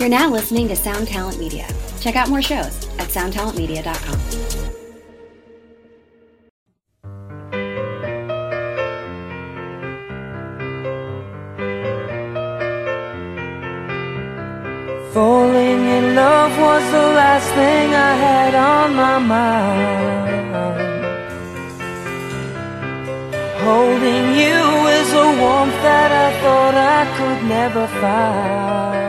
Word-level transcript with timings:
You're 0.00 0.08
now 0.08 0.30
listening 0.30 0.66
to 0.68 0.76
Sound 0.76 1.08
Talent 1.08 1.38
Media. 1.38 1.68
Check 2.00 2.16
out 2.16 2.30
more 2.30 2.40
shows 2.40 2.88
at 2.98 3.08
soundtalentmedia.com. 3.10 4.18
Falling 15.12 15.84
in 15.84 16.14
love 16.14 16.58
was 16.58 16.84
the 16.90 17.06
last 17.20 17.50
thing 17.50 17.92
I 17.92 18.14
had 18.14 18.54
on 18.54 18.94
my 18.94 19.18
mind. 19.18 20.30
Holding 23.60 24.32
you 24.32 24.86
is 24.96 25.12
a 25.12 25.26
warmth 25.42 25.74
that 25.82 26.10
I 26.10 26.32
thought 26.40 26.74
I 26.74 27.04
could 27.18 27.46
never 27.46 27.86
find. 28.00 28.99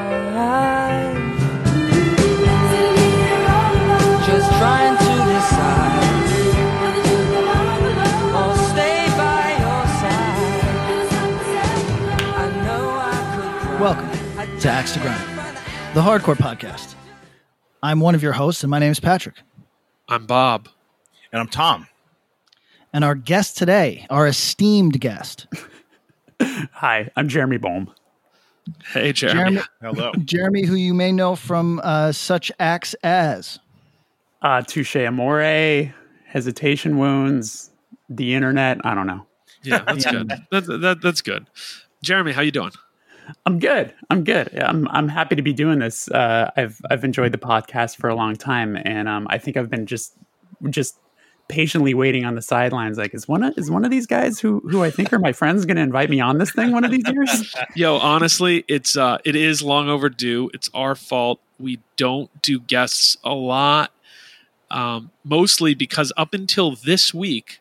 To 14.61 14.70
Axe 14.70 14.93
to 14.93 15.00
Grind, 15.00 15.21
the 15.96 16.01
hardcore 16.01 16.36
podcast. 16.36 16.93
I'm 17.82 18.00
one 18.00 18.14
of 18.14 18.21
your 18.21 18.33
hosts, 18.33 18.64
and 18.64 18.70
my 18.70 18.78
name 18.79 18.92
is 18.92 19.00
Patrick. 19.00 19.36
I'm 20.07 20.25
Bob. 20.28 20.70
And 21.32 21.39
I'm 21.39 21.47
Tom. 21.47 21.87
And 22.93 23.04
our 23.04 23.15
guest 23.15 23.57
today, 23.57 24.06
our 24.10 24.28
esteemed 24.28 25.00
guest, 25.00 25.47
Hi, 26.42 27.10
I'm 27.15 27.28
Jeremy 27.28 27.57
Bolm. 27.57 27.92
Hey, 28.93 29.14
Jeremy. 29.14 29.39
Jeremy, 29.39 29.61
Hello. 29.82 30.11
Jeremy, 30.25 30.65
who 30.65 30.75
you 30.75 30.93
may 30.93 31.12
know 31.12 31.36
from 31.36 31.79
uh, 31.84 32.12
such 32.12 32.52
acts 32.59 32.94
as 33.03 33.58
Uh, 34.42 34.62
Touche 34.62 34.95
Amore, 34.95 35.92
Hesitation 36.28 36.98
Wounds, 36.98 37.72
the 38.09 38.36
Internet. 38.36 38.80
I 38.84 38.94
don't 38.94 39.08
know. 39.08 39.26
Yeah, 39.64 39.84
that's 39.88 40.06
good. 40.06 40.30
That, 40.52 40.66
that, 40.82 41.00
that's 41.02 41.22
good. 41.22 41.48
Jeremy, 42.04 42.32
how 42.34 42.42
you 42.42 42.52
doing? 42.52 42.72
I'm 43.45 43.59
good. 43.59 43.94
I'm 44.09 44.23
good. 44.23 44.58
I'm 44.59 44.88
I'm 44.89 45.08
happy 45.08 45.36
to 45.36 45.41
be 45.41 45.53
doing 45.53 45.80
this. 45.80 46.09
Uh, 46.09 46.52
I've 46.55 46.81
I've 46.89 47.03
enjoyed 47.03 47.31
the 47.31 47.38
podcast 47.38 47.97
for 47.97 48.09
a 48.09 48.16
long 48.16 48.36
time, 48.36 48.77
and 48.83 49.08
um, 49.08 49.27
I 49.30 49.38
think 49.38 49.58
I've 49.58 49.69
been 49.69 49.86
just 49.86 50.16
just 50.69 50.97
patiently 51.47 51.94
waiting 51.94 52.25
on 52.25 52.36
the 52.36 52.42
sidelines. 52.42 52.97
Like, 52.97 53.14
is 53.14 53.27
one 53.27 53.44
of 53.44 53.58
is 53.58 53.69
one 53.69 53.86
of 53.86 53.92
these 53.92 54.08
guys 54.08 54.39
who 54.39 54.59
who 54.69 54.83
I 54.83 54.89
think 54.89 55.14
are 55.14 55.19
my 55.19 55.33
friends 55.33 55.66
going 55.66 55.77
to 55.77 55.83
invite 55.83 56.09
me 56.09 56.19
on 56.19 56.38
this 56.38 56.52
thing 56.52 56.72
one 56.72 56.83
of 56.83 56.92
these 56.92 57.03
years? 57.08 57.55
Yo, 57.75 57.97
honestly, 57.97 58.64
it's 58.67 58.97
uh, 58.97 59.17
it 59.23 59.36
is 59.36 59.61
long 59.61 59.89
overdue. 59.89 60.49
It's 60.53 60.69
our 60.73 60.95
fault. 60.95 61.39
We 61.59 61.80
don't 61.97 62.42
do 62.42 62.59
guests 62.59 63.17
a 63.23 63.33
lot, 63.33 63.92
um, 64.72 65.11
mostly 65.23 65.75
because 65.75 66.11
up 66.17 66.33
until 66.33 66.75
this 66.75 67.14
week, 67.14 67.61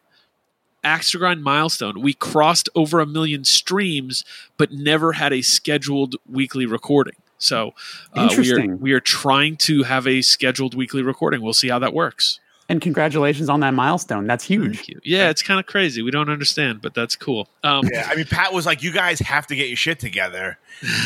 Axe 0.83 1.15
Grind 1.15 1.43
milestone, 1.43 2.01
we 2.01 2.15
crossed 2.15 2.69
over 2.75 3.01
a 3.01 3.07
million 3.07 3.45
streams, 3.45 4.25
but 4.57 4.73
never 4.73 5.13
had 5.13 5.33
a 5.33 5.43
scheduled 5.43 6.17
weekly 6.29 6.67
recording. 6.67 7.15
So 7.39 7.73
uh, 8.15 8.33
we 8.37 8.53
are 8.53 8.77
we 8.77 8.93
are 8.93 9.01
trying 9.01 9.57
to 9.59 9.83
have 9.85 10.07
a 10.07 10.21
scheduled 10.23 10.75
weekly 10.75 11.03
recording. 11.03 11.41
We'll 11.43 11.55
see 11.55 11.69
how 11.69 11.79
that 11.79 11.95
works. 11.95 12.39
And 12.69 12.81
congratulations 12.81 13.49
on 13.49 13.61
that 13.61 13.75
milestone. 13.75 14.27
That's 14.29 14.45
huge. 14.45 14.77
Thank 14.77 14.89
you. 14.89 15.01
Yeah, 15.03 15.29
it's 15.31 15.43
kind 15.43 15.59
of 15.59 15.67
crazy. 15.67 16.03
We 16.03 16.13
don't 16.13 16.29
understand, 16.31 16.81
but 16.83 16.95
that's 16.95 17.17
cool. 17.17 17.49
Um, 17.65 17.85
Yeah, 17.93 18.07
I 18.09 18.15
mean, 18.15 18.27
Pat 18.27 18.53
was 18.53 18.65
like, 18.65 18.83
"You 18.83 18.93
guys 18.93 19.19
have 19.21 19.47
to 19.49 19.57
get 19.57 19.67
your 19.69 19.77
shit 19.77 19.99
together. 19.99 20.57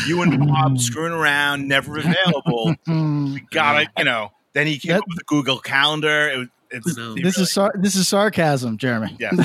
You 0.05 0.21
and 0.21 0.37
Bob 0.47 0.77
screwing 0.79 1.13
around, 1.13 1.67
never 1.67 1.97
available. 1.97 2.75
We 2.87 3.41
gotta, 3.51 3.87
you 3.97 4.03
know." 4.03 4.31
Then 4.53 4.67
he 4.67 4.77
came 4.77 4.91
That- 4.93 4.99
up 4.99 5.07
with 5.07 5.17
the 5.17 5.23
Google 5.25 5.59
Calendar. 5.59 6.29
It 6.29 6.37
was, 6.37 6.47
it's, 6.71 6.87
I 6.87 6.89
this 6.89 6.97
really- 6.97 7.23
is 7.23 7.51
sar- 7.51 7.73
this 7.77 7.95
is 7.95 8.07
sarcasm, 8.07 8.77
Jeremy. 8.77 9.15
yeah. 9.19 9.29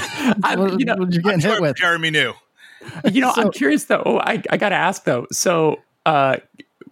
I- 0.43 0.57
what, 0.57 0.79
you 0.79 0.85
know, 0.87 0.97
what 0.97 1.13
you 1.13 1.19
I'm 1.21 1.23
getting 1.23 1.41
sure 1.41 1.53
hit 1.53 1.61
with? 1.63 1.77
Jeremy 1.77 2.11
knew. 2.11 2.33
you 3.13 3.21
know, 3.21 3.33
So- 3.35 3.43
I'm 3.43 3.51
curious 3.53 3.85
though. 3.85 4.03
Oh, 4.05 4.19
I, 4.19 4.43
I 4.51 4.57
got 4.57 4.71
to 4.71 4.77
ask 4.77 5.05
though. 5.05 5.27
So, 5.33 5.81
uh, 6.07 6.37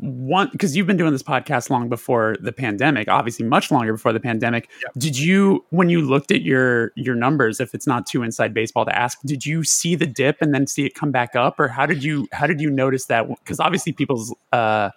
one, 0.00 0.48
because 0.52 0.76
you've 0.76 0.86
been 0.86 0.96
doing 0.96 1.10
this 1.10 1.24
podcast 1.24 1.70
long 1.70 1.88
before 1.88 2.36
the 2.40 2.52
pandemic, 2.52 3.08
obviously 3.08 3.44
much 3.44 3.72
longer 3.72 3.92
before 3.94 4.12
the 4.12 4.20
pandemic. 4.20 4.68
Yep. 4.84 4.92
Did 4.96 5.18
you, 5.18 5.64
when 5.70 5.88
you 5.88 6.02
looked 6.02 6.30
at 6.30 6.42
your 6.42 6.92
your 6.94 7.16
numbers, 7.16 7.58
if 7.58 7.74
it's 7.74 7.86
not 7.86 8.06
too 8.06 8.22
inside 8.22 8.54
baseball 8.54 8.84
to 8.84 8.96
ask, 8.96 9.18
did 9.24 9.44
you 9.44 9.64
see 9.64 9.96
the 9.96 10.06
dip 10.06 10.40
and 10.40 10.54
then 10.54 10.68
see 10.68 10.84
it 10.86 10.94
come 10.94 11.10
back 11.10 11.34
up, 11.34 11.58
or 11.58 11.66
how 11.66 11.84
did 11.84 12.04
you 12.04 12.28
how 12.30 12.46
did 12.46 12.60
you 12.60 12.70
notice 12.70 13.06
that? 13.06 13.28
Because 13.28 13.58
obviously 13.58 13.90
people's 13.92 14.32
uh, 14.52 14.90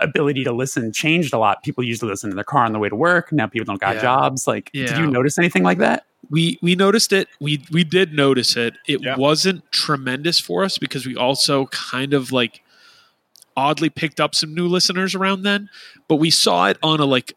ability 0.00 0.44
to 0.44 0.52
listen 0.52 0.92
changed 0.92 1.32
a 1.34 1.38
lot. 1.38 1.62
People 1.62 1.84
used 1.84 2.00
to 2.00 2.06
listen 2.06 2.30
in 2.30 2.36
their 2.36 2.44
car 2.44 2.64
on 2.64 2.72
the 2.72 2.78
way 2.78 2.88
to 2.88 2.96
work. 2.96 3.32
Now 3.32 3.46
people 3.46 3.66
don't 3.66 3.80
got 3.80 3.96
Yeah. 3.96 4.02
jobs. 4.02 4.46
Like, 4.46 4.70
did 4.72 4.96
you 4.96 5.06
notice 5.06 5.38
anything 5.38 5.62
like 5.62 5.78
that? 5.78 6.04
we 6.28 6.58
we 6.62 6.76
noticed 6.76 7.12
it 7.14 7.28
we 7.40 7.64
we 7.72 7.82
did 7.82 8.12
notice 8.12 8.54
it 8.54 8.74
it 8.86 9.00
Yeah. 9.02 9.16
wasn't 9.16 9.64
tremendous 9.72 10.38
for 10.38 10.62
us 10.62 10.76
because 10.76 11.06
we 11.06 11.16
also 11.16 11.66
kind 11.68 12.12
of 12.12 12.30
like 12.30 12.62
oddly 13.56 13.88
picked 13.88 14.20
up 14.20 14.34
some 14.34 14.54
new 14.54 14.68
listeners 14.68 15.14
around 15.14 15.42
then 15.42 15.68
but 16.08 16.16
we 16.16 16.30
saw 16.30 16.66
it 16.66 16.76
on 16.82 17.00
a 17.00 17.04
like 17.06 17.32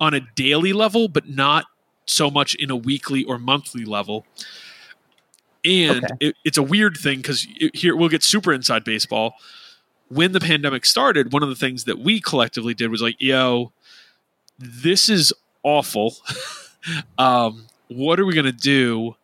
on 0.00 0.12
a 0.12 0.20
daily 0.34 0.72
level 0.72 1.06
but 1.08 1.28
not 1.28 1.66
so 2.04 2.30
much 2.30 2.54
in 2.56 2.68
a 2.70 2.76
weekly 2.76 3.22
or 3.24 3.38
monthly 3.38 3.84
level 3.84 4.26
and 5.64 6.04
Okay. 6.04 6.14
it, 6.20 6.36
it's 6.44 6.58
a 6.58 6.62
weird 6.64 6.96
thing 6.96 7.18
because 7.18 7.46
here 7.74 7.94
we'll 7.96 8.08
get 8.08 8.22
super 8.24 8.52
inside 8.52 8.82
baseball 8.84 9.34
when 10.10 10.32
the 10.32 10.40
pandemic 10.40 10.84
started 10.84 11.32
one 11.32 11.42
of 11.42 11.48
the 11.48 11.54
things 11.54 11.84
that 11.84 11.98
we 11.98 12.20
collectively 12.20 12.74
did 12.74 12.90
was 12.90 13.00
like 13.00 13.16
yo 13.18 13.72
this 14.58 15.08
is 15.08 15.32
awful 15.62 16.16
um, 17.18 17.66
what 17.90 18.20
are 18.20 18.24
we 18.24 18.34
going 18.34 18.46
to 18.46 18.52
do? 18.52 19.16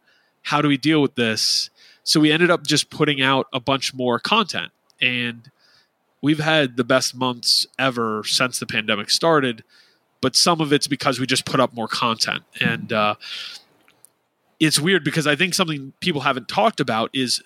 How 0.42 0.60
do 0.60 0.68
we 0.68 0.76
deal 0.76 1.00
with 1.00 1.14
this? 1.14 1.70
So 2.04 2.20
we 2.20 2.30
ended 2.30 2.50
up 2.50 2.64
just 2.64 2.90
putting 2.90 3.20
out 3.20 3.46
a 3.52 3.60
bunch 3.60 3.94
more 3.94 4.18
content. 4.18 4.72
And 5.00 5.50
we've 6.22 6.38
had 6.38 6.76
the 6.76 6.84
best 6.84 7.14
months 7.14 7.66
ever 7.78 8.22
since 8.24 8.58
the 8.58 8.66
pandemic 8.66 9.10
started. 9.10 9.64
But 10.20 10.34
some 10.36 10.60
of 10.60 10.72
it's 10.72 10.86
because 10.86 11.20
we 11.20 11.26
just 11.26 11.44
put 11.44 11.60
up 11.60 11.74
more 11.74 11.88
content. 11.88 12.42
And 12.60 12.92
uh, 12.92 13.14
it's 14.58 14.80
weird 14.80 15.04
because 15.04 15.26
I 15.26 15.36
think 15.36 15.54
something 15.54 15.92
people 16.00 16.22
haven't 16.22 16.48
talked 16.48 16.80
about 16.80 17.10
is 17.12 17.42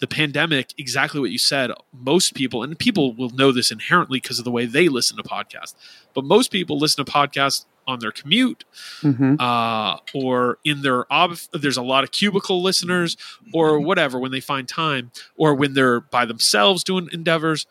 the 0.00 0.06
pandemic, 0.06 0.72
exactly 0.78 1.20
what 1.20 1.30
you 1.30 1.38
said. 1.38 1.70
Most 1.92 2.34
people, 2.34 2.62
and 2.62 2.78
people 2.78 3.14
will 3.14 3.30
know 3.30 3.50
this 3.52 3.70
inherently 3.70 4.20
because 4.20 4.38
of 4.38 4.44
the 4.44 4.50
way 4.50 4.64
they 4.66 4.88
listen 4.88 5.16
to 5.16 5.22
podcasts, 5.22 5.74
but 6.14 6.24
most 6.24 6.50
people 6.52 6.78
listen 6.78 7.04
to 7.04 7.10
podcasts 7.10 7.66
on 7.86 7.98
their 8.00 8.12
commute 8.12 8.64
Mm-hmm. 9.02 9.36
uh, 9.40 9.96
or 10.14 10.58
in 10.64 10.82
their 10.82 11.10
ob- 11.12 11.38
there's 11.52 11.76
a 11.78 11.82
lot 11.82 12.04
of 12.04 12.10
cubicle 12.12 12.62
listeners 12.62 13.16
or 13.54 13.80
whatever 13.80 14.18
when 14.18 14.30
they 14.30 14.40
find 14.40 14.68
time 14.68 15.10
or 15.36 15.54
when 15.54 15.72
they're 15.74 16.00
by 16.00 16.24
themselves 16.26 16.84
doing 16.84 17.08
endeavors 17.12 17.66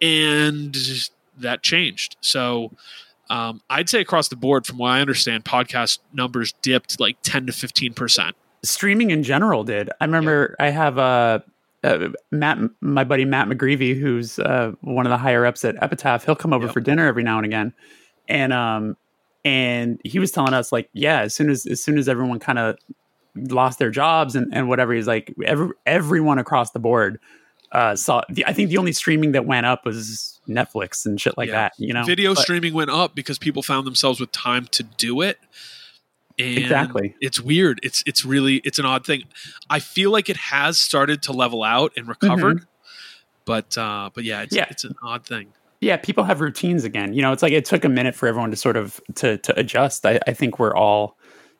and 0.00 0.76
that 1.38 1.62
changed 1.62 2.16
so 2.20 2.72
um, 3.30 3.62
i'd 3.70 3.88
say 3.88 4.00
across 4.00 4.28
the 4.28 4.36
board 4.36 4.66
from 4.66 4.78
what 4.78 4.88
i 4.90 5.00
understand 5.00 5.44
podcast 5.44 5.98
numbers 6.12 6.52
dipped 6.62 7.00
like 7.00 7.16
10 7.22 7.46
to 7.46 7.52
15 7.52 7.94
percent 7.94 8.36
streaming 8.62 9.10
in 9.10 9.22
general 9.22 9.64
did. 9.64 9.90
I 10.00 10.04
remember 10.04 10.56
I 10.60 10.70
have 10.70 10.98
uh, 10.98 11.40
uh, 11.84 12.08
Matt, 12.30 12.58
my 12.80 13.04
buddy 13.04 13.24
Matt 13.24 13.48
McGreevy, 13.48 13.98
who's 13.98 14.38
uh, 14.38 14.72
one 14.82 15.06
of 15.06 15.10
the 15.10 15.18
higher 15.18 15.44
ups 15.46 15.64
at 15.64 15.82
Epitaph. 15.82 16.24
He'll 16.24 16.36
come 16.36 16.52
over 16.52 16.66
Yep. 16.66 16.74
for 16.74 16.80
dinner 16.80 17.06
every 17.06 17.22
now 17.22 17.38
and 17.38 17.46
again, 17.46 17.72
and 18.28 18.52
um, 18.52 18.96
and 19.44 20.00
he 20.04 20.18
was 20.18 20.30
telling 20.30 20.54
us 20.54 20.70
like, 20.72 20.88
yeah, 20.92 21.20
as 21.20 21.34
soon 21.34 21.50
as 21.50 21.66
as 21.66 21.82
soon 21.82 21.98
as 21.98 22.08
everyone 22.08 22.38
kind 22.38 22.58
of 22.58 22.76
lost 23.34 23.78
their 23.78 23.90
jobs 23.90 24.36
and, 24.36 24.52
and 24.54 24.68
whatever, 24.68 24.92
he's 24.92 25.06
like, 25.06 25.34
every, 25.44 25.70
everyone 25.86 26.38
across 26.38 26.70
the 26.72 26.78
board 26.78 27.18
uh, 27.72 27.96
saw. 27.96 28.22
The, 28.28 28.44
I 28.46 28.52
think 28.52 28.68
the 28.68 28.76
only 28.76 28.92
streaming 28.92 29.32
that 29.32 29.46
went 29.46 29.64
up 29.64 29.86
was 29.86 30.38
Netflix 30.46 31.06
and 31.06 31.18
shit 31.18 31.36
like 31.38 31.48
Yeah. 31.48 31.54
that. 31.54 31.72
You 31.78 31.94
know, 31.94 32.04
video 32.04 32.34
But- 32.34 32.42
streaming 32.42 32.74
went 32.74 32.90
up 32.90 33.14
because 33.14 33.38
people 33.38 33.62
found 33.62 33.86
themselves 33.86 34.20
with 34.20 34.30
time 34.32 34.66
to 34.72 34.82
do 34.82 35.22
it 35.22 35.38
and 36.50 36.58
Exactly. 36.58 37.14
it's 37.20 37.40
weird 37.40 37.80
it's 37.82 38.02
it's 38.06 38.24
really 38.24 38.56
it's 38.64 38.78
an 38.78 38.84
odd 38.84 39.04
thing 39.06 39.22
i 39.70 39.78
feel 39.78 40.10
like 40.10 40.28
it 40.28 40.36
has 40.36 40.80
started 40.80 41.22
to 41.22 41.32
level 41.32 41.62
out 41.62 41.92
and 41.96 42.08
recovered 42.08 42.66
but 43.44 43.76
uh 43.78 44.10
but 44.14 44.24
yeah 44.24 44.42
it's, 44.42 44.52
Mm-hmm. 44.54 44.58
Yeah. 44.58 44.66
it's 44.70 44.84
an 44.84 44.94
odd 45.02 45.24
thing 45.26 45.48
yeah 45.80 45.96
people 45.96 46.24
have 46.24 46.40
routines 46.40 46.84
again 46.84 47.12
you 47.12 47.22
know 47.22 47.32
it's 47.32 47.42
like 47.42 47.52
it 47.52 47.64
took 47.64 47.84
a 47.84 47.88
minute 47.88 48.14
for 48.14 48.26
everyone 48.28 48.50
to 48.50 48.56
sort 48.56 48.76
of 48.76 49.00
to 49.16 49.38
to 49.38 49.58
adjust 49.58 50.04
i, 50.06 50.18
I 50.26 50.32
think 50.32 50.58
we're 50.58 50.74
all 50.76 51.16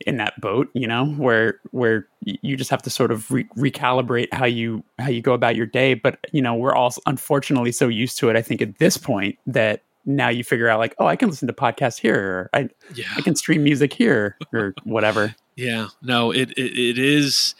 in 0.06 0.16
that 0.16 0.40
boat 0.40 0.68
you 0.74 0.86
know 0.88 1.06
where 1.06 1.60
where 1.70 2.08
you 2.24 2.56
just 2.56 2.70
have 2.70 2.82
to 2.82 2.90
sort 2.90 3.12
of 3.12 3.30
re- 3.30 3.46
recalibrate 3.56 4.32
how 4.32 4.44
you 4.46 4.82
how 4.98 5.08
you 5.08 5.22
go 5.22 5.32
about 5.32 5.54
your 5.54 5.66
day 5.66 5.94
but 5.94 6.18
you 6.32 6.42
know 6.42 6.54
we're 6.54 6.74
all 6.74 6.92
unfortunately 7.06 7.70
so 7.70 7.86
used 7.88 8.18
to 8.18 8.28
it 8.28 8.34
i 8.36 8.42
think 8.42 8.60
at 8.60 8.78
this 8.78 8.96
point 8.96 9.38
that 9.46 9.82
now 10.04 10.28
you 10.28 10.42
figure 10.42 10.68
out 10.68 10.78
like 10.78 10.94
oh 10.98 11.06
i 11.06 11.16
can 11.16 11.28
listen 11.28 11.46
to 11.46 11.54
podcasts 11.54 11.98
here 11.98 12.16
or 12.16 12.50
i, 12.52 12.68
yeah 12.94 13.06
I 13.16 13.20
can 13.20 13.36
stream 13.36 13.62
music 13.62 13.92
here 13.92 14.36
or 14.52 14.74
whatever 14.84 15.34
Yeah, 15.54 15.88
no, 16.00 16.30
it, 16.30 16.50
it 16.52 16.78
it 16.78 16.98
is 16.98 17.54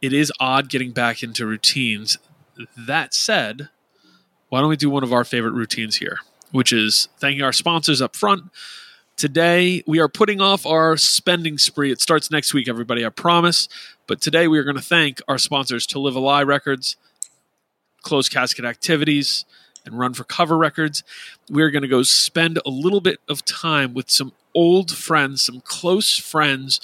it 0.00 0.12
is 0.12 0.32
odd 0.40 0.68
getting 0.68 0.92
back 0.92 1.22
into 1.22 1.46
routines. 1.46 2.16
That 2.76 3.12
said, 3.12 3.68
why 4.48 4.60
don't 4.60 4.70
we 4.70 4.76
do 4.76 4.90
one 4.90 5.02
of 5.02 5.12
our 5.12 5.24
favorite 5.24 5.52
routines 5.52 5.96
here? 5.96 6.20
which 6.52 6.72
is 6.72 7.08
thanking 7.18 7.42
our 7.42 7.52
sponsors 7.52 8.00
up 8.00 8.14
front. 8.14 8.44
Today, 9.16 9.82
we 9.88 9.98
are 9.98 10.08
putting 10.08 10.40
off 10.40 10.64
our 10.64 10.96
spending 10.96 11.58
spree. 11.58 11.90
It 11.90 12.00
starts 12.00 12.30
next 12.30 12.54
week, 12.54 12.68
everybody, 12.68 13.04
I 13.04 13.08
promise. 13.08 13.68
But 14.06 14.20
today, 14.20 14.46
we 14.46 14.56
are 14.60 14.62
going 14.62 14.76
to 14.76 14.82
thank 14.82 15.20
our 15.26 15.36
sponsors 15.36 15.84
To 15.88 15.98
Live 15.98 16.14
a 16.14 16.20
Lie 16.20 16.44
Records, 16.44 16.96
Closed 18.02 18.30
Casket 18.30 18.64
Activities, 18.64 19.44
and 19.84 19.98
Run 19.98 20.14
for 20.14 20.24
Cover 20.24 20.56
Records. 20.56 21.02
We 21.50 21.62
are 21.62 21.70
going 21.70 21.82
to 21.82 21.88
go 21.88 22.02
spend 22.02 22.58
a 22.64 22.70
little 22.70 23.00
bit 23.00 23.20
of 23.28 23.44
time 23.44 23.94
with 23.94 24.10
some 24.10 24.32
old 24.54 24.90
friends, 24.90 25.42
some 25.42 25.60
close 25.60 26.18
friends, 26.18 26.80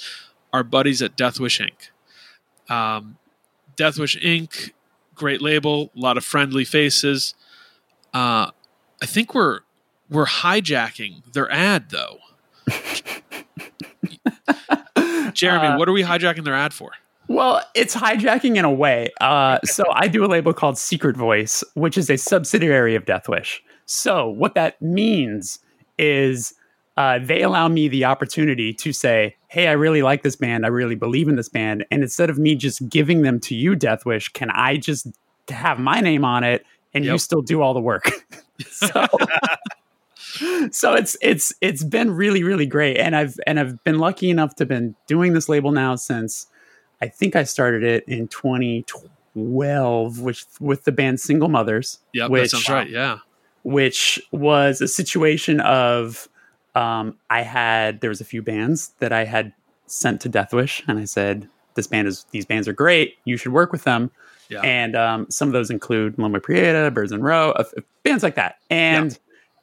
our 0.53 0.63
buddies 0.63 1.01
at 1.01 1.17
Deathwish 1.17 1.65
Inc. 1.65 2.73
Um, 2.73 3.17
Deathwish 3.75 4.21
Inc., 4.21 4.71
great 5.15 5.41
label, 5.41 5.91
a 5.95 5.99
lot 5.99 6.17
of 6.17 6.25
friendly 6.25 6.65
faces. 6.65 7.33
Uh, 8.13 8.51
I 9.01 9.05
think 9.05 9.33
we're 9.33 9.61
we're 10.09 10.25
hijacking 10.25 11.31
their 11.33 11.49
ad 11.51 11.89
though. 11.89 12.17
Jeremy, 15.33 15.67
Uh, 15.67 15.77
what 15.77 15.87
are 15.87 15.93
we 15.93 16.03
hijacking 16.03 16.43
their 16.43 16.55
ad 16.55 16.73
for? 16.73 16.91
Well, 17.31 17.63
it's 17.75 17.95
hijacking 17.95 18.57
in 18.57 18.65
a 18.65 18.71
way. 18.71 19.09
Uh, 19.21 19.59
so 19.65 19.85
I 19.93 20.07
do 20.07 20.25
a 20.25 20.27
label 20.27 20.53
called 20.53 20.77
Secret 20.77 21.15
Voice, 21.15 21.63
which 21.75 21.97
is 21.97 22.09
a 22.09 22.17
subsidiary 22.17 22.93
of 22.95 23.05
Deathwish. 23.05 23.59
So 23.85 24.27
what 24.27 24.53
that 24.55 24.81
means 24.81 25.59
is 25.97 26.53
uh, 26.97 27.19
they 27.19 27.41
allow 27.41 27.69
me 27.69 27.87
the 27.87 28.03
opportunity 28.03 28.73
to 28.73 28.91
say, 28.91 29.37
"Hey, 29.47 29.67
I 29.67 29.71
really 29.73 30.01
like 30.01 30.23
this 30.23 30.35
band. 30.35 30.65
I 30.65 30.69
really 30.69 30.95
believe 30.95 31.29
in 31.29 31.37
this 31.37 31.47
band." 31.47 31.85
And 31.89 32.03
instead 32.03 32.29
of 32.29 32.37
me 32.37 32.55
just 32.55 32.87
giving 32.89 33.21
them 33.21 33.39
to 33.41 33.55
you, 33.55 33.75
Deathwish, 33.75 34.33
can 34.33 34.51
I 34.51 34.75
just 34.75 35.07
have 35.49 35.79
my 35.79 36.01
name 36.01 36.25
on 36.25 36.43
it 36.43 36.65
and 36.93 37.05
you 37.05 37.17
still 37.17 37.41
do 37.41 37.61
all 37.61 37.73
the 37.73 37.81
work? 37.81 38.11
so. 38.69 39.07
so 40.71 40.93
it's 40.93 41.17
it's 41.21 41.53
it's 41.59 41.83
been 41.83 42.09
really 42.09 42.41
really 42.41 42.65
great 42.65 42.95
and 42.97 43.17
i've 43.17 43.37
and 43.45 43.59
i've 43.59 43.83
been 43.83 43.99
lucky 43.99 44.29
enough 44.29 44.55
to 44.55 44.65
been 44.65 44.95
doing 45.05 45.33
this 45.33 45.49
label 45.49 45.73
now 45.73 45.93
since 45.93 46.47
i 47.01 47.07
think 47.07 47.35
i 47.35 47.43
started 47.43 47.83
it 47.83 48.03
in 48.07 48.27
2012 48.27 50.19
which 50.19 50.45
with 50.59 50.83
the 50.83 50.91
band 50.91 51.19
single 51.19 51.49
mothers 51.49 51.99
Yep, 52.13 52.23
that 52.23 52.31
which 52.31 52.49
sounds 52.51 52.69
right. 52.69 52.89
Yeah. 52.89 53.19
which 53.63 54.21
was 54.31 54.81
a 54.81 54.87
situation 54.87 55.59
of 55.61 56.27
um, 56.73 57.17
I 57.29 57.41
had 57.41 57.99
there 57.99 58.09
was 58.09 58.21
a 58.21 58.25
few 58.25 58.41
bands 58.41 58.93
that 58.99 59.11
I 59.11 59.25
had 59.25 59.51
sent 59.87 60.21
to 60.21 60.29
Deathwish, 60.29 60.81
and 60.87 60.99
I 60.99 61.03
said, 61.03 61.49
"This 61.75 61.85
band 61.85 62.07
is 62.07 62.25
these 62.31 62.45
bands 62.45 62.65
are 62.65 62.71
great. 62.73 63.17
You 63.25 63.35
should 63.35 63.51
work 63.51 63.73
with 63.73 63.83
them." 63.83 64.09
Yeah. 64.47 64.61
And 64.61 64.95
um, 64.95 65.27
some 65.29 65.49
of 65.49 65.53
those 65.53 65.69
include 65.69 66.17
Loma 66.17 66.39
Prieta, 66.39 66.89
Birds 66.89 67.11
in 67.11 67.21
Row, 67.21 67.51
uh, 67.51 67.65
bands 68.03 68.23
like 68.23 68.35
that. 68.35 68.55
And 68.69 69.19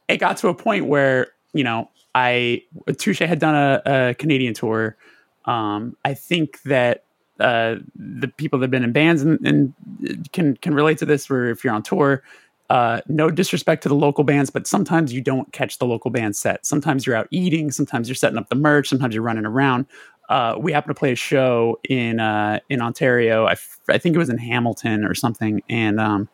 it 0.06 0.18
got 0.18 0.36
to 0.38 0.48
a 0.48 0.54
point 0.54 0.84
where 0.84 1.28
you 1.54 1.64
know 1.64 1.88
I 2.14 2.62
Touche 2.98 3.20
had 3.20 3.38
done 3.38 3.54
a, 3.54 3.82
a 4.10 4.14
Canadian 4.14 4.52
tour. 4.52 4.98
Um, 5.46 5.96
I 6.04 6.12
think 6.12 6.60
that 6.64 7.04
uh, 7.40 7.76
the 7.94 8.28
people 8.28 8.58
that 8.58 8.64
have 8.64 8.70
been 8.70 8.84
in 8.84 8.92
bands 8.92 9.22
and, 9.22 9.38
and 9.46 10.32
can 10.32 10.56
can 10.56 10.74
relate 10.74 10.98
to 10.98 11.06
this. 11.06 11.28
Where 11.28 11.50
if 11.50 11.64
you're 11.64 11.72
on 11.72 11.82
tour, 11.82 12.22
uh, 12.70 13.00
no 13.08 13.30
disrespect 13.30 13.82
to 13.84 13.88
the 13.88 13.94
local 13.94 14.24
bands, 14.24 14.50
but 14.50 14.66
sometimes 14.66 15.12
you 15.12 15.20
don't 15.20 15.52
catch 15.52 15.78
the 15.78 15.86
local 15.86 16.10
band 16.10 16.36
set. 16.36 16.66
Sometimes 16.66 17.06
you're 17.06 17.16
out 17.16 17.28
eating. 17.30 17.70
Sometimes 17.70 18.08
you're 18.08 18.16
setting 18.16 18.38
up 18.38 18.48
the 18.48 18.56
merch. 18.56 18.88
Sometimes 18.88 19.14
you're 19.14 19.24
running 19.24 19.46
around. 19.46 19.86
Uh, 20.28 20.56
we 20.58 20.72
happened 20.72 20.94
to 20.94 20.98
play 20.98 21.12
a 21.12 21.16
show 21.16 21.78
in 21.88 22.20
uh, 22.20 22.60
in 22.68 22.82
Ontario. 22.82 23.46
I, 23.46 23.52
f- 23.52 23.80
I 23.88 23.96
think 23.96 24.14
it 24.14 24.18
was 24.18 24.28
in 24.28 24.36
Hamilton 24.36 25.04
or 25.04 25.14
something, 25.14 25.62
and 25.70 25.98
um, 25.98 26.28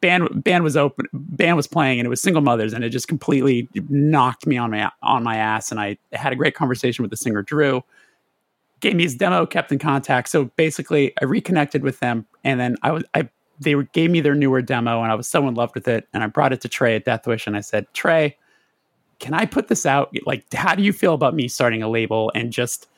band 0.00 0.42
band 0.42 0.64
was 0.64 0.76
open. 0.76 1.06
Band 1.12 1.56
was 1.56 1.68
playing, 1.68 2.00
and 2.00 2.06
it 2.06 2.08
was 2.08 2.20
Single 2.20 2.42
Mothers, 2.42 2.72
and 2.72 2.82
it 2.82 2.90
just 2.90 3.06
completely 3.06 3.68
knocked 3.88 4.46
me 4.46 4.56
on 4.56 4.72
my 4.72 4.90
on 5.02 5.22
my 5.22 5.36
ass. 5.36 5.70
And 5.70 5.78
I 5.78 5.98
had 6.12 6.32
a 6.32 6.36
great 6.36 6.56
conversation 6.56 7.04
with 7.04 7.10
the 7.10 7.16
singer 7.16 7.42
Drew. 7.42 7.84
Gave 8.80 8.94
me 8.94 9.02
his 9.02 9.14
demo, 9.14 9.46
kept 9.46 9.72
in 9.72 9.78
contact. 9.78 10.28
So 10.28 10.46
basically, 10.56 11.12
I 11.20 11.24
reconnected 11.24 11.82
with 11.82 12.00
them, 12.00 12.26
and 12.44 12.60
then 12.60 12.76
I 12.82 12.92
was 12.92 13.04
I 13.14 13.28
they 13.60 13.74
gave 13.92 14.10
me 14.10 14.20
their 14.20 14.34
newer 14.34 14.62
demo 14.62 15.02
and 15.02 15.10
I 15.10 15.14
was 15.14 15.28
so 15.28 15.46
in 15.48 15.54
love 15.54 15.72
with 15.74 15.88
it. 15.88 16.06
And 16.12 16.22
I 16.22 16.26
brought 16.26 16.52
it 16.52 16.60
to 16.62 16.68
Trey 16.68 16.94
at 16.96 17.04
Deathwish 17.04 17.46
and 17.46 17.56
I 17.56 17.60
said, 17.60 17.92
Trey, 17.92 18.36
can 19.18 19.34
I 19.34 19.46
put 19.46 19.68
this 19.68 19.84
out? 19.84 20.14
Like, 20.26 20.52
how 20.54 20.74
do 20.74 20.82
you 20.82 20.92
feel 20.92 21.14
about 21.14 21.34
me 21.34 21.48
starting 21.48 21.82
a 21.82 21.88
label 21.88 22.30
and 22.34 22.52
just, 22.52 22.88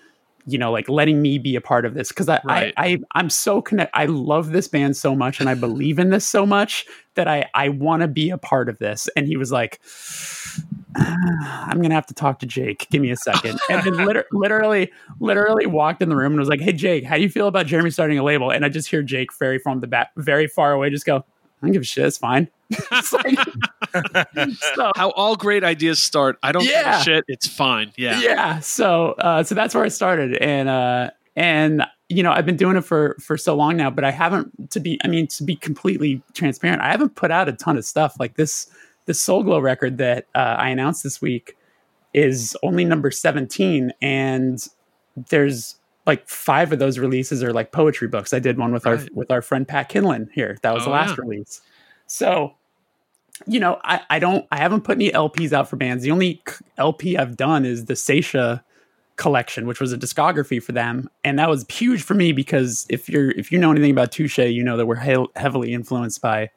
you 0.53 0.59
know, 0.59 0.71
like 0.71 0.89
letting 0.89 1.23
me 1.23 1.39
be 1.39 1.57
a 1.57 1.61
part 1.61 1.85
of 1.85 1.95
this? 1.95 2.13
Cause 2.13 2.29
I, 2.29 2.41
Right. 2.45 2.75
I, 2.77 2.87
I, 2.87 2.99
I'm 3.15 3.31
so 3.31 3.61
connect. 3.61 3.91
I 3.95 4.07
love 4.07 4.51
this 4.51 4.69
band 4.69 4.97
so 4.97 5.15
much 5.15 5.41
and 5.41 5.49
I 5.49 5.55
believe 5.55 5.99
in 5.99 6.11
this 6.11 6.27
so 6.27 6.47
much 6.47 6.87
that 7.15 7.29
I, 7.29 7.49
I 7.55 7.69
want 7.69 8.03
to 8.03 8.09
be 8.09 8.31
a 8.31 8.39
part 8.39 8.69
of 8.69 8.79
this. 8.79 9.09
And 9.17 9.27
he 9.27 9.37
was 9.37 9.53
like, 9.53 9.81
"Ah, 10.97 11.67
I'm 11.67 11.79
going 11.79 11.91
to 11.91 11.95
have 11.95 12.07
to 12.07 12.15
talk 12.15 12.39
to 12.41 12.47
Jake. 12.47 12.87
Give 12.91 13.03
me 13.03 13.11
a 13.11 13.17
second. 13.17 13.59
And 13.69 13.83
then 13.83 13.95
liter- 14.07 14.27
literally, 14.33 14.91
literally 15.19 15.67
walked 15.67 16.03
in 16.03 16.09
the 16.09 16.17
room 16.17 16.33
and 16.33 16.41
was 16.41 16.49
like, 16.49 16.61
Hey, 16.61 16.73
Jake, 16.73 17.05
how 17.05 17.17
do 17.17 17.23
you 17.23 17.29
feel 17.29 17.47
about 17.47 17.67
Jeremy 17.67 17.91
starting 17.91 18.19
a 18.19 18.23
label? 18.23 18.51
And 18.51 18.65
I 18.65 18.69
just 18.69 18.89
hear 18.89 19.03
Jake 19.03 19.33
very 19.39 19.59
from 19.59 19.81
the 19.81 19.87
back, 19.87 20.11
very 20.17 20.47
far 20.47 20.73
away, 20.73 20.91
just 20.91 21.07
go, 21.07 21.17
I 21.17 21.67
don't 21.67 21.73
give 21.73 21.83
a 21.83 21.85
shit. 21.85 22.07
It's 22.07 22.19
fine. 22.19 22.49
Like- 23.13 23.39
so, 24.75 24.93
How 24.97 25.11
all 25.11 25.37
great 25.37 25.65
ideas 25.65 26.01
start. 26.01 26.39
I 26.43 26.53
don't 26.53 26.63
give 26.65 26.87
a 26.87 27.03
shit. 27.03 27.25
It's 27.29 27.47
fine. 27.47 27.93
Yeah. 27.97 28.21
yeah. 28.21 28.61
So, 28.61 29.13
uh, 29.19 29.43
so 29.43 29.55
that's 29.55 29.75
where 29.75 29.85
I 29.85 29.89
started. 29.89 30.37
And, 30.37 30.69
uh, 30.69 31.11
and, 31.37 31.85
you 32.09 32.23
know, 32.23 32.33
I've 32.33 32.47
been 32.47 32.57
doing 32.57 32.77
it 32.77 32.83
for, 32.85 33.17
for 33.21 33.37
so 33.37 33.55
long 33.57 33.77
now, 33.77 33.91
but 33.91 34.05
I 34.05 34.11
haven't 34.11 34.71
to 34.73 34.81
be, 34.81 34.99
I 35.05 35.09
mean, 35.09 35.27
to 35.29 35.45
be 35.45 35.57
completely 35.57 36.23
transparent, 36.35 36.83
I 36.83 36.91
haven't 36.91 37.15
put 37.17 37.31
out 37.31 37.49
a 37.49 37.53
ton 37.53 37.77
of 37.77 37.85
stuff 37.85 38.17
like 38.21 38.37
this, 38.37 38.71
this 39.07 39.21
Soul 39.21 39.43
Glo 39.43 39.59
record 39.61 39.99
that, 39.99 40.27
uh, 40.35 40.57
I 40.59 40.69
announced 40.71 41.03
this 41.03 41.21
week 41.23 41.57
is 42.15 42.57
only 42.63 42.85
number 42.85 43.11
17. 43.11 43.93
And 44.03 44.65
there's 45.29 45.77
like 46.07 46.29
five 46.29 46.73
of 46.73 46.79
those 46.79 46.99
releases 46.99 47.43
are 47.43 47.53
like 47.53 47.73
poetry 47.73 48.09
books. 48.09 48.33
I 48.33 48.39
did 48.39 48.59
one 48.59 48.73
with 48.73 48.87
our, 48.87 48.99
with 49.13 49.31
our 49.31 49.43
friend 49.43 49.67
Pat 49.67 49.91
Kindlon 49.91 50.31
here. 50.33 50.57
That 50.63 50.75
was 50.75 50.85
the 50.85 50.91
Oh, 50.91 50.95
last 50.95 51.11
yeah. 51.11 51.17
release. 51.25 51.61
So, 52.07 52.55
you 53.47 53.61
know, 53.61 53.81
I, 53.85 54.01
I 54.11 54.19
don't, 54.19 54.47
I 54.53 54.59
haven't 54.59 54.83
put 54.83 54.97
any 54.97 55.11
LPs 55.11 55.53
out 55.53 55.69
for 55.69 55.77
bands. 55.77 56.03
The 56.05 56.11
only 56.11 56.43
LP 56.79 57.17
I've 57.17 57.37
done 57.37 57.65
is 57.65 57.87
the 57.87 57.95
Saetia 57.95 58.63
collection, 59.17 59.67
which 59.67 59.81
was 59.81 59.93
a 59.93 59.99
discography 59.99 60.63
for 60.63 60.73
them, 60.73 61.09
and 61.25 61.39
that 61.39 61.49
was 61.49 61.67
huge 61.69 62.03
for 62.03 62.15
me 62.15 62.33
because 62.33 62.87
if 62.89 63.09
you're 63.09 63.31
if 63.33 63.53
you 63.53 63.59
know 63.59 63.71
anything 63.71 63.91
about 63.91 64.13
Touche, 64.13 64.39
you 64.39 64.63
know 64.65 64.77
that 64.77 64.87
we're 64.87 64.97
he- 64.97 65.29
heavily 65.37 65.73
influenced 65.75 66.23
by 66.23 66.51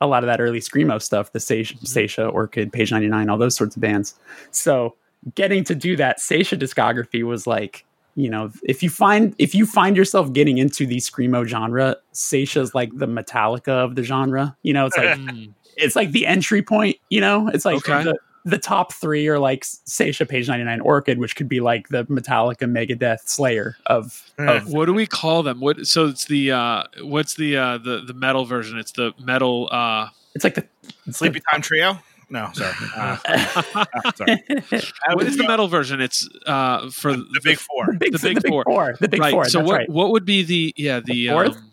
a 0.00 0.06
lot 0.06 0.24
of 0.24 0.26
that 0.26 0.40
early 0.40 0.58
screamo 0.58 1.00
stuff, 1.00 1.32
the 1.32 1.38
Saetia, 1.38 1.76
Saetia, 1.86 2.28
Orchid, 2.28 2.72
Page 2.72 2.90
Ninety 2.92 3.08
Nine, 3.08 3.28
all 3.28 3.38
those 3.38 3.54
sorts 3.54 3.76
of 3.76 3.82
bands. 3.82 4.14
So 4.50 4.96
getting 5.34 5.64
to 5.64 5.74
do 5.74 5.96
that 5.96 6.18
Saetia 6.18 6.58
discography 6.58 7.22
was 7.22 7.46
like. 7.46 7.84
You 8.14 8.28
know, 8.28 8.50
if 8.64 8.82
you 8.82 8.90
find 8.90 9.34
if 9.38 9.54
you 9.54 9.64
find 9.64 9.96
yourself 9.96 10.34
getting 10.34 10.58
into 10.58 10.84
the 10.84 10.98
screamo 10.98 11.46
genre, 11.46 11.96
Saetia's 12.12 12.74
like 12.74 12.90
the 12.94 13.06
Metallica 13.06 13.68
of 13.68 13.94
the 13.94 14.02
genre. 14.02 14.54
You 14.62 14.74
know, 14.74 14.84
it's 14.84 14.98
like 14.98 15.16
Mm. 15.16 15.54
It's 15.76 15.96
like 15.96 16.12
the 16.12 16.26
entry 16.26 16.62
point, 16.62 16.96
you 17.10 17.20
know? 17.20 17.48
It's 17.48 17.64
like 17.64 17.76
Okay. 17.76 18.04
the, 18.04 18.16
the 18.44 18.58
top 18.58 18.92
three 18.92 19.28
are 19.28 19.38
like 19.38 19.64
Saetia, 19.64 20.26
Page 20.26 20.48
99, 20.48 20.80
Orchid, 20.80 21.18
which 21.18 21.36
could 21.36 21.48
be 21.48 21.60
like 21.60 21.88
the 21.88 22.04
Metallica, 22.06 22.68
Megadeth, 22.70 23.20
Slayer 23.28 23.76
of, 23.86 24.30
of 24.38 24.72
What 24.72 24.86
do 24.86 24.94
we 24.94 25.06
call 25.06 25.42
them? 25.42 25.60
What? 25.60 25.86
So 25.86 26.06
it's 26.06 26.24
the 26.26 26.50
uh, 26.52 26.82
what's 27.02 27.34
the 27.34 27.56
uh, 27.56 27.78
the 27.78 28.00
the 28.04 28.14
metal 28.14 28.44
version? 28.44 28.78
It's 28.78 28.92
the 28.92 29.12
metal. 29.20 29.68
Uh, 29.70 30.08
it's 30.34 30.42
like 30.44 30.54
the 30.54 30.66
Sleepy 31.12 31.40
Time 31.52 31.60
Trio? 31.62 31.98
No, 32.30 32.50
sorry. 32.54 32.72
Uh, 32.96 33.16
uh, 33.74 34.12
sorry. 34.16 34.42
what 35.14 35.26
is 35.26 35.36
the 35.36 35.44
metal 35.46 35.68
version? 35.68 36.00
It's 36.00 36.28
uh, 36.46 36.90
for 36.90 37.12
The 37.12 37.40
Big 37.44 37.58
Four. 37.58 37.86
the 37.92 37.98
big, 37.98 38.12
The 38.12 38.18
the 38.18 38.28
Big 38.28 38.42
big, 38.42 38.50
Four. 38.50 38.64
four. 38.64 38.96
The 38.98 39.08
big 39.08 39.20
right. 39.20 39.30
four. 39.30 39.44
so 39.44 39.58
that's 39.58 39.68
what 39.68 39.76
right. 39.76 39.88
what 39.90 40.10
would 40.12 40.24
be 40.24 40.42
the 40.42 40.74
yeah 40.76 41.00
the, 41.00 41.28
fourth? 41.28 41.56
Um, 41.56 41.70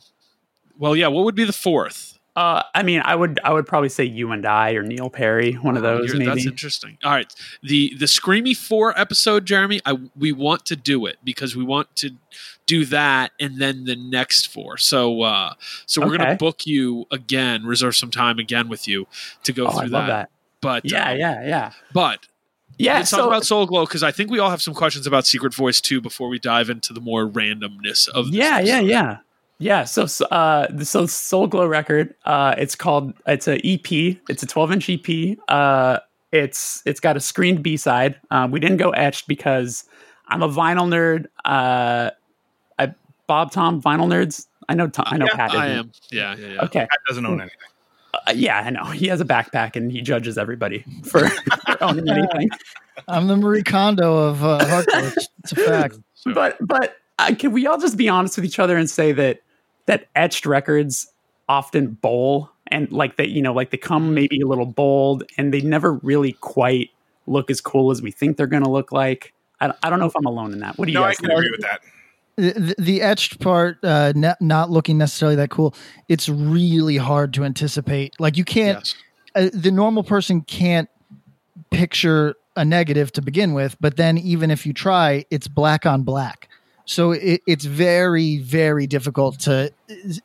well, 0.78 0.96
yeah. 0.96 1.08
What 1.08 1.26
would 1.26 1.36
be 1.36 1.46
the 1.46 1.54
fourth? 1.54 2.09
Uh, 2.40 2.64
I 2.74 2.84
mean, 2.84 3.02
I 3.04 3.16
would 3.16 3.40
I 3.44 3.52
would 3.52 3.66
probably 3.68 3.90
say 3.90 4.06
you 4.06 4.32
and 4.32 4.46
I 4.46 4.72
or 4.74 4.84
Neil 4.84 5.10
Perry, 5.10 5.54
one 5.56 5.76
of 5.76 5.84
Oh, 5.84 5.98
those 5.98 6.14
you're- 6.14 6.26
That's 6.26 6.46
interesting. 6.46 6.98
All 7.04 7.12
right, 7.12 7.34
the 7.62 7.94
the 8.00 8.06
Screamy 8.06 8.56
Four 8.56 8.98
episode, 8.98 9.46
Jeremy. 9.46 9.82
I 9.86 9.98
we 10.18 10.32
want 10.32 10.66
to 10.68 10.76
do 10.78 11.06
it 11.06 11.18
because 11.24 11.56
we 11.56 11.64
want 11.66 11.94
to 11.98 12.12
do 12.66 12.86
that 12.86 13.32
and 13.42 13.58
then 13.60 13.84
the 13.84 13.96
next 13.98 14.48
four. 14.48 14.78
So 14.78 15.22
uh, 15.24 15.54
so 15.86 16.00
we're 16.06 16.16
gonna 16.18 16.36
book 16.38 16.66
you 16.66 17.06
again, 17.12 17.66
reserve 17.66 17.96
some 17.98 18.12
time 18.12 18.40
again 18.40 18.70
with 18.70 18.88
you 18.88 19.06
to 19.44 19.52
go 19.52 19.66
Oh, 19.68 19.72
through 19.72 19.82
I 19.82 19.86
love 19.88 20.08
that. 20.08 20.30
But 20.62 20.90
Yeah, 20.90 21.12
um, 21.12 21.18
yeah, 21.18 21.46
yeah. 21.46 21.72
But 21.94 22.20
Yeah. 22.78 22.94
let's 23.00 23.10
talk 23.12 23.28
about 23.28 23.46
Soul 23.46 23.66
Glo 23.66 23.86
because 23.86 24.04
I 24.04 24.12
think 24.12 24.30
we 24.32 24.40
all 24.40 24.50
have 24.50 24.62
some 24.62 24.74
questions 24.74 25.06
about 25.08 25.28
Secret 25.28 25.54
Voice 25.54 25.82
too 25.82 26.00
before 26.00 26.30
we 26.30 26.40
dive 26.40 26.70
into 26.70 26.94
the 26.94 27.02
more 27.02 27.28
randomness 27.28 28.08
of 28.08 28.28
this 28.28 28.36
yeah 28.36 28.60
yeah 28.60 28.76
episode. 28.76 28.88
yeah 28.88 29.02
yeah 29.10 29.18
so 29.86 30.06
so, 30.06 30.26
uh 30.28 30.68
so 30.84 31.06
soul 31.06 31.48
glo 31.48 31.66
record 31.68 32.14
uh 32.26 32.56
it's 32.58 32.76
called 32.76 33.14
it's 33.28 33.48
a 33.48 33.56
ep 33.68 33.88
it's 34.30 34.42
a 34.44 34.48
12 34.48 34.72
inch 34.72 34.90
ep 34.90 35.38
uh 35.50 36.00
it's 36.32 36.82
it's 36.86 37.00
got 37.00 37.18
a 37.18 37.20
screened 37.20 37.62
b-side 37.64 38.16
um 38.32 38.52
we 38.52 38.60
didn't 38.60 38.78
go 38.78 38.92
etched 38.92 39.28
because 39.28 39.84
i'm 40.28 40.42
a 40.44 40.48
vinyl 40.50 40.88
nerd 40.88 41.26
uh 41.46 42.10
i 42.78 42.94
bob 43.28 43.52
tom 43.52 43.82
vinyl 43.82 44.08
nerds 44.08 44.48
i 44.70 44.74
know 44.74 44.88
tom 44.88 45.06
i 45.10 45.18
know 45.18 45.26
Yeah, 45.26 45.36
pat 45.36 45.52
I 45.52 45.66
isn't. 45.68 45.78
am. 45.80 45.92
Yeah, 46.12 46.36
yeah, 46.38 46.48
yeah. 46.54 46.62
okay 46.62 46.80
Pat 46.82 46.90
doesn't 47.08 47.26
own 47.26 47.42
anything. 47.42 47.58
Uh, 48.12 48.32
yeah, 48.34 48.58
I 48.62 48.72
know. 48.72 48.86
He 48.86 49.06
has 49.10 49.22
a 49.22 49.26
backpack 49.26 49.76
and 49.76 49.92
he 49.92 50.02
judges 50.02 50.36
everybody 50.40 50.84
for, 51.04 51.30
for 51.30 51.78
owning 51.84 52.10
anything. 52.10 52.50
I'm 53.08 53.28
the 53.28 53.38
Marie 53.38 53.62
Kondo 53.62 54.18
of 54.18 54.44
uh, 54.44 54.58
hardcore. 54.62 55.16
It's, 55.16 55.28
it's 55.44 55.52
a 55.52 55.56
fact. 55.58 56.00
So- 56.16 56.34
But 56.34 56.58
but 56.60 56.96
uh, 57.20 57.36
can 57.38 57.52
we 57.52 57.68
all 57.68 57.78
just 57.80 57.98
be 57.98 58.10
honest 58.10 58.36
with 58.36 58.46
each 58.46 58.58
other 58.58 58.78
and 58.78 58.90
say 58.90 59.12
that 59.12 59.42
that 59.90 60.08
etched 60.16 60.46
records 60.46 61.12
often 61.50 61.88
bowl 61.94 62.50
and 62.68 62.92
like 62.92 63.18
that 63.18 63.30
you 63.30 63.42
know 63.42 63.52
like 63.54 63.72
they 63.72 63.78
come 63.78 64.14
maybe 64.14 64.40
a 64.40 64.46
little 64.46 64.66
bold 64.68 65.24
and 65.38 65.52
they 65.52 65.62
never 65.62 65.94
really 65.96 66.34
quite 66.34 66.92
look 67.26 67.50
as 67.50 67.60
cool 67.60 67.90
as 67.92 68.02
we 68.02 68.12
think 68.12 68.38
they're 68.38 68.48
going 68.48 68.64
to 68.64 68.70
look 68.70 68.92
like. 68.92 69.34
I, 69.60 69.68
don't- 69.68 69.78
I 69.84 69.90
don't 69.90 70.00
know 70.00 70.06
if 70.06 70.16
I'm 70.16 70.26
alone 70.26 70.54
in 70.54 70.60
that. 70.60 70.78
What 70.78 70.86
do 70.86 70.92
you 70.92 70.98
No, 71.00 71.04
I 71.04 71.10
guys 71.10 71.18
can 71.18 71.28
think? 71.30 71.38
agree 71.40 71.52
with 71.52 71.62
that. 71.62 71.82
the, 72.38 72.76
the 72.82 73.02
etched 73.02 73.40
part 73.40 73.78
uh 73.84 74.14
ne- 74.16 74.36
not 74.40 74.70
looking 74.70 74.98
necessarily 74.98 75.36
that 75.36 75.50
cool 75.50 75.74
it's 76.08 76.30
really 76.30 76.98
hard 76.98 77.34
to 77.34 77.44
anticipate 77.44 78.14
like 78.20 78.38
you 78.38 78.46
can't 78.46 78.96
yes. 79.36 79.54
uh, 79.54 79.58
the 79.60 79.72
normal 79.72 80.04
person 80.04 80.42
can't 80.42 80.88
picture 81.72 82.36
a 82.56 82.64
negative 82.66 83.12
to 83.14 83.22
begin 83.22 83.54
with 83.54 83.76
but 83.80 83.98
then 83.98 84.18
even 84.18 84.52
if 84.52 84.66
you 84.66 84.74
try 84.74 85.26
it's 85.32 85.48
black 85.48 85.86
on 85.86 86.04
black 86.04 86.49
so 86.90 87.12
it, 87.12 87.42
it's 87.46 87.66
very 87.66 88.40
very 88.40 88.88
difficult 88.88 89.40
to 89.40 89.72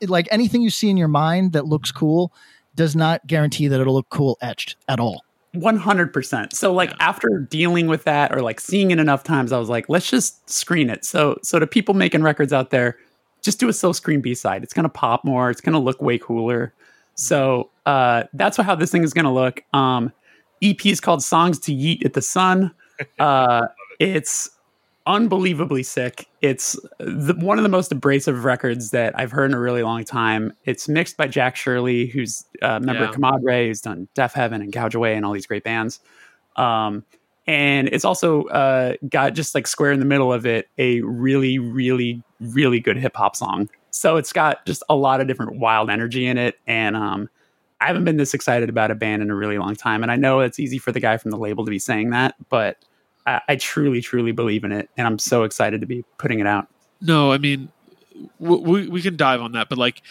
like 0.06 0.26
anything 0.30 0.62
you 0.62 0.70
see 0.70 0.88
in 0.88 0.96
your 0.96 1.08
mind 1.08 1.52
that 1.52 1.66
looks 1.66 1.92
cool 1.92 2.32
does 2.74 2.96
not 2.96 3.26
guarantee 3.26 3.68
that 3.68 3.80
it'll 3.80 3.92
look 3.94 4.08
cool 4.08 4.38
etched 4.40 4.76
at 4.88 4.98
all 4.98 5.22
100%. 5.54 6.52
So 6.52 6.72
like 6.72 6.90
Yeah. 6.90 6.96
after 7.00 7.46
dealing 7.50 7.86
with 7.86 8.02
that 8.04 8.34
or 8.34 8.40
like 8.42 8.58
seeing 8.60 8.90
it 8.90 8.98
enough 8.98 9.22
times 9.22 9.52
I 9.52 9.58
was 9.58 9.68
like 9.68 9.88
let's 9.88 10.10
just 10.10 10.48
screen 10.50 10.90
it. 10.90 11.04
So 11.04 11.38
so 11.42 11.58
to 11.58 11.66
people 11.66 11.94
making 11.94 12.22
records 12.22 12.52
out 12.52 12.70
there 12.70 12.96
just 13.42 13.60
do 13.60 13.68
a 13.68 13.72
silk 13.72 13.94
screen 13.94 14.20
B-side. 14.22 14.62
It's 14.64 14.72
going 14.72 14.84
to 14.84 14.88
pop 14.88 15.22
more, 15.24 15.50
it's 15.50 15.60
going 15.60 15.74
to 15.74 15.78
look 15.78 16.00
way 16.00 16.18
cooler. 16.18 16.72
So 17.14 17.70
uh 17.86 18.24
that's 18.32 18.56
how 18.56 18.74
this 18.74 18.90
thing 18.90 19.04
is 19.04 19.12
going 19.12 19.26
to 19.26 19.30
look. 19.30 19.62
Um 19.74 20.12
EP 20.62 20.84
is 20.86 21.00
called 21.00 21.22
Songs 21.22 21.58
to 21.60 21.72
Yeet 21.72 22.04
at 22.04 22.14
the 22.14 22.22
Sun. 22.22 22.72
Uh 23.18 23.66
it's 24.00 24.50
unbelievably 25.06 25.82
sick. 25.82 26.26
It's 26.40 26.78
the, 26.98 27.34
one 27.38 27.58
of 27.58 27.62
the 27.62 27.68
most 27.68 27.92
abrasive 27.92 28.44
records 28.44 28.90
that 28.90 29.18
I've 29.18 29.30
heard 29.32 29.50
in 29.50 29.54
a 29.54 29.60
really 29.60 29.82
long 29.82 30.04
time. 30.04 30.52
It's 30.64 30.88
mixed 30.88 31.16
by 31.16 31.26
Jack 31.28 31.56
Shirley, 31.56 32.06
who's 32.06 32.44
a 32.62 32.80
member 32.80 33.02
Yeah. 33.02 33.10
of 33.10 33.14
Comadre, 33.14 33.66
who's 33.66 33.80
done 33.80 34.08
Deafheaven 34.14 34.56
and 34.56 34.72
Gouge 34.72 34.94
Away 34.94 35.14
and 35.14 35.24
all 35.26 35.32
these 35.32 35.46
great 35.46 35.64
bands. 35.64 36.00
Um, 36.56 37.04
and 37.46 37.88
it's 37.88 38.04
also 38.04 38.44
uh, 38.44 38.94
got 39.08 39.34
just 39.34 39.54
like 39.54 39.66
square 39.66 39.92
in 39.92 40.00
the 40.00 40.06
middle 40.06 40.32
of 40.32 40.46
it 40.46 40.68
a 40.78 41.02
really, 41.02 41.58
really, 41.58 42.22
really 42.40 42.80
good 42.80 42.96
hip 42.96 43.16
hop 43.16 43.36
song. 43.36 43.68
So 43.90 44.16
it's 44.16 44.32
got 44.32 44.64
just 44.64 44.82
a 44.88 44.96
lot 44.96 45.20
of 45.20 45.26
different 45.26 45.58
wild 45.58 45.90
energy 45.90 46.26
in 46.26 46.38
it. 46.38 46.58
And 46.66 46.96
um, 46.96 47.28
I 47.80 47.86
haven't 47.88 48.04
been 48.04 48.16
this 48.16 48.32
excited 48.32 48.70
about 48.70 48.90
a 48.90 48.94
band 48.94 49.22
in 49.22 49.30
a 49.30 49.34
really 49.34 49.58
long 49.58 49.76
time. 49.76 50.02
And 50.02 50.10
I 50.10 50.16
know 50.16 50.40
it's 50.40 50.58
easy 50.58 50.78
for 50.78 50.90
the 50.90 51.00
guy 51.00 51.18
from 51.18 51.30
the 51.30 51.36
label 51.36 51.66
to 51.66 51.70
be 51.70 51.78
saying 51.78 52.10
that, 52.10 52.34
but 52.48 52.78
I, 53.26 53.40
I 53.48 53.56
truly, 53.56 54.00
truly 54.00 54.32
believe 54.32 54.64
in 54.64 54.72
it. 54.72 54.90
And 54.96 55.06
I'm 55.06 55.18
so 55.18 55.44
excited 55.44 55.80
to 55.80 55.86
be 55.86 56.04
putting 56.18 56.40
it 56.40 56.46
out. 56.46 56.68
No, 57.00 57.32
I 57.32 57.38
mean, 57.38 57.70
we 58.38 58.88
we 58.88 59.02
can 59.02 59.16
dive 59.16 59.40
on 59.40 59.52
that, 59.52 59.68
but 59.68 59.78
like, 59.78 60.02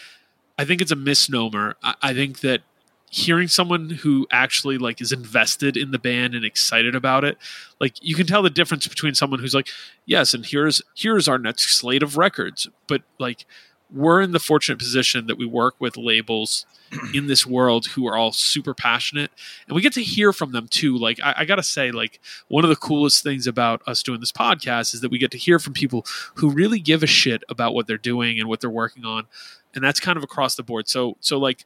I 0.58 0.64
think 0.64 0.80
it's 0.80 0.92
a 0.92 0.96
misnomer. 0.96 1.76
I, 1.82 1.94
I 2.02 2.14
think 2.14 2.40
that 2.40 2.62
hearing 3.10 3.46
someone 3.46 3.90
who 3.90 4.26
actually 4.32 4.76
like 4.76 5.00
is 5.00 5.12
invested 5.12 5.76
in 5.76 5.92
the 5.92 5.98
band 5.98 6.34
and 6.34 6.44
excited 6.44 6.94
about 6.94 7.24
it, 7.24 7.38
like 7.80 7.94
you 8.00 8.14
can 8.14 8.26
tell 8.26 8.42
the 8.42 8.50
difference 8.50 8.86
between 8.86 9.14
someone 9.14 9.40
who's 9.40 9.54
like, 9.54 9.68
yes, 10.04 10.34
and 10.34 10.44
here's 10.44 10.82
here's 10.94 11.28
our 11.28 11.38
next 11.38 11.76
slate 11.76 12.02
of 12.02 12.16
records, 12.16 12.68
but 12.86 13.02
like 13.18 13.46
we're 13.94 14.20
in 14.20 14.32
the 14.32 14.40
fortunate 14.40 14.78
position 14.78 15.26
that 15.28 15.38
we 15.38 15.46
work 15.46 15.76
with 15.78 15.96
labels 15.96 16.66
in 17.14 17.28
this 17.28 17.46
world 17.46 17.86
who 17.86 18.06
are 18.06 18.16
all 18.16 18.32
super 18.32 18.74
passionate 18.74 19.30
and 19.66 19.74
we 19.74 19.80
get 19.80 19.92
to 19.92 20.02
hear 20.02 20.32
from 20.32 20.52
them 20.52 20.66
too. 20.68 20.96
Like 20.98 21.20
I, 21.22 21.34
I 21.38 21.44
gotta 21.44 21.62
say 21.62 21.92
like 21.92 22.20
one 22.48 22.64
of 22.64 22.70
the 22.70 22.76
coolest 22.76 23.22
things 23.22 23.46
about 23.46 23.82
us 23.86 24.02
doing 24.02 24.20
this 24.20 24.32
podcast 24.32 24.94
is 24.94 25.00
that 25.00 25.10
we 25.10 25.18
get 25.18 25.30
to 25.30 25.38
hear 25.38 25.58
from 25.58 25.72
people 25.72 26.04
who 26.34 26.50
really 26.50 26.80
give 26.80 27.02
a 27.02 27.06
shit 27.06 27.44
about 27.48 27.74
what 27.74 27.86
they're 27.86 27.96
doing 27.96 28.38
and 28.40 28.48
what 28.48 28.60
they're 28.60 28.68
working 28.68 29.04
on 29.04 29.26
and 29.74 29.82
that's 29.82 30.00
kind 30.00 30.16
of 30.16 30.24
across 30.24 30.56
the 30.56 30.62
board. 30.62 30.88
So 30.88 31.16
so 31.20 31.38
like 31.38 31.64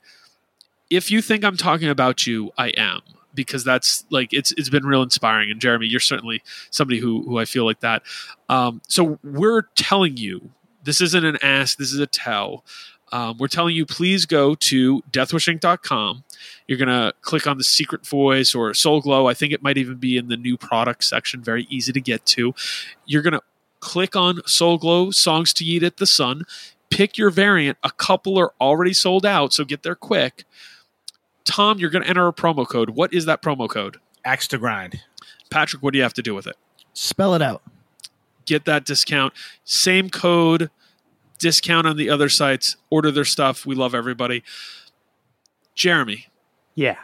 if 0.91 1.11
you 1.11 1.21
think 1.21 1.45
i'm 1.45 1.57
talking 1.57 1.91
about 1.91 2.27
you 2.27 2.51
i 2.57 2.69
am 2.69 3.01
because 3.35 3.63
that's 3.63 4.07
like 4.11 4.33
it's 4.33 4.53
it's 4.53 4.69
been 4.69 4.85
real 4.85 5.03
inspiring. 5.03 5.51
And 5.51 5.61
jeremy 5.61 5.87
you're 5.87 6.01
certainly 6.01 6.43
somebody 6.71 7.01
who 7.01 7.23
who 7.23 7.39
i 7.39 7.47
feel 7.47 7.65
like 7.65 7.81
that. 7.81 8.03
Um, 8.51 8.83
so 8.87 9.19
we're 9.23 9.63
telling 9.77 10.17
you 10.19 10.51
this 10.89 11.01
isn't 11.01 11.25
an 11.25 11.39
ask 11.43 11.79
this 11.79 11.93
is 11.93 12.01
a 12.01 12.07
tell. 12.07 12.65
Um, 13.11 13.39
we're 13.39 13.49
telling 13.49 13.75
you 13.75 13.87
please 13.87 14.27
go 14.27 14.55
to 14.55 15.03
deathwishinc.com 15.11 16.25
you're 16.67 16.79
going 16.79 16.89
to 16.89 17.13
click 17.23 17.47
on 17.47 17.59
the 17.59 17.65
secret 17.65 18.07
voice 18.07 18.55
or 18.55 18.73
soul 18.75 19.01
glo. 19.01 19.27
I 19.27 19.35
think 19.35 19.53
it 19.53 19.63
might 19.63 19.79
even 19.79 19.97
be 19.97 20.17
in 20.17 20.29
the 20.29 20.37
new 20.37 20.57
product 20.57 21.05
section 21.05 21.43
very 21.43 21.67
easy 21.71 21.93
to 21.93 22.01
get 22.01 22.25
to. 22.27 22.55
You're 23.07 23.23
going 23.23 23.33
to 23.33 23.43
click 23.81 24.15
on 24.15 24.41
soul 24.47 24.79
glo 24.79 25.11
songs 25.11 25.53
to 25.55 25.65
yeet 25.65 25.83
at 25.83 25.97
the 25.97 26.07
sun. 26.07 26.45
Pick 26.91 27.19
your 27.19 27.31
variant. 27.31 27.79
A 27.83 27.91
couple 27.91 28.39
are 28.39 28.53
already 28.61 28.93
sold 28.93 29.27
out 29.27 29.53
so 29.53 29.65
get 29.65 29.83
there 29.83 29.95
quick. 29.95 30.45
Tom 31.45 31.79
you're 31.79 31.91
going 31.91 32.05
to 32.05 32.09
enter 32.09 32.29
a 32.29 32.33
promo 32.33 32.69
code. 32.69 32.91
What 32.91 33.13
is 33.13 33.25
that 33.25 33.43
promo 33.43 33.69
code? 33.69 33.99
Axe 34.25 34.49
to 34.49 34.59
grind. 34.59 35.01
patrick 35.51 35.83
what 35.83 35.93
do 35.93 35.99
you 35.99 36.03
have 36.03 36.15
to 36.15 36.23
do 36.23 36.35
with 36.35 36.47
it? 36.47 36.57
Spell 36.93 37.35
it 37.35 37.43
out. 37.43 37.63
Get 38.45 38.65
that 38.67 38.85
discount. 38.85 39.33
Same 39.65 40.11
code, 40.11 40.71
discount 41.39 41.87
on 41.87 41.97
the 41.97 42.11
other 42.11 42.29
sites. 42.29 42.77
Order 42.91 43.11
their 43.11 43.25
stuff. 43.25 43.65
We 43.67 43.75
love 43.75 43.95
everybody. 43.95 44.43
Jeremy, 45.75 46.27
Yeah. 46.75 46.97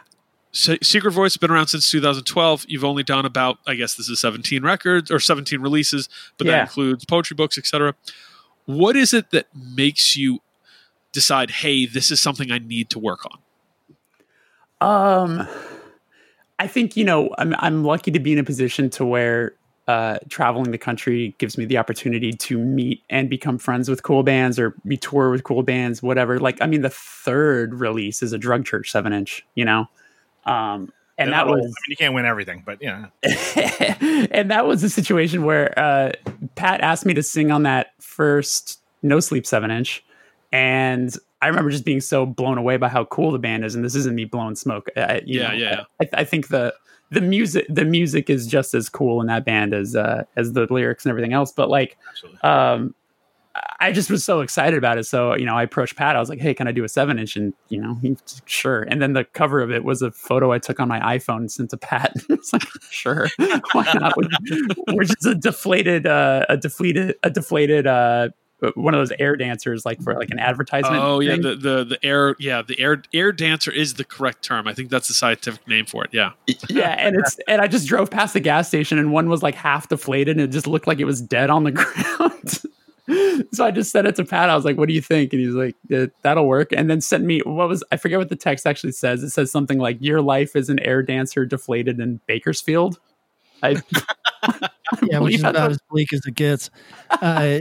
Se- 0.51 0.79
Secret 0.81 1.11
Voice 1.11 1.33
has 1.33 1.37
been 1.37 1.51
around 1.51 1.67
since 1.67 1.89
2012. 1.91 2.65
You've 2.69 2.85
only 2.85 3.03
done 3.03 3.25
about, 3.25 3.57
I 3.67 3.75
guess 3.75 3.95
this 3.95 4.07
is 4.07 4.21
17 4.21 4.63
records 4.63 5.11
or 5.11 5.19
17 5.19 5.59
releases, 5.59 6.07
but 6.37 6.47
that 6.47 6.61
includes 6.61 7.03
poetry 7.03 7.35
books, 7.35 7.57
etc. 7.57 7.93
What 8.65 8.95
is 8.95 9.13
it 9.13 9.31
that 9.31 9.47
makes 9.53 10.15
you 10.15 10.39
decide, 11.11 11.51
hey, 11.51 11.85
this 11.85 12.09
is 12.09 12.21
something 12.21 12.51
I 12.51 12.59
need 12.59 12.89
to 12.91 12.99
work 12.99 13.19
on? 13.25 13.39
Um, 14.81 15.47
I 16.59 16.67
think 16.67 16.95
you 16.95 17.03
know 17.03 17.33
I'm 17.37 17.53
I'm 17.59 17.83
lucky 17.83 18.11
to 18.11 18.19
be 18.19 18.31
in 18.33 18.39
a 18.39 18.43
position 18.43 18.89
to 18.91 19.05
where 19.05 19.53
uh, 19.87 20.17
traveling 20.29 20.71
the 20.71 20.77
country 20.77 21.35
gives 21.37 21.57
me 21.57 21.65
the 21.65 21.77
opportunity 21.77 22.31
to 22.33 22.57
meet 22.57 23.03
and 23.09 23.29
become 23.29 23.57
friends 23.57 23.87
with 23.87 24.01
cool 24.03 24.23
bands 24.23 24.57
or 24.57 24.75
be 24.87 24.97
tour 24.97 25.29
with 25.29 25.43
cool 25.43 25.61
bands, 25.61 26.01
whatever. 26.01 26.39
Like 26.39 26.61
I 26.61 26.65
mean, 26.65 26.81
the 26.81 26.89
third 26.89 27.75
release 27.75 28.23
is 28.23 28.33
a 28.33 28.37
Drug 28.37 28.65
Church 28.65 28.91
seven 28.91 29.13
inch, 29.13 29.45
you 29.53 29.65
know, 29.65 29.87
um, 30.45 30.91
and 31.17 31.31
that 31.31 31.43
I 31.43 31.45
mean, 31.45 31.55
was 31.55 31.73
you 31.87 31.95
can't 31.95 32.13
win 32.13 32.25
everything, 32.25 32.63
but 32.65 32.81
you 32.81 32.87
know, 32.87 33.07
and 34.31 34.51
that 34.51 34.65
was 34.65 34.83
a 34.83 34.89
situation 34.89 35.45
where 35.45 35.77
uh, 35.77 36.11
Pat 36.55 36.81
asked 36.81 37.05
me 37.05 37.13
to 37.13 37.23
sing 37.23 37.51
on 37.51 37.63
that 37.63 37.93
first 37.99 38.81
No 39.01 39.19
Sleep 39.19 39.45
seven 39.45 39.71
inch, 39.71 40.03
and 40.51 41.15
I 41.45 41.47
remember 41.47 41.69
just 41.69 41.85
being 41.85 42.01
so 42.01 42.25
blown 42.25 42.57
away 42.57 42.77
by 42.77 42.89
how 42.89 43.05
cool 43.05 43.31
the 43.31 43.37
band 43.37 43.63
is. 43.63 43.75
And 43.75 43.85
this 43.85 43.93
isn't 43.93 44.15
me 44.15 44.25
blowing 44.25 44.55
smoke. 44.55 44.89
I, 44.97 45.21
you 45.23 45.39
Yeah, 45.39 45.49
know, 45.49 45.53
yeah, 45.53 45.83
yeah. 45.99 46.07
I, 46.13 46.21
I 46.21 46.23
think 46.23 46.47
the 46.47 46.73
the 47.11 47.21
music 47.21 47.67
the 47.69 47.85
music 47.85 48.31
is 48.31 48.47
just 48.47 48.73
as 48.73 48.89
cool 48.89 49.21
in 49.21 49.27
that 49.27 49.45
band 49.45 49.71
as 49.71 49.95
uh, 49.95 50.23
as 50.35 50.53
the 50.53 50.65
lyrics 50.71 51.05
and 51.05 51.11
everything 51.11 51.33
else. 51.33 51.51
But 51.51 51.69
like, 51.69 51.99
absolutely. 52.09 52.41
um, 52.41 52.95
I 53.79 53.91
just 53.91 54.09
was 54.09 54.23
so 54.23 54.41
excited 54.41 54.75
about 54.75 54.97
it. 54.97 55.05
So, 55.05 55.35
you 55.35 55.45
know, 55.45 55.55
I 55.55 55.61
approached 55.61 55.95
Pat. 55.95 56.15
I 56.15 56.19
was 56.19 56.29
like, 56.29 56.39
hey, 56.39 56.55
can 56.55 56.67
I 56.67 56.71
do 56.71 56.83
a 56.83 56.89
seven 56.89 57.19
inch? 57.19 57.35
And, 57.35 57.53
you 57.69 57.79
know, 57.79 57.93
he 58.01 58.17
sure. 58.45 58.81
And 58.81 58.99
then 58.99 59.13
the 59.13 59.23
cover 59.23 59.61
of 59.61 59.69
it 59.69 59.83
was 59.83 60.01
a 60.01 60.09
photo 60.11 60.51
I 60.51 60.57
took 60.57 60.79
on 60.79 60.87
my 60.87 60.99
iPhone 60.99 61.37
and 61.37 61.51
sent 61.51 61.69
to 61.69 61.77
Pat. 61.77 62.11
it's 62.29 62.51
like, 62.51 62.63
sure. 62.89 63.27
Why 63.37 63.93
not? 63.93 64.15
We're 64.87 65.03
just 65.03 65.27
a 65.27 65.35
deflated, 65.35 66.07
uh, 66.07 66.47
a 66.49 66.57
deflated, 66.57 67.17
a 67.21 67.29
deflated, 67.29 67.85
uh, 67.85 68.29
one 68.75 68.93
of 68.93 68.99
those 68.99 69.11
air 69.19 69.35
dancers, 69.35 69.85
like 69.85 70.01
for 70.01 70.13
like 70.13 70.29
an 70.29 70.39
advertisement. 70.39 71.01
Oh 71.01 71.19
yeah, 71.19 71.33
thing. 71.33 71.41
the, 71.41 71.55
the 71.55 71.83
the 71.83 72.05
air 72.05 72.35
yeah 72.39 72.61
the 72.61 72.79
air 72.79 73.03
air 73.13 73.31
dancer 73.31 73.71
is 73.71 73.95
the 73.95 74.03
correct 74.05 74.43
term. 74.43 74.67
I 74.67 74.73
think 74.73 74.89
that's 74.89 75.07
the 75.07 75.13
scientific 75.13 75.67
name 75.67 75.85
for 75.85 76.03
it. 76.05 76.11
Yeah. 76.13 76.31
yeah. 76.69 76.95
And 76.97 77.15
it's, 77.17 77.37
and 77.47 77.61
I 77.61 77.67
just 77.67 77.87
drove 77.87 78.09
past 78.09 78.33
the 78.33 78.39
gas 78.39 78.67
station 78.67 78.97
and 78.97 79.11
one 79.11 79.29
was 79.29 79.43
like 79.43 79.55
half 79.55 79.89
deflated 79.89 80.37
and 80.37 80.45
it 80.45 80.51
just 80.51 80.67
looked 80.67 80.87
like 80.87 80.99
it 80.99 81.05
was 81.05 81.21
dead 81.21 81.49
on 81.49 81.63
the 81.63 81.71
ground. 81.71 82.61
so 83.51 83.65
I 83.65 83.71
just 83.71 83.91
sent 83.91 84.07
it 84.07 84.15
to 84.15 84.25
Pat. 84.25 84.49
I 84.49 84.55
was 84.55 84.65
like, 84.65 84.77
"What 84.77 84.87
do 84.87 84.95
you 84.95 85.01
think?" 85.01 85.31
And 85.31 85.41
he's 85.41 85.53
like, 85.53 85.75
"That'll 86.23 86.47
work." 86.47 86.71
And 86.71 86.89
then 86.89 87.01
sent 87.01 87.23
me 87.23 87.41
what 87.41 87.67
was 87.67 87.83
I 87.91 87.97
forget 87.97 88.17
what 88.17 88.29
the 88.29 88.35
text 88.35 88.65
actually 88.65 88.93
says. 88.93 89.21
It 89.21 89.29
says 89.29 89.51
something 89.51 89.77
like, 89.77 89.97
"Your 89.99 90.21
life 90.21 90.55
is 90.55 90.69
an 90.69 90.79
air 90.79 91.03
dancer 91.03 91.45
deflated 91.45 91.99
in 91.99 92.19
Bakersfield." 92.25 92.99
I, 93.61 93.81
yeah, 95.03 95.19
which 95.19 95.35
is 95.35 95.43
about 95.43 95.71
as 95.71 95.79
bleak 95.89 96.13
as 96.13 96.25
it 96.25 96.35
gets. 96.35 96.69
Uh, 97.09 97.59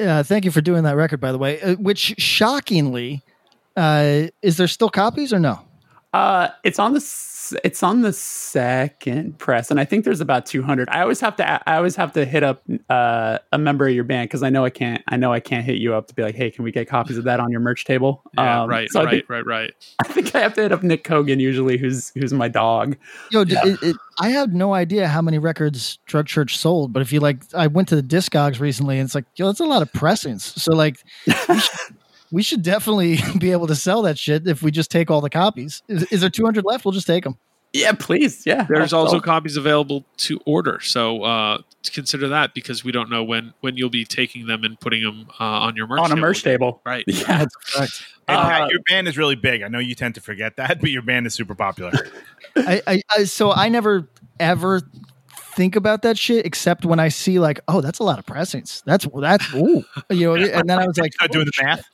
uh, 0.00 0.22
thank 0.22 0.44
you 0.44 0.50
for 0.50 0.60
doing 0.60 0.84
that 0.84 0.96
record, 0.96 1.20
by 1.20 1.32
the 1.32 1.38
way. 1.38 1.60
Uh, 1.60 1.74
which 1.76 2.14
shockingly, 2.18 3.22
uh, 3.76 4.28
is 4.42 4.56
there 4.56 4.68
still 4.68 4.90
copies 4.90 5.32
or 5.32 5.38
no? 5.38 5.60
Uh, 6.12 6.48
it's 6.64 6.78
on 6.80 6.92
the 6.92 7.60
it's 7.64 7.82
on 7.84 8.02
the 8.02 8.12
second 8.12 9.38
press, 9.38 9.70
and 9.70 9.78
I 9.78 9.84
think 9.84 10.04
there's 10.04 10.20
about 10.20 10.44
200. 10.44 10.88
I 10.90 11.02
always 11.02 11.20
have 11.20 11.36
to 11.36 11.68
I 11.70 11.76
always 11.76 11.94
have 11.96 12.12
to 12.14 12.24
hit 12.24 12.42
up 12.42 12.62
uh, 12.88 13.38
a 13.52 13.58
member 13.58 13.86
of 13.86 13.94
your 13.94 14.02
band 14.04 14.28
because 14.28 14.42
I 14.42 14.50
know 14.50 14.64
I 14.64 14.70
can't 14.70 15.02
I 15.08 15.16
know 15.16 15.32
I 15.32 15.38
can't 15.38 15.64
hit 15.64 15.76
you 15.78 15.94
up 15.94 16.08
to 16.08 16.14
be 16.14 16.22
like, 16.22 16.34
hey, 16.34 16.50
can 16.50 16.64
we 16.64 16.72
get 16.72 16.88
copies 16.88 17.16
of 17.16 17.24
that 17.24 17.38
on 17.38 17.50
your 17.52 17.60
merch 17.60 17.84
table? 17.84 18.22
Yeah, 18.34 18.62
Um, 18.62 18.68
right, 18.70 18.88
so 18.90 19.00
I 19.00 19.04
right, 19.04 19.10
think, 19.12 19.30
right, 19.30 19.46
right. 19.46 19.72
I 20.00 20.04
think 20.08 20.34
I 20.34 20.40
have 20.40 20.54
to 20.54 20.62
hit 20.62 20.72
up 20.72 20.82
Nick 20.82 21.04
Cogan 21.04 21.38
usually, 21.38 21.78
who's 21.78 22.10
who's 22.16 22.32
my 22.32 22.48
dog. 22.48 22.96
Yo, 23.30 23.44
d- 23.44 23.56
it, 23.64 23.82
it, 23.82 23.96
I 24.20 24.30
have 24.30 24.52
no 24.52 24.74
idea 24.74 25.06
how 25.06 25.22
many 25.22 25.38
records 25.38 25.98
Drug 26.06 26.26
Church 26.26 26.58
sold, 26.58 26.92
but 26.92 27.02
if 27.02 27.12
you 27.12 27.20
like, 27.20 27.42
I 27.54 27.68
went 27.68 27.88
to 27.88 27.96
the 27.96 28.02
Discogs 28.02 28.58
recently, 28.58 28.98
and 28.98 29.06
it's 29.06 29.14
like, 29.14 29.26
yo, 29.36 29.46
that's 29.46 29.60
a 29.60 29.64
lot 29.64 29.80
of 29.82 29.92
pressings. 29.92 30.44
So 30.60 30.74
like, 30.74 30.98
we 32.32 32.42
should, 32.42 32.62
definitely 32.62 33.18
be 33.38 33.52
able 33.52 33.66
to 33.68 33.74
sell 33.76 34.02
that 34.02 34.18
shit 34.18 34.46
if 34.46 34.62
we 34.62 34.70
just 34.70 34.90
take 34.90 35.10
all 35.10 35.20
the 35.20 35.30
copies. 35.30 35.82
Is, 35.88 36.04
is 36.04 36.20
there 36.20 36.30
200 36.30 36.64
left? 36.64 36.84
We'll 36.84 36.92
just 36.92 37.06
take 37.06 37.24
them. 37.24 37.38
Yeah, 37.72 37.92
please. 37.92 38.44
Yeah, 38.44 38.66
There's 38.68 38.92
also 38.92 39.16
I'll- 39.16 39.20
copies 39.20 39.56
available 39.56 40.04
to 40.18 40.40
order, 40.44 40.80
so 40.80 41.22
uh, 41.22 41.58
consider 41.92 42.26
that 42.28 42.52
because 42.52 42.82
we 42.82 42.90
don't 42.90 43.08
know 43.08 43.22
when 43.22 43.54
when 43.60 43.76
you'll 43.76 43.90
be 43.90 44.04
taking 44.04 44.48
them 44.48 44.64
and 44.64 44.78
putting 44.80 45.04
them 45.04 45.28
uh, 45.38 45.44
on 45.44 45.76
your 45.76 45.86
merch 45.86 46.00
on 46.00 46.06
a 46.06 46.08
table. 46.16 46.20
merch 46.20 46.42
table. 46.42 46.80
Right. 46.84 47.04
Yeah, 47.06 47.38
that's 47.38 47.54
Correct. 47.54 48.04
And 48.26 48.38
Uh, 48.38 48.48
Pat, 48.48 48.70
your 48.70 48.80
band 48.88 49.06
is 49.06 49.16
really 49.16 49.36
big. 49.36 49.62
I 49.62 49.68
know 49.68 49.78
you 49.78 49.94
tend 49.94 50.16
to 50.16 50.20
forget 50.20 50.56
that, 50.56 50.80
but 50.80 50.90
your 50.90 51.02
band 51.02 51.28
is 51.28 51.34
super 51.34 51.54
popular. 51.54 51.92
I, 52.56 52.82
I, 52.88 53.02
I 53.16 53.24
so 53.24 53.52
I 53.52 53.68
never 53.68 54.08
ever 54.40 54.80
think 55.54 55.76
about 55.76 56.02
that 56.02 56.16
shit 56.18 56.46
except 56.46 56.84
when 56.84 56.98
I 56.98 57.08
see 57.08 57.38
like, 57.38 57.60
oh, 57.68 57.80
that's 57.80 57.98
a 58.00 58.02
lot 58.04 58.18
of 58.18 58.26
pressings. 58.26 58.82
That's 58.84 59.06
that's 59.20 59.54
ooh, 59.54 59.84
you 60.10 60.26
know. 60.26 60.34
And 60.34 60.68
then 60.68 60.78
I 60.80 60.86
was 60.88 60.98
like, 60.98 61.12
Start 61.14 61.30
doing 61.30 61.46
the 61.46 61.62
math. 61.64 61.84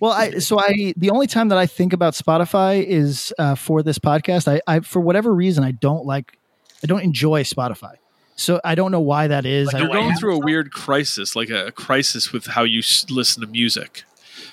Well, 0.00 0.12
I 0.12 0.38
so 0.38 0.58
I 0.58 0.94
the 0.96 1.10
only 1.10 1.26
time 1.26 1.48
that 1.48 1.58
I 1.58 1.66
think 1.66 1.92
about 1.92 2.14
Spotify 2.14 2.84
is 2.84 3.32
uh, 3.38 3.54
for 3.54 3.82
this 3.82 3.98
podcast. 3.98 4.48
I, 4.48 4.60
I 4.66 4.80
for 4.80 5.00
whatever 5.00 5.34
reason 5.34 5.64
I 5.64 5.72
don't 5.72 6.04
like 6.06 6.36
I 6.82 6.86
don't 6.86 7.02
enjoy 7.02 7.42
Spotify. 7.44 7.94
So 8.34 8.60
I 8.64 8.74
don't 8.74 8.90
know 8.90 9.00
why 9.00 9.28
that 9.28 9.44
is. 9.46 9.72
Like 9.72 9.82
You're 9.82 9.92
going 9.92 10.14
through 10.16 10.36
a 10.36 10.40
weird 10.40 10.72
crisis, 10.72 11.36
like 11.36 11.50
a 11.50 11.70
crisis 11.70 12.32
with 12.32 12.46
how 12.46 12.64
you 12.64 12.78
s- 12.80 13.06
listen 13.10 13.42
to 13.42 13.46
music. 13.46 14.04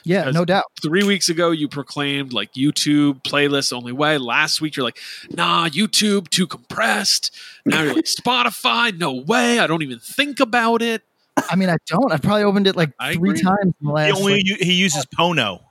yeah, 0.03 0.29
no 0.31 0.45
doubt. 0.45 0.65
Three 0.83 1.03
weeks 1.03 1.29
ago, 1.29 1.51
you 1.51 1.67
proclaimed 1.67 2.33
like 2.33 2.53
YouTube 2.53 3.23
playlist 3.23 3.73
only 3.73 3.93
way. 3.93 4.17
Last 4.17 4.61
week, 4.61 4.75
you're 4.75 4.83
like, 4.83 4.99
nah, 5.31 5.67
YouTube 5.69 6.29
too 6.29 6.45
compressed. 6.45 7.33
Now 7.65 7.81
you're 7.83 7.95
like 7.95 8.05
Spotify, 8.05 8.95
no 8.95 9.13
way. 9.13 9.59
I 9.59 9.65
don't 9.65 9.81
even 9.81 9.99
think 9.99 10.39
about 10.39 10.81
it. 10.81 11.01
I 11.49 11.55
mean, 11.55 11.69
I 11.69 11.77
don't. 11.87 12.11
I've 12.11 12.21
probably 12.21 12.43
opened 12.43 12.67
it 12.67 12.75
like 12.75 12.91
I 12.99 13.13
three 13.15 13.31
agree. 13.31 13.41
times 13.41 13.65
in 13.65 13.73
the 13.81 13.89
He 13.89 13.93
last. 13.93 14.17
only 14.19 14.33
like, 14.49 14.59
he 14.61 14.73
uses 14.73 15.05
Pono. 15.05 15.61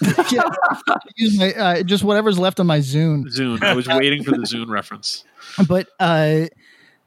yeah, 0.32 0.42
I 0.88 0.98
use 1.16 1.38
my, 1.38 1.52
uh, 1.52 1.82
just 1.82 2.04
whatever's 2.04 2.38
left 2.38 2.60
on 2.60 2.66
my 2.66 2.78
Zune. 2.78 3.24
Zune. 3.26 3.62
I 3.62 3.74
was 3.74 3.88
waiting 3.88 4.22
for 4.22 4.30
the 4.32 4.38
Zune 4.38 4.68
reference. 4.68 5.24
But 5.68 5.88
uh, 6.00 6.46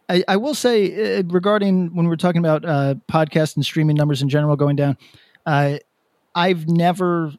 I, 0.10 0.24
I 0.28 0.38
will 0.38 0.54
say 0.54 1.20
uh, 1.20 1.24
regarding 1.28 1.96
when 1.96 2.08
we're 2.08 2.16
talking 2.16 2.40
about 2.40 2.66
uh, 2.66 2.96
podcast 3.10 3.56
and 3.56 3.66
streaming 3.66 3.96
numbers 3.96 4.22
in 4.22 4.30
general 4.30 4.56
going 4.56 4.76
down, 4.76 4.98
uh, 5.46 5.78
I've 6.36 6.68
never 6.68 7.34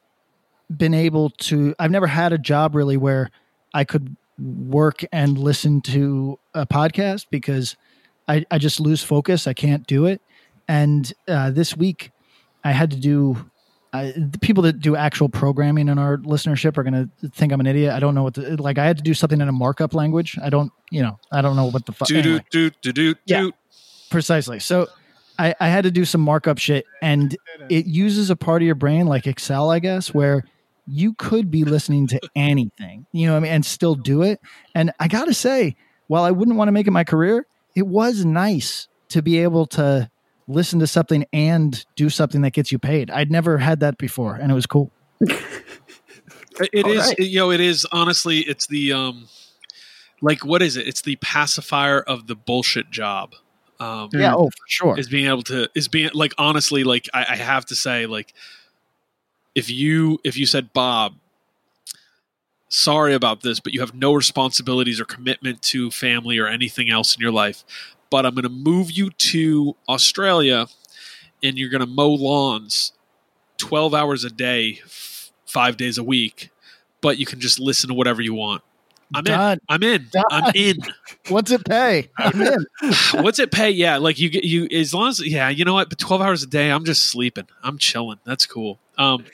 been 0.74 0.94
able 0.94 1.30
to. 1.30 1.74
I've 1.78 1.90
never 1.90 2.06
had 2.06 2.32
a 2.32 2.38
job 2.38 2.74
really 2.74 2.96
where 2.96 3.30
I 3.74 3.84
could 3.84 4.16
work 4.38 5.04
and 5.12 5.36
listen 5.38 5.80
to 5.82 6.38
a 6.54 6.66
podcast 6.66 7.26
because 7.30 7.76
I, 8.26 8.44
I 8.50 8.58
just 8.58 8.80
lose 8.80 9.02
focus. 9.02 9.46
I 9.46 9.52
can't 9.52 9.86
do 9.86 10.06
it. 10.06 10.22
And 10.70 11.12
uh, 11.26 11.50
this 11.50 11.76
week, 11.76 12.12
I 12.62 12.70
had 12.70 12.92
to 12.92 12.96
do. 12.96 13.50
I, 13.92 14.12
the 14.16 14.38
people 14.38 14.62
that 14.62 14.78
do 14.78 14.94
actual 14.94 15.28
programming 15.28 15.88
in 15.88 15.98
our 15.98 16.18
listenership 16.18 16.78
are 16.78 16.84
going 16.84 17.10
to 17.20 17.28
think 17.30 17.52
I'm 17.52 17.58
an 17.58 17.66
idiot. 17.66 17.92
I 17.92 17.98
don't 17.98 18.14
know 18.14 18.22
what 18.22 18.34
the, 18.34 18.56
like. 18.62 18.78
I 18.78 18.84
had 18.84 18.96
to 18.98 19.02
do 19.02 19.12
something 19.12 19.40
in 19.40 19.48
a 19.48 19.52
markup 19.52 19.94
language. 19.94 20.38
I 20.40 20.48
don't, 20.48 20.70
you 20.92 21.02
know, 21.02 21.18
I 21.32 21.42
don't 21.42 21.56
know 21.56 21.64
what 21.64 21.86
the 21.86 21.92
fuck. 21.92 22.06
Do 22.06 22.22
do 22.22 22.38
do 22.52 22.70
do 22.82 22.92
do 22.92 23.14
Yeah. 23.26 23.40
do. 23.40 23.52
Precisely. 24.10 24.60
So 24.60 24.86
I, 25.40 25.56
I 25.58 25.68
had 25.68 25.82
to 25.84 25.90
do 25.90 26.04
some 26.04 26.20
markup 26.20 26.58
shit, 26.58 26.84
and 27.02 27.36
it 27.68 27.86
uses 27.86 28.30
a 28.30 28.36
part 28.36 28.62
of 28.62 28.66
your 28.66 28.76
brain 28.76 29.06
like 29.06 29.26
Excel, 29.26 29.70
I 29.70 29.80
guess, 29.80 30.14
where 30.14 30.44
you 30.86 31.14
could 31.14 31.50
be 31.50 31.64
listening 31.64 32.06
to 32.08 32.20
anything, 32.36 33.06
you 33.10 33.26
know, 33.26 33.32
what 33.32 33.38
I 33.38 33.40
mean, 33.40 33.52
and 33.52 33.66
still 33.66 33.96
do 33.96 34.22
it. 34.22 34.40
And 34.74 34.92
I 35.00 35.08
gotta 35.08 35.34
say, 35.34 35.74
while 36.06 36.22
I 36.22 36.30
wouldn't 36.30 36.56
want 36.56 36.68
to 36.68 36.72
make 36.72 36.86
it 36.86 36.92
my 36.92 37.04
career, 37.04 37.46
it 37.74 37.88
was 37.88 38.24
nice 38.24 38.86
to 39.08 39.22
be 39.22 39.38
able 39.40 39.66
to 39.66 40.09
listen 40.50 40.80
to 40.80 40.86
something 40.86 41.24
and 41.32 41.84
do 41.96 42.10
something 42.10 42.42
that 42.42 42.52
gets 42.52 42.72
you 42.72 42.78
paid. 42.78 43.10
I'd 43.10 43.30
never 43.30 43.58
had 43.58 43.80
that 43.80 43.98
before, 43.98 44.34
and 44.34 44.50
it 44.50 44.54
was 44.54 44.66
cool. 44.66 44.90
It 46.74 46.84
All 46.84 46.92
is, 46.92 47.06
right. 47.06 47.18
you 47.20 47.38
know, 47.38 47.50
it 47.50 47.60
is 47.60 47.86
honestly, 47.90 48.40
it's 48.40 48.66
the 48.66 48.92
um, 48.92 49.28
like 50.20 50.44
what 50.44 50.60
is 50.60 50.76
it? 50.76 50.86
It's 50.86 51.00
the 51.00 51.16
pacifier 51.16 52.00
of 52.00 52.26
the 52.26 52.34
bullshit 52.34 52.90
job. 52.90 53.34
Um, 53.78 54.10
Yeah, 54.12 54.34
oh 54.34 54.50
for 54.50 54.64
sure. 54.68 54.98
is 54.98 55.08
being 55.08 55.26
able 55.26 55.42
to 55.44 55.70
is 55.74 55.88
being 55.88 56.10
like 56.12 56.34
honestly 56.36 56.84
like 56.84 57.08
I, 57.14 57.24
I 57.30 57.36
have 57.36 57.64
to 57.66 57.74
say 57.74 58.04
like 58.04 58.34
if 59.54 59.70
you 59.70 60.18
if 60.22 60.36
you 60.36 60.44
said 60.44 60.74
Bob 60.74 61.14
sorry 62.68 63.14
about 63.14 63.40
this 63.40 63.58
but 63.58 63.72
you 63.72 63.80
have 63.80 63.94
no 63.94 64.12
responsibilities 64.12 65.00
or 65.00 65.06
commitment 65.06 65.62
to 65.62 65.90
family 65.90 66.36
or 66.38 66.46
anything 66.46 66.90
else 66.90 67.14
in 67.16 67.22
your 67.22 67.32
life 67.32 67.64
but 68.10 68.26
I'm 68.26 68.34
going 68.34 68.42
to 68.42 68.48
move 68.48 68.90
you 68.90 69.10
to 69.10 69.76
Australia 69.88 70.66
and 71.42 71.56
you're 71.58 71.70
going 71.70 71.80
to 71.80 71.86
mow 71.86 72.10
lawns 72.10 72.92
12 73.58 73.94
hours 73.94 74.24
a 74.24 74.30
day 74.30 74.80
f- 74.84 75.30
5 75.46 75.76
days 75.76 75.98
a 75.98 76.04
week 76.04 76.50
but 77.00 77.18
you 77.18 77.26
can 77.26 77.40
just 77.40 77.58
listen 77.58 77.88
to 77.88 77.94
whatever 77.94 78.20
you 78.20 78.34
want 78.34 78.62
I'm 79.14 79.24
Done. 79.24 79.52
in 79.52 79.60
I'm 79.68 79.82
in 79.82 80.06
I'm 80.30 80.52
in 80.54 80.76
What's 81.28 81.50
it 81.50 81.64
pay? 81.64 82.10
I'm 82.16 82.40
in. 82.40 82.66
What's 83.14 83.38
it 83.38 83.50
pay? 83.50 83.70
Yeah, 83.70 83.96
like 83.96 84.20
you 84.20 84.30
get 84.30 84.44
you 84.44 84.68
as 84.72 84.94
long 84.94 85.08
as 85.08 85.24
yeah, 85.26 85.48
you 85.48 85.64
know 85.64 85.74
what? 85.74 85.88
But 85.88 85.98
twelve 85.98 86.22
hours 86.22 86.42
a 86.42 86.46
day, 86.46 86.70
I'm 86.70 86.84
just 86.84 87.02
sleeping. 87.02 87.46
I'm 87.62 87.76
chilling. 87.78 88.18
That's 88.24 88.46
cool. 88.46 88.78
Um, 88.98 89.24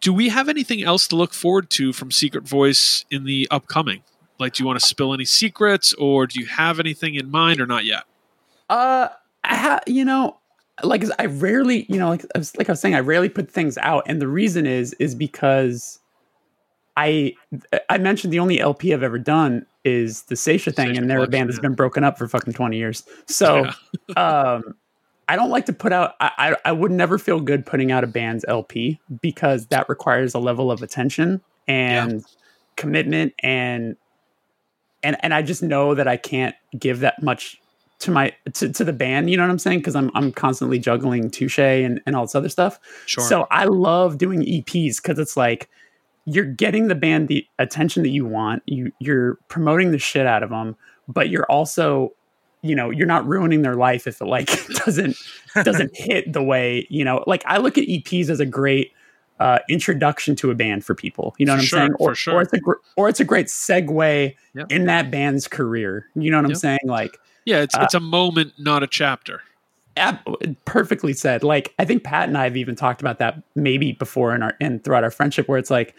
do 0.00 0.12
we 0.12 0.28
have 0.28 0.48
anything 0.48 0.82
else 0.82 1.08
to 1.08 1.16
look 1.16 1.32
forward 1.32 1.70
to 1.70 1.92
from 1.92 2.10
Secret 2.10 2.46
Voice 2.46 3.04
in 3.10 3.24
the 3.24 3.48
upcoming? 3.50 4.02
Like, 4.40 4.54
do 4.54 4.62
you 4.62 4.66
want 4.66 4.80
to 4.80 4.86
spill 4.86 5.14
any 5.14 5.24
secrets, 5.24 5.92
or 5.94 6.26
do 6.26 6.40
you 6.40 6.46
have 6.46 6.80
anything 6.80 7.14
in 7.14 7.30
mind, 7.30 7.60
or 7.60 7.66
not 7.66 7.84
yet? 7.84 8.04
Uh, 8.68 9.08
I 9.44 9.56
ha- 9.56 9.80
you 9.86 10.04
know, 10.04 10.38
like 10.82 11.04
I 11.18 11.26
rarely, 11.26 11.86
you 11.88 11.98
know, 11.98 12.08
like 12.08 12.24
I 12.34 12.38
was, 12.38 12.56
like 12.56 12.68
I 12.68 12.72
was 12.72 12.80
saying, 12.80 12.94
I 12.94 13.00
rarely 13.00 13.28
put 13.28 13.50
things 13.50 13.78
out, 13.78 14.04
and 14.06 14.20
the 14.20 14.28
reason 14.28 14.66
is 14.66 14.94
is 14.94 15.14
because 15.14 15.98
I 16.96 17.34
I 17.88 17.98
mentioned 17.98 18.32
the 18.32 18.38
only 18.38 18.60
LP 18.60 18.92
I've 18.92 19.02
ever 19.02 19.18
done 19.18 19.66
is 19.84 20.22
the 20.22 20.36
Saetia 20.36 20.72
thing, 20.72 20.88
Saetia 20.88 21.00
and 21.00 21.10
their 21.10 21.18
Collection, 21.18 21.30
band 21.30 21.48
has 21.48 21.56
yeah. 21.56 21.62
been 21.62 21.74
broken 21.74 22.04
up 22.04 22.18
for 22.18 22.28
fucking 22.28 22.52
twenty 22.52 22.76
years. 22.76 23.04
So, 23.26 23.70
um, 24.16 24.74
I 25.28 25.36
don't 25.36 25.50
like 25.50 25.66
to 25.66 25.72
put 25.72 25.92
out. 25.92 26.14
I, 26.20 26.30
I 26.38 26.56
I 26.66 26.72
would 26.72 26.90
never 26.90 27.18
feel 27.18 27.40
good 27.40 27.64
putting 27.64 27.92
out 27.92 28.04
a 28.04 28.06
band's 28.06 28.44
LP 28.48 29.00
because 29.22 29.66
that 29.66 29.88
requires 29.88 30.34
a 30.34 30.38
level 30.38 30.70
of 30.70 30.82
attention 30.82 31.40
and 31.68 32.24
commitment 32.76 33.34
and 33.40 33.96
and 35.02 35.16
and 35.20 35.34
I 35.34 35.42
just 35.42 35.62
know 35.62 35.94
that 35.94 36.08
I 36.08 36.16
can't 36.16 36.54
give 36.78 37.00
that 37.00 37.22
much 37.22 37.60
to 38.00 38.10
my 38.10 38.34
to, 38.54 38.72
to 38.72 38.84
the 38.84 38.92
band. 38.92 39.30
You 39.30 39.36
know 39.36 39.44
what 39.44 39.50
I'm 39.50 39.58
saying? 39.58 39.78
Because 39.78 39.96
I'm 39.96 40.10
I'm 40.14 40.32
constantly 40.32 40.78
juggling 40.78 41.30
touche 41.30 41.58
and 41.58 42.00
and 42.06 42.16
all 42.16 42.24
this 42.24 42.34
other 42.34 42.48
stuff. 42.48 42.78
Sure. 43.06 43.24
So 43.24 43.46
I 43.50 43.64
love 43.64 44.18
doing 44.18 44.40
EPs 44.40 45.02
because 45.02 45.18
it's 45.18 45.36
like 45.36 45.68
you're 46.24 46.44
getting 46.44 46.88
the 46.88 46.94
band 46.94 47.28
the 47.28 47.46
attention 47.58 48.02
that 48.02 48.10
you 48.10 48.26
want. 48.26 48.62
You 48.66 48.92
you're 48.98 49.36
promoting 49.48 49.92
the 49.92 49.98
shit 49.98 50.26
out 50.26 50.42
of 50.42 50.50
them, 50.50 50.76
but 51.08 51.28
you're 51.28 51.46
also 51.46 52.12
you 52.62 52.74
know 52.74 52.90
you're 52.90 53.06
not 53.06 53.26
ruining 53.26 53.62
their 53.62 53.76
life 53.76 54.06
if 54.06 54.20
it 54.20 54.26
like 54.26 54.48
doesn't 54.84 55.16
doesn't 55.62 55.96
hit 55.96 56.30
the 56.32 56.42
way 56.42 56.86
you 56.90 57.04
know 57.04 57.24
like 57.26 57.42
i 57.46 57.56
look 57.56 57.78
at 57.78 57.84
eps 57.84 58.28
as 58.28 58.38
a 58.38 58.44
great 58.44 58.92
uh, 59.40 59.58
introduction 59.68 60.36
to 60.36 60.50
a 60.50 60.54
band 60.54 60.84
for 60.84 60.94
people 60.94 61.34
you 61.38 61.44
know 61.46 61.52
what 61.54 61.58
i'm 61.60 61.64
sure, 61.64 61.78
saying 61.80 61.92
or, 61.98 62.14
sure. 62.14 62.34
or 62.34 62.42
it's 62.42 62.52
a 62.52 62.60
gr- 62.60 62.74
or 62.96 63.08
it's 63.08 63.20
a 63.20 63.24
great 63.24 63.46
segue 63.46 64.34
Yep. 64.54 64.70
in 64.70 64.84
that 64.84 65.10
band's 65.10 65.48
career 65.48 66.06
you 66.14 66.30
know 66.30 66.36
what 66.38 66.46
i'm 66.46 66.54
saying 66.54 66.78
like 66.84 67.18
yeah, 67.46 67.62
it's 67.62 67.74
uh, 67.74 67.80
it's 67.82 67.94
a 67.94 68.00
moment, 68.00 68.52
not 68.58 68.82
a 68.82 68.86
chapter. 68.86 69.40
ab- 69.96 70.18
perfectly 70.66 71.14
said. 71.14 71.42
Like 71.42 71.74
I 71.78 71.84
think 71.86 72.04
Pat 72.04 72.28
and 72.28 72.36
I 72.36 72.44
have 72.44 72.56
even 72.56 72.76
talked 72.76 73.00
about 73.00 73.18
that 73.18 73.42
maybe 73.54 73.92
before 73.92 74.34
in 74.34 74.42
our 74.42 74.54
and 74.60 74.84
throughout 74.84 75.04
our 75.04 75.10
friendship, 75.10 75.48
where 75.48 75.58
it's 75.58 75.70
like 75.70 75.94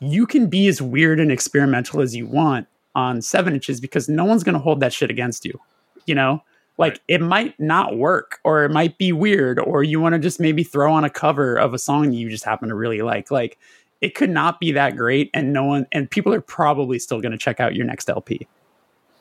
you 0.00 0.26
can 0.26 0.48
be 0.48 0.66
as 0.66 0.82
weird 0.82 1.20
and 1.20 1.30
experimental 1.30 2.00
as 2.00 2.16
you 2.16 2.26
want 2.26 2.66
on 2.96 3.22
seven 3.22 3.54
inches 3.54 3.80
because 3.80 4.08
no 4.08 4.24
one's 4.24 4.42
going 4.42 4.54
to 4.54 4.58
hold 4.58 4.80
that 4.80 4.92
shit 4.92 5.10
against 5.10 5.44
you. 5.44 5.58
You 6.06 6.16
know, 6.16 6.42
like 6.78 6.92
Right. 6.92 7.00
it 7.08 7.20
might 7.20 7.58
not 7.60 7.96
work 7.96 8.40
or 8.44 8.64
it 8.64 8.70
might 8.70 8.96
be 8.98 9.12
weird 9.12 9.58
or 9.58 9.82
you 9.82 10.00
want 10.00 10.14
to 10.14 10.18
just 10.18 10.40
maybe 10.40 10.62
throw 10.64 10.92
on 10.92 11.04
a 11.04 11.10
cover 11.10 11.56
of 11.56 11.74
a 11.74 11.78
song 11.78 12.12
you 12.12 12.30
just 12.30 12.44
happen 12.44 12.68
to 12.70 12.74
really 12.74 13.02
like. 13.02 13.30
Like 13.30 13.58
it 14.00 14.14
could 14.14 14.30
not 14.30 14.60
be 14.60 14.72
that 14.72 14.96
great 14.96 15.30
and 15.34 15.52
no 15.52 15.64
one 15.64 15.86
and 15.92 16.10
people 16.10 16.32
are 16.32 16.40
probably 16.40 16.98
still 16.98 17.20
going 17.20 17.32
to 17.32 17.38
check 17.38 17.60
out 17.60 17.74
your 17.74 17.84
next 17.86 18.08
LP. 18.08 18.46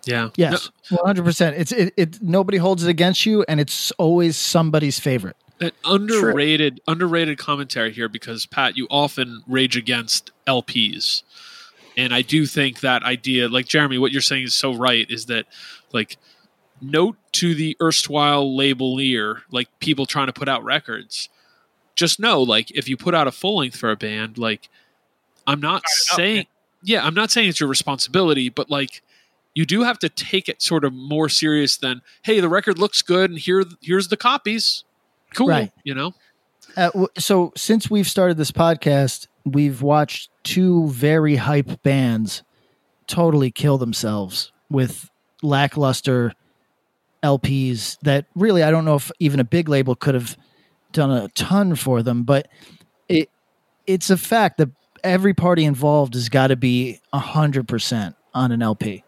Yeah. 0.06 0.30
Yes, 0.38 0.72
one 0.90 1.06
hundred 1.06 1.26
percent. 1.26 1.58
It's 1.58 1.72
it, 1.74 1.94
it. 1.98 2.22
Nobody 2.22 2.58
holds 2.58 2.84
it 2.86 2.90
against 2.90 3.26
you, 3.26 3.44
and 3.50 3.60
it's 3.60 3.92
always 3.92 4.38
somebody's 4.38 4.98
favorite. 4.98 5.36
An 5.60 5.72
underrated 5.84 6.80
underrated 6.88 7.38
commentary 7.38 7.92
here 7.92 8.08
because 8.08 8.46
Pat, 8.46 8.78
you 8.78 8.88
often 8.90 9.44
rage 9.46 9.76
against 9.76 10.32
LPs. 10.48 11.24
And 11.98 12.14
I 12.14 12.22
do 12.22 12.46
think 12.46 12.80
that 12.80 13.04
idea, 13.04 13.50
like 13.50 13.66
Jeremy, 13.66 13.98
what 13.98 14.14
you're 14.14 14.22
saying 14.22 14.46
is 14.46 14.56
so 14.56 14.74
right, 14.74 15.06
is 15.10 15.26
that 15.26 15.48
like 15.92 16.16
note 16.82 17.16
to 17.34 17.54
the 17.56 17.76
erstwhile 17.82 18.56
labelier, 18.56 19.44
like 19.52 19.68
people 19.80 20.06
trying 20.06 20.28
to 20.28 20.34
put 20.34 20.48
out 20.50 20.64
records, 20.64 21.30
just 21.96 22.20
know, 22.20 22.42
like, 22.42 22.72
if 22.72 22.88
you 22.88 22.96
put 22.98 23.14
out 23.14 23.28
a 23.28 23.32
full 23.32 23.58
length 23.58 23.76
for 23.78 23.92
a 23.92 23.96
band, 23.96 24.38
like, 24.38 24.70
I'm 25.46 25.60
not 25.60 25.84
Start 25.88 26.20
it 26.20 26.24
up, 26.24 26.26
saying, 26.26 26.46
yeah, 26.84 27.06
I'm 27.06 27.14
not 27.14 27.32
saying 27.32 27.50
it's 27.50 27.60
your 27.60 27.70
responsibility, 27.70 28.50
but 28.50 28.70
like, 28.70 29.02
you 29.56 29.66
do 29.66 29.84
have 29.84 30.00
to 30.00 30.10
take 30.10 30.48
it 30.48 30.62
sort 30.62 30.86
of 30.86 30.94
more 30.94 31.28
serious 31.28 31.76
than, 31.78 32.02
hey, 32.22 32.40
the 32.40 32.48
record 32.50 32.78
looks 32.80 33.02
good, 33.02 33.30
and 33.32 33.40
here, 33.40 33.66
here's 33.82 34.08
the 34.08 34.18
copies, 34.18 34.84
cool, 35.34 35.48
Right. 35.50 35.72
you 35.84 35.94
know. 35.94 36.14
Uh, 36.78 37.08
so 37.18 37.52
since 37.58 37.90
we've 37.90 38.08
started 38.08 38.38
this 38.38 38.52
podcast, 38.52 39.28
we've 39.44 39.82
watched 39.82 40.30
two 40.44 40.88
very 40.90 41.36
hype 41.38 41.82
bands 41.84 42.44
totally 43.08 43.50
kill 43.50 43.78
themselves 43.80 44.52
with 44.70 45.10
lackluster 45.42 46.32
LPs 47.24 47.98
that 48.02 48.26
really 48.36 48.64
I 48.64 48.72
don't 48.72 48.86
know 48.86 48.96
if 48.96 49.12
even 49.20 49.40
a 49.40 49.44
big 49.44 49.70
label 49.70 49.96
could 49.96 50.16
have 50.16 50.38
done 50.92 51.12
a 51.12 51.28
ton 51.30 51.76
for 51.76 52.02
them, 52.02 52.24
but 52.24 52.48
it 53.08 53.30
it's 53.88 54.10
a 54.10 54.18
fact 54.18 54.58
that 54.58 54.70
every 55.04 55.34
party 55.34 55.66
involved 55.66 56.14
has 56.14 56.30
got 56.30 56.48
to 56.48 56.56
be 56.56 57.00
hundred 57.14 57.68
percent 57.68 58.16
on 58.34 58.52
an 58.52 58.62
LP. 58.62 59.04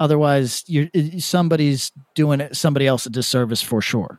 Otherwise, 0.00 0.64
you're 0.66 0.88
somebody's 1.18 1.92
doing 2.14 2.40
it, 2.40 2.56
somebody 2.56 2.86
else 2.86 3.06
a 3.06 3.10
disservice 3.10 3.62
for 3.62 3.80
sure. 3.80 4.18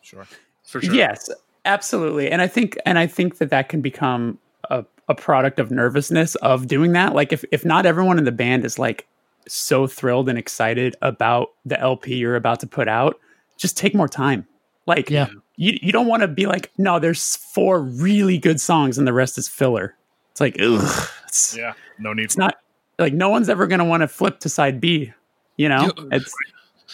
Sure. 0.00 0.26
For 0.64 0.80
sure. 0.80 0.94
Yes, 0.94 1.30
absolutely. 1.64 2.30
And 2.30 2.42
I 2.42 2.48
think 2.48 2.76
and 2.84 2.98
I 2.98 3.06
think 3.06 3.38
that 3.38 3.50
that 3.50 3.68
can 3.68 3.80
become 3.80 4.38
a, 4.70 4.84
a 5.08 5.14
product 5.14 5.60
of 5.60 5.70
nervousness 5.70 6.34
of 6.36 6.66
doing 6.66 6.92
that. 6.92 7.14
Like 7.14 7.32
if 7.32 7.44
if 7.52 7.64
not 7.64 7.86
everyone 7.86 8.18
in 8.18 8.24
the 8.24 8.32
band 8.32 8.64
is 8.64 8.78
like 8.78 9.06
so 9.48 9.86
thrilled 9.86 10.28
and 10.28 10.38
excited 10.38 10.96
about 11.02 11.50
the 11.64 11.78
LP 11.80 12.14
you're 12.16 12.36
about 12.36 12.60
to 12.60 12.66
put 12.66 12.88
out, 12.88 13.18
just 13.56 13.76
take 13.76 13.94
more 13.94 14.08
time. 14.08 14.46
Like 14.86 15.10
Yeah. 15.10 15.26
you 15.56 15.78
you 15.80 15.92
don't 15.92 16.06
want 16.06 16.22
to 16.22 16.28
be 16.28 16.46
like, 16.46 16.70
no, 16.78 16.98
there's 16.98 17.36
four 17.36 17.80
really 17.82 18.38
good 18.38 18.60
songs 18.60 18.98
and 18.98 19.06
the 19.06 19.12
rest 19.12 19.38
is 19.38 19.48
filler. 19.48 19.94
It's 20.32 20.40
like, 20.40 20.56
ugh. 20.60 21.08
It's, 21.28 21.56
Yeah. 21.56 21.72
No 21.98 22.12
need. 22.12 22.24
it's 22.24 22.36
not 22.36 22.56
like 22.98 23.12
no 23.12 23.28
one's 23.28 23.48
ever 23.48 23.66
gonna 23.66 23.84
want 23.84 24.02
to 24.02 24.08
flip 24.08 24.40
to 24.40 24.48
side 24.48 24.80
B. 24.80 25.12
You 25.56 25.68
know, 25.68 25.92
it's 26.10 26.32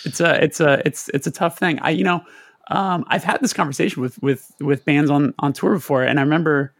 it's 0.05 0.21
a 0.21 0.43
it's 0.43 0.61
a 0.61 0.83
it's 0.87 1.09
it's 1.11 1.27
a 1.27 1.31
tough 1.31 1.59
thing. 1.59 1.79
I 1.81 1.91
you 1.91 2.05
know, 2.05 2.23
um, 2.71 3.05
I've 3.09 3.25
had 3.25 3.41
this 3.41 3.53
conversation 3.53 4.01
with 4.03 4.21
with 4.23 4.53
with 4.61 4.85
bands 4.85 5.11
on 5.11 5.35
on 5.41 5.53
tour 5.53 5.73
before, 5.75 6.03
and 6.05 6.19
I 6.19 6.23
remember 6.23 6.73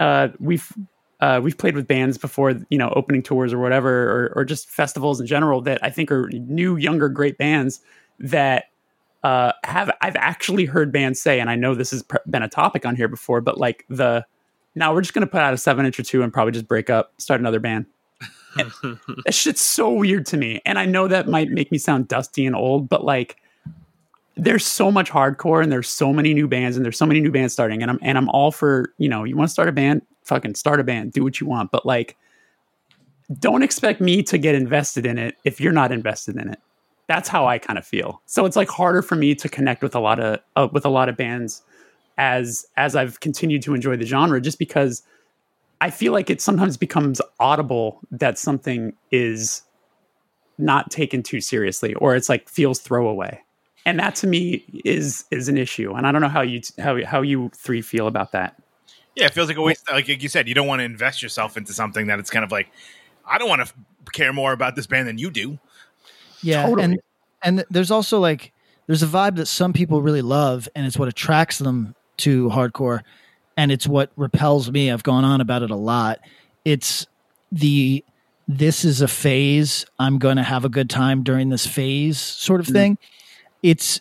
uh, 0.00 0.28
we've 0.38 0.70
uh, 1.20 1.40
we've 1.42 1.56
played 1.56 1.74
with 1.74 1.86
bands 1.86 2.18
before, 2.18 2.54
you 2.68 2.78
know, 2.78 2.92
opening 2.94 3.22
tours 3.22 3.52
or 3.52 3.58
whatever, 3.58 4.10
or 4.10 4.32
or 4.36 4.44
just 4.44 4.68
festivals 4.68 5.20
in 5.20 5.26
general 5.26 5.62
that 5.62 5.82
I 5.82 5.90
think 5.90 6.10
are 6.12 6.28
new, 6.32 6.76
younger, 6.76 7.08
great 7.08 7.38
bands 7.38 7.80
that 8.18 8.66
uh, 9.22 9.52
have 9.64 9.90
I've 10.02 10.16
actually 10.16 10.66
heard 10.66 10.92
bands 10.92 11.20
say, 11.20 11.40
and 11.40 11.48
I 11.48 11.56
know 11.56 11.74
this 11.74 11.90
has 11.90 12.02
pr- 12.02 12.16
been 12.28 12.42
a 12.42 12.48
topic 12.48 12.84
on 12.84 12.96
here 12.96 13.08
before, 13.08 13.40
but 13.40 13.58
like 13.58 13.86
the 13.88 14.26
now 14.74 14.92
we're 14.92 15.00
just 15.00 15.14
gonna 15.14 15.26
put 15.26 15.40
out 15.40 15.54
a 15.54 15.58
seven 15.58 15.86
inch 15.86 15.98
or 15.98 16.02
two 16.02 16.22
and 16.22 16.32
probably 16.32 16.52
just 16.52 16.68
break 16.68 16.90
up, 16.90 17.12
start 17.18 17.40
another 17.40 17.60
band. 17.60 17.86
that 18.56 19.34
shit's 19.34 19.60
so 19.60 19.90
weird 19.90 20.26
to 20.26 20.36
me. 20.36 20.60
And 20.64 20.78
I 20.78 20.86
know 20.86 21.08
that 21.08 21.28
might 21.28 21.48
make 21.48 21.72
me 21.72 21.78
sound 21.78 22.08
dusty 22.08 22.46
and 22.46 22.54
old, 22.54 22.88
but 22.88 23.04
like 23.04 23.36
there's 24.36 24.66
so 24.66 24.92
much 24.92 25.10
hardcore 25.10 25.62
and 25.62 25.72
there's 25.72 25.88
so 25.88 26.12
many 26.12 26.34
new 26.34 26.46
bands 26.46 26.76
and 26.76 26.84
there's 26.84 26.98
so 26.98 27.06
many 27.06 27.20
new 27.20 27.32
bands 27.32 27.54
starting 27.54 27.80
and 27.82 27.90
I'm 27.90 27.98
and 28.02 28.18
I'm 28.18 28.28
all 28.28 28.52
for, 28.52 28.92
you 28.98 29.08
know, 29.08 29.24
you 29.24 29.36
want 29.36 29.48
to 29.48 29.52
start 29.52 29.68
a 29.68 29.72
band, 29.72 30.02
fucking 30.26 30.54
start 30.54 30.80
a 30.80 30.84
band, 30.84 31.12
do 31.12 31.24
what 31.24 31.40
you 31.40 31.46
want, 31.46 31.70
but 31.70 31.86
like 31.86 32.16
don't 33.40 33.62
expect 33.62 34.00
me 34.00 34.22
to 34.22 34.38
get 34.38 34.54
invested 34.54 35.04
in 35.04 35.18
it 35.18 35.36
if 35.44 35.60
you're 35.60 35.72
not 35.72 35.90
invested 35.92 36.36
in 36.36 36.48
it. 36.48 36.60
That's 37.08 37.28
how 37.28 37.46
I 37.46 37.58
kind 37.58 37.78
of 37.78 37.86
feel. 37.86 38.20
So 38.26 38.46
it's 38.46 38.56
like 38.56 38.68
harder 38.68 39.02
for 39.02 39.16
me 39.16 39.34
to 39.36 39.48
connect 39.48 39.82
with 39.82 39.94
a 39.94 40.00
lot 40.00 40.20
of 40.20 40.40
uh, 40.56 40.68
with 40.72 40.84
a 40.84 40.88
lot 40.88 41.08
of 41.08 41.16
bands 41.16 41.62
as 42.18 42.66
as 42.76 42.96
I've 42.96 43.20
continued 43.20 43.62
to 43.62 43.74
enjoy 43.74 43.96
the 43.96 44.06
genre 44.06 44.40
just 44.40 44.58
because 44.58 45.02
I 45.80 45.90
feel 45.90 46.12
like 46.12 46.30
it 46.30 46.40
sometimes 46.40 46.76
becomes 46.76 47.20
audible 47.38 48.00
that 48.10 48.38
something 48.38 48.94
is 49.10 49.62
not 50.58 50.90
taken 50.90 51.22
too 51.22 51.40
seriously 51.40 51.94
or 51.94 52.16
it's 52.16 52.28
like 52.28 52.48
feels 52.48 52.80
throwaway. 52.80 53.40
And 53.84 54.00
that 54.00 54.16
to 54.16 54.26
me 54.26 54.64
is 54.84 55.24
is 55.30 55.48
an 55.48 55.58
issue. 55.58 55.92
And 55.92 56.06
I 56.06 56.12
don't 56.12 56.22
know 56.22 56.28
how 56.28 56.42
you 56.42 56.60
how 56.78 57.04
how 57.04 57.22
you 57.22 57.50
three 57.54 57.82
feel 57.82 58.06
about 58.06 58.32
that. 58.32 58.60
Yeah, 59.16 59.26
it 59.26 59.34
feels 59.34 59.48
like 59.48 59.56
a 59.56 59.62
waste. 59.62 59.90
Like 59.90 60.08
you 60.08 60.28
said, 60.28 60.46
you 60.46 60.54
don't 60.54 60.66
want 60.66 60.80
to 60.80 60.84
invest 60.84 61.22
yourself 61.22 61.56
into 61.56 61.72
something 61.72 62.06
that 62.08 62.18
it's 62.18 62.30
kind 62.30 62.44
of 62.44 62.52
like, 62.52 62.68
I 63.26 63.38
don't 63.38 63.48
want 63.48 63.60
to 63.60 63.68
f- 63.68 63.74
care 64.12 64.32
more 64.32 64.52
about 64.52 64.76
this 64.76 64.86
band 64.86 65.08
than 65.08 65.16
you 65.18 65.30
do. 65.30 65.58
Yeah, 66.42 66.66
Totally. 66.66 66.84
and 66.84 67.00
and 67.42 67.64
there's 67.70 67.90
also 67.90 68.20
like 68.20 68.52
there's 68.86 69.02
a 69.02 69.06
vibe 69.06 69.36
that 69.36 69.46
some 69.46 69.72
people 69.72 70.02
really 70.02 70.22
love, 70.22 70.68
and 70.74 70.86
it's 70.86 70.98
what 70.98 71.08
attracts 71.08 71.58
them 71.58 71.94
to 72.18 72.48
hardcore, 72.50 73.00
and 73.56 73.72
it's 73.72 73.86
what 73.86 74.12
repels 74.16 74.70
me. 74.70 74.90
I've 74.90 75.02
gone 75.02 75.24
on 75.24 75.40
about 75.40 75.62
it 75.62 75.70
a 75.70 75.76
lot. 75.76 76.20
It's 76.64 77.06
the 77.50 78.04
this 78.46 78.84
is 78.84 79.00
a 79.00 79.08
phase. 79.08 79.86
I'm 79.98 80.18
going 80.18 80.36
to 80.36 80.42
have 80.42 80.64
a 80.64 80.68
good 80.68 80.90
time 80.90 81.22
during 81.22 81.48
this 81.48 81.66
phase, 81.66 82.18
sort 82.18 82.60
of 82.60 82.66
mm. 82.66 82.72
thing. 82.72 82.98
It's 83.62 84.00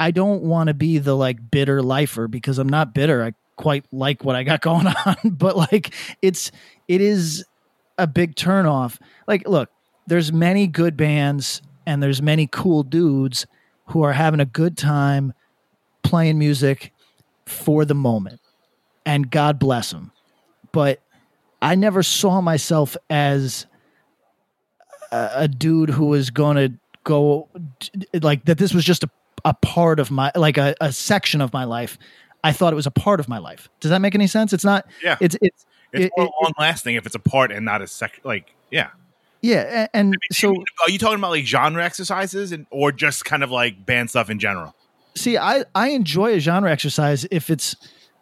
I 0.00 0.10
don't 0.10 0.42
want 0.42 0.68
to 0.68 0.74
be 0.74 0.98
the 0.98 1.14
like 1.14 1.50
bitter 1.50 1.82
lifer 1.82 2.28
because 2.28 2.58
I'm 2.58 2.68
not 2.68 2.94
bitter. 2.94 3.22
I 3.22 3.34
quite 3.62 3.84
like 3.92 4.24
what 4.24 4.34
I 4.34 4.42
got 4.42 4.60
going 4.68 4.88
on, 4.88 5.16
but 5.24 5.56
like 5.56 5.94
it's 6.20 6.50
it 6.88 7.00
is 7.00 7.44
a 7.96 8.06
big 8.06 8.34
turnoff. 8.34 8.98
Like, 9.28 9.48
look, 9.48 9.70
there's 10.06 10.32
many 10.32 10.66
good 10.66 10.96
bands 10.96 11.62
and 11.86 12.02
there's 12.02 12.20
many 12.20 12.48
cool 12.48 12.82
dudes 12.82 13.46
who 13.86 14.02
are 14.02 14.12
having 14.12 14.40
a 14.40 14.44
good 14.44 14.76
time 14.76 15.32
playing 16.02 16.38
music 16.38 16.92
for 17.46 17.84
the 17.84 17.94
moment, 17.94 18.40
and 19.06 19.30
God 19.30 19.58
bless 19.58 19.90
them. 19.90 20.10
But 20.72 21.00
I 21.60 21.76
never 21.76 22.02
saw 22.02 22.40
myself 22.40 22.96
as 23.08 23.66
a, 25.12 25.30
a 25.34 25.48
dude 25.48 25.90
who 25.90 26.06
was 26.06 26.30
going 26.30 26.56
to 26.56 26.78
go 27.04 27.48
like 28.20 28.44
that. 28.46 28.58
This 28.58 28.74
was 28.74 28.84
just 28.84 29.04
a, 29.04 29.10
a 29.44 29.54
part 29.54 30.00
of 30.00 30.10
my 30.10 30.32
like 30.34 30.58
a, 30.58 30.74
a 30.80 30.92
section 30.92 31.40
of 31.40 31.52
my 31.52 31.64
life. 31.64 31.98
I 32.44 32.52
thought 32.52 32.72
it 32.72 32.76
was 32.76 32.86
a 32.86 32.90
part 32.92 33.20
of 33.20 33.28
my 33.28 33.38
life. 33.38 33.68
Does 33.80 33.90
that 33.90 34.00
make 34.00 34.14
any 34.14 34.26
sense? 34.26 34.52
It's 34.52 34.64
not. 34.64 34.86
Yeah. 35.02 35.16
It's 35.20 35.36
it's 35.40 35.64
It's 35.92 36.06
it- 36.06 36.12
more 36.16 36.26
it- 36.26 36.32
long 36.42 36.52
lasting 36.58 36.94
if 36.96 37.06
it's 37.06 37.14
a 37.14 37.18
part 37.20 37.52
and 37.52 37.64
not 37.64 37.82
a 37.82 37.86
sec. 37.86 38.20
Like, 38.24 38.54
yeah. 38.70 38.88
yeah, 39.42 39.86
and 39.92 40.16
so 40.32 40.50
are 40.84 40.90
you 40.90 40.98
talking 40.98 41.18
about 41.18 41.30
like 41.30 41.44
genre 41.44 41.84
exercises 41.84 42.52
and 42.52 42.66
or 42.70 42.92
just 42.92 43.24
kind 43.24 43.42
of 43.42 43.50
like 43.50 43.84
band 43.86 44.10
stuff 44.10 44.30
in 44.30 44.38
general? 44.38 44.74
see 45.14 45.36
i 45.36 45.62
i 45.74 45.88
enjoy 45.88 46.32
a 46.32 46.40
genre 46.40 46.72
exercise 46.72 47.26
if 47.30 47.50
it's 47.50 47.76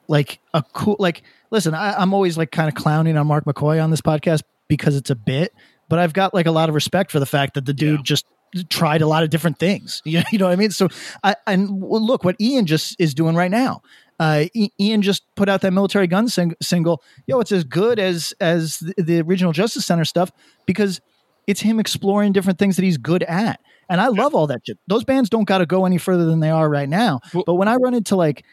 like 0.09 0.41
a 0.55 0.63
cool 0.73 0.97
like 0.99 1.23
listen 1.53 1.73
I, 1.73 1.95
i'm 1.95 2.13
always 2.13 2.37
like 2.37 2.51
kind 2.51 2.69
of 2.69 2.75
clowning 2.75 3.17
on 3.17 3.29
mark 3.29 3.45
mccoy 3.45 3.81
on 3.81 3.93
this 3.93 4.01
podcast 4.01 4.43
because 4.67 4.97
it's 4.97 5.09
a 5.09 5.15
bit 5.15 5.55
but 5.89 6.01
i've 6.01 6.13
got 6.13 6.35
like 6.35 6.47
a 6.47 6.51
lot 6.51 6.69
of 6.69 6.75
respect 6.75 7.13
for 7.13 7.21
the 7.21 7.27
fact 7.27 7.55
that 7.55 7.65
the 7.65 7.73
dude 7.73 8.01
Yeah. 8.01 8.03
just 8.03 8.27
tried 8.71 9.03
a 9.03 9.07
lot 9.07 9.23
of 9.23 9.31
different 9.31 9.61
things 9.61 10.03
you 10.05 10.19
know, 10.19 10.25
you 10.33 10.39
know 10.41 10.47
what 10.47 10.53
i 10.53 10.57
mean 10.57 10.73
so 10.73 10.89
i 11.23 11.37
and 11.47 11.71
look 11.81 12.25
what 12.25 12.35
ian 12.41 12.67
just 12.67 12.97
is 13.01 13.15
doing 13.15 13.37
right 13.37 13.53
now 13.53 13.83
uh, 14.21 14.45
Ian 14.79 15.01
just 15.01 15.23
put 15.35 15.49
out 15.49 15.63
that 15.63 15.73
military 15.73 16.07
gun 16.07 16.29
sing- 16.29 16.55
single. 16.61 17.03
Yo, 17.27 17.41
it's 17.41 17.51
as 17.51 17.65
good 17.65 17.99
as 17.99 18.35
as 18.39 18.79
the, 18.79 18.95
the 19.03 19.21
original 19.23 19.53
Justice 19.53 19.87
Center 19.87 20.05
stuff 20.05 20.31
because 20.67 21.01
it's 21.47 21.61
him 21.63 21.81
exploring 21.81 22.33
different 22.33 22.59
things 22.59 22.77
that 22.77 22.83
he's 22.85 22.99
good 22.99 23.23
at. 23.23 23.61
And 23.89 24.01
I 24.01 24.09
love 24.09 24.35
all 24.35 24.47
that 24.49 24.61
shit. 24.65 24.79
Those 24.87 25.05
bands 25.05 25.31
don't 25.31 25.47
got 25.49 25.59
to 25.59 25.67
go 25.67 25.87
any 25.87 25.97
further 25.99 26.27
than 26.27 26.39
they 26.41 26.51
are 26.51 26.69
right 26.69 26.89
now. 26.89 27.21
Well- 27.35 27.45
but 27.47 27.55
when 27.55 27.67
I 27.67 27.77
run 27.77 27.95
into 27.95 28.15
like 28.15 28.45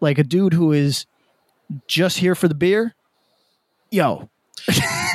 like 0.00 0.18
a 0.18 0.24
dude 0.24 0.52
who 0.52 0.72
is 0.72 1.06
just 1.86 2.18
here 2.18 2.34
for 2.34 2.48
the 2.48 2.54
beer, 2.56 2.94
yo, 3.92 4.28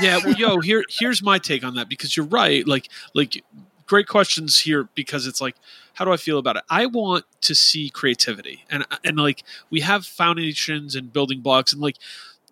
yeah 0.01 0.19
well 0.23 0.33
yo 0.35 0.59
here 0.61 0.83
here's 0.89 1.21
my 1.21 1.37
take 1.37 1.63
on 1.63 1.75
that 1.75 1.89
because 1.89 2.15
you're 2.17 2.25
right 2.25 2.67
like 2.67 2.89
like 3.13 3.43
great 3.87 4.07
questions 4.07 4.59
here 4.59 4.89
because 4.93 5.25
it's 5.25 5.41
like 5.41 5.55
how 5.97 6.05
do 6.05 6.11
i 6.11 6.17
feel 6.17 6.37
about 6.37 6.57
it? 6.57 6.63
I 6.69 6.85
want 6.85 7.25
to 7.41 7.55
see 7.55 7.89
creativity. 7.89 8.65
And 8.69 8.85
and 9.03 9.17
like 9.17 9.43
we 9.69 9.81
have 9.81 10.05
foundations 10.05 10.95
and 10.95 11.11
building 11.11 11.41
blocks 11.41 11.73
and 11.73 11.81
like 11.81 11.97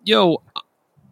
yo 0.04 0.42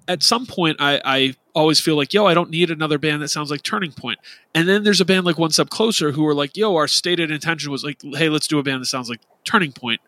at 0.07 0.23
some 0.23 0.45
point 0.45 0.77
i 0.81 1.01
i 1.05 1.35
always 1.55 1.81
feel 1.81 1.97
like 1.97 2.13
yo 2.13 2.27
i 2.27 2.35
don't 2.35 2.51
need 2.51 2.71
another 2.71 2.99
band 2.99 3.23
that 3.23 3.29
sounds 3.29 3.51
like 3.51 3.63
turning 3.63 3.93
point. 3.93 4.19
And 4.55 4.69
then 4.69 4.83
there's 4.83 5.01
a 5.01 5.05
band 5.05 5.27
like 5.27 5.39
one 5.39 5.51
step 5.51 5.71
closer 5.71 6.11
who 6.11 6.27
are 6.27 6.35
like 6.35 6.57
yo 6.57 6.75
our 6.75 6.89
stated 6.89 7.31
intention 7.31 7.71
was 7.71 7.85
like 7.85 8.01
hey 8.03 8.29
let's 8.29 8.49
do 8.49 8.59
a 8.59 8.63
band 8.63 8.83
that 8.83 8.87
sounds 8.87 9.09
like 9.09 9.21
turning 9.45 9.73
point. 9.73 10.01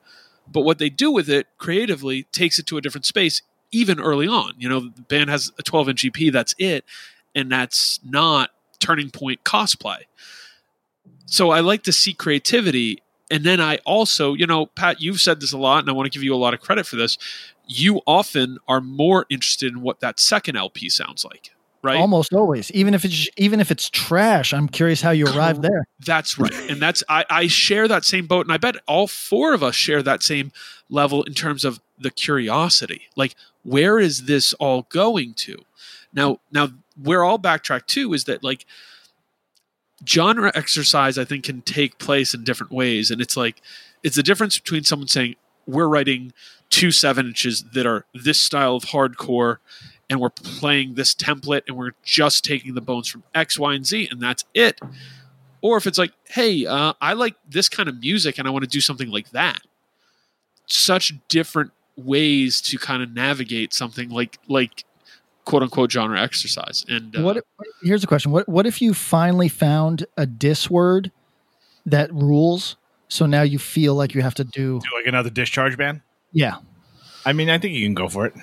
But 0.48 0.62
what 0.62 0.78
they 0.78 0.90
do 0.90 1.10
with 1.10 1.28
it 1.28 1.46
creatively 1.58 2.24
takes 2.32 2.58
it 2.58 2.66
to 2.66 2.76
a 2.76 2.80
different 2.80 3.04
space 3.04 3.42
even 3.70 4.00
early 4.00 4.26
on. 4.26 4.54
You 4.58 4.68
know 4.68 4.80
the 4.80 5.02
band 5.02 5.30
has 5.30 5.52
a 5.58 5.62
12 5.62 5.90
inch 5.90 6.04
ep 6.04 6.32
that's 6.32 6.54
it. 6.58 6.84
And 7.34 7.52
that's 7.52 8.00
not 8.02 8.50
turning 8.86 9.10
point 9.10 9.42
cosplay 9.44 9.98
so 11.26 11.50
i 11.50 11.60
like 11.60 11.82
to 11.82 11.92
see 11.92 12.12
creativity 12.12 13.02
and 13.30 13.44
then 13.44 13.60
i 13.60 13.76
also 13.84 14.34
you 14.34 14.46
know 14.46 14.66
pat 14.66 15.00
you've 15.00 15.20
said 15.20 15.40
this 15.40 15.52
a 15.52 15.58
lot 15.58 15.80
and 15.80 15.90
i 15.90 15.92
want 15.92 16.06
to 16.06 16.16
give 16.16 16.22
you 16.22 16.34
a 16.34 16.36
lot 16.36 16.54
of 16.54 16.60
credit 16.60 16.86
for 16.86 16.96
this 16.96 17.18
you 17.66 18.00
often 18.06 18.58
are 18.68 18.80
more 18.80 19.26
interested 19.28 19.72
in 19.72 19.80
what 19.80 20.00
that 20.00 20.20
second 20.20 20.56
lp 20.56 20.88
sounds 20.88 21.24
like 21.24 21.50
right? 21.82 21.98
Almost 22.00 22.34
always, 22.34 22.70
even 22.72 22.94
if 22.94 23.04
it's 23.04 23.28
even 23.36 23.60
if 23.60 23.70
it's 23.70 23.88
trash, 23.88 24.52
I'm 24.52 24.68
curious 24.68 25.00
how 25.00 25.12
you 25.12 25.26
arrived 25.26 25.62
there. 25.62 25.86
That's 26.04 26.38
right. 26.38 26.52
And 26.68 26.82
that's 26.82 27.04
I, 27.08 27.24
I 27.30 27.46
share 27.46 27.86
that 27.86 28.04
same 28.04 28.26
boat 28.26 28.46
and 28.46 28.52
I 28.52 28.56
bet 28.56 28.76
all 28.88 29.06
four 29.06 29.54
of 29.54 29.62
us 29.62 29.76
share 29.76 30.02
that 30.02 30.22
same 30.22 30.50
level 30.90 31.22
in 31.22 31.34
terms 31.34 31.64
of 31.64 31.80
the 31.98 32.10
curiosity. 32.10 33.02
Like 33.14 33.36
where 33.62 33.98
is 33.98 34.24
this 34.24 34.52
all 34.54 34.82
going 34.90 35.34
to? 35.34 35.56
Now 36.16 36.40
now 36.50 36.70
where 37.00 37.24
I'll 37.24 37.38
backtrack 37.38 37.86
too 37.86 38.12
is 38.14 38.24
that 38.24 38.42
like 38.42 38.66
genre 40.06 40.50
exercise 40.54 41.18
I 41.18 41.24
think 41.24 41.44
can 41.44 41.62
take 41.62 41.98
place 41.98 42.34
in 42.34 42.42
different 42.42 42.72
ways. 42.72 43.10
And 43.10 43.20
it's 43.20 43.36
like 43.36 43.62
it's 44.02 44.16
the 44.16 44.22
difference 44.22 44.58
between 44.58 44.82
someone 44.82 45.08
saying, 45.08 45.36
We're 45.66 45.88
writing 45.88 46.32
two 46.70 46.90
seven 46.90 47.26
inches 47.26 47.64
that 47.74 47.86
are 47.86 48.04
this 48.14 48.40
style 48.40 48.74
of 48.74 48.86
hardcore 48.86 49.58
and 50.08 50.20
we're 50.20 50.30
playing 50.30 50.94
this 50.94 51.14
template 51.14 51.62
and 51.66 51.76
we're 51.76 51.92
just 52.02 52.44
taking 52.44 52.74
the 52.74 52.80
bones 52.80 53.08
from 53.08 53.24
X, 53.34 53.58
Y, 53.58 53.74
and 53.74 53.86
Z, 53.86 54.08
and 54.10 54.20
that's 54.20 54.44
it. 54.54 54.80
Or 55.60 55.76
if 55.76 55.86
it's 55.86 55.98
like, 55.98 56.12
hey, 56.28 56.66
uh, 56.66 56.92
I 57.00 57.14
like 57.14 57.34
this 57.48 57.68
kind 57.68 57.88
of 57.88 57.98
music 58.00 58.38
and 58.38 58.46
I 58.46 58.50
want 58.50 58.64
to 58.64 58.70
do 58.70 58.80
something 58.80 59.10
like 59.10 59.30
that. 59.30 59.60
Such 60.66 61.12
different 61.28 61.72
ways 61.96 62.60
to 62.60 62.78
kind 62.78 63.02
of 63.02 63.12
navigate 63.12 63.72
something 63.72 64.10
like 64.10 64.38
like 64.48 64.84
quote 65.46 65.62
unquote 65.62 65.90
genre 65.90 66.20
exercise. 66.20 66.84
And 66.88 67.16
uh, 67.16 67.22
what? 67.22 67.44
Here's 67.82 68.04
a 68.04 68.06
question: 68.06 68.30
What 68.30 68.46
What 68.46 68.66
if 68.66 68.82
you 68.82 68.92
finally 68.92 69.48
found 69.48 70.04
a 70.18 70.26
diss 70.26 70.68
word 70.68 71.10
that 71.86 72.12
rules? 72.12 72.76
So 73.08 73.24
now 73.24 73.42
you 73.42 73.58
feel 73.58 73.94
like 73.94 74.14
you 74.14 74.22
have 74.22 74.34
to 74.34 74.44
do. 74.44 74.80
Do 74.80 74.96
like 74.96 75.06
another 75.06 75.30
discharge 75.30 75.78
ban. 75.78 76.02
Yeah. 76.32 76.56
I 77.24 77.32
mean, 77.32 77.48
I 77.48 77.58
think 77.58 77.74
you 77.74 77.86
can 77.86 77.94
go 77.94 78.08
for 78.08 78.26
it. 78.26 78.34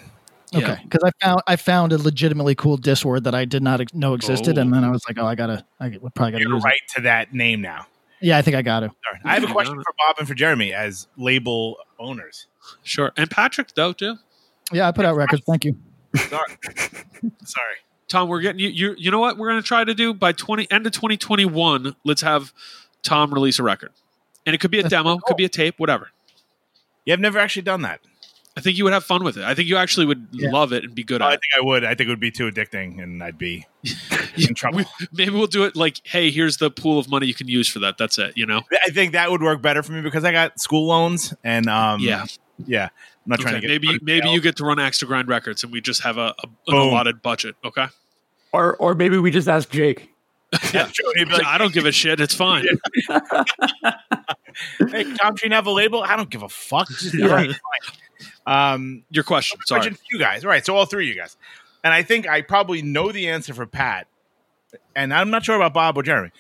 Okay. 0.56 0.80
Because 0.84 1.04
I 1.04 1.12
found 1.24 1.42
I 1.48 1.56
found 1.56 1.94
a 1.94 1.98
legitimately 1.98 2.56
cool 2.56 2.78
diss 2.78 3.04
word 3.04 3.24
that 3.26 3.36
I 3.36 3.46
did 3.46 3.64
not 3.64 3.82
ex- 3.82 3.94
know 3.94 4.14
existed, 4.14 4.58
and 4.58 4.74
then 4.74 4.84
I 4.84 4.92
was 4.92 5.04
like, 5.08 5.18
oh, 5.18 5.26
I 5.26 5.36
gotta, 5.36 5.66
I 5.80 5.90
probably 5.90 6.32
gotta 6.32 6.40
You're 6.44 6.54
use 6.54 6.64
right 6.64 6.80
to 6.96 7.02
that 7.02 7.34
name 7.34 7.62
now. 7.62 7.88
Yeah, 8.22 8.38
I 8.38 8.42
think 8.42 8.56
I 8.56 8.62
got 8.62 8.82
to. 8.82 8.88
All 8.88 8.94
right. 9.12 9.22
I 9.26 9.34
have 9.34 9.44
a 9.44 9.52
question 9.52 9.76
for 9.76 9.94
Bob 9.98 10.16
and 10.20 10.28
for 10.28 10.34
Jeremy 10.34 10.74
as 10.74 11.08
label 11.18 11.78
owners. 12.00 12.48
Sure. 12.84 13.12
And 13.18 13.30
Patrick 13.30 13.74
though 13.76 13.94
too. 13.94 14.16
Yeah, 14.72 14.88
I 14.88 14.92
put 14.92 15.06
out 15.06 15.16
records. 15.16 15.44
Thank 15.46 15.66
you. 15.66 15.76
Sorry. 16.16 16.58
Sorry. 17.44 17.76
Tom, 18.08 18.28
we're 18.28 18.42
getting 18.42 18.60
you. 18.60 18.70
You, 18.70 18.96
you 18.98 19.12
know 19.12 19.20
what 19.20 19.38
we're 19.38 19.50
going 19.50 19.62
to 19.62 19.68
try 19.68 19.84
to 19.84 19.94
do 19.96 20.14
by 20.14 20.32
twenty 20.34 20.68
end 20.70 20.86
of 20.86 20.92
twenty 20.92 21.18
twenty 21.18 21.46
one. 21.46 21.96
Let's 22.04 22.22
have 22.22 22.54
Tom 23.02 23.34
release 23.34 23.60
a 23.60 23.64
record, 23.64 23.92
and 24.46 24.54
it 24.54 24.60
could 24.60 24.72
be 24.72 24.80
a 24.80 24.84
That's 24.84 24.92
demo, 24.92 25.14
cool. 25.14 25.20
could 25.22 25.38
be 25.38 25.46
a 25.46 25.50
tape, 25.50 25.76
whatever. 25.80 26.10
Yeah, 27.06 27.14
I've 27.16 27.20
never 27.20 27.40
actually 27.40 27.64
done 27.64 27.82
that. 27.84 28.02
I 28.56 28.62
think 28.62 28.78
you 28.78 28.84
would 28.84 28.94
have 28.94 29.04
fun 29.04 29.24
with 29.24 29.36
it. 29.38 29.44
I 29.44 29.56
think 29.56 29.68
you 29.68 29.78
actually 29.78 30.06
would 30.06 30.28
Yeah. 30.32 30.52
love 30.52 30.74
it 30.74 30.84
and 30.84 30.94
be 30.94 31.04
good 31.04 31.24
Oh, 31.24 31.26
I 31.26 31.34
at 31.34 31.40
think 31.42 31.60
I 31.60 31.66
would. 31.66 31.84
I 31.84 31.96
think 31.96 32.08
it 32.08 32.12
would 32.12 32.20
be 32.20 32.30
too 32.30 32.50
addicting, 32.52 33.02
and 33.02 33.24
I'd 33.24 33.38
be 33.40 33.66
in 34.38 34.54
trouble. 34.54 34.78
We- 34.80 34.86
maybe 35.12 35.32
we'll 35.32 35.48
do 35.48 35.64
it 35.64 35.76
like, 35.76 36.02
hey, 36.04 36.30
here's 36.30 36.58
the 36.58 36.70
pool 36.70 37.00
of 37.00 37.10
money 37.10 37.26
you 37.26 37.34
can 37.34 37.48
use 37.48 37.68
for 37.68 37.80
that. 37.80 37.98
That's 37.98 38.20
it. 38.20 38.38
You 38.38 38.46
know? 38.46 38.62
I 38.86 38.92
think 38.92 39.14
that 39.14 39.32
would 39.32 39.42
work 39.42 39.64
better 39.64 39.82
for 39.82 39.92
me 39.94 40.02
because 40.02 40.24
I 40.24 40.32
got 40.32 40.60
school 40.60 40.86
loans, 40.86 41.34
and 41.44 41.68
um, 41.68 42.00
yeah. 42.00 42.26
yeah. 42.68 42.90
I'm 43.26 43.30
not 43.30 43.40
trying 43.40 43.56
Okay, 43.56 43.68
to 43.68 43.80
get 43.80 43.82
maybe 43.82 44.00
maybe 44.04 44.30
you 44.30 44.42
get 44.42 44.58
to 44.58 44.66
run 44.66 44.80
Axe 44.80 45.00
to 45.00 45.06
Grind 45.06 45.28
records, 45.28 45.64
and 45.64 45.72
we 45.72 45.80
just 45.82 46.04
have 46.04 46.18
a, 46.18 46.34
a 46.44 46.48
an 46.68 46.76
allotted 46.76 47.22
budget. 47.22 47.56
Okay. 47.64 47.86
Or 48.52 48.76
or 48.78 48.96
maybe 48.96 49.18
we 49.18 49.32
just 49.32 49.48
ask 49.48 49.70
Jake. 49.70 50.10
That's 50.72 50.92
true. 50.92 51.10
And 51.10 51.18
he'd 51.18 51.28
be 51.30 51.34
like, 51.34 51.46
I 51.48 51.58
don't 51.58 51.74
give 51.74 51.86
a 51.86 51.92
shit. 51.92 52.20
It's 52.20 52.36
fine. 52.36 52.66
hey, 54.90 55.14
Tom 55.16 55.36
Treen 55.36 55.52
have 55.52 55.66
a 55.66 55.72
label? 55.72 56.04
I 56.04 56.16
don't 56.16 56.30
give 56.30 56.44
a 56.44 56.50
fuck. 56.50 56.88
Just, 56.90 57.14
Yeah. 57.16 57.26
all 57.28 57.32
right, 57.36 57.50
fine. 58.46 58.74
Um, 58.74 59.04
Your 59.10 59.24
question. 59.24 59.60
Sorry. 59.66 59.80
question 59.82 59.96
for 59.96 60.02
you 60.12 60.20
guys. 60.20 60.44
All 60.44 60.50
right, 60.52 60.66
so 60.66 60.76
all 60.76 60.86
three 60.86 61.10
of 61.10 61.16
you 61.16 61.20
guys, 61.20 61.38
and 61.84 61.94
I 61.94 62.04
think 62.04 62.28
I 62.28 62.42
probably 62.42 62.82
know 62.82 63.12
the 63.12 63.30
answer 63.30 63.54
for 63.54 63.66
Pat, 63.66 64.08
and 64.96 65.14
I'm 65.14 65.30
not 65.32 65.44
sure 65.46 65.56
about 65.56 65.74
Bob 65.74 65.98
or 65.98 66.04
Jeremy. 66.04 66.32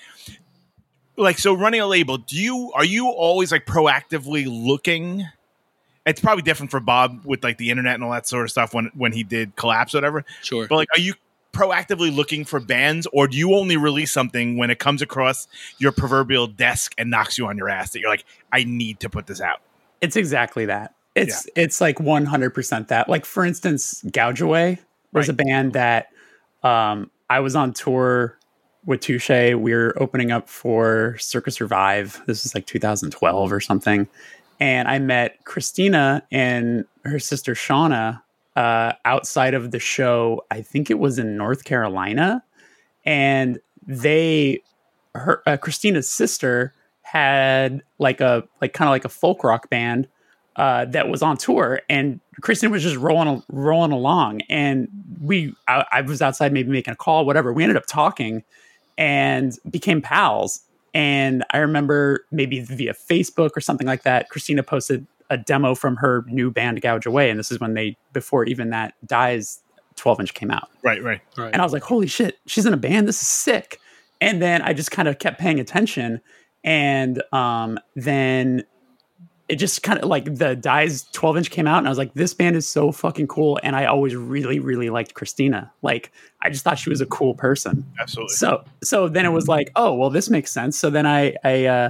Like, 1.15 1.37
so 1.39 1.53
running 1.53 1.79
a 1.81 1.87
label, 1.87 2.17
do 2.17 2.35
you 2.35 2.71
are 2.75 2.85
you 2.85 3.07
always 3.09 3.51
like 3.51 3.65
proactively 3.65 4.45
looking? 4.47 5.25
It's 6.05 6.19
probably 6.19 6.41
different 6.41 6.69
for 6.71 6.79
Bob 6.79 7.23
with 7.25 7.43
like 7.43 7.57
the 7.57 7.69
internet 7.69 7.95
and 7.95 8.03
all 8.03 8.11
that 8.11 8.27
sort 8.27 8.43
of 8.43 8.51
stuff 8.51 8.73
when 8.73 8.91
when 8.95 9.13
he 9.13 9.23
did 9.23 9.55
collapse 9.55 9.93
or 9.93 9.97
whatever. 9.97 10.25
Sure. 10.41 10.67
But 10.67 10.75
like, 10.75 10.87
are 10.95 10.99
you 10.99 11.13
proactively 11.53 12.13
looking 12.13 12.43
for 12.45 12.59
bands, 12.59 13.07
or 13.13 13.27
do 13.27 13.37
you 13.37 13.53
only 13.53 13.77
release 13.77 14.11
something 14.11 14.57
when 14.57 14.69
it 14.69 14.79
comes 14.79 15.01
across 15.01 15.47
your 15.77 15.91
proverbial 15.91 16.47
desk 16.47 16.93
and 16.97 17.09
knocks 17.09 17.37
you 17.37 17.45
on 17.47 17.57
your 17.57 17.69
ass 17.69 17.91
that 17.91 17.99
you're 17.99 18.09
like, 18.09 18.25
I 18.51 18.63
need 18.63 18.99
to 19.01 19.09
put 19.09 19.27
this 19.27 19.39
out? 19.39 19.61
It's 20.01 20.15
exactly 20.15 20.65
that. 20.65 20.95
It's 21.15 21.47
it's 21.55 21.79
like 21.79 21.97
100% 21.97 22.87
that. 22.87 23.07
Like 23.07 23.23
for 23.23 23.45
instance, 23.45 24.03
Gouge 24.11 24.41
Away 24.41 24.79
was 25.11 25.29
Right. 25.29 25.39
a 25.39 25.43
band 25.43 25.73
that 25.73 26.07
um 26.63 27.11
I 27.29 27.39
was 27.39 27.55
on 27.55 27.71
tour 27.73 28.37
with 28.85 28.99
Touche. 28.99 29.29
We 29.29 29.73
were 29.73 29.93
opening 29.97 30.31
up 30.31 30.49
for 30.49 31.15
Circa 31.19 31.51
Survive. 31.51 32.21
This 32.25 32.45
is 32.45 32.53
like 32.55 32.65
2012 32.65 33.53
or 33.53 33.59
something. 33.59 34.07
And 34.59 34.87
I 34.87 34.99
met 34.99 35.43
Christina 35.45 36.23
and 36.31 36.85
her 37.05 37.19
sister 37.19 37.53
Shauna 37.53 38.21
uh, 38.55 38.93
outside 39.05 39.53
of 39.53 39.71
the 39.71 39.79
show. 39.79 40.45
I 40.51 40.61
think 40.61 40.89
it 40.89 40.99
was 40.99 41.19
in 41.19 41.37
North 41.37 41.63
Carolina. 41.63 42.43
And 43.05 43.59
they, 43.85 44.61
her, 45.15 45.41
uh, 45.45 45.57
Christina's 45.57 46.09
sister 46.09 46.73
had 47.01 47.81
like 47.99 48.21
a, 48.21 48.43
like 48.61 48.73
kind 48.73 48.87
of 48.87 48.91
like 48.91 49.05
a 49.05 49.09
folk 49.09 49.43
rock 49.43 49.69
band 49.69 50.07
uh, 50.55 50.85
that 50.85 51.09
was 51.09 51.21
on 51.21 51.37
tour, 51.37 51.81
and 51.89 52.19
Kristen 52.41 52.69
was 52.71 52.83
just 52.83 52.97
rolling 52.97 53.41
rolling 53.49 53.91
along, 53.91 54.41
and 54.49 54.87
we 55.21 55.53
I, 55.67 55.85
I 55.91 56.01
was 56.01 56.21
outside 56.21 56.53
maybe 56.53 56.69
making 56.69 56.93
a 56.93 56.95
call, 56.95 57.25
whatever. 57.25 57.51
We 57.51 57.63
ended 57.63 57.77
up 57.77 57.87
talking 57.87 58.43
and 58.97 59.57
became 59.69 60.01
pals. 60.01 60.61
And 60.93 61.43
I 61.51 61.57
remember 61.59 62.25
maybe 62.31 62.59
via 62.59 62.93
Facebook 62.93 63.51
or 63.55 63.61
something 63.61 63.87
like 63.87 64.03
that, 64.03 64.29
Christina 64.29 64.63
posted 64.63 65.07
a 65.29 65.37
demo 65.37 65.73
from 65.73 65.95
her 65.97 66.23
new 66.27 66.51
band 66.51 66.81
Gouge 66.81 67.05
Away, 67.05 67.29
and 67.29 67.39
this 67.39 67.51
is 67.51 67.59
when 67.59 67.73
they 67.73 67.97
before 68.11 68.45
even 68.45 68.69
that 68.69 68.93
Dies 69.05 69.61
twelve 69.95 70.19
inch 70.19 70.33
came 70.33 70.51
out. 70.51 70.69
Right, 70.83 71.01
right. 71.03 71.21
Right. 71.37 71.51
And 71.51 71.61
I 71.61 71.65
was 71.65 71.73
like, 71.73 71.83
holy 71.83 72.07
shit, 72.07 72.39
she's 72.45 72.65
in 72.65 72.73
a 72.73 72.77
band. 72.77 73.07
This 73.07 73.21
is 73.21 73.27
sick. 73.27 73.79
And 74.21 74.41
then 74.41 74.61
I 74.61 74.73
just 74.73 74.91
kind 74.91 75.07
of 75.07 75.19
kept 75.19 75.39
paying 75.39 75.59
attention. 75.59 76.21
And 76.63 77.21
um, 77.33 77.77
then 77.95 78.63
it 79.49 79.57
just 79.57 79.83
kind 79.83 79.99
of 79.99 80.07
like 80.07 80.35
the 80.35 80.55
Dies 80.55 81.03
12 81.11 81.37
inch 81.37 81.51
came 81.51 81.67
out, 81.67 81.79
and 81.79 81.87
I 81.87 81.89
was 81.91 81.97
like, 81.97 82.13
this 82.13 82.33
band 82.33 82.55
is 82.55 82.67
so 82.67 82.91
fucking 82.91 83.27
cool. 83.27 83.59
And 83.63 83.75
I 83.75 83.85
always 83.85 84.15
really, 84.15 84.59
really 84.59 84.89
liked 84.89 85.13
Christina. 85.13 85.71
Like, 85.81 86.11
I 86.43 86.49
just 86.49 86.63
thought 86.63 86.77
she 86.77 86.89
was 86.89 87.01
a 87.01 87.05
cool 87.05 87.33
person. 87.33 87.85
Absolutely. 87.99 88.35
So, 88.35 88.63
so 88.83 89.07
then 89.07 89.25
it 89.25 89.31
was 89.31 89.47
like, 89.47 89.71
oh, 89.75 89.93
well, 89.93 90.09
this 90.09 90.29
makes 90.29 90.51
sense. 90.51 90.77
So 90.77 90.89
then 90.89 91.07
I, 91.07 91.35
I, 91.43 91.65
uh, 91.65 91.89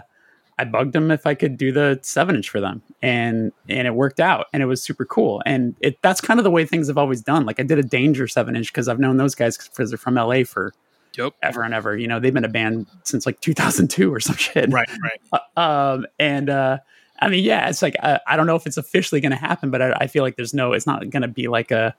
I 0.60 0.66
bugged 0.66 0.94
them 0.94 1.10
if 1.10 1.26
I 1.26 1.34
could 1.34 1.58
do 1.58 1.72
the 1.72 2.00
seven 2.04 2.36
inch 2.36 2.50
for 2.50 2.62
them, 2.62 2.84
and 3.02 3.52
and 3.68 3.88
it 3.88 3.96
worked 3.96 4.20
out, 4.20 4.46
and 4.54 4.62
it 4.62 4.68
was 4.68 4.84
super 4.84 5.04
cool. 5.04 5.42
And 5.48 5.76
it 5.80 6.00
that's 6.04 6.22
kind 6.22 6.40
of 6.40 6.44
the 6.44 6.52
way 6.52 6.64
things 6.64 6.88
have 6.88 6.98
always 6.98 7.22
done. 7.22 7.46
Like 7.46 7.60
I 7.60 7.64
did 7.64 7.80
a 7.80 7.84
Danger 7.84 8.28
seven 8.28 8.56
inch 8.56 8.72
because 8.72 8.88
I've 8.88 9.00
known 9.00 9.18
those 9.18 9.34
guys 9.34 9.58
because 9.58 9.90
they're 9.90 9.98
from 9.98 10.14
LA 10.14 10.44
for 10.44 10.72
Yep. 11.18 11.34
ever 11.42 11.64
and 11.64 11.74
ever. 11.74 11.98
You 11.98 12.08
know, 12.08 12.20
they've 12.20 12.34
been 12.34 12.46
a 12.46 12.50
band 12.50 12.88
since 13.04 13.26
like 13.26 13.40
2002 13.42 14.14
or 14.14 14.20
some 14.20 14.36
shit. 14.36 14.72
Right, 14.72 14.90
right. 15.02 15.42
Um, 15.58 16.08
and 16.18 16.50
uh, 16.50 16.80
I 17.20 17.30
mean, 17.30 17.44
yeah, 17.44 17.70
it's 17.70 17.84
like 17.84 17.96
uh, 18.02 18.18
I 18.28 18.36
don't 18.36 18.48
know 18.48 18.56
if 18.56 18.66
it's 18.66 18.78
officially 18.78 19.22
going 19.22 19.32
to 19.32 19.38
happen, 19.38 19.70
but 19.70 19.82
I, 19.82 19.94
I 20.02 20.08
feel 20.08 20.24
like 20.24 20.36
there's 20.36 20.54
no, 20.54 20.74
it's 20.74 20.88
not 20.88 21.08
going 21.10 21.22
to 21.22 21.28
be 21.28 21.48
like 21.48 21.70
a, 21.70 21.96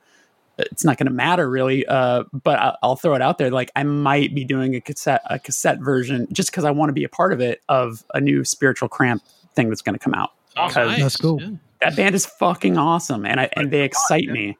it's 0.57 0.83
not 0.83 0.97
going 0.97 1.07
to 1.07 1.13
matter 1.13 1.49
really. 1.49 1.85
Uh, 1.85 2.23
but 2.31 2.59
I, 2.59 2.75
I'll 2.83 2.95
throw 2.95 3.15
it 3.15 3.21
out 3.21 3.37
there. 3.37 3.49
Like 3.51 3.71
I 3.75 3.83
might 3.83 4.33
be 4.33 4.43
doing 4.43 4.75
a 4.75 4.81
cassette, 4.81 5.21
a 5.29 5.39
cassette 5.39 5.79
version, 5.79 6.27
just 6.31 6.51
because 6.51 6.63
I 6.63 6.71
want 6.71 6.89
to 6.89 6.93
be 6.93 7.03
a 7.03 7.09
part 7.09 7.33
of 7.33 7.41
it 7.41 7.61
of 7.69 8.03
a 8.13 8.21
new 8.21 8.43
spiritual 8.43 8.89
cramp 8.89 9.23
thing 9.53 9.69
that's 9.69 9.81
going 9.81 9.93
to 9.95 9.99
come 9.99 10.13
out. 10.13 10.31
Oh, 10.57 10.67
Because 10.67 10.91
nice. 10.91 11.01
That's 11.01 11.17
cool. 11.17 11.41
Yeah. 11.41 11.49
That 11.81 11.95
band 11.95 12.15
is 12.15 12.25
fucking 12.25 12.77
awesome, 12.77 13.25
and 13.25 13.39
I 13.39 13.49
and 13.55 13.69
they 13.71 13.81
excite 13.81 14.27
me. 14.29 14.57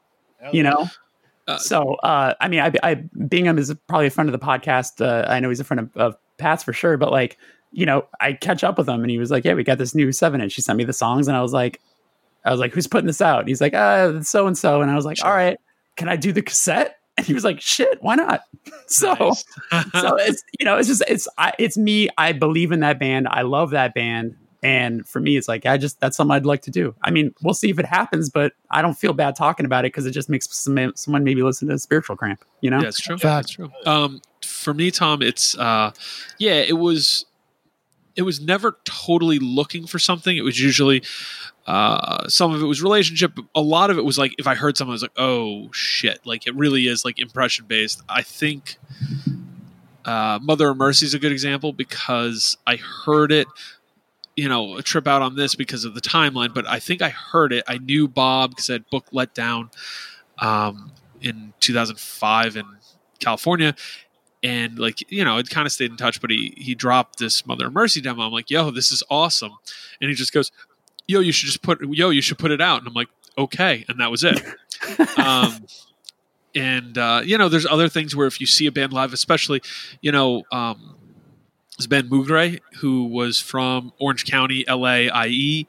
You 0.52 0.64
know. 0.64 0.88
Uh, 1.48 1.58
so 1.58 1.94
uh, 1.96 2.34
I 2.40 2.48
mean, 2.48 2.60
I, 2.60 2.72
I 2.84 2.96
Bingham 2.96 3.58
is 3.58 3.74
probably 3.88 4.08
a 4.08 4.10
friend 4.10 4.30
of 4.30 4.40
the 4.40 4.46
podcast. 4.46 5.04
Uh, 5.04 5.26
I 5.30 5.40
know 5.40 5.50
he's 5.50 5.60
a 5.60 5.64
friend 5.64 5.80
of, 5.80 5.98
of 5.98 6.18
Pat's 6.38 6.64
for 6.64 6.74
sure, 6.74 6.98
but 6.98 7.12
like 7.12 7.38
you 7.72 7.86
know, 7.86 8.06
I 8.22 8.34
catch 8.34 8.64
up 8.64 8.78
with 8.78 8.88
him, 8.88 9.02
and 9.02 9.12
he 9.12 9.18
was 9.18 9.32
like, 9.32 9.44
"Yeah, 9.46 9.54
we 9.54 9.64
got 9.64 9.78
this 9.78 9.94
new 9.94 10.12
seven 10.12 10.42
inch." 10.42 10.56
He 10.56 10.62
sent 10.62 10.78
me 10.78 10.84
the 10.84 10.94
songs, 10.94 11.28
and 11.28 11.36
I 11.36 11.42
was 11.42 11.54
like, 11.54 11.82
"I 12.46 12.52
was 12.52 12.60
like, 12.60 12.74
who's 12.74 12.88
putting 12.88 13.08
this 13.08 13.22
out?" 13.22 13.40
And 13.40 13.48
he's 13.48 13.62
like, 13.62 13.74
"Uh, 13.74 14.22
so 14.24 14.48
and 14.48 14.58
so," 14.58 14.82
and 14.82 14.90
I 14.90 14.96
was 14.96 15.06
like, 15.06 15.18
Sure. 15.18 15.28
"All 15.28 15.36
right, 15.36 15.60
can 15.96 16.10
I 16.10 16.16
do 16.16 16.32
the 16.32 16.42
cassette?" 16.42 16.98
And 17.18 17.26
he 17.26 17.34
was 17.34 17.46
like, 17.46 17.62
"Shit, 17.62 18.00
why 18.02 18.16
not?" 18.16 18.42
so 18.88 19.14
Nice. 19.72 19.92
so 19.94 20.16
it's 20.18 20.44
you 20.60 20.66
know 20.66 20.78
it's 20.78 20.90
just 20.90 21.04
it's 21.08 21.28
I, 21.38 21.54
it's 21.58 21.78
me 21.78 22.10
i 22.18 22.32
believe 22.32 22.72
in 22.72 22.82
that 22.82 23.00
band 23.00 23.28
i 23.30 23.42
love 23.44 23.70
that 23.72 23.94
band 23.94 24.36
and 24.64 25.08
for 25.08 25.20
me 25.20 25.38
it's 25.38 25.48
like 25.48 25.66
i 25.66 25.78
just 25.78 26.00
that's 26.00 26.18
something 26.18 26.34
i'd 26.34 26.46
like 26.46 26.64
to 26.64 26.72
do 26.72 26.96
i 27.04 27.12
mean 27.12 27.34
we'll 27.44 27.54
see 27.54 27.70
if 27.70 27.80
it 27.80 27.86
happens 27.86 28.30
but 28.30 28.54
i 28.72 28.82
don't 28.82 28.96
feel 28.96 29.14
bad 29.14 29.36
talking 29.36 29.66
about 29.66 29.86
it 29.86 29.94
because 29.94 30.06
it 30.06 30.12
just 30.12 30.30
makes 30.30 30.50
some, 30.52 30.94
someone 30.96 31.24
maybe 31.24 31.42
listen 31.44 31.68
to 31.68 31.78
spiritual 31.78 32.16
cramp 32.16 32.44
you 32.62 32.70
know 32.70 32.82
Yeah, 32.82 32.88
it's 32.88 33.00
true. 33.00 33.18
That's 33.18 33.52
true. 33.52 33.72
Um, 33.86 34.22
for 34.44 34.74
me, 34.74 34.92
Tom, 34.92 35.22
it's 35.22 35.58
uh, 35.58 35.92
yeah, 36.40 36.54
it 36.54 36.78
was. 36.78 37.26
It 38.16 38.22
was 38.22 38.40
never 38.40 38.78
totally 38.86 39.40
looking 39.40 39.88
for 39.88 40.00
something. 40.00 40.38
It 40.38 40.44
was 40.44 40.60
usually 40.60 41.04
Uh, 41.66 42.28
some 42.28 42.54
of 42.54 42.62
it 42.62 42.66
was 42.66 42.84
relationship. 42.84 43.38
A 43.56 43.62
lot 43.62 43.90
of 43.90 43.98
it 43.98 44.06
was 44.06 44.18
like 44.18 44.36
if 44.38 44.46
I 44.46 44.56
heard 44.56 44.78
something, 44.78 44.92
I 44.92 44.94
was 44.94 45.02
like, 45.02 45.18
"Oh 45.18 45.70
shit!" 45.72 46.20
Like 46.26 46.46
it 46.46 46.56
really 46.56 46.88
is 46.88 47.04
like 47.04 47.20
impression 47.20 47.66
based. 47.68 48.04
I 48.08 48.22
think 48.22 48.78
uh, 50.06 50.40
Mother 50.42 50.70
of 50.70 50.78
Mercy 50.78 51.08
is 51.08 51.16
a 51.16 51.20
good 51.20 51.32
example 51.32 51.74
because 51.74 52.56
I 52.68 52.76
heard 52.76 53.32
it. 53.32 53.48
You 54.36 54.50
know, 54.50 54.78
a 54.78 54.84
trip 54.84 55.08
out 55.08 55.22
on 55.22 55.36
this 55.38 55.56
because 55.56 55.86
of 55.86 55.96
the 55.96 56.02
timeline, 56.02 56.54
but 56.54 56.68
I 56.68 56.78
think 56.80 57.02
I 57.02 57.10
heard 57.10 57.54
it. 57.54 57.64
I 57.68 57.78
knew 57.78 58.08
Bob 58.08 58.52
because 58.52 58.70
I 58.70 58.74
had 58.74 58.90
book 58.90 59.08
let 59.12 59.34
down 59.34 59.72
um, 60.40 60.92
in 61.22 61.54
2005 61.62 62.58
in 62.58 62.66
California, 63.20 63.76
and 64.44 64.78
like 64.78 65.10
you 65.10 65.24
know, 65.24 65.38
it 65.38 65.50
kind 65.50 65.66
of 65.66 65.72
stayed 65.72 65.90
in 65.90 65.98
touch. 65.98 66.22
But 66.22 66.30
he 66.30 66.54
he 66.58 66.76
dropped 66.76 67.18
this 67.18 67.48
Mother 67.48 67.68
of 67.68 67.74
Mercy 67.74 68.02
demo. 68.02 68.24
I'm 68.24 68.34
like, 68.34 68.52
yo, 68.52 68.70
this 68.70 68.92
is 68.92 69.02
awesome, 69.10 69.54
and 70.00 70.10
he 70.10 70.16
just 70.16 70.34
goes, 70.34 70.52
yo, 71.08 71.20
you 71.20 71.32
should 71.32 71.48
just 71.48 71.62
put 71.62 71.80
yo, 71.82 72.10
you 72.10 72.22
should 72.22 72.38
put 72.38 72.52
it 72.52 72.62
out, 72.62 72.80
and 72.80 72.88
I'm 72.88 72.94
like, 72.94 73.10
okay, 73.38 73.86
and 73.88 74.00
that 74.00 74.12
was 74.12 74.24
it. 74.24 74.42
um, 75.18 75.66
and 76.56 76.98
uh, 76.98 77.22
you 77.24 77.38
know, 77.38 77.50
there's 77.50 77.66
other 77.66 77.90
things 77.90 78.16
where 78.16 78.28
if 78.28 78.40
you 78.40 78.48
see 78.48 78.66
a 78.66 78.72
band 78.72 78.94
live, 78.94 79.14
especially, 79.14 79.62
you 80.02 80.12
know, 80.12 80.44
um, 80.52 80.96
this 81.78 81.88
band 81.88 82.10
Mugre, 82.10 82.60
who 82.80 83.06
was 83.06 83.40
from 83.40 83.92
Orange 84.00 84.26
County, 84.26 84.64
LA, 84.68 85.26
IE, 85.26 85.68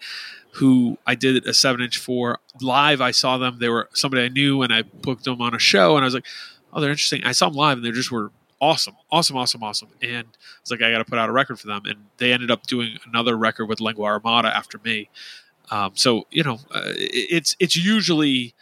who 0.53 0.99
I 1.07 1.14
did 1.14 1.46
a 1.46 1.53
seven 1.53 1.81
inch 1.81 1.99
for 1.99 2.38
live. 2.61 3.01
I 3.01 3.11
saw 3.11 3.38
them; 3.38 3.59
they 3.59 3.68
were 3.68 3.88
somebody 3.92 4.25
I 4.25 4.29
knew, 4.29 4.62
and 4.62 4.72
I 4.72 4.83
booked 4.83 5.25
them 5.25 5.42
on 5.42 5.55
a 5.55 5.59
show, 5.59 5.96
and 5.96 6.05
I 6.05 6.07
was 6.07 6.14
like, 6.14 6.27
oh, 6.72 6.81
they're 6.81 6.90
interesting. 6.90 7.25
I 7.25 7.33
saw 7.33 7.49
them 7.49 7.57
live, 7.57 7.79
and 7.79 7.87
they 7.87 7.90
just 7.90 8.12
were 8.12 8.31
awesome, 8.61 8.97
awesome, 9.11 9.37
awesome, 9.37 9.62
awesome. 9.62 9.88
And 10.03 10.27
I 10.27 10.61
was 10.62 10.71
like, 10.71 10.83
I 10.83 10.90
got 10.90 10.99
to 10.99 11.05
put 11.05 11.19
out 11.19 11.29
a 11.29 11.33
record 11.33 11.61
for 11.61 11.66
them, 11.66 11.83
and 11.87 12.07
they 12.19 12.33
ended 12.33 12.51
up 12.51 12.66
doing 12.66 12.99
another 13.07 13.37
record 13.37 13.66
with 13.66 13.81
Lengua 13.81 14.05
Armada 14.05 14.55
after 14.55 14.79
me. 14.85 15.09
Um, 15.71 15.92
so 15.95 16.27
you 16.31 16.42
know, 16.42 16.61
uh, 16.71 16.92
it's 16.97 17.57
it's 17.59 17.77
usually 17.77 18.55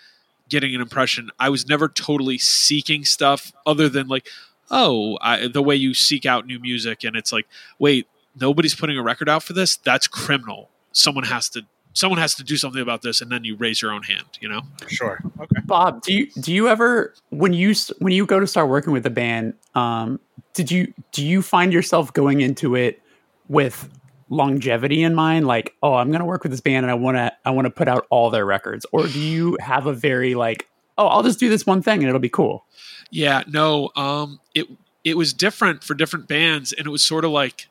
getting 0.49 0.75
an 0.75 0.81
impression. 0.81 1.31
I 1.39 1.49
was 1.49 1.69
never 1.69 1.89
totally 1.89 2.39
seeking 2.39 3.05
stuff 3.05 3.53
other 3.67 3.89
than 3.89 4.09
like, 4.09 4.29
oh, 4.71 5.19
I, 5.21 5.49
the 5.49 5.63
way 5.63 5.77
you 5.77 5.95
seek 5.95 6.27
out 6.27 6.47
new 6.47 6.59
music, 6.59 7.05
and 7.05 7.17
it's 7.17 7.33
like, 7.33 7.47
wait, 7.79 8.07
nobody's 8.39 8.75
putting 8.75 8.99
a 8.99 9.03
record 9.03 9.29
out 9.29 9.43
for 9.43 9.53
this. 9.53 9.77
That's 9.77 10.07
criminal. 10.07 10.71
Someone 10.93 11.25
has 11.25 11.49
to. 11.51 11.63
Someone 11.95 12.19
has 12.19 12.35
to 12.35 12.45
do 12.45 12.57
something 12.57 12.83
about 12.83 13.03
this, 13.03 13.21
and 13.21 13.31
then 13.31 13.45
you 13.45 13.57
raise 13.57 13.81
your 13.81 13.93
own 13.93 14.03
hand. 14.03 14.27
You 14.41 14.49
know, 14.49 14.63
Sure. 14.89 15.21
Okay. 15.41 15.61
Bob, 15.65 16.03
do 16.03 16.13
you 16.13 16.31
do 16.41 16.53
you 16.53 16.69
ever 16.69 17.15
when 17.31 17.53
you 17.53 17.75
when 17.99 18.13
you 18.13 18.27
go 18.27 18.39
to 18.41 18.47
start 18.47 18.69
working 18.69 18.93
with 18.93 19.07
a 19.07 19.11
band, 19.11 19.55
um, 19.75 20.21
did 20.53 20.71
you 20.71 20.93
do 21.13 21.25
you 21.25 21.41
find 21.41 21.73
yourself 21.73 22.13
going 22.13 22.41
into 22.41 22.75
it 22.75 23.01
with 23.49 23.89
longevity 24.29 25.03
in 25.03 25.15
mind? 25.15 25.47
Like, 25.47 25.75
oh, 25.83 25.95
I'm 25.95 26.11
going 26.11 26.21
to 26.21 26.27
work 26.27 26.43
with 26.43 26.51
this 26.53 26.61
band 26.61 26.85
and 26.85 26.91
I 26.91 26.95
want 26.95 27.17
to 27.17 27.33
I 27.45 27.51
want 27.51 27.67
to 27.67 27.71
put 27.71 27.89
out 27.89 28.07
all 28.11 28.31
their 28.31 28.45
records, 28.45 28.85
or 28.93 29.07
do 29.07 29.21
you 29.21 29.57
have 29.61 29.87
a 29.87 29.93
very 29.93 30.35
like, 30.35 30.69
oh, 30.99 31.07
I'll 31.07 31.23
just 31.23 31.39
do 31.39 31.49
this 31.49 31.65
one 31.65 31.83
thing 31.83 32.01
and 32.01 32.09
it'll 32.09 32.19
be 32.21 32.29
cool. 32.29 32.65
Yeah, 33.11 33.45
no, 33.47 33.91
um 33.97 34.41
it 34.55 34.67
it 35.05 35.17
was 35.17 35.33
different 35.33 35.85
for 35.85 35.95
different 35.95 36.27
bands 36.27 36.73
and 36.73 36.87
it 36.87 36.91
was 36.91 37.05
sort 37.05 37.25
of 37.25 37.31
like 37.31 37.69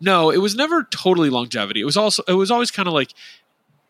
no, 0.00 0.30
it 0.30 0.38
was 0.38 0.54
never 0.54 0.84
totally 0.84 1.30
longevity. 1.30 1.80
It 1.80 1.84
was 1.84 1.96
also 1.96 2.22
it 2.26 2.34
was 2.34 2.50
always 2.50 2.70
kind 2.70 2.88
of 2.88 2.94
like 2.94 3.12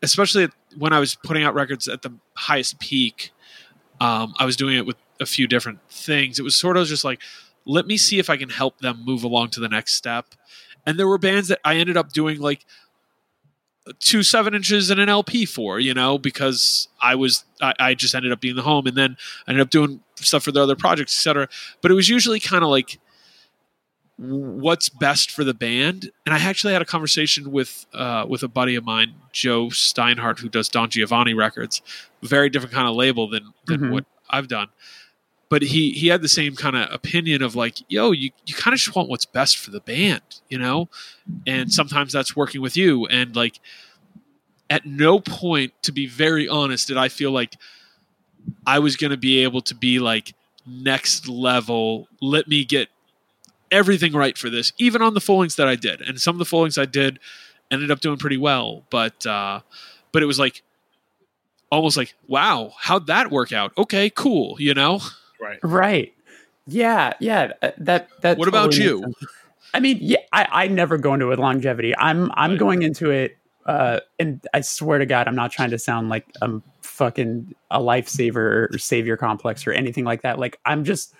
especially 0.03 0.49
when 0.77 0.93
I 0.93 0.99
was 0.99 1.15
putting 1.15 1.43
out 1.45 1.55
records 1.55 1.89
at 1.89 2.03
the 2.03 2.13
highest 2.35 2.81
peak, 2.81 3.33
um 4.01 4.35
I 4.39 4.45
was 4.45 4.57
doing 4.57 4.77
it 4.77 4.87
with 4.87 4.97
a 5.21 5.27
few 5.27 5.47
different 5.47 5.79
things. 5.91 6.39
It 6.39 6.43
was 6.43 6.57
sort 6.57 6.77
of 6.77 6.87
just 6.87 7.05
like 7.05 7.21
let 7.67 7.87
me 7.87 7.97
see 7.97 8.19
if 8.19 8.31
I 8.31 8.37
can 8.37 8.49
help 8.49 8.79
them 8.81 9.05
move 9.05 9.23
along 9.23 9.51
to 9.51 9.61
the 9.61 9.69
next 9.69 9.95
step. 9.95 10.35
And 10.87 10.99
there 10.99 11.07
were 11.07 11.19
bands 11.19 11.49
that 11.49 11.61
I 11.65 11.77
ended 11.77 11.97
up 11.97 12.13
doing 12.13 12.41
like 12.41 12.65
two 13.99 14.23
seven 14.23 14.55
inches 14.55 14.91
and 14.91 15.01
an 15.01 15.09
LP 15.09 15.47
for, 15.47 15.81
you 15.81 15.95
know, 15.95 16.19
because 16.19 16.89
I 17.01 17.15
was 17.15 17.45
I, 17.61 17.75
I 17.79 17.95
just 17.95 18.15
ended 18.15 18.33
up 18.33 18.41
being 18.41 18.57
the 18.57 18.63
home, 18.63 18.87
and 18.87 18.97
then 18.97 19.17
I 19.47 19.51
ended 19.51 19.63
up 19.63 19.71
doing 19.71 20.01
stuff 20.17 20.43
for 20.45 20.53
the 20.53 20.63
other 20.63 20.77
projects, 20.77 21.17
etc. 21.17 21.49
But 21.83 21.91
it 21.91 21.95
was 21.95 22.09
usually 22.09 22.41
kind 22.41 22.63
of 22.63 22.71
like 22.71 22.99
what's 24.23 24.91
best 24.91 25.31
for 25.31 25.45
the 25.45 25.55
band. 25.55 26.11
And 26.27 26.35
I 26.35 26.39
actually 26.39 26.75
had 26.75 26.83
a 26.83 26.87
conversation 26.87 27.51
with 27.51 27.87
uh, 27.95 28.27
with 28.29 28.43
a 28.43 28.49
buddy 28.49 28.75
of 28.75 28.85
mine, 28.85 29.15
Joe 29.33 29.67
Steinhardt, 29.69 30.41
who 30.41 30.49
does 30.49 30.69
Don 30.69 30.91
Giovanni 30.91 31.33
records, 31.33 31.81
very 32.23 32.51
different 32.51 32.75
kind 32.75 32.87
of 32.87 32.95
label 32.95 33.29
than 33.29 33.55
than 33.67 33.81
Mhm. 33.81 33.91
what 33.93 34.05
I've 34.29 34.49
done. 34.49 34.69
But 35.49 35.63
he 35.63 35.93
he 35.93 36.09
had 36.09 36.21
the 36.23 36.29
same 36.29 36.55
kind 36.55 36.77
of 36.77 36.93
opinion 36.93 37.43
of 37.43 37.57
like, 37.57 37.79
yo, 37.89 38.13
you, 38.13 38.31
you 38.47 38.55
kind 38.55 38.75
of 38.75 38.79
just 38.79 38.95
want 38.95 39.09
what's 39.09 39.25
best 39.25 39.57
for 39.59 39.71
the 39.71 39.81
band, 39.81 40.21
you 40.49 40.59
know? 40.59 40.89
And 41.47 41.73
sometimes 41.73 42.13
that's 42.13 42.37
working 42.37 42.61
with 42.61 42.77
you. 42.77 43.07
And 43.07 43.35
like 43.35 43.59
at 44.69 44.87
no 44.87 45.19
point, 45.19 45.73
to 45.83 45.93
be 45.93 46.07
very 46.07 46.47
honest, 46.47 46.87
did 46.89 46.97
I 46.97 47.09
feel 47.09 47.33
like 47.33 47.55
I 48.67 48.79
was 48.79 48.97
going 48.97 49.11
to 49.11 49.17
be 49.17 49.43
able 49.43 49.63
to 49.63 49.75
be 49.75 49.99
like 49.99 50.35
next 50.67 51.27
level. 51.27 52.07
Let 52.21 52.47
me 52.47 52.65
get 52.65 52.89
everything 53.71 54.13
right 54.13 54.37
for 54.37 54.51
this, 54.51 54.73
even 54.79 55.03
on 55.03 55.15
the 55.15 55.21
fullings 55.21 55.57
that 55.57 55.69
I 55.69 55.77
did. 55.77 56.01
And 56.01 56.21
some 56.21 56.35
of 56.35 56.39
the 56.39 56.45
fullings 56.45 56.77
I 56.79 56.87
did 56.87 57.19
ended 57.71 57.91
up 57.91 58.01
doing 58.01 58.19
pretty 58.19 58.37
well, 58.37 58.85
but 58.91 59.25
uh, 59.27 59.61
but 60.13 60.23
it 60.23 60.27
was 60.27 60.39
like 60.39 60.63
almost 61.71 61.97
like, 61.97 62.15
wow, 62.27 62.73
how'd 62.79 63.07
that 63.07 63.31
work 63.31 63.53
out? 63.53 63.73
Okay, 63.79 64.11
cool. 64.11 64.57
You 64.59 64.75
know, 64.75 65.01
Right. 65.41 65.59
Right. 65.63 66.13
Yeah. 66.67 67.15
Yeah. 67.21 67.53
uh, 67.63 67.71
That 67.79 68.09
that. 68.23 68.39
What 68.39 68.49
about 68.49 68.73
totally 68.73 68.85
you? 68.85 69.01
sense. 69.01 69.15
I 69.73 69.81
mean, 69.81 69.99
yeah, 70.01 70.19
I, 70.33 70.47
I 70.51 70.69
never 70.69 70.99
go 70.99 71.15
into 71.15 71.27
it 71.27 71.29
with 71.31 71.39
longevity. 71.39 71.97
I'm 71.97 72.31
I'm 72.35 72.51
Right. 72.51 72.59
going 72.59 72.83
into 72.83 73.11
it, 73.11 73.37
uh, 73.67 74.01
and 74.19 74.45
I 74.53 74.63
swear 74.63 74.99
to 74.99 75.07
God, 75.07 75.29
I'm 75.29 75.37
not 75.37 75.53
trying 75.53 75.71
to 75.71 75.79
sound 75.79 76.09
like 76.09 76.27
I'm 76.43 76.63
fucking 76.83 77.55
a 77.71 77.79
lifesaver 77.79 78.69
or 78.75 78.79
savior 78.79 79.17
complex 79.17 79.67
or 79.67 79.73
anything 79.73 80.05
like 80.05 80.23
that. 80.23 80.39
Like 80.41 80.59
I'm 80.67 80.85
just, 80.85 81.15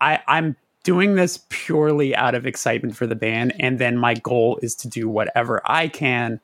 I 0.00 0.20
I'm 0.28 0.56
doing 0.84 1.16
this 1.16 1.44
purely 1.48 2.14
out 2.14 2.34
of 2.34 2.46
excitement 2.46 2.96
for 2.96 3.06
the 3.06 3.14
band, 3.16 3.52
and 3.60 3.78
then 3.78 3.96
my 3.96 4.14
goal 4.14 4.58
is 4.62 4.74
to 4.76 4.88
do 4.88 5.08
whatever 5.08 5.60
I 5.64 5.88
can 5.88 6.40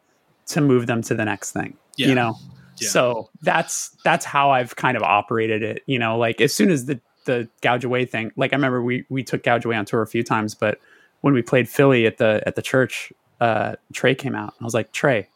to 0.46 0.60
move 0.60 0.86
them 0.86 1.02
to 1.02 1.14
the 1.14 1.24
next 1.24 1.52
thing. 1.52 1.76
Yeah. 1.96 2.08
You 2.08 2.14
know. 2.14 2.36
Yeah. 2.78 2.88
So 2.88 3.30
that's 3.42 3.90
that's 4.04 4.24
how 4.24 4.50
I've 4.50 4.74
kind 4.76 4.96
of 4.96 5.02
operated 5.02 5.62
it. 5.62 5.82
You 5.86 5.98
know, 5.98 6.18
like 6.18 6.40
as 6.40 6.52
soon 6.52 6.70
as 6.70 6.86
the 6.86 7.00
the 7.24 7.48
gouge 7.62 7.84
away 7.84 8.04
thing, 8.04 8.32
like 8.36 8.52
I 8.52 8.56
remember 8.56 8.82
we 8.82 9.04
we 9.08 9.22
took 9.22 9.42
gouge 9.44 9.64
away 9.64 9.76
on 9.76 9.84
tour 9.84 10.02
a 10.02 10.06
few 10.06 10.22
times, 10.24 10.54
but 10.54 10.78
when 11.20 11.32
we 11.34 11.40
played 11.40 11.68
Philly 11.68 12.04
at 12.06 12.18
the 12.18 12.42
at 12.46 12.56
the 12.56 12.62
church, 12.62 13.12
uh, 13.40 13.76
Tre 13.92 14.14
came 14.14 14.34
out. 14.34 14.54
I 14.60 14.64
was 14.64 14.74
like, 14.74 14.90
Tre, 14.92 15.28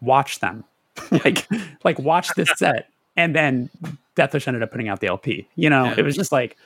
watch 0.00 0.40
them, 0.40 0.64
like 1.10 1.48
like 1.84 1.98
watch 1.98 2.28
this 2.36 2.50
set, 2.56 2.88
and 3.16 3.34
then 3.34 3.70
Deathwish 4.14 4.46
ended 4.46 4.62
up 4.62 4.70
putting 4.70 4.88
out 4.88 5.00
the 5.00 5.06
LP. 5.08 5.48
You 5.56 5.70
know, 5.70 5.86
Yeah. 5.86 5.94
it 5.98 6.04
was 6.04 6.14
just 6.14 6.30
like 6.32 6.56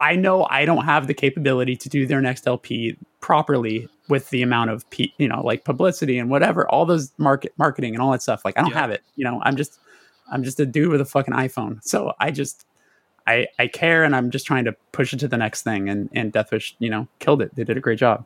I 0.00 0.16
know 0.16 0.46
I 0.48 0.64
don't 0.64 0.84
have 0.84 1.06
the 1.06 1.14
capability 1.14 1.76
to 1.76 1.88
do 1.88 2.06
their 2.06 2.20
next 2.20 2.46
LP 2.46 2.96
properly 3.20 3.88
with 4.08 4.30
the 4.30 4.42
amount 4.42 4.70
of 4.70 4.84
you 4.96 5.28
know 5.28 5.42
like 5.44 5.64
publicity 5.64 6.18
and 6.18 6.30
whatever 6.30 6.68
all 6.68 6.86
those 6.86 7.12
market 7.18 7.52
marketing 7.58 7.94
and 7.94 8.02
all 8.02 8.10
that 8.12 8.22
stuff. 8.22 8.44
Like 8.44 8.58
I 8.58 8.62
don't 8.62 8.70
Yeah. 8.70 8.78
have 8.80 8.90
it. 8.90 9.02
You 9.16 9.24
know, 9.24 9.40
I'm 9.44 9.56
just 9.56 9.78
I'm 10.32 10.42
just 10.42 10.58
a 10.60 10.66
dude 10.66 10.88
with 10.90 11.00
a 11.00 11.04
fucking 11.04 11.34
iPhone. 11.34 11.82
So 11.84 12.12
I 12.18 12.30
just 12.30 12.66
I 13.26 13.46
I 13.58 13.66
care 13.66 14.02
and 14.04 14.16
I'm 14.16 14.30
just 14.30 14.46
trying 14.46 14.64
to 14.64 14.72
push 14.92 15.12
it 15.12 15.18
to 15.20 15.28
the 15.28 15.36
next 15.36 15.62
thing. 15.62 15.88
And 15.88 16.08
and 16.14 16.32
Deathwish, 16.32 16.74
you 16.78 16.88
know, 16.90 17.06
killed 17.18 17.42
it. 17.42 17.54
They 17.54 17.64
did 17.64 17.76
a 17.76 17.80
great 17.80 17.98
job. 17.98 18.24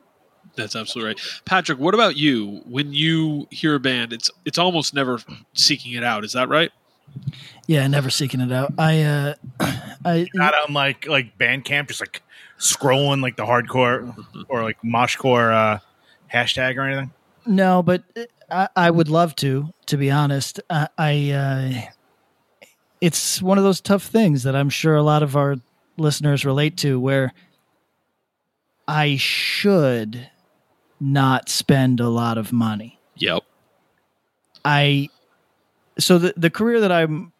that's 0.55 0.75
absolutely 0.75 1.09
right. 1.09 1.19
Patrick, 1.43 1.79
what 1.79 1.93
about 1.93 2.15
you? 2.15 2.61
When 2.65 2.93
you 2.93 3.47
hear 3.51 3.75
a 3.75 3.79
band, 3.79 4.13
it's 4.13 4.31
it's 4.45 4.57
almost 4.57 4.93
never 4.93 5.19
seeking 5.53 5.91
it 5.93 6.03
out. 6.03 6.23
Is 6.23 6.31
that 6.33 6.47
right? 6.47 6.71
Yeah, 7.67 7.87
never 7.87 8.09
seeking 8.09 8.41
it 8.41 8.51
out. 8.51 8.73
I, 8.77 9.01
uh, 9.01 9.33
I, 10.05 10.27
Not 10.33 10.53
on 10.67 10.73
like 10.73 11.07
like 11.07 11.37
Bandcamp, 11.37 11.87
just 11.87 11.99
like 11.99 12.21
scrolling 12.59 13.21
like 13.21 13.37
the 13.37 13.45
hardcore 13.45 14.15
or 14.49 14.63
like 14.63 14.77
moshcore 14.83 15.53
uh, 15.53 15.79
hashtag 16.31 16.77
or 16.77 16.81
anything. 16.81 17.11
no, 17.45 17.81
but 17.81 18.03
I, 18.51 18.69
I 18.75 18.91
would 18.91 19.09
love 19.09 19.35
to. 19.37 19.73
To 19.87 19.97
be 19.97 20.11
honest, 20.11 20.59
I, 20.69 20.87
I 20.97 21.31
uh, 21.31 21.81
it's 23.01 23.41
one 23.41 23.57
of 23.57 23.63
those 23.63 23.81
tough 23.81 24.03
things 24.03 24.43
that 24.43 24.55
I'm 24.55 24.69
sure 24.69 24.95
a 24.95 25.03
lot 25.03 25.23
of 25.23 25.35
our 25.35 25.55
listeners 25.97 26.45
relate 26.45 26.77
to, 26.77 26.99
where 26.99 27.33
I 28.87 29.15
should 29.17 30.29
not 30.99 31.49
spend 31.49 31.99
a 31.99 32.09
lot 32.09 32.37
of 32.37 32.53
money. 32.53 32.99
Yep. 33.15 33.43
I 34.63 35.09
so 35.99 36.17
the 36.17 36.33
the 36.37 36.49
career 36.49 36.79
that 36.81 36.91
I'm 36.91 37.31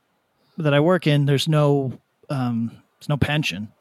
that 0.58 0.74
I 0.74 0.80
work 0.80 1.08
in, 1.08 1.26
there's 1.26 1.48
no 1.48 1.94
um 2.30 2.72
there's 3.00 3.10
no 3.10 3.18
pension. 3.18 3.72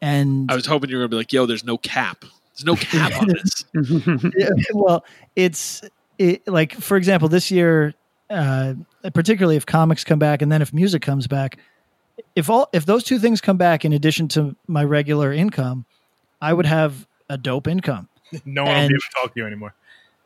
And 0.00 0.50
I 0.50 0.54
was 0.54 0.66
hoping 0.66 0.90
you 0.90 0.96
were 0.96 1.02
gonna 1.02 1.08
be 1.08 1.16
like, 1.16 1.32
"Yo, 1.32 1.46
there's 1.46 1.64
no 1.64 1.78
cap. 1.78 2.24
There's 2.54 2.64
no 2.64 2.76
cap 2.76 3.20
on 3.20 3.28
this." 3.28 3.64
yeah, 4.36 4.50
well, 4.72 5.04
it's 5.34 5.82
it, 6.18 6.46
like 6.46 6.72
for 6.74 6.96
example, 6.96 7.28
this 7.28 7.50
year, 7.50 7.94
uh, 8.30 8.74
particularly 9.14 9.56
if 9.56 9.66
comics 9.66 10.04
come 10.04 10.18
back 10.18 10.42
and 10.42 10.50
then 10.52 10.62
if 10.62 10.72
music 10.72 11.02
comes 11.02 11.26
back, 11.26 11.58
if 12.36 12.48
all 12.48 12.68
if 12.72 12.86
those 12.86 13.04
two 13.04 13.18
things 13.18 13.40
come 13.40 13.56
back 13.56 13.84
in 13.84 13.92
addition 13.92 14.28
to 14.28 14.54
my 14.66 14.84
regular 14.84 15.32
income, 15.32 15.84
I 16.40 16.52
would 16.52 16.66
have 16.66 17.06
a 17.28 17.36
dope 17.38 17.66
income. 17.68 18.08
No 18.44 18.64
one 18.64 18.74
will 18.74 18.88
be 18.88 18.94
able 18.94 19.00
to 19.00 19.22
talk 19.22 19.34
to 19.34 19.40
you 19.40 19.46
anymore. 19.46 19.74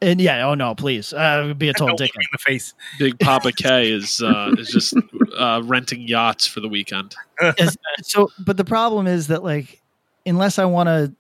And 0.02 0.20
yeah, 0.20 0.46
oh 0.48 0.54
no, 0.54 0.74
please, 0.74 1.12
uh, 1.12 1.54
be 1.56 1.68
a 1.68 1.72
total 1.72 1.96
Don't 1.96 2.00
look 2.00 2.10
dickhead. 2.10 2.18
me 2.18 2.24
in 2.24 2.28
the 2.32 2.38
face. 2.38 2.74
Big 2.98 3.18
Papa 3.20 3.52
K 3.52 3.90
is 3.92 4.20
uh, 4.20 4.52
is 4.58 4.68
just 4.68 4.94
uh, 5.38 5.62
renting 5.64 6.08
yachts 6.08 6.46
for 6.46 6.60
the 6.60 6.68
weekend. 6.68 7.14
As- 7.40 7.76
so, 8.02 8.28
but 8.44 8.56
the 8.56 8.64
problem 8.64 9.06
is 9.06 9.28
that 9.28 9.44
like, 9.44 9.80
unless 10.26 10.58
I 10.58 10.64
want 10.64 10.88
to, 10.88 11.12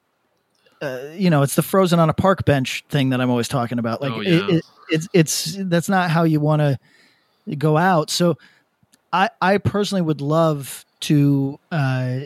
uh, 0.84 1.12
you 1.14 1.30
know, 1.30 1.42
it's 1.42 1.54
the 1.54 1.62
frozen 1.62 2.00
on 2.00 2.10
a 2.10 2.12
park 2.14 2.44
bench 2.44 2.84
thing 2.88 3.10
that 3.10 3.20
I'm 3.20 3.30
always 3.30 3.46
talking 3.48 3.78
about. 3.78 4.02
Like, 4.02 4.12
Oh, 4.12 4.20
it, 4.20 4.50
it, 4.50 4.64
it's 4.90 5.08
it's 5.12 5.56
that's 5.60 5.88
not 5.88 6.10
how 6.10 6.24
you 6.24 6.40
want 6.40 6.60
to 6.60 6.76
go 7.56 7.76
out. 7.76 8.10
So, 8.10 8.36
I 9.12 9.30
I 9.40 9.58
personally 9.58 10.02
would 10.02 10.20
love 10.20 10.84
to. 11.02 11.58
Uh, 11.70 12.20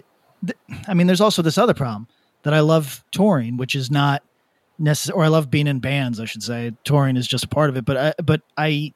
th- 0.45 0.57
I 0.89 0.95
mean, 0.95 1.07
there's 1.07 1.21
also 1.21 1.43
this 1.43 1.59
other 1.59 1.75
problem 1.75 2.09
that 2.45 2.55
I 2.55 2.61
love 2.61 3.05
touring, 3.13 3.59
which 3.59 3.75
is 3.75 3.91
not 3.91 4.23
necessary, 4.79 5.16
or 5.16 5.24
I 5.24 5.29
love 5.29 5.51
being 5.51 5.66
in 5.66 5.81
bands. 5.81 6.20
I 6.20 6.24
should 6.24 6.43
say 6.43 6.72
touring 6.85 7.16
is 7.16 7.27
just 7.27 7.45
a 7.45 7.49
part 7.49 7.70
of 7.70 7.77
it. 7.77 7.85
But 7.85 7.97
I, 7.97 8.14
but 8.22 8.43
I 8.57 8.93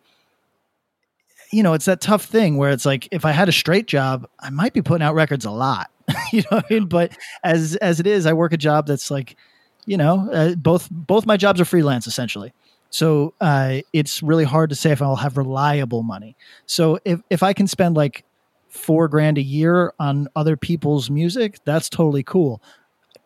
you 1.53 1.63
know, 1.63 1.75
it's 1.75 1.87
that 1.87 2.01
tough 2.01 2.25
thing 2.25 2.57
where 2.57 2.71
it's 2.71 2.87
like 2.87 3.09
if 3.11 3.25
I 3.25 3.33
had 3.33 3.49
a 3.49 3.53
straight 3.53 3.87
job, 3.87 4.29
I 4.39 4.51
might 4.51 4.73
be 4.73 4.83
putting 4.83 5.05
out 5.05 5.15
records 5.15 5.45
a 5.45 5.51
lot. 5.51 5.91
you 6.33 6.43
know 6.43 6.59
what 6.59 6.67
I 6.71 6.75
mean? 6.75 6.87
But 6.87 7.13
as 7.43 7.77
as 7.77 8.01
it 8.01 8.07
is, 8.07 8.27
I 8.27 8.33
work 8.33 8.53
a 8.53 8.57
job 8.57 8.87
that's 8.87 9.11
like, 9.11 9.37
you 9.87 9.97
know, 9.97 10.31
uh, 10.33 10.55
both 10.55 10.89
both 10.91 11.27
my 11.27 11.37
jobs 11.37 11.61
are 11.61 11.65
freelance 11.65 12.07
essentially. 12.07 12.53
So 12.91 13.35
uh, 13.41 13.79
it's 13.93 14.23
really 14.23 14.45
hard 14.45 14.71
to 14.71 14.77
say 14.77 14.91
if 14.91 15.01
I'll 15.01 15.17
have 15.17 15.37
reliable 15.37 16.03
money. 16.03 16.37
So 16.67 16.99
if 17.05 17.21
if 17.31 17.43
I 17.43 17.53
can 17.53 17.67
spend 17.67 17.97
like 17.97 18.25
four 18.69 19.09
grand 19.09 19.39
a 19.39 19.43
year 19.43 19.93
on 19.99 20.29
other 20.37 20.57
people's 20.57 21.11
music, 21.11 21.59
that's 21.65 21.89
totally 21.89 22.23
cool. 22.23 22.63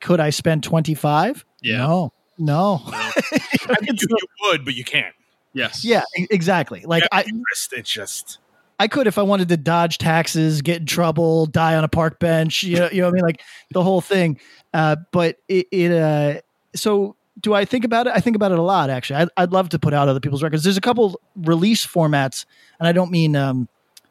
Could 0.00 0.20
I 0.20 0.30
spend 0.30 0.62
twenty 0.62 0.94
five? 0.94 1.44
Yeah. 1.62 1.78
No, 1.78 2.12
no. 2.38 2.82
I 2.86 3.76
mean, 3.80 3.96
you, 4.00 4.08
you 4.08 4.26
would, 4.42 4.64
but 4.64 4.74
you 4.74 4.84
can't. 4.84 5.14
Yes. 5.52 5.84
yeah, 5.84 6.02
exactly. 6.16 6.82
Like 6.84 7.04
Yeah, 7.04 7.08
I, 7.12 7.22
interest, 7.22 7.72
it's 7.74 7.90
just 7.90 8.38
I 8.80 8.88
could 8.88 9.06
if 9.06 9.18
I 9.18 9.22
wanted 9.22 9.48
to 9.48 9.56
dodge 9.56 9.98
taxes, 9.98 10.62
get 10.62 10.80
in 10.80 10.86
trouble, 10.86 11.46
die 11.46 11.76
on 11.76 11.84
a 11.84 11.88
park 11.88 12.18
bench. 12.18 12.62
You 12.64 12.78
know, 12.78 12.88
you 12.90 13.00
know 13.00 13.06
what 13.06 13.12
I 13.12 13.14
mean, 13.14 13.24
like 13.24 13.40
the 13.70 13.82
whole 13.82 14.00
thing. 14.00 14.40
Uh, 14.72 14.96
but 15.12 15.36
it, 15.48 15.68
it 15.70 15.92
uh, 15.92 16.40
so 16.74 17.14
do 17.40 17.54
I 17.54 17.64
think 17.64 17.84
about 17.84 18.06
it? 18.06 18.12
I 18.16 18.20
think 18.20 18.34
about 18.36 18.52
it 18.52 18.58
a 18.58 18.62
lot. 18.62 18.90
Actually, 18.90 19.20
I'd, 19.20 19.28
I'd 19.36 19.52
love 19.52 19.68
to 19.70 19.78
put 19.78 19.94
out 19.94 20.08
other 20.08 20.20
people's 20.20 20.42
records. 20.42 20.64
There's 20.64 20.76
a 20.76 20.82
couple 20.82 21.20
release 21.36 21.86
formats, 21.86 22.46
and 22.80 22.88
I 22.88 22.92
don't 22.92 23.12
mean 23.12 23.36
um, 23.36 23.68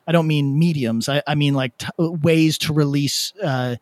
I 0.07 0.13
don't 0.13 0.27
mean 0.27 0.57
mediums. 0.57 1.09
I, 1.09 1.21
I 1.27 1.35
mean 1.35 1.53
like 1.53 1.77
t- 1.77 1.89
ways 1.97 2.57
to 2.59 2.73
release 2.73 3.33
uh, 3.43 3.75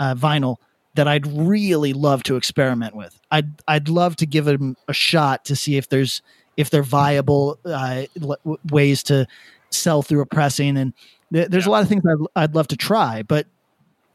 uh, 0.00 0.14
vinyl 0.14 0.56
that 0.94 1.08
I'd 1.08 1.26
really 1.26 1.92
love 1.92 2.22
to 2.24 2.36
experiment 2.36 2.94
with. 2.94 3.18
I'd 3.30 3.50
I'd 3.66 3.88
love 3.88 4.16
to 4.16 4.26
give 4.26 4.44
them 4.44 4.76
a 4.88 4.92
shot 4.92 5.44
to 5.46 5.56
see 5.56 5.76
if 5.76 5.88
there's 5.88 6.22
if 6.56 6.70
they're 6.70 6.82
viable 6.82 7.58
uh, 7.64 8.04
w- 8.18 8.58
ways 8.70 9.02
to 9.04 9.26
sell 9.70 10.02
through 10.02 10.20
a 10.20 10.26
pressing. 10.26 10.76
And 10.76 10.92
th- 11.32 11.48
there's 11.48 11.66
a 11.66 11.70
lot 11.70 11.82
of 11.82 11.88
things 11.88 12.02
I'd, 12.06 12.42
I'd 12.42 12.54
love 12.54 12.68
to 12.68 12.76
try 12.76 13.22
but 13.22 13.46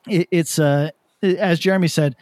it, 0.08 0.28
it's 0.32 0.60
uh 0.60 0.92
as 1.24 1.60
jeremy 1.60 1.88
said 1.88 2.16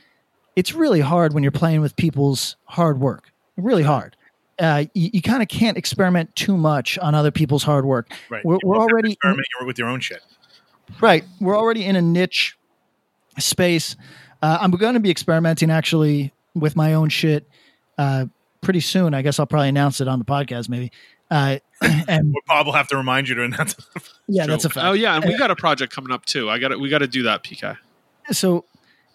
it's 0.56 0.74
really 0.74 1.02
hard 1.02 1.34
when 1.34 1.44
you're 1.44 1.52
playing 1.52 1.82
with 1.82 1.96
people's 1.96 2.56
hard 2.66 3.00
work. 3.00 3.32
Really 3.58 3.84
hard. 3.84 4.16
Uh, 4.58 4.86
you, 4.94 5.10
you 5.14 5.22
kind 5.22 5.42
of 5.42 5.50
can't 5.50 5.78
experiment 5.78 6.34
too 6.36 6.56
much 6.56 6.98
on 7.00 7.14
other 7.14 7.32
people's 7.32 7.64
hard 7.64 7.86
work. 7.86 8.10
Right. 8.30 8.44
we're, 8.46 8.58
we're 8.64 8.76
both 8.76 8.84
have 8.84 8.88
to 8.88 8.94
already 8.94 9.12
experiment 9.14 9.48
with 9.66 9.78
your 9.78 9.90
own 9.90 10.00
shit. 10.00 10.22
right. 11.02 11.26
We're 11.42 11.58
already 11.58 11.84
in 11.84 11.96
a 11.98 12.02
niche 12.02 12.58
space 13.38 13.98
uh, 14.46 14.58
i'm 14.62 14.72
going 14.72 14.94
to 14.94 15.00
be 15.00 15.10
experimenting 15.12 15.70
actually 15.72 16.32
with 16.54 16.76
my 16.76 16.94
own 16.94 17.10
shit 17.10 17.48
uh, 17.98 18.26
pretty 18.62 18.80
soon 18.80 19.14
i 19.14 19.22
guess 19.22 19.40
i'll 19.40 19.46
probably 19.46 19.70
announce 19.70 20.02
it 20.02 20.08
on 20.08 20.20
the 20.20 20.26
podcast 20.26 20.70
maybe 20.70 20.92
uh, 21.32 21.58
and 22.08 22.34
Well, 22.34 22.42
Bob 22.48 22.66
will 22.68 22.74
have 22.74 22.88
to 22.90 22.98
remind 22.98 23.28
you 23.28 23.36
to 23.36 23.44
announce. 23.44 23.74
it. 23.74 23.86
yeah 24.28 24.46
that's 24.46 24.64
a 24.66 24.70
fact 24.70 24.86
Oh 24.86 24.94
yeah, 24.94 25.16
and 25.16 25.26
we 25.26 25.36
got 25.38 25.50
a 25.50 25.56
project 25.56 25.92
coming 25.92 26.12
up 26.12 26.24
too. 26.26 26.50
I 26.52 26.60
got 26.60 26.68
to 26.68 26.78
We 26.78 26.88
got 26.90 27.00
to 27.00 27.08
do 27.08 27.24
that, 27.24 27.44
PK. 27.44 27.76
so 28.32 28.64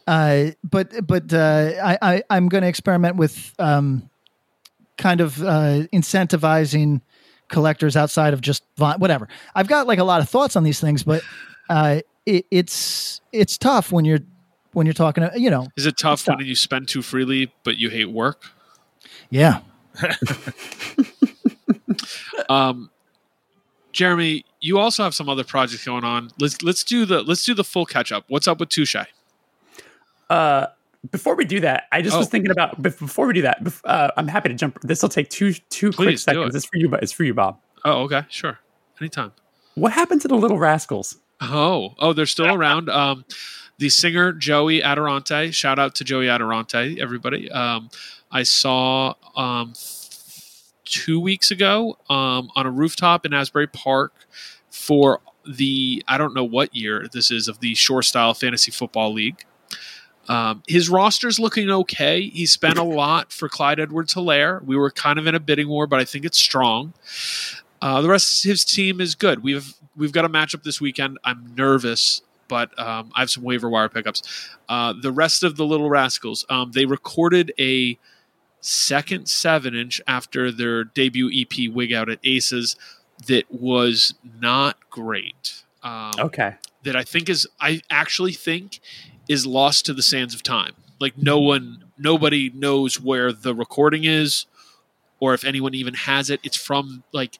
uh 0.08 0.50
but 0.64 1.06
but 1.06 1.32
uh 1.32 1.72
i, 1.84 1.98
I 2.02 2.22
i'm 2.30 2.48
going 2.48 2.62
to 2.62 2.68
experiment 2.68 3.14
with 3.16 3.54
um 3.60 4.08
kind 4.96 5.20
of 5.20 5.40
uh 5.42 5.84
incentivizing 5.92 7.00
collectors 7.48 7.96
outside 7.96 8.32
of 8.34 8.40
just 8.40 8.62
vi- 8.76 8.96
whatever 8.96 9.28
i've 9.54 9.68
got 9.68 9.86
like 9.86 9.98
a 9.98 10.04
lot 10.04 10.20
of 10.20 10.28
thoughts 10.28 10.56
on 10.56 10.64
these 10.64 10.80
things 10.80 11.02
but 11.02 11.22
uh 11.68 12.00
it, 12.26 12.44
it's 12.50 13.20
it's 13.32 13.56
tough 13.58 13.92
when 13.92 14.04
you're 14.04 14.20
when 14.72 14.86
you're 14.86 14.92
talking 14.92 15.28
to, 15.28 15.40
you 15.40 15.50
know 15.50 15.66
Is 15.76 15.86
it 15.86 15.96
tough 15.98 16.24
tough. 16.24 16.36
when 16.38 16.46
you 16.46 16.54
spend 16.54 16.88
too 16.88 17.02
freely 17.02 17.52
but 17.64 17.76
you 17.76 17.90
hate 17.90 18.10
work? 18.10 18.44
yeah 19.30 19.60
Um, 22.48 22.90
Jeremy, 23.92 24.44
you 24.60 24.78
also 24.78 25.02
have 25.04 25.14
some 25.14 25.28
other 25.28 25.44
projects 25.44 25.84
going 25.84 26.04
on. 26.04 26.30
Let's 26.38 26.62
let's 26.62 26.84
do 26.84 27.04
the 27.04 27.22
let's 27.22 27.44
do 27.44 27.54
the 27.54 27.64
full 27.64 27.86
catch 27.86 28.12
up. 28.12 28.24
What's 28.28 28.48
up 28.48 28.58
with 28.60 28.68
Touche? 28.70 28.96
Uh, 30.28 30.66
before 31.10 31.34
we 31.34 31.44
do 31.44 31.60
that, 31.60 31.84
I 31.92 32.02
just 32.02 32.16
was 32.16 32.26
Oh. 32.26 32.30
thinking 32.30 32.50
about 32.50 32.80
before 32.82 33.26
we 33.26 33.32
do 33.34 33.42
that. 33.42 33.60
Uh, 33.84 34.10
I'm 34.16 34.28
happy 34.28 34.48
to 34.48 34.54
jump. 34.54 34.80
This 34.82 35.02
will 35.02 35.08
take 35.08 35.28
two 35.30 35.52
two 35.70 35.90
quick 35.92 36.08
Please 36.08 36.24
do 36.24 36.32
seconds. 36.34 36.54
it. 36.54 36.58
It's 36.58 36.66
for 36.66 36.76
you, 36.78 36.88
but 36.88 37.02
it's 37.02 37.12
for 37.12 37.24
you, 37.24 37.34
Bob. 37.34 37.58
Oh, 37.84 38.02
okay, 38.02 38.22
sure, 38.28 38.58
anytime. 39.00 39.32
What 39.74 39.92
happened 39.92 40.20
to 40.22 40.28
the 40.28 40.36
Little 40.36 40.58
Rascals? 40.58 41.16
Oh, 41.40 41.94
oh, 41.98 42.12
they're 42.12 42.26
still 42.26 42.52
around. 42.54 42.88
Um, 42.90 43.24
the 43.80 43.88
singer 43.88 44.30
Joey 44.32 44.82
Adirante. 44.82 45.52
Shout 45.54 45.78
out 45.78 45.94
to 45.96 46.04
Joey 46.04 46.26
Adirante, 46.26 47.00
everybody. 47.00 47.50
Um, 47.50 47.88
I 48.30 48.42
saw 48.42 49.14
um, 49.34 49.72
two 50.84 51.18
weeks 51.18 51.50
ago 51.50 51.96
um, 52.10 52.50
on 52.54 52.66
a 52.66 52.70
rooftop 52.70 53.24
in 53.24 53.32
Asbury 53.32 53.66
Park 53.66 54.12
for 54.70 55.20
the 55.48 56.04
I 56.06 56.18
don't 56.18 56.34
know 56.34 56.44
what 56.44 56.74
year 56.74 57.06
this 57.10 57.30
is 57.30 57.48
of 57.48 57.60
the 57.60 57.74
Shore 57.74 58.02
Style 58.02 58.34
Fantasy 58.34 58.70
Football 58.70 59.14
League. 59.14 59.44
Um, 60.28 60.62
his 60.68 60.90
roster's 60.90 61.40
looking 61.40 61.70
okay. 61.70 62.28
He 62.28 62.44
spent 62.44 62.76
a 62.76 62.82
lot 62.82 63.32
for 63.32 63.48
Clyde 63.48 63.80
Edwards 63.80 64.12
Helaire. 64.12 64.62
We 64.62 64.76
were 64.76 64.90
kind 64.90 65.18
of 65.18 65.26
in 65.26 65.34
a 65.34 65.40
bidding 65.40 65.68
war, 65.68 65.86
but 65.86 65.98
I 65.98 66.04
think 66.04 66.26
it's 66.26 66.38
strong. 66.38 66.92
Uh, 67.80 68.02
the 68.02 68.10
rest 68.10 68.44
of 68.44 68.50
his 68.50 68.62
team 68.62 69.00
is 69.00 69.14
good. 69.14 69.42
We've 69.42 69.72
we've 69.96 70.12
got 70.12 70.26
a 70.26 70.28
matchup 70.28 70.64
this 70.64 70.82
weekend. 70.82 71.18
I'm 71.24 71.54
nervous, 71.56 72.20
but 72.50 72.76
um, 72.78 73.12
I 73.14 73.20
have 73.20 73.30
some 73.30 73.44
waiver 73.44 73.70
wire 73.70 73.88
pickups. 73.88 74.50
Uh, 74.68 74.92
the 75.00 75.12
rest 75.12 75.42
of 75.42 75.56
the 75.56 75.64
Little 75.64 75.88
Rascals, 75.88 76.44
um, 76.50 76.72
they 76.72 76.84
recorded 76.84 77.52
a 77.58 77.96
second 78.60 79.28
seven 79.28 79.74
inch 79.74 80.02
after 80.06 80.52
their 80.52 80.84
debut 80.84 81.30
EP 81.32 81.72
Wig 81.72 81.92
Out 81.94 82.10
at 82.10 82.18
Aces 82.24 82.76
that 83.26 83.44
was 83.50 84.14
not 84.40 84.76
great. 84.90 85.62
Um, 85.82 86.12
Okay, 86.18 86.56
that 86.82 86.96
I 86.96 87.04
think 87.04 87.28
is 87.28 87.46
I 87.60 87.80
actually 87.88 88.32
think 88.32 88.80
is 89.28 89.46
lost 89.46 89.86
to 89.86 89.94
the 89.94 90.02
sands 90.02 90.34
of 90.34 90.42
time. 90.42 90.74
Like 90.98 91.16
no 91.16 91.38
one 91.38 91.84
nobody 91.96 92.50
knows 92.50 93.00
where 93.00 93.32
the 93.32 93.54
recording 93.54 94.04
is 94.04 94.46
or 95.20 95.34
if 95.34 95.44
anyone 95.44 95.74
even 95.74 95.94
has 95.94 96.30
it. 96.30 96.40
It's 96.42 96.56
from 96.56 97.04
like 97.12 97.38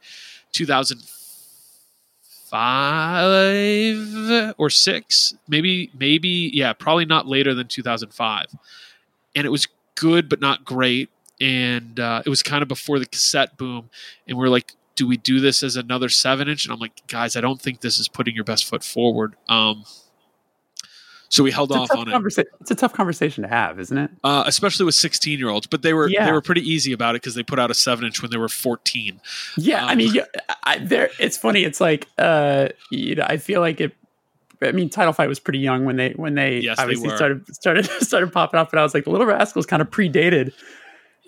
2005 2.51 4.55
or 4.59 4.71
6. 4.71 5.35
Maybe 5.49 5.91
maybe 5.99 6.51
yeah, 6.53 6.73
probably 6.73 7.05
not 7.05 7.27
later 7.27 7.55
than 7.55 7.67
2005. 7.67 8.47
And 9.35 9.47
it 9.47 9.51
was 9.51 9.67
good 9.95 10.29
but 10.29 10.41
not 10.41 10.65
great 10.65 11.11
and 11.41 12.01
uh, 12.01 12.23
it 12.25 12.29
was 12.29 12.43
kind 12.43 12.63
of 12.63 12.69
before 12.69 12.99
the 12.99 13.07
cassette 13.07 13.57
boom 13.57 13.91
and 14.27 14.39
we're 14.39 14.49
like 14.49 14.75
do 15.01 15.07
we 15.07 15.17
do 15.17 15.41
this 15.41 15.63
as 15.63 15.77
another 15.77 16.11
seven 16.11 16.47
inch? 16.47 16.67
And 16.67 16.75
I'm 16.75 16.79
like, 16.79 17.07
guys, 17.07 17.35
I 17.35 17.41
don't 17.41 17.59
think 17.59 17.81
this 17.81 17.99
is 17.99 18.07
putting 18.07 18.35
your 18.35 18.45
best 18.45 18.67
foot 18.67 18.85
forward. 18.85 19.35
Um, 19.49 19.85
so 21.31 21.43
we 21.43 21.51
held 21.51 21.73
off 21.73 21.91
on 21.93 22.09
it, 22.09 22.47
it's 22.61 22.71
a 22.71 22.75
tough 22.75 22.93
conversation 22.93 23.43
to 23.45 23.49
have, 23.49 23.81
isn't 23.81 23.97
it? 23.97 24.11
uh, 24.25 24.45
especially 24.47 24.85
with 24.85 24.95
16 24.97 25.39
year 25.39 25.49
olds. 25.49 25.67
But 25.67 25.81
they 25.83 25.95
were 25.95 26.09
Yeah. 26.09 26.27
they 26.27 26.33
were 26.33 26.43
pretty 26.43 26.61
easy 26.69 26.93
about 26.93 27.15
it 27.15 27.23
because 27.23 27.35
they 27.35 27.43
put 27.43 27.59
out 27.59 27.71
a 27.71 27.75
seven 27.75 28.05
inch 28.05 28.21
when 28.21 28.31
they 28.31 28.37
were 28.37 28.49
14. 28.49 29.21
Yeah, 29.57 29.87
I 29.87 29.93
Um, 29.93 29.99
mean, 29.99 30.13
yeah, 30.15 30.25
I, 30.65 30.79
there. 30.79 31.09
It's 31.19 31.39
funny. 31.39 31.65
It's 31.65 31.81
like, 31.81 32.07
uh, 32.19 32.69
you 32.91 33.15
know, 33.15 33.25
I 33.27 33.39
feel 33.39 33.61
like 33.63 33.81
it. 33.81 33.95
I 34.63 34.73
mean, 34.73 34.91
Title 34.91 35.15
Fight 35.15 35.29
was 35.29 35.41
pretty 35.41 35.59
young 35.61 35.87
when 35.87 35.97
they 35.97 36.11
when 36.17 36.35
they 36.35 36.59
Yes, 36.59 36.79
obviously 36.79 37.09
were. 37.09 37.17
started 37.17 37.55
started 37.55 37.87
started 38.01 38.31
popping 38.33 38.61
up, 38.61 38.71
and 38.73 38.81
I 38.81 38.83
was 38.83 38.93
like, 38.93 39.05
the 39.05 39.11
Little 39.11 39.27
Rascals 39.27 39.65
kind 39.65 39.81
of 39.81 39.89
predated 39.89 40.53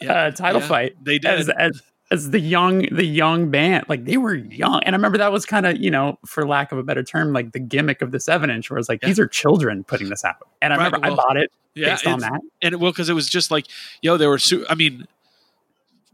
uh, 0.06 0.32
Title 0.32 0.60
Yeah, 0.60 0.66
Fight 0.66 0.96
They 1.04 1.18
did. 1.18 1.30
as, 1.30 1.48
as 1.48 1.80
as 2.12 2.30
the 2.30 2.38
young 2.38 2.82
the 2.94 3.04
young 3.04 3.50
band. 3.50 3.86
Like 3.88 4.04
they 4.04 4.16
were 4.18 4.34
young, 4.34 4.82
and 4.84 4.94
I 4.94 4.96
remember 4.98 5.18
that 5.18 5.32
was 5.32 5.44
kind 5.46 5.66
of 5.66 5.78
you 5.78 5.90
know, 5.90 6.18
for 6.26 6.46
lack 6.46 6.70
of 6.70 6.78
a 6.78 6.82
better 6.82 7.02
term, 7.02 7.32
like 7.32 7.52
the 7.52 7.58
gimmick 7.58 8.02
of 8.02 8.12
the 8.12 8.20
seven 8.20 8.50
inch, 8.50 8.70
where 8.70 8.78
it's 8.78 8.88
like 8.88 9.00
Yeah. 9.02 9.08
these 9.08 9.18
are 9.18 9.26
children 9.26 9.82
putting 9.84 10.08
this 10.10 10.24
out, 10.24 10.36
and 10.60 10.72
I 10.72 10.76
Right, 10.76 10.84
remember 10.86 11.08
well, 11.08 11.12
I 11.14 11.16
bought 11.16 11.36
it 11.38 11.50
yeah, 11.74 11.86
based 11.94 12.06
on 12.06 12.20
that. 12.20 12.40
and 12.62 12.74
it, 12.74 12.80
well, 12.80 12.92
because 12.92 13.08
it 13.08 13.14
was 13.14 13.28
just 13.28 13.50
like, 13.50 13.66
yo, 14.02 14.16
they 14.16 14.26
were. 14.26 14.38
Su- 14.38 14.66
I 14.68 14.74
mean, 14.74 15.06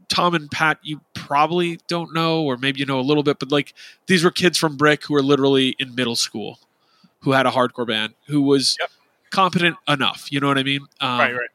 Tom 0.07 0.33
and 0.33 0.49
Pat, 0.49 0.79
you 0.81 1.01
probably 1.13 1.79
don't 1.87 2.13
know, 2.13 2.41
or 2.43 2.57
maybe 2.57 2.79
you 2.79 2.85
know 2.85 2.99
a 2.99 3.01
little 3.01 3.23
bit, 3.23 3.37
but 3.39 3.51
like 3.51 3.73
these 4.07 4.23
were 4.23 4.31
kids 4.31 4.57
from 4.57 4.75
Brick 4.77 5.05
who 5.05 5.13
were 5.13 5.21
literally 5.21 5.75
in 5.79 5.93
middle 5.95 6.15
school, 6.15 6.59
who 7.19 7.31
had 7.33 7.45
a 7.45 7.51
hardcore 7.51 7.87
band, 7.87 8.13
who 8.27 8.41
was 8.41 8.75
Yep. 8.79 8.89
competent 9.31 9.77
enough. 9.87 10.27
You 10.31 10.39
know 10.39 10.47
what 10.47 10.57
I 10.57 10.63
mean? 10.63 10.81
Um, 11.01 11.19
right, 11.19 11.33
right. 11.33 11.49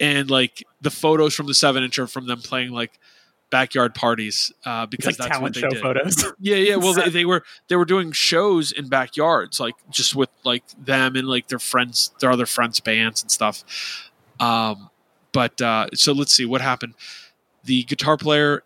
and 0.00 0.30
like 0.30 0.64
the 0.80 0.90
photos 0.90 1.34
from 1.34 1.46
the 1.46 1.54
seven 1.54 1.82
inch 1.82 1.98
are 1.98 2.06
from 2.06 2.26
them 2.26 2.40
playing 2.40 2.70
like 2.70 2.98
backyard 3.50 3.94
parties 3.94 4.52
uh, 4.64 4.86
because 4.86 5.18
like 5.18 5.28
that's 5.28 5.40
what 5.40 5.54
they 5.54 5.60
show 5.60 5.70
did. 5.70 5.80
photos. 5.80 6.24
Yeah, 6.40 6.56
yeah. 6.56 6.76
Well, 6.76 6.94
they, 6.94 7.08
they 7.08 7.24
were 7.24 7.42
they 7.68 7.76
were 7.76 7.84
doing 7.84 8.12
shows 8.12 8.72
in 8.72 8.88
backyards, 8.88 9.60
like 9.60 9.74
just 9.90 10.14
with 10.14 10.30
like 10.44 10.64
them 10.78 11.16
and 11.16 11.28
like 11.28 11.48
their 11.48 11.58
friends, 11.58 12.12
their 12.20 12.30
other 12.30 12.46
friends' 12.46 12.80
bands 12.80 13.22
and 13.22 13.30
stuff. 13.30 14.10
Um, 14.40 14.90
but 15.32 15.60
uh, 15.60 15.88
so 15.94 16.12
let's 16.12 16.32
see 16.32 16.44
what 16.44 16.60
happened. 16.60 16.94
The 17.64 17.84
guitar 17.84 18.16
player, 18.16 18.62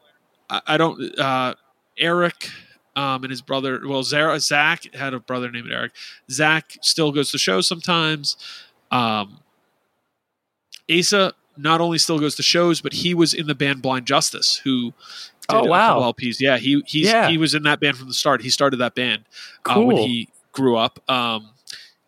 I, 0.48 0.60
I 0.66 0.76
don't. 0.76 1.18
Uh, 1.18 1.54
Eric 1.98 2.50
um, 2.96 3.22
and 3.24 3.30
his 3.30 3.42
brother. 3.42 3.80
Well, 3.86 4.02
Zara, 4.02 4.40
Zach 4.40 4.92
had 4.94 5.14
a 5.14 5.20
brother 5.20 5.50
named 5.50 5.70
Eric. 5.70 5.92
Zach 6.30 6.76
still 6.80 7.12
goes 7.12 7.30
to 7.30 7.38
shows 7.38 7.66
sometimes. 7.66 8.36
Um, 8.90 9.40
Asa 10.90 11.34
not 11.62 11.80
only 11.80 11.98
still 11.98 12.18
goes 12.18 12.34
to 12.36 12.42
shows, 12.42 12.80
but 12.80 12.92
he 12.92 13.14
was 13.14 13.34
in 13.34 13.46
the 13.46 13.54
band 13.54 13.82
Blind 13.82 14.06
Justice, 14.06 14.56
who 14.64 14.92
did 15.48 15.56
Oh, 15.56 15.64
a 15.64 15.68
wow. 15.68 16.00
LPs. 16.12 16.36
Yeah, 16.40 16.58
he 16.58 16.82
he's, 16.86 17.06
Yeah. 17.06 17.28
he 17.28 17.38
was 17.38 17.54
in 17.54 17.62
that 17.64 17.80
band 17.80 17.96
from 17.96 18.08
the 18.08 18.14
start. 18.14 18.42
He 18.42 18.50
started 18.50 18.76
that 18.78 18.94
band 18.94 19.24
uh, 19.66 19.80
when 19.80 19.96
he 19.96 20.28
grew 20.52 20.76
up. 20.76 20.98
Um, 21.10 21.50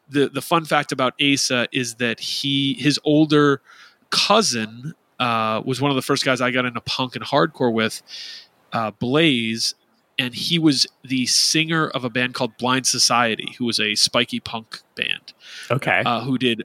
the 0.08 0.28
the 0.28 0.42
fun 0.42 0.64
fact 0.64 0.92
about 0.92 1.14
Asa 1.20 1.68
is 1.72 1.94
that 1.96 2.20
he 2.20 2.74
his 2.74 2.98
older 3.04 3.60
cousin 4.10 4.94
uh, 5.18 5.62
was 5.64 5.80
one 5.80 5.90
of 5.90 5.94
the 5.96 6.02
first 6.02 6.24
guys 6.24 6.40
I 6.40 6.50
got 6.50 6.64
into 6.64 6.80
punk 6.80 7.16
and 7.16 7.24
hardcore 7.24 7.72
with, 7.72 8.02
uh, 8.72 8.90
Blaze, 8.90 9.74
and 10.18 10.34
he 10.34 10.58
was 10.58 10.86
the 11.04 11.26
singer 11.26 11.88
of 11.88 12.04
a 12.04 12.10
band 12.10 12.34
called 12.34 12.56
Blind 12.58 12.86
Society, 12.86 13.54
who 13.58 13.64
was 13.64 13.78
a 13.80 13.94
spiky 13.94 14.40
punk 14.40 14.80
band 14.96 15.32
Okay. 15.70 16.02
uh, 16.04 16.20
who 16.22 16.38
did 16.38 16.64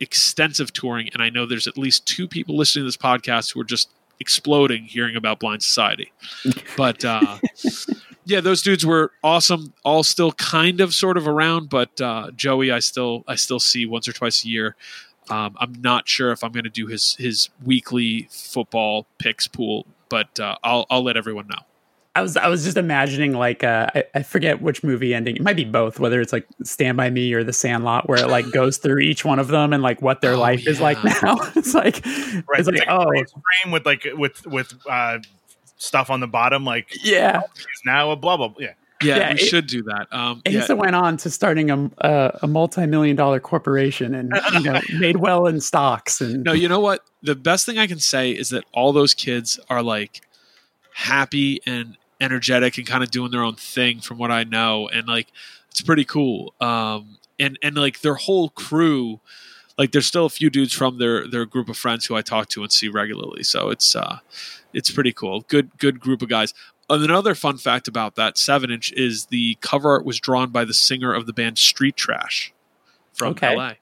extensive 0.00 0.72
touring. 0.72 1.10
And 1.12 1.22
I 1.22 1.30
know 1.30 1.46
there's 1.46 1.66
at 1.66 1.78
least 1.78 2.06
two 2.06 2.28
people 2.28 2.56
listening 2.56 2.84
to 2.84 2.88
this 2.88 2.96
podcast 2.96 3.52
who 3.52 3.60
are 3.60 3.64
just 3.64 3.90
exploding 4.20 4.84
hearing 4.84 5.16
about 5.16 5.38
Blind 5.38 5.62
Society. 5.62 6.12
But 6.76 7.04
uh, 7.04 7.38
yeah, 8.24 8.40
those 8.40 8.62
dudes 8.62 8.84
were 8.84 9.12
awesome. 9.22 9.72
All 9.84 10.02
still 10.02 10.32
kind 10.32 10.80
of 10.80 10.94
sort 10.94 11.16
of 11.16 11.26
around, 11.26 11.70
but 11.70 12.00
uh, 12.00 12.30
Joey, 12.34 12.70
I 12.70 12.78
still 12.80 13.24
I 13.26 13.34
still 13.34 13.60
see 13.60 13.86
once 13.86 14.08
or 14.08 14.12
twice 14.12 14.44
a 14.44 14.48
year. 14.48 14.76
Um, 15.30 15.56
I'm 15.60 15.74
not 15.80 16.08
sure 16.08 16.32
if 16.32 16.42
I'm 16.42 16.52
going 16.52 16.64
to 16.64 16.70
do 16.70 16.86
his 16.86 17.14
his 17.16 17.50
weekly 17.64 18.28
football 18.30 19.06
picks 19.18 19.46
pool, 19.46 19.86
but 20.08 20.38
uh, 20.40 20.56
I'll 20.62 20.86
I'll 20.90 21.02
let 21.02 21.16
everyone 21.16 21.48
know. 21.48 21.62
I 22.18 22.22
was 22.22 22.36
I 22.36 22.48
was 22.48 22.64
just 22.64 22.76
imagining 22.76 23.32
like 23.32 23.62
uh, 23.64 23.88
I, 23.94 24.04
I 24.16 24.22
forget 24.22 24.60
which 24.60 24.82
movie 24.82 25.14
ending. 25.14 25.36
It 25.36 25.42
might 25.42 25.56
be 25.56 25.64
both, 25.64 26.00
whether 26.00 26.20
it's 26.20 26.32
like 26.32 26.46
Stand 26.64 26.96
by 26.96 27.10
Me 27.10 27.32
or 27.32 27.44
The 27.44 27.52
Sandlot, 27.52 28.08
where 28.08 28.18
it 28.18 28.28
like 28.28 28.50
goes 28.52 28.78
through 28.78 28.98
each 29.00 29.24
one 29.24 29.38
of 29.38 29.48
them 29.48 29.72
and 29.72 29.82
like 29.82 30.02
what 30.02 30.20
their 30.20 30.34
Oh, 30.34 30.38
life 30.40 30.66
is 30.66 30.80
like 30.80 31.02
now. 31.04 31.36
it's 31.56 31.74
like 31.74 32.04
Right. 32.04 32.58
it's 32.58 32.68
like 32.68 32.78
a 32.86 32.90
oh 32.92 33.04
frame 33.04 33.72
with 33.72 33.86
like 33.86 34.06
with 34.14 34.46
with 34.46 34.74
uh, 34.88 35.18
stuff 35.76 36.10
on 36.10 36.20
the 36.20 36.26
bottom, 36.26 36.64
like 36.64 36.88
yeah. 37.04 37.40
he's 37.56 37.82
now 37.86 38.10
a 38.10 38.16
blah 38.16 38.36
blah. 38.36 38.48
blah. 38.48 38.56
Yeah. 38.60 38.72
Yeah, 39.00 39.16
Yeah, 39.18 39.28
we 39.28 39.34
it- 39.34 39.44
should 39.46 39.68
do 39.68 39.84
that. 39.84 40.08
Um, 40.10 40.42
yeah, 40.44 40.72
went 40.72 40.96
on 40.96 41.16
to 41.18 41.30
starting 41.30 41.70
a 41.70 41.88
a, 41.98 42.38
a 42.42 42.48
multi 42.48 42.84
million 42.86 43.14
dollar 43.14 43.38
corporation 43.38 44.12
and 44.12 44.32
you 44.54 44.60
know 44.60 44.80
made 44.98 45.18
well 45.18 45.46
in 45.46 45.60
stocks 45.60 46.20
and 46.20 46.42
No, 46.42 46.52
you 46.52 46.68
know 46.68 46.80
what? 46.80 47.04
The 47.22 47.36
best 47.36 47.64
thing 47.64 47.78
I 47.78 47.86
can 47.86 48.00
say 48.00 48.32
is 48.32 48.48
that 48.48 48.64
all 48.72 48.92
those 48.92 49.14
kids 49.14 49.60
are 49.70 49.84
like 49.84 50.22
happy 50.94 51.60
and 51.64 51.96
energetic 52.20 52.78
and 52.78 52.86
kind 52.86 53.02
of 53.04 53.10
doing 53.10 53.30
their 53.30 53.42
own 53.42 53.54
thing 53.54 54.00
from 54.00 54.18
what 54.18 54.30
I 54.30 54.44
know. 54.44 54.88
And 54.88 55.06
like 55.06 55.28
it's 55.70 55.80
pretty 55.80 56.04
cool. 56.04 56.54
Um 56.60 57.18
and 57.38 57.58
and 57.62 57.76
like 57.76 58.00
their 58.00 58.14
whole 58.16 58.48
crew, 58.50 59.20
like 59.76 59.92
there's 59.92 60.06
still 60.06 60.26
a 60.26 60.30
few 60.30 60.50
dudes 60.50 60.72
from 60.72 60.98
their 60.98 61.26
their 61.28 61.44
group 61.46 61.68
of 61.68 61.76
friends 61.76 62.06
who 62.06 62.16
I 62.16 62.22
talk 62.22 62.48
to 62.50 62.62
and 62.62 62.72
see 62.72 62.88
regularly. 62.88 63.42
So 63.42 63.70
it's 63.70 63.94
uh 63.94 64.18
it's 64.72 64.90
pretty 64.90 65.12
cool. 65.12 65.42
Good 65.48 65.76
good 65.78 66.00
group 66.00 66.22
of 66.22 66.28
guys. 66.28 66.54
Another 66.90 67.34
fun 67.34 67.58
fact 67.58 67.86
about 67.86 68.14
that 68.16 68.38
seven 68.38 68.70
inch 68.70 68.92
is 68.92 69.26
the 69.26 69.56
cover 69.60 69.90
art 69.90 70.06
was 70.06 70.18
drawn 70.18 70.50
by 70.50 70.64
the 70.64 70.72
singer 70.74 71.12
of 71.12 71.26
the 71.26 71.32
band 71.34 71.58
Street 71.58 71.96
Trash 71.96 72.52
from 73.12 73.28
Okay. 73.32 73.54
LA. 73.54 73.72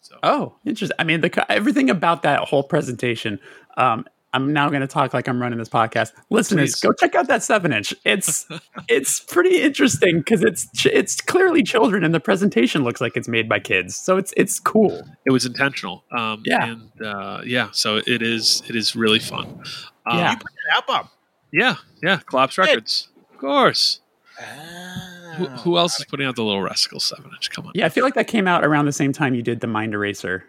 So 0.00 0.16
Oh, 0.22 0.54
interesting. 0.64 0.94
I 0.98 1.04
mean, 1.04 1.20
the 1.20 1.52
everything 1.52 1.90
about 1.90 2.22
that 2.22 2.40
whole 2.48 2.62
presentation. 2.62 3.40
Um, 3.76 4.06
I'm 4.36 4.52
now 4.52 4.68
going 4.68 4.82
to 4.82 4.86
talk 4.86 5.12
like 5.14 5.28
I'm 5.28 5.40
running 5.40 5.58
this 5.58 5.68
podcast. 5.68 6.12
Listeners, 6.30 6.72
Please. 6.74 6.80
go 6.80 6.92
check 6.92 7.14
out 7.14 7.26
that 7.28 7.42
seven 7.42 7.72
inch. 7.72 7.94
It's 8.04 8.46
it's 8.88 9.20
pretty 9.20 9.62
interesting 9.62 10.18
because 10.18 10.42
it's 10.42 10.68
it's 10.86 11.20
clearly 11.20 11.62
children, 11.62 12.04
and 12.04 12.14
the 12.14 12.20
presentation 12.20 12.84
looks 12.84 13.00
like 13.00 13.16
it's 13.16 13.28
made 13.28 13.48
by 13.48 13.58
kids. 13.58 13.96
So 13.96 14.16
it's 14.18 14.32
it's 14.36 14.60
cool. 14.60 15.02
it 15.24 15.30
was 15.32 15.46
intentional. 15.46 16.04
Um, 16.16 16.42
Yeah. 16.44 16.64
and 16.72 17.02
uh, 17.02 17.40
yeah, 17.44 17.70
so 17.72 18.00
it 18.06 18.22
is. 18.22 18.62
It 18.68 18.76
is 18.76 18.94
really 18.94 19.18
fun. 19.18 19.62
Um, 20.06 20.18
Yeah. 20.18 20.34
Out 20.74 20.86
Bob. 20.86 21.08
yeah, 21.52 21.76
yeah. 22.02 22.18
Collapse 22.26 22.58
Records, 22.58 23.08
of 23.32 23.38
course. 23.38 24.00
Who, 24.38 25.46
Ah. 25.48 25.60
who 25.64 25.78
else 25.78 25.98
is 25.98 26.04
putting 26.06 26.26
out 26.26 26.36
the 26.36 26.42
little 26.44 26.62
Rascal 26.62 27.00
Seven 27.00 27.30
Inch? 27.34 27.50
Come 27.50 27.66
on. 27.66 27.72
Yeah, 27.74 27.86
I 27.86 27.88
feel 27.88 28.04
like 28.04 28.14
that 28.14 28.26
came 28.26 28.46
out 28.46 28.64
around 28.64 28.84
the 28.86 28.92
same 28.92 29.12
time 29.12 29.34
you 29.34 29.42
did 29.42 29.60
the 29.60 29.66
Mind 29.66 29.94
Eraser. 29.94 30.44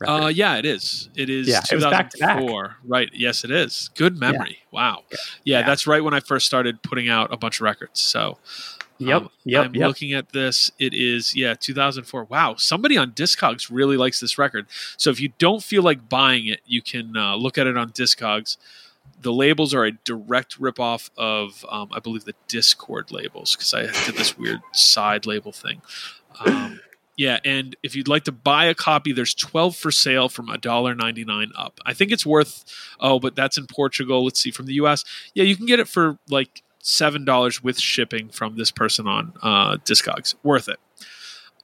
Record. 0.00 0.22
Uh, 0.24 0.26
yeah, 0.28 0.56
it 0.56 0.64
is. 0.64 1.10
It 1.14 1.28
is. 1.28 1.46
Yeah, 1.46 1.60
it 1.70 1.80
back 1.80 1.90
back. 1.90 2.10
2004. 2.12 2.76
Right. 2.84 3.10
Yes, 3.12 3.44
it 3.44 3.50
is. 3.50 3.90
Good 3.94 4.18
memory. 4.18 4.58
Wow. 4.70 5.04
Yeah, 5.44 5.60
Yeah. 5.60 5.66
that's 5.66 5.86
right 5.86 6.02
when 6.02 6.14
I 6.14 6.20
first 6.20 6.46
started 6.46 6.82
putting 6.82 7.08
out 7.08 7.32
a 7.32 7.36
bunch 7.36 7.56
of 7.60 7.64
records. 7.64 8.00
So. 8.00 8.38
yep, 8.98 9.22
um, 9.22 9.30
yep, 9.44 9.66
I'm 9.66 9.74
yep. 9.74 9.88
looking 9.88 10.12
at 10.12 10.32
this. 10.32 10.70
It 10.78 10.92
is 10.94 11.34
yeah, 11.34 11.54
2004. 11.54 12.24
Wow, 12.24 12.54
somebody 12.56 12.96
on 12.98 13.12
Discogs 13.12 13.68
really 13.70 13.96
likes 13.96 14.20
this 14.20 14.36
record. 14.38 14.66
So 14.96 15.10
if 15.10 15.20
you 15.20 15.32
don't 15.38 15.62
feel 15.62 15.82
like 15.82 16.08
buying 16.08 16.46
it, 16.46 16.60
you 16.66 16.82
can 16.82 17.16
uh, 17.16 17.34
look 17.36 17.56
at 17.58 17.66
it 17.66 17.76
on 17.76 17.92
Discogs. 17.92 18.56
The 19.22 19.32
labels 19.32 19.74
are 19.74 19.84
a 19.84 19.92
direct 19.92 20.58
ripoff 20.60 21.10
of, 21.18 21.64
um, 21.70 21.90
I 21.92 21.98
believe, 21.98 22.24
the 22.24 22.34
Dischord 22.48 23.10
labels 23.12 23.54
because 23.54 23.74
I 23.74 23.82
did 24.06 24.16
this 24.16 24.36
weird 24.38 24.60
side 24.72 25.26
label 25.26 25.52
thing. 25.52 25.82
Um, 26.44 26.80
yeah, 27.20 27.38
and 27.44 27.76
if 27.82 27.94
you'd 27.94 28.08
like 28.08 28.24
to 28.24 28.32
buy 28.32 28.64
a 28.64 28.74
copy, 28.74 29.12
there's 29.12 29.34
12 29.34 29.76
for 29.76 29.90
sale 29.90 30.30
from 30.30 30.46
$1.99 30.46 31.48
up. 31.54 31.78
I 31.84 31.92
think 31.92 32.12
it's 32.12 32.24
worth, 32.24 32.64
oh, 32.98 33.20
but 33.20 33.36
that's 33.36 33.58
in 33.58 33.66
Portugal. 33.66 34.24
Let's 34.24 34.40
see, 34.40 34.50
from 34.50 34.64
the 34.64 34.72
US. 34.76 35.04
Yeah, 35.34 35.44
you 35.44 35.54
can 35.54 35.66
get 35.66 35.78
it 35.78 35.86
for 35.86 36.18
like 36.30 36.62
$7 36.82 37.62
with 37.62 37.78
shipping 37.78 38.30
from 38.30 38.56
this 38.56 38.70
person 38.70 39.06
on 39.06 39.34
uh, 39.42 39.76
Discogs. 39.84 40.34
Worth 40.42 40.70
it. 40.70 40.78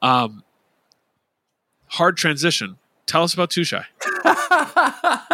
Um, 0.03 0.45
hard 1.87 2.19
transition. 2.19 2.77
Tell 3.07 3.23
us 3.23 3.33
about 3.33 3.49
Touche. 3.49 3.73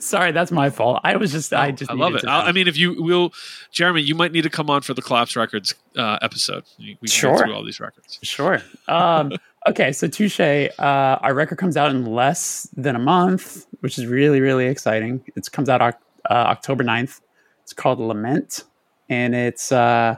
Sorry, 0.04 0.32
that's 0.32 0.50
my 0.50 0.70
fault. 0.70 1.00
I 1.04 1.16
was 1.16 1.32
just 1.32 1.52
I 1.52 1.70
just 1.70 1.90
I 1.90 1.94
love 1.94 2.14
it. 2.14 2.24
I, 2.26 2.52
mean, 2.52 2.68
if 2.68 2.76
you 2.76 3.02
will, 3.02 3.32
Jeremy, 3.70 4.02
you 4.02 4.14
might 4.14 4.32
need 4.32 4.42
to 4.42 4.50
come 4.50 4.70
on 4.70 4.80
for 4.82 4.94
the 4.94 5.02
Collapse 5.02 5.36
Records 5.36 5.74
uh, 5.96 6.18
episode. 6.22 6.64
We 6.78 6.98
we 7.00 7.08
can 7.08 7.08
Sure. 7.08 7.36
go 7.36 7.42
through 7.42 7.54
all 7.54 7.64
these 7.64 7.80
records. 7.80 8.18
Sure. 8.22 8.62
Um, 8.88 9.32
okay, 9.68 9.92
so 9.92 10.08
Touche, 10.08 10.40
uh, 10.40 10.68
our 10.78 11.34
record 11.34 11.58
comes 11.58 11.76
out 11.76 11.90
in 11.90 12.06
less 12.06 12.68
than 12.76 12.96
a 12.96 13.00
month, 13.00 13.66
which 13.80 13.98
is 13.98 14.06
really, 14.06 14.40
really 14.40 14.66
exciting. 14.66 15.22
It 15.36 15.50
comes 15.52 15.68
out 15.68 15.80
uh, 15.82 15.94
October 16.28 16.82
9th. 16.82 17.20
It's 17.62 17.72
called 17.72 18.00
Lament, 18.00 18.64
and 19.08 19.34
it's 19.34 19.70
uh, 19.70 20.16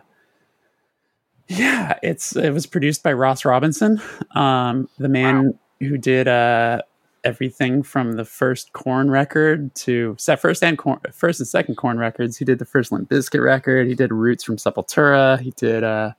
yeah, 1.49 1.99
it's 2.03 2.35
it 2.37 2.51
was 2.51 2.67
produced 2.67 3.03
by 3.03 3.13
Ross 3.13 3.45
Robinson, 3.45 4.01
um, 4.35 4.89
the 4.99 5.09
man 5.09 5.59
who 5.81 5.99
did 5.99 6.29
uh, 6.29 6.83
everything 7.25 7.83
from 7.83 8.13
the 8.13 8.25
first 8.25 8.73
Korn 8.73 9.11
record 9.11 9.75
to 9.77 10.17
set 10.19 10.41
first 10.41 10.63
and 10.63 10.77
Korn, 10.77 10.99
first 11.13 11.41
and 11.41 11.49
second 11.49 11.77
Korn 11.77 11.99
records. 11.99 12.37
He 12.37 12.45
did 12.45 12.59
the 12.59 12.65
first 12.65 12.93
Limp 12.93 13.09
Bizkit 13.09 13.45
record. 13.45 13.87
He 13.87 13.95
did 13.95 14.13
Roots 14.13 14.45
from 14.45 14.57
Sepultura. 14.57 15.39
He 15.41 15.53
did 15.53 15.85
uh, 15.85 16.13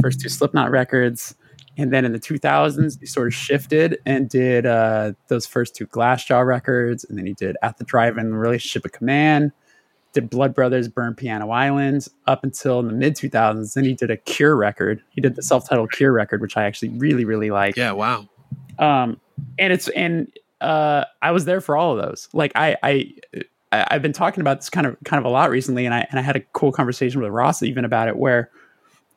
first 0.00 0.20
two 0.20 0.28
Slipknot 0.28 0.70
records. 0.70 1.34
And 1.76 1.92
then 1.92 2.04
in 2.04 2.12
the 2.12 2.18
2000s, 2.18 2.98
he 2.98 3.06
sort 3.06 3.28
of 3.28 3.34
shifted 3.34 3.98
and 4.04 4.28
did 4.28 4.66
uh, 4.66 5.12
those 5.28 5.46
first 5.46 5.76
two 5.76 5.86
Glassjaw 5.86 6.44
records. 6.44 7.04
And 7.04 7.16
then 7.16 7.24
he 7.24 7.34
did 7.34 7.56
At 7.62 7.78
the 7.78 7.84
Drive-In 7.84 8.34
Relationship 8.34 8.84
of 8.84 8.92
Command, 8.92 9.52
did 10.12 10.28
Blood 10.28 10.54
Brothers 10.54 10.88
Burn 10.88 11.14
Piano 11.14 11.50
Island 11.50 12.08
up 12.26 12.42
until 12.42 12.80
in 12.80 12.88
the 12.88 12.94
mid 12.94 13.14
2000s. 13.14 13.74
Then 13.74 13.84
he 13.84 13.94
did 13.94 14.10
a 14.10 14.16
Cure 14.16 14.56
record. 14.56 15.02
He 15.10 15.20
did 15.20 15.36
the 15.36 15.42
self-titled 15.42 15.92
Cure 15.92 16.12
record, 16.12 16.40
which 16.40 16.56
I 16.56 16.64
actually 16.64 16.88
really, 16.90 17.24
really 17.24 17.50
like. 17.50 17.76
Yeah, 17.76 17.92
wow. 17.92 18.28
Um, 18.80 19.20
and 19.58 19.72
it's 19.72 19.88
and 19.88 20.32
uh, 20.60 21.04
I 21.22 21.30
was 21.30 21.44
there 21.44 21.60
for 21.60 21.76
all 21.76 21.98
of 21.98 22.04
those. 22.04 22.28
Like 22.32 22.52
I, 22.54 22.76
I, 22.82 23.14
I've 23.72 24.02
been 24.02 24.12
talking 24.12 24.40
about 24.40 24.60
this 24.60 24.70
kind 24.70 24.86
of 24.86 24.96
kind 25.04 25.18
of 25.18 25.24
a 25.24 25.32
lot 25.32 25.50
recently, 25.50 25.84
and 25.84 25.94
I 25.94 26.06
and 26.10 26.18
I 26.18 26.22
had 26.22 26.36
a 26.36 26.40
cool 26.52 26.72
conversation 26.72 27.20
with 27.20 27.30
Ross 27.30 27.62
even 27.62 27.84
about 27.84 28.08
it, 28.08 28.16
where 28.16 28.50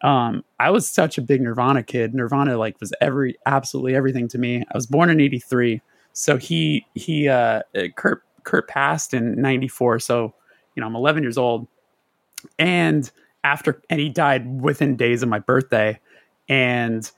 um, 0.02 0.44
I 0.60 0.72
was 0.72 0.90
such 0.90 1.18
a 1.18 1.22
big 1.22 1.42
Nirvana 1.42 1.84
kid. 1.84 2.14
Nirvana 2.14 2.58
like 2.58 2.80
was 2.80 2.94
every 3.02 3.38
absolutely 3.46 3.96
everything 3.96 4.28
to 4.30 4.38
me. 4.38 4.60
I 4.60 4.76
was 4.76 4.86
born 4.88 5.10
in 5.10 5.20
'83, 5.22 5.82
so 6.14 6.38
he 6.38 6.86
he 6.96 7.28
uh, 7.28 7.62
Kurt 7.96 8.24
Kurt 8.44 8.68
passed 8.68 9.14
in 9.14 9.42
'94, 9.42 10.00
so 10.00 10.34
you 10.76 10.82
know 10.82 10.88
I'm 10.88 10.96
11 10.96 11.24
years 11.24 11.38
old, 11.38 11.68
and 12.60 13.10
after 13.44 13.82
and 13.90 14.00
he 14.00 14.10
died 14.10 14.62
within 14.62 14.96
days 14.96 15.24
of 15.24 15.30
my 15.30 15.40
birthday, 15.40 16.00
and 16.50 17.10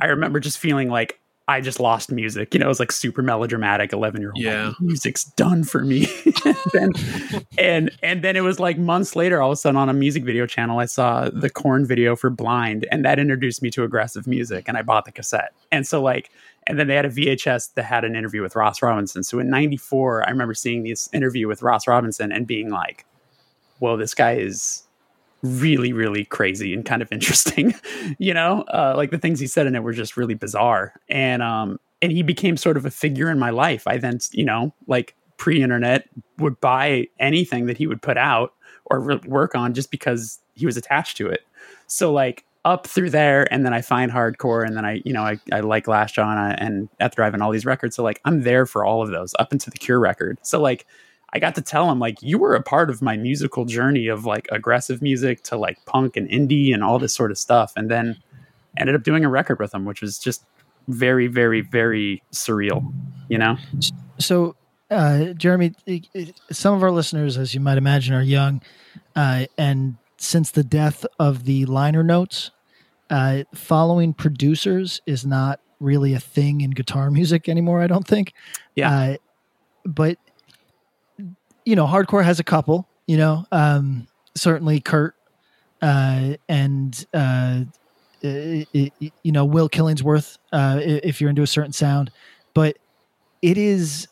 I 0.00 0.06
remember 0.06 0.40
just 0.40 0.58
feeling 0.58 0.88
like 0.88 1.19
I 1.50 1.60
just 1.60 1.80
lost 1.80 2.12
music. 2.12 2.54
You 2.54 2.60
know, 2.60 2.66
it 2.66 2.68
was 2.68 2.78
like 2.78 2.92
super 2.92 3.22
melodramatic, 3.22 3.92
11 3.92 4.20
year 4.20 4.30
old. 4.30 4.38
Yeah. 4.38 4.72
music's 4.78 5.24
done 5.24 5.64
for 5.64 5.82
me. 5.82 6.06
and, 6.78 6.96
and 7.58 7.90
and 8.04 8.22
then 8.22 8.36
it 8.36 8.42
was 8.42 8.60
like 8.60 8.78
months 8.78 9.16
later, 9.16 9.42
all 9.42 9.50
of 9.50 9.54
a 9.54 9.56
sudden 9.56 9.76
on 9.76 9.88
a 9.88 9.92
music 9.92 10.22
video 10.22 10.46
channel, 10.46 10.78
I 10.78 10.84
saw 10.84 11.28
the 11.28 11.50
Korn 11.50 11.84
video 11.84 12.14
for 12.14 12.30
Blind, 12.30 12.86
and 12.92 13.04
that 13.04 13.18
introduced 13.18 13.62
me 13.62 13.70
to 13.72 13.82
aggressive 13.82 14.28
music, 14.28 14.68
and 14.68 14.78
I 14.78 14.82
bought 14.82 15.06
the 15.06 15.12
cassette. 15.12 15.52
And 15.72 15.84
so 15.84 16.00
like, 16.00 16.30
and 16.68 16.78
then 16.78 16.86
they 16.86 16.94
had 16.94 17.04
a 17.04 17.10
VHS 17.10 17.74
that 17.74 17.82
had 17.82 18.04
an 18.04 18.14
interview 18.14 18.42
with 18.42 18.54
Ross 18.54 18.80
Robinson. 18.80 19.24
So 19.24 19.40
in 19.40 19.50
'94, 19.50 20.28
I 20.28 20.30
remember 20.30 20.54
seeing 20.54 20.84
this 20.84 21.08
interview 21.12 21.48
with 21.48 21.62
Ross 21.62 21.88
Robinson 21.88 22.30
and 22.30 22.46
being 22.46 22.70
like, 22.70 23.04
"Well, 23.80 23.96
this 23.96 24.14
guy 24.14 24.36
is." 24.36 24.84
Really 25.42 25.92
really 25.92 26.24
crazy 26.24 26.74
and 26.74 26.84
kind 26.84 27.02
of 27.02 27.08
interesting 27.12 27.74
you 28.18 28.34
know? 28.34 28.62
Uh, 28.62 28.94
like 28.96 29.10
the 29.10 29.18
things 29.18 29.40
he 29.40 29.46
said 29.46 29.66
in 29.66 29.74
it 29.74 29.82
were 29.82 29.92
just 29.92 30.16
really 30.16 30.34
bizarre. 30.34 30.94
And 31.08 31.42
um 31.42 31.78
and 32.02 32.12
he 32.12 32.22
became 32.22 32.56
sort 32.56 32.76
of 32.76 32.86
a 32.86 32.90
figure 32.90 33.30
in 33.30 33.38
my 33.38 33.50
life. 33.50 33.86
I 33.86 33.98
then 33.98 34.18
you 34.32 34.44
know 34.44 34.72
like 34.86 35.14
pre-internet 35.36 36.08
would 36.38 36.60
buy 36.60 37.08
anything 37.18 37.66
that 37.66 37.78
he 37.78 37.86
would 37.86 38.02
put 38.02 38.18
out 38.18 38.54
or 38.86 39.00
re- 39.00 39.20
work 39.26 39.54
on 39.54 39.72
just 39.72 39.90
because 39.90 40.38
he 40.54 40.66
was 40.66 40.76
attached 40.76 41.16
to 41.16 41.28
it. 41.28 41.40
So 41.86 42.12
like 42.12 42.44
up 42.64 42.86
through 42.86 43.08
there 43.08 43.50
and 43.50 43.64
then 43.64 43.72
i 43.72 43.80
find 43.80 44.12
hardcore 44.12 44.66
and 44.66 44.76
then 44.76 44.84
i 44.84 45.00
you 45.06 45.14
know 45.14 45.22
i, 45.22 45.38
I 45.50 45.60
like 45.60 45.88
last 45.88 46.14
john 46.14 46.36
and 46.36 46.90
Death 46.98 47.16
Drive 47.16 47.32
and 47.32 47.42
all 47.42 47.50
these 47.50 47.64
records. 47.64 47.96
So 47.96 48.02
like 48.02 48.20
i'm 48.26 48.42
there 48.42 48.66
for 48.66 48.84
all 48.84 49.02
of 49.02 49.10
those 49.10 49.34
up 49.38 49.52
into 49.52 49.70
the 49.70 49.78
cure 49.78 49.98
record. 49.98 50.36
So 50.42 50.60
like 50.60 50.86
I 51.32 51.38
got 51.38 51.54
to 51.56 51.62
tell 51.62 51.90
him 51.90 51.98
like 51.98 52.22
you 52.22 52.38
were 52.38 52.54
a 52.54 52.62
part 52.62 52.90
of 52.90 53.02
my 53.02 53.16
musical 53.16 53.64
journey 53.64 54.08
of 54.08 54.24
like 54.24 54.48
aggressive 54.50 55.00
music 55.00 55.42
to 55.44 55.56
like 55.56 55.84
punk 55.86 56.16
and 56.16 56.28
indie 56.28 56.74
and 56.74 56.82
all 56.82 56.98
this 56.98 57.14
sort 57.14 57.30
of 57.30 57.38
stuff 57.38 57.72
and 57.76 57.90
then 57.90 58.16
ended 58.76 58.94
up 58.94 59.02
doing 59.02 59.24
a 59.24 59.28
record 59.28 59.58
with 59.58 59.72
him 59.72 59.84
which 59.84 60.02
was 60.02 60.18
just 60.18 60.44
very 60.88 61.26
very 61.28 61.60
very 61.60 62.22
surreal 62.32 62.92
you 63.28 63.38
know 63.38 63.56
So, 64.18 64.54
uh, 64.90 65.32
Jeremy, 65.32 65.72
some 66.50 66.74
of 66.74 66.82
our 66.82 66.90
listeners, 66.90 67.38
as 67.38 67.54
you 67.54 67.60
might 67.60 67.78
imagine, 67.78 68.14
are 68.14 68.22
young, 68.22 68.60
uh, 69.16 69.46
and 69.56 69.96
since 70.18 70.50
the 70.50 70.62
death 70.64 71.06
of 71.18 71.44
the 71.44 71.64
liner 71.66 72.02
notes, 72.02 72.50
uh, 73.08 73.44
following 73.54 74.12
producers 74.12 75.00
is 75.06 75.24
not 75.24 75.60
really 75.78 76.12
a 76.12 76.20
thing 76.20 76.60
in 76.60 76.70
guitar 76.70 77.10
music 77.18 77.48
anymore. 77.48 77.80
I 77.80 77.86
don't 77.86 78.06
think. 78.06 78.34
Yeah. 78.74 78.90
Uh, 78.92 79.16
but 79.86 80.18
you 81.70 81.76
know, 81.76 81.86
hardcore 81.86 82.24
has 82.24 82.40
a 82.40 82.44
couple. 82.44 82.88
You 83.06 83.16
know, 83.16 83.46
um, 83.52 84.08
certainly 84.36 84.80
Kurt 84.80 85.14
uh, 85.80 86.34
and 86.48 87.06
uh, 87.14 87.60
you 88.22 88.90
know 89.24 89.44
Will 89.44 89.68
Killingsworth. 89.68 90.38
Uh, 90.52 90.80
if 90.82 91.20
you're 91.20 91.30
into 91.30 91.42
a 91.42 91.46
certain 91.46 91.72
sound, 91.72 92.10
but 92.54 92.76
it 93.40 93.56
is 93.56 94.08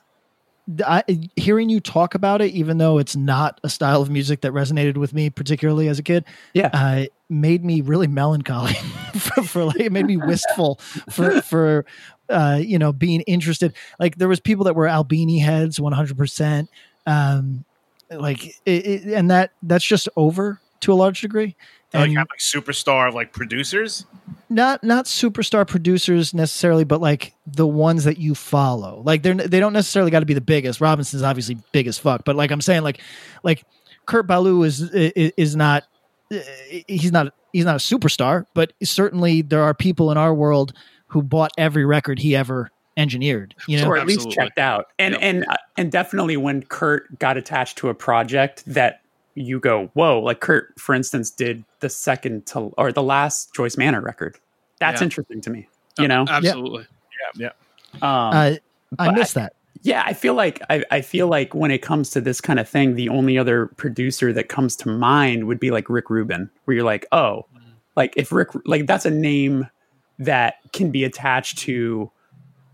I, 0.87 1.03
hearing 1.37 1.69
you 1.69 1.81
talk 1.81 2.15
about 2.15 2.41
it, 2.43 2.53
even 2.53 2.79
though 2.79 2.99
it's 2.99 3.17
not 3.17 3.61
a 3.65 3.69
style 3.69 4.03
of 4.03 4.11
music 4.11 4.43
that 4.43 4.53
resonated 4.53 4.97
with 4.97 5.15
me 5.15 5.31
particularly 5.31 5.89
as 5.89 5.99
a 5.99 6.03
kid, 6.03 6.25
Yeah. 6.55 6.71
uh, 6.73 7.07
made 7.31 7.65
me 7.65 7.81
really 7.81 8.07
melancholy 8.07 8.73
for, 9.15 9.43
for 9.43 9.65
like 9.65 9.81
it 9.81 9.93
made 9.93 10.07
me 10.07 10.17
wistful 10.17 10.77
for 11.11 11.41
for 11.43 11.85
uh, 12.29 12.59
you 12.63 12.79
know 12.79 12.93
being 12.93 13.21
interested. 13.23 13.75
Like 13.99 14.17
there 14.17 14.29
was 14.29 14.41
people 14.41 14.65
that 14.65 14.75
were 14.75 14.89
Albini 14.89 15.39
heads, 15.39 15.81
one 15.81 15.93
hundred 15.93 16.17
percent. 16.19 16.69
Um, 17.09 17.65
like 18.11 18.47
it, 18.47 18.55
it, 18.87 19.05
and 19.15 19.31
that 19.31 19.53
that's 19.63 19.85
just 19.85 20.09
over 20.17 20.61
to 20.81 20.93
a 20.93 20.95
large 20.95 21.21
degree. 21.21 21.57
like 21.93 22.09
And- 22.09 22.19
have 22.19 22.29
like 22.31 22.39
superstar 22.41 23.09
of 23.09 23.15
like 23.15 23.33
producers. 23.33 24.07
not 24.49 24.83
not 24.85 25.07
superstar 25.07 25.67
producers 25.67 26.33
necessarily, 26.35 26.85
but 26.85 27.01
like 27.01 27.35
the 27.47 27.67
ones 27.67 28.05
that 28.05 28.19
you 28.19 28.35
follow. 28.35 29.03
Like 29.05 29.23
they're 29.23 29.35
they 29.35 29.61
don't 29.61 29.73
necessarily 29.73 30.11
got 30.11 30.21
to 30.21 30.27
be 30.27 30.35
the 30.35 30.41
biggest. 30.41 30.81
Robinson's 30.81 31.23
obviously 31.23 31.59
big 31.73 31.87
as 31.87 31.99
fuck, 31.99 32.25
but 32.25 32.37
like 32.37 32.51
I'm 32.51 32.61
saying, 32.61 32.83
like 32.83 33.01
like 33.43 33.65
Kurt 34.07 34.27
Ballou 34.27 34.63
is 34.63 34.81
is, 34.81 35.33
is 35.37 35.57
not 35.57 35.85
he's 36.87 37.13
not 37.13 37.33
he's 37.53 37.65
not 37.65 37.77
a 37.77 37.79
superstar, 37.79 38.47
but 38.55 38.73
certainly 38.83 39.43
there 39.43 39.63
are 39.63 39.75
people 39.75 40.11
in 40.11 40.17
our 40.19 40.35
world 40.35 40.73
who 41.09 41.23
bought 41.23 41.53
every 41.59 41.85
record 41.85 42.19
he 42.19 42.37
ever 42.37 42.71
engineered. 42.99 43.55
You 43.67 43.81
know, 43.81 43.89
or 43.89 43.97
at 43.97 44.07
least 44.07 44.31
checked 44.31 44.59
out 44.59 44.87
and 44.99 45.15
Yep. 45.15 45.23
and 45.23 45.45
uh, 45.49 45.57
and 45.79 45.91
definitely 45.93 46.37
when 46.37 46.63
kurt 46.65 47.19
got 47.19 47.37
attached 47.39 47.79
to 47.79 47.89
a 47.89 47.95
project 47.95 48.65
that 48.67 49.01
you 49.35 49.61
go 49.61 49.89
whoa 49.95 50.19
like 50.21 50.41
kurt 50.41 50.79
for 50.81 50.95
instance 50.97 51.31
did 51.31 51.65
the 51.79 51.89
second 51.89 52.45
to 52.47 52.75
or 52.77 52.91
the 52.91 53.03
last 53.03 53.55
joyce 53.55 53.77
manor 53.77 54.01
record 54.01 54.37
that's 54.81 55.01
Yeah. 55.01 55.05
interesting 55.05 55.41
to 55.43 55.51
me 55.51 55.69
you 55.97 56.09
know 56.09 56.27
absolutely 56.29 56.87
Yeah, 57.41 57.51
yeah. 58.03 58.03
um, 58.03 58.35
uh, 58.35 58.57
I 58.99 59.07
but 59.07 59.15
miss 59.15 59.35
that. 59.35 59.53
yeah 59.83 60.03
i 60.05 60.13
feel 60.13 60.35
like 60.35 60.61
I, 60.69 60.83
I 60.91 61.03
feel 61.03 61.29
like 61.29 61.55
when 61.55 61.71
it 61.71 61.83
comes 61.83 62.11
to 62.11 62.21
this 62.21 62.41
kind 62.41 62.59
of 62.59 62.69
thing 62.69 62.97
the 62.97 63.09
only 63.11 63.39
other 63.39 63.67
producer 63.77 64.33
that 64.33 64.49
comes 64.49 64.75
to 64.77 64.89
mind 64.89 65.47
would 65.47 65.61
be 65.61 65.71
like 65.71 65.89
rick 65.89 66.11
rubin 66.11 66.51
where 66.65 66.75
you're 66.75 66.85
like 66.85 67.07
oh 67.13 67.47
like 67.95 68.15
if 68.17 68.33
rick 68.33 68.49
like 68.67 68.87
that's 68.89 69.07
a 69.07 69.11
name 69.13 69.69
that 70.19 70.55
can 70.73 70.91
be 70.91 71.05
attached 71.05 71.59
to 71.59 72.11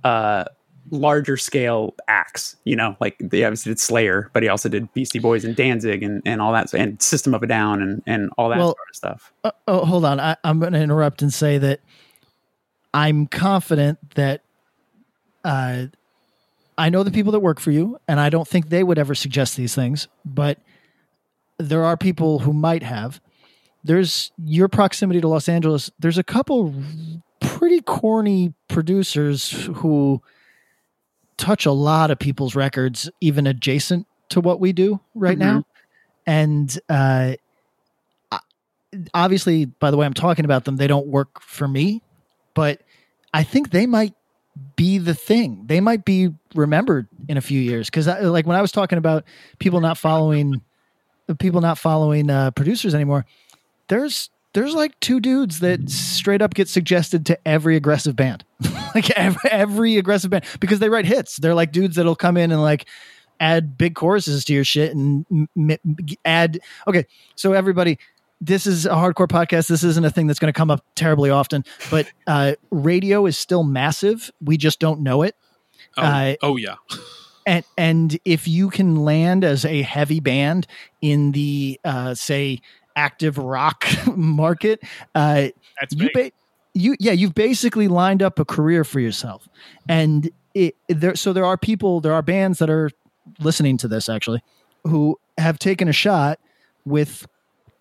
uh 0.04 0.44
larger 0.90 1.36
scale 1.38 1.94
acts 2.08 2.56
you 2.64 2.76
know 2.76 2.94
like 3.00 3.16
they 3.18 3.42
obviously 3.42 3.70
did 3.70 3.80
slayer 3.80 4.30
but 4.34 4.42
he 4.42 4.48
also 4.50 4.68
did 4.68 4.92
beastie 4.92 5.18
boys 5.18 5.42
and 5.42 5.56
danzig 5.56 6.02
and, 6.02 6.20
and 6.26 6.42
all 6.42 6.52
that 6.52 6.72
and 6.74 7.00
system 7.00 7.32
of 7.34 7.42
a 7.42 7.46
down 7.46 7.80
and, 7.80 8.02
and 8.06 8.30
all 8.36 8.50
that 8.50 8.58
Well, 8.58 8.74
sort 8.76 8.88
of 8.90 8.96
stuff 8.96 9.32
Uh, 9.44 9.50
oh, 9.66 9.84
hold 9.86 10.04
on. 10.04 10.20
I, 10.20 10.36
I'm 10.44 10.60
going 10.60 10.74
to 10.74 10.80
interrupt 10.80 11.22
and 11.22 11.32
say 11.32 11.56
that 11.56 11.80
I'm 12.92 13.26
confident 13.26 13.98
that 14.14 14.42
uh, 15.42 15.86
I 16.78 16.90
know 16.90 17.02
the 17.02 17.10
people 17.10 17.32
that 17.32 17.40
work 17.40 17.60
for 17.60 17.70
you, 17.70 17.98
and 18.06 18.20
I 18.20 18.28
don't 18.30 18.46
think 18.46 18.68
they 18.68 18.82
would 18.84 18.98
ever 18.98 19.14
suggest 19.14 19.56
these 19.56 19.74
things, 19.74 20.08
but 20.24 20.58
there 21.58 21.84
are 21.84 21.96
people 21.96 22.40
who 22.40 22.52
might 22.52 22.82
have. 22.82 23.20
There's 23.82 24.32
your 24.44 24.68
proximity 24.68 25.20
to 25.20 25.28
Los 25.28 25.48
Angeles. 25.48 25.90
There's 25.98 26.18
a 26.18 26.24
couple 26.24 26.74
pretty 27.46 27.80
corny 27.80 28.54
producers 28.68 29.50
who 29.76 30.22
touch 31.36 31.66
a 31.66 31.72
lot 31.72 32.10
of 32.10 32.18
people's 32.18 32.54
records, 32.54 33.10
even 33.20 33.46
adjacent 33.46 34.06
to 34.30 34.40
what 34.40 34.60
we 34.60 34.72
do 34.72 35.00
right 35.14 35.38
now. 35.38 35.64
And 36.26 36.78
uh, 36.88 37.34
obviously 39.12 39.64
by 39.64 39.90
the 39.90 39.96
way 39.96 40.06
i'm 40.06 40.14
talking 40.14 40.44
about 40.44 40.64
them 40.64 40.76
they 40.76 40.86
don't 40.86 41.06
work 41.06 41.40
for 41.40 41.66
me 41.66 42.02
but 42.54 42.80
i 43.32 43.42
think 43.42 43.70
they 43.70 43.86
might 43.86 44.14
be 44.76 44.98
the 44.98 45.14
thing 45.14 45.64
they 45.66 45.80
might 45.80 46.04
be 46.04 46.30
remembered 46.54 47.08
in 47.28 47.36
a 47.36 47.40
few 47.40 47.60
years 47.60 47.86
because 47.86 48.06
like 48.06 48.46
when 48.46 48.56
i 48.56 48.62
was 48.62 48.72
talking 48.72 48.98
about 48.98 49.24
people 49.58 49.80
not 49.80 49.98
following 49.98 50.62
people 51.38 51.60
not 51.60 51.78
following 51.78 52.30
uh, 52.30 52.50
producers 52.52 52.94
anymore 52.94 53.24
there's 53.88 54.30
there's 54.54 54.74
like 54.74 54.98
two 55.00 55.20
dudes 55.20 55.60
that 55.60 55.90
straight 55.90 56.40
up 56.40 56.54
get 56.54 56.68
suggested 56.68 57.26
to 57.26 57.38
every 57.46 57.76
aggressive 57.76 58.16
band 58.16 58.44
like 58.94 59.10
every, 59.10 59.50
every 59.50 59.96
aggressive 59.98 60.30
band 60.30 60.44
because 60.60 60.78
they 60.78 60.88
write 60.88 61.04
hits 61.04 61.36
they're 61.36 61.54
like 61.54 61.72
dudes 61.72 61.96
that'll 61.96 62.16
come 62.16 62.36
in 62.36 62.50
and 62.50 62.62
like 62.62 62.86
add 63.40 63.76
big 63.76 63.94
choruses 63.94 64.44
to 64.44 64.54
your 64.54 64.64
shit 64.64 64.94
and 64.94 65.48
add 66.24 66.60
okay 66.86 67.04
so 67.34 67.52
everybody 67.52 67.98
this 68.40 68.66
is 68.66 68.84
a 68.84 68.90
hardcore 68.90 69.28
podcast. 69.28 69.68
This 69.68 69.84
isn't 69.84 70.04
a 70.04 70.10
thing 70.10 70.26
that's 70.26 70.38
going 70.38 70.52
to 70.52 70.56
come 70.56 70.70
up 70.70 70.84
terribly 70.94 71.30
often, 71.30 71.64
but 71.90 72.10
uh, 72.26 72.54
radio 72.70 73.26
is 73.26 73.38
still 73.38 73.62
massive. 73.62 74.30
We 74.42 74.56
just 74.56 74.80
don't 74.80 75.00
know 75.00 75.22
it. 75.22 75.34
oh, 75.96 76.02
Uh, 76.02 76.34
oh 76.42 76.56
yeah 76.56 76.74
And 77.46 77.64
and 77.78 78.18
if 78.24 78.46
you 78.46 78.70
can 78.70 78.96
land 78.96 79.44
as 79.44 79.64
a 79.64 79.82
heavy 79.82 80.20
band 80.20 80.66
in 81.00 81.32
the 81.32 81.80
uh, 81.84 82.14
say 82.14 82.60
active 82.96 83.38
rock 83.38 83.84
market, 84.16 84.82
uh, 85.14 85.48
That's 85.80 85.94
you 85.94 86.10
ba- 86.12 86.30
you 86.74 86.96
yeah 86.98 87.12
you've 87.12 87.34
basically 87.34 87.88
lined 87.88 88.22
up 88.22 88.38
a 88.38 88.44
career 88.44 88.84
for 88.84 89.00
yourself. 89.00 89.48
And 89.88 90.30
it 90.54 90.76
there 90.88 91.16
so 91.16 91.32
there 91.32 91.44
are 91.44 91.56
people 91.56 92.00
there 92.00 92.14
are 92.14 92.22
bands 92.22 92.58
that 92.58 92.70
are 92.70 92.90
listening 93.40 93.76
to 93.78 93.88
this 93.88 94.08
actually 94.08 94.42
who 94.84 95.18
have 95.38 95.58
taken 95.58 95.88
a 95.88 95.92
shot 95.92 96.38
with 96.84 97.26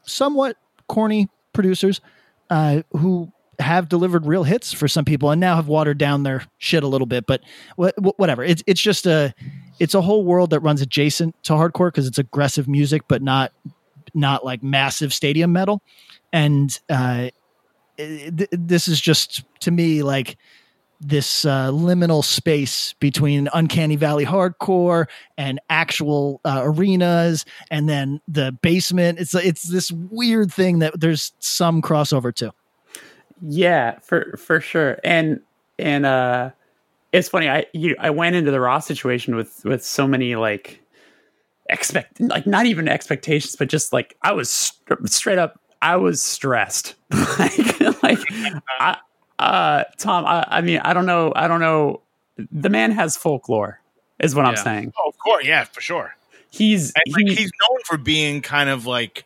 somewhat 0.04 0.58
corny 0.88 1.28
producers 1.54 2.02
uh, 2.50 2.82
who 2.94 3.32
have 3.60 3.88
delivered 3.88 4.26
real 4.26 4.44
hits 4.44 4.74
for 4.74 4.88
some 4.88 5.06
people 5.06 5.30
and 5.30 5.40
now 5.40 5.56
have 5.56 5.68
watered 5.68 5.98
down 5.98 6.24
their 6.24 6.44
shit 6.58 6.84
a 6.84 6.88
little 6.88 7.06
bit 7.06 7.26
but 7.28 7.42
wha- 7.78 7.92
whatever. 8.18 8.44
It's 8.44 8.64
it's 8.68 8.82
just 8.82 9.06
a 9.06 9.34
it's 9.80 9.94
a 9.94 10.02
whole 10.02 10.24
world 10.24 10.50
that 10.52 10.60
runs 10.62 10.82
adjacent 10.82 11.42
to 11.44 11.54
hardcore 11.54 11.88
because 11.88 12.08
it's 12.08 12.18
aggressive 12.18 12.68
music 12.68 13.04
but 13.08 13.22
not 13.22 13.52
not 14.14 14.46
like 14.46 14.64
massive 14.64 15.14
stadium 15.14 15.52
metal 15.52 15.82
and 16.32 16.80
uh 16.90 17.30
th- 17.98 18.50
this 18.52 18.88
is 18.88 19.00
just 19.00 19.44
to 19.60 19.72
me 19.72 20.04
like 20.04 20.38
this 21.06 21.44
uh, 21.44 21.70
liminal 21.70 22.24
space 22.24 22.94
between 23.02 23.50
uncanny 23.54 23.98
valley 23.98 24.26
hardcore 24.26 25.06
and 25.38 25.60
actual 25.70 26.40
uh, 26.46 26.62
arenas 26.64 27.44
and 27.70 27.90
then 27.90 28.22
the 28.28 28.58
basement 28.62 29.20
it's 29.20 29.36
it's 29.36 29.64
this 29.64 29.92
weird 29.92 30.52
thing 30.52 30.80
that 30.80 30.98
there's 31.00 31.34
some 31.40 31.82
crossover 31.82 32.34
to 32.34 32.54
Yeah, 33.42 34.00
for 34.00 34.38
for 34.38 34.62
sure. 34.62 35.00
And 35.04 35.42
and 35.78 36.06
uh 36.06 36.52
it's 37.12 37.30
funny. 37.30 37.50
I 37.50 37.66
you, 37.74 37.96
I 38.00 38.10
went 38.10 38.36
into 38.36 38.52
the 38.52 38.60
raw 38.60 38.80
situation 38.80 39.36
with 39.36 39.64
with 39.66 39.84
so 39.84 40.08
many 40.08 40.36
like 40.36 40.82
expect 41.70 42.20
like 42.20 42.46
not 42.48 42.66
even 42.66 42.88
expectations, 42.88 43.56
but 43.56 43.70
just 43.70 43.94
like 43.94 44.16
I 44.22 44.32
was 44.34 44.50
st- 44.50 45.10
straight 45.10 45.38
up. 45.40 45.60
I 45.82 45.98
was 45.98 46.22
stressed. 46.22 46.96
like 47.40 47.80
like 48.04 48.20
I, 48.80 48.98
uh, 49.40 49.84
Tom. 49.98 50.26
I, 50.26 50.46
I 50.48 50.62
mean, 50.62 50.80
I 50.80 50.94
don't 50.94 51.06
know. 51.06 51.34
I 51.36 51.48
don't 51.48 51.60
know. 51.60 52.02
The 52.52 52.70
man 52.70 52.92
has 52.92 53.16
folklore, 53.18 53.80
is 54.20 54.34
what 54.36 54.46
I'm 54.46 54.56
saying. 54.58 54.94
Oh, 55.00 55.10
of 55.10 55.18
course, 55.20 55.46
yeah, 55.46 55.66
for 55.66 55.82
sure. 55.82 56.16
He's 56.50 56.94
And 56.96 57.14
like, 57.14 57.28
he- 57.28 57.36
he's 57.36 57.52
known 57.62 57.80
for 57.86 57.98
being 57.98 58.42
kind 58.42 58.70
of 58.70 58.86
like 58.86 59.26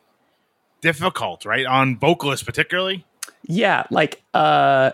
difficult, 0.82 1.46
right? 1.46 1.66
On 1.66 1.98
vocalists, 1.98 2.44
particularly. 2.46 3.06
yeah 3.44 3.86
like 3.92 4.22
uh 4.34 4.92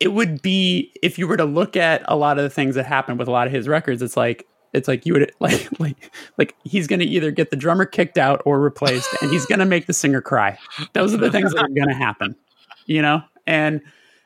it 0.00 0.12
would 0.12 0.42
be 0.42 0.92
if 1.02 1.18
you 1.18 1.26
were 1.28 1.36
to 1.36 1.44
look 1.44 1.76
at 1.76 2.02
a 2.06 2.16
lot 2.16 2.38
of 2.38 2.42
the 2.44 2.50
things 2.50 2.74
that 2.74 2.86
happen 2.86 3.16
with 3.16 3.28
a 3.28 3.30
lot 3.30 3.46
of 3.46 3.52
his 3.52 3.68
records 3.68 4.02
it's 4.02 4.16
like 4.16 4.46
it's 4.72 4.88
like 4.88 5.06
you 5.06 5.12
would 5.14 5.32
like 5.40 5.68
like 5.78 6.12
like 6.38 6.56
he's 6.64 6.86
going 6.86 7.00
to 7.00 7.06
either 7.06 7.30
get 7.30 7.50
the 7.50 7.56
drummer 7.56 7.84
kicked 7.84 8.18
out 8.18 8.42
or 8.44 8.60
replaced 8.60 9.08
and 9.20 9.30
he's 9.30 9.46
going 9.46 9.58
to 9.58 9.66
make 9.66 9.86
the 9.86 9.92
singer 9.92 10.20
cry. 10.20 10.58
Those 10.92 11.14
are 11.14 11.18
the 11.18 11.30
things 11.30 11.52
that 11.52 11.62
are 11.62 11.68
going 11.68 11.88
to 11.88 11.94
happen 11.94 12.36
you 12.86 13.02
know? 13.02 13.22
And 13.46 13.80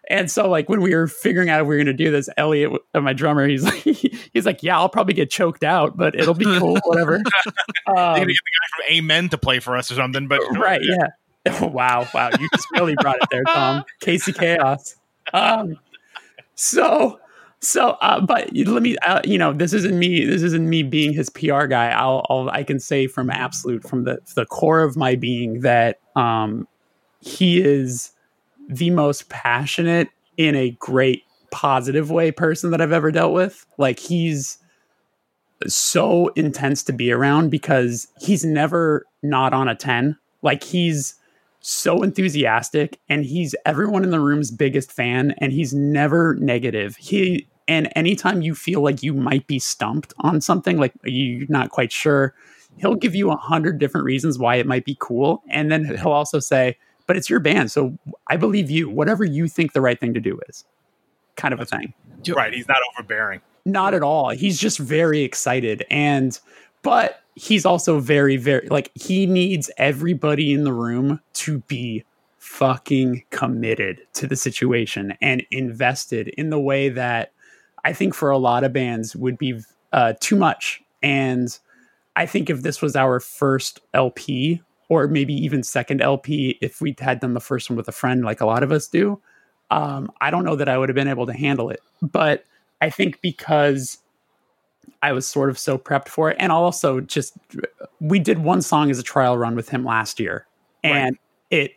and 0.08 0.30
so 0.30 0.48
like 0.48 0.68
when 0.68 0.80
we 0.80 0.94
were 0.94 1.08
figuring 1.08 1.50
out 1.50 1.60
if 1.60 1.66
we 1.66 1.76
were 1.76 1.82
going 1.82 1.96
to 1.96 2.04
do 2.04 2.12
this 2.12 2.28
elliot 2.36 2.70
uh, 2.94 3.00
my 3.00 3.12
drummer 3.12 3.48
he's 3.48 3.64
like 3.64 3.74
he's 3.74 4.46
like 4.46 4.62
yeah 4.62 4.78
i'll 4.78 4.88
probably 4.88 5.14
get 5.14 5.28
choked 5.28 5.64
out 5.64 5.96
but 5.96 6.14
it'll 6.14 6.34
be 6.34 6.44
cool 6.58 6.78
whatever. 6.84 7.20
You're 7.88 7.98
um, 7.98 8.14
gonna 8.14 8.26
get 8.26 8.26
the 8.26 8.32
guy 8.34 8.86
from 8.86 8.94
Amen 8.94 9.28
to 9.30 9.38
play 9.38 9.58
for 9.58 9.76
us 9.76 9.90
or 9.90 9.94
something, 9.94 10.28
but 10.28 10.40
right 10.56 10.80
yeah. 10.82 11.08
Wow 11.60 12.06
wow 12.14 12.30
you 12.38 12.48
just 12.54 12.68
really 12.72 12.94
brought 13.00 13.16
it 13.22 13.28
there 13.30 13.44
tom. 13.44 13.84
Casey 14.00 14.32
chaos. 14.32 14.96
Um 15.32 15.78
so 16.54 17.18
so 17.60 17.90
uh 18.00 18.20
but 18.20 18.54
let 18.54 18.82
me 18.82 18.96
uh, 18.98 19.20
you 19.24 19.38
know 19.38 19.52
this 19.52 19.72
isn't 19.72 19.98
me 19.98 20.24
this 20.24 20.42
isn't 20.42 20.68
me 20.68 20.82
being 20.82 21.12
his 21.12 21.30
pr 21.30 21.64
guy. 21.66 21.88
I'll, 21.88 22.24
I'll 22.28 22.50
i 22.50 22.62
can 22.62 22.78
say 22.78 23.06
from 23.06 23.30
absolute 23.30 23.82
from 23.82 24.04
the 24.04 24.18
the 24.34 24.46
core 24.46 24.80
of 24.80 24.96
my 24.96 25.16
being 25.16 25.60
that 25.60 26.00
um 26.14 26.68
he 27.20 27.62
is 27.62 28.12
the 28.68 28.90
most 28.90 29.28
passionate 29.28 30.08
in 30.36 30.54
a 30.54 30.70
great 30.72 31.22
positive 31.50 32.10
way 32.10 32.30
person 32.30 32.70
that 32.70 32.80
i've 32.80 32.92
ever 32.92 33.10
dealt 33.10 33.32
with. 33.32 33.64
Like 33.78 33.98
he's 33.98 34.58
so 35.66 36.28
intense 36.36 36.82
to 36.84 36.92
be 36.92 37.10
around 37.10 37.50
because 37.50 38.08
he's 38.20 38.44
never 38.44 39.06
not 39.22 39.54
on 39.54 39.68
a 39.68 39.74
10 39.74 40.16
like 40.42 40.62
he's 40.62 41.14
so 41.68 42.02
enthusiastic 42.02 43.00
and 43.08 43.24
he's 43.24 43.54
everyone 43.66 44.04
in 44.04 44.10
the 44.10 44.20
room's 44.20 44.52
biggest 44.52 44.92
fan 44.92 45.34
and 45.38 45.52
he's 45.52 45.74
never 45.74 46.36
negative. 46.36 46.94
He 46.96 47.48
and 47.66 47.90
anytime 47.96 48.40
you 48.40 48.54
feel 48.54 48.82
like 48.82 49.02
you 49.02 49.12
might 49.12 49.48
be 49.48 49.58
stumped 49.58 50.14
on 50.20 50.40
something 50.40 50.78
like 50.78 50.92
you're 51.02 51.46
not 51.48 51.70
quite 51.70 51.90
sure 51.90 52.34
he'll 52.76 52.94
give 52.94 53.16
you 53.16 53.32
a 53.32 53.36
hundred 53.36 53.78
different 53.80 54.04
reasons 54.04 54.38
why 54.38 54.54
it 54.54 54.66
might 54.66 54.84
be 54.84 54.96
cool 55.00 55.42
and 55.48 55.72
then 55.72 55.84
he'll 55.84 56.12
also 56.12 56.38
say 56.38 56.76
but 57.08 57.16
it's 57.16 57.28
your 57.28 57.40
band 57.40 57.72
so 57.72 57.98
i 58.28 58.36
believe 58.36 58.70
you. 58.70 58.88
Whatever 58.88 59.24
you 59.24 59.48
think 59.48 59.72
the 59.72 59.80
right 59.80 59.98
thing 59.98 60.14
to 60.14 60.20
do 60.20 60.38
is. 60.48 60.64
Kind 61.36 61.52
of 61.52 61.58
a 61.60 61.66
thing. 61.66 61.92
right, 62.34 62.54
he's 62.54 62.68
not 62.68 62.78
overbearing. 62.94 63.40
not 63.64 63.92
at 63.92 64.02
all. 64.02 64.30
He's 64.30 64.58
just 64.58 64.78
very 64.78 65.22
excited 65.22 65.84
and 65.90 66.38
but 66.86 67.20
he's 67.34 67.66
also 67.66 67.98
very 67.98 68.36
very 68.36 68.68
like 68.68 68.92
he 68.94 69.26
needs 69.26 69.68
everybody 69.76 70.52
in 70.52 70.62
the 70.62 70.72
room 70.72 71.20
to 71.32 71.58
be 71.66 72.04
fucking 72.38 73.24
committed 73.30 74.00
to 74.12 74.28
the 74.28 74.36
situation 74.36 75.12
and 75.20 75.44
invested 75.50 76.28
in 76.38 76.50
the 76.50 76.60
way 76.60 76.88
that 76.88 77.32
I 77.84 77.92
think 77.92 78.14
for 78.14 78.30
a 78.30 78.38
lot 78.38 78.62
of 78.62 78.72
bands 78.72 79.16
would 79.16 79.36
be 79.36 79.60
uh, 79.92 80.12
too 80.20 80.36
much. 80.36 80.80
And 81.02 81.58
I 82.14 82.24
think 82.24 82.48
if 82.48 82.62
this 82.62 82.80
was 82.80 82.94
our 82.94 83.18
first 83.18 83.80
LP 83.92 84.62
or 84.88 85.08
maybe 85.08 85.34
even 85.34 85.64
second 85.64 86.00
LP, 86.00 86.56
if 86.62 86.80
we'd 86.80 87.00
had 87.00 87.18
done 87.18 87.34
the 87.34 87.40
first 87.40 87.68
one 87.68 87.76
with 87.76 87.88
a 87.88 87.92
friend 87.92 88.24
like 88.24 88.40
a 88.40 88.46
lot 88.46 88.62
of 88.62 88.70
us 88.70 88.86
do, 88.86 89.20
um, 89.72 90.08
I 90.20 90.30
don't 90.30 90.44
know 90.44 90.54
that 90.54 90.68
I 90.68 90.78
would 90.78 90.88
have 90.88 90.94
been 90.94 91.08
able 91.08 91.26
to 91.26 91.32
handle 91.32 91.68
it. 91.70 91.80
But 92.00 92.44
I 92.80 92.90
think 92.90 93.20
because 93.20 93.98
I 95.02 95.12
was 95.12 95.26
sort 95.26 95.50
of 95.50 95.58
so 95.58 95.78
prepped 95.78 96.08
for 96.08 96.30
it, 96.30 96.36
and 96.40 96.52
also 96.52 97.00
just 97.00 97.36
we 98.00 98.18
did 98.18 98.38
one 98.38 98.62
song 98.62 98.90
as 98.90 98.98
a 98.98 99.02
trial 99.02 99.36
run 99.36 99.54
with 99.54 99.68
him 99.68 99.84
last 99.84 100.18
year, 100.20 100.46
and 100.82 101.18
it 101.50 101.72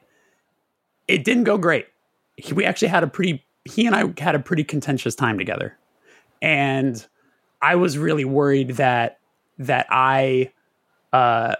it 1.08 1.24
didn't 1.24 1.44
go 1.44 1.58
great. 1.58 1.88
He, 2.38 2.54
we 2.54 2.66
actually 2.66 2.88
had 2.90 3.04
a 3.04 3.08
pretty 3.08 3.46
he 3.66 3.86
and 3.86 3.96
I 3.96 4.14
had 4.22 4.36
a 4.36 4.40
pretty 4.40 4.64
contentious 4.64 5.16
time 5.16 5.38
together, 5.38 5.78
and 6.42 7.06
I 7.62 7.76
was 7.76 7.98
really 7.98 8.26
worried 8.26 8.72
that 8.72 9.20
that 9.58 9.88
I 9.90 10.52
uh, 11.14 11.56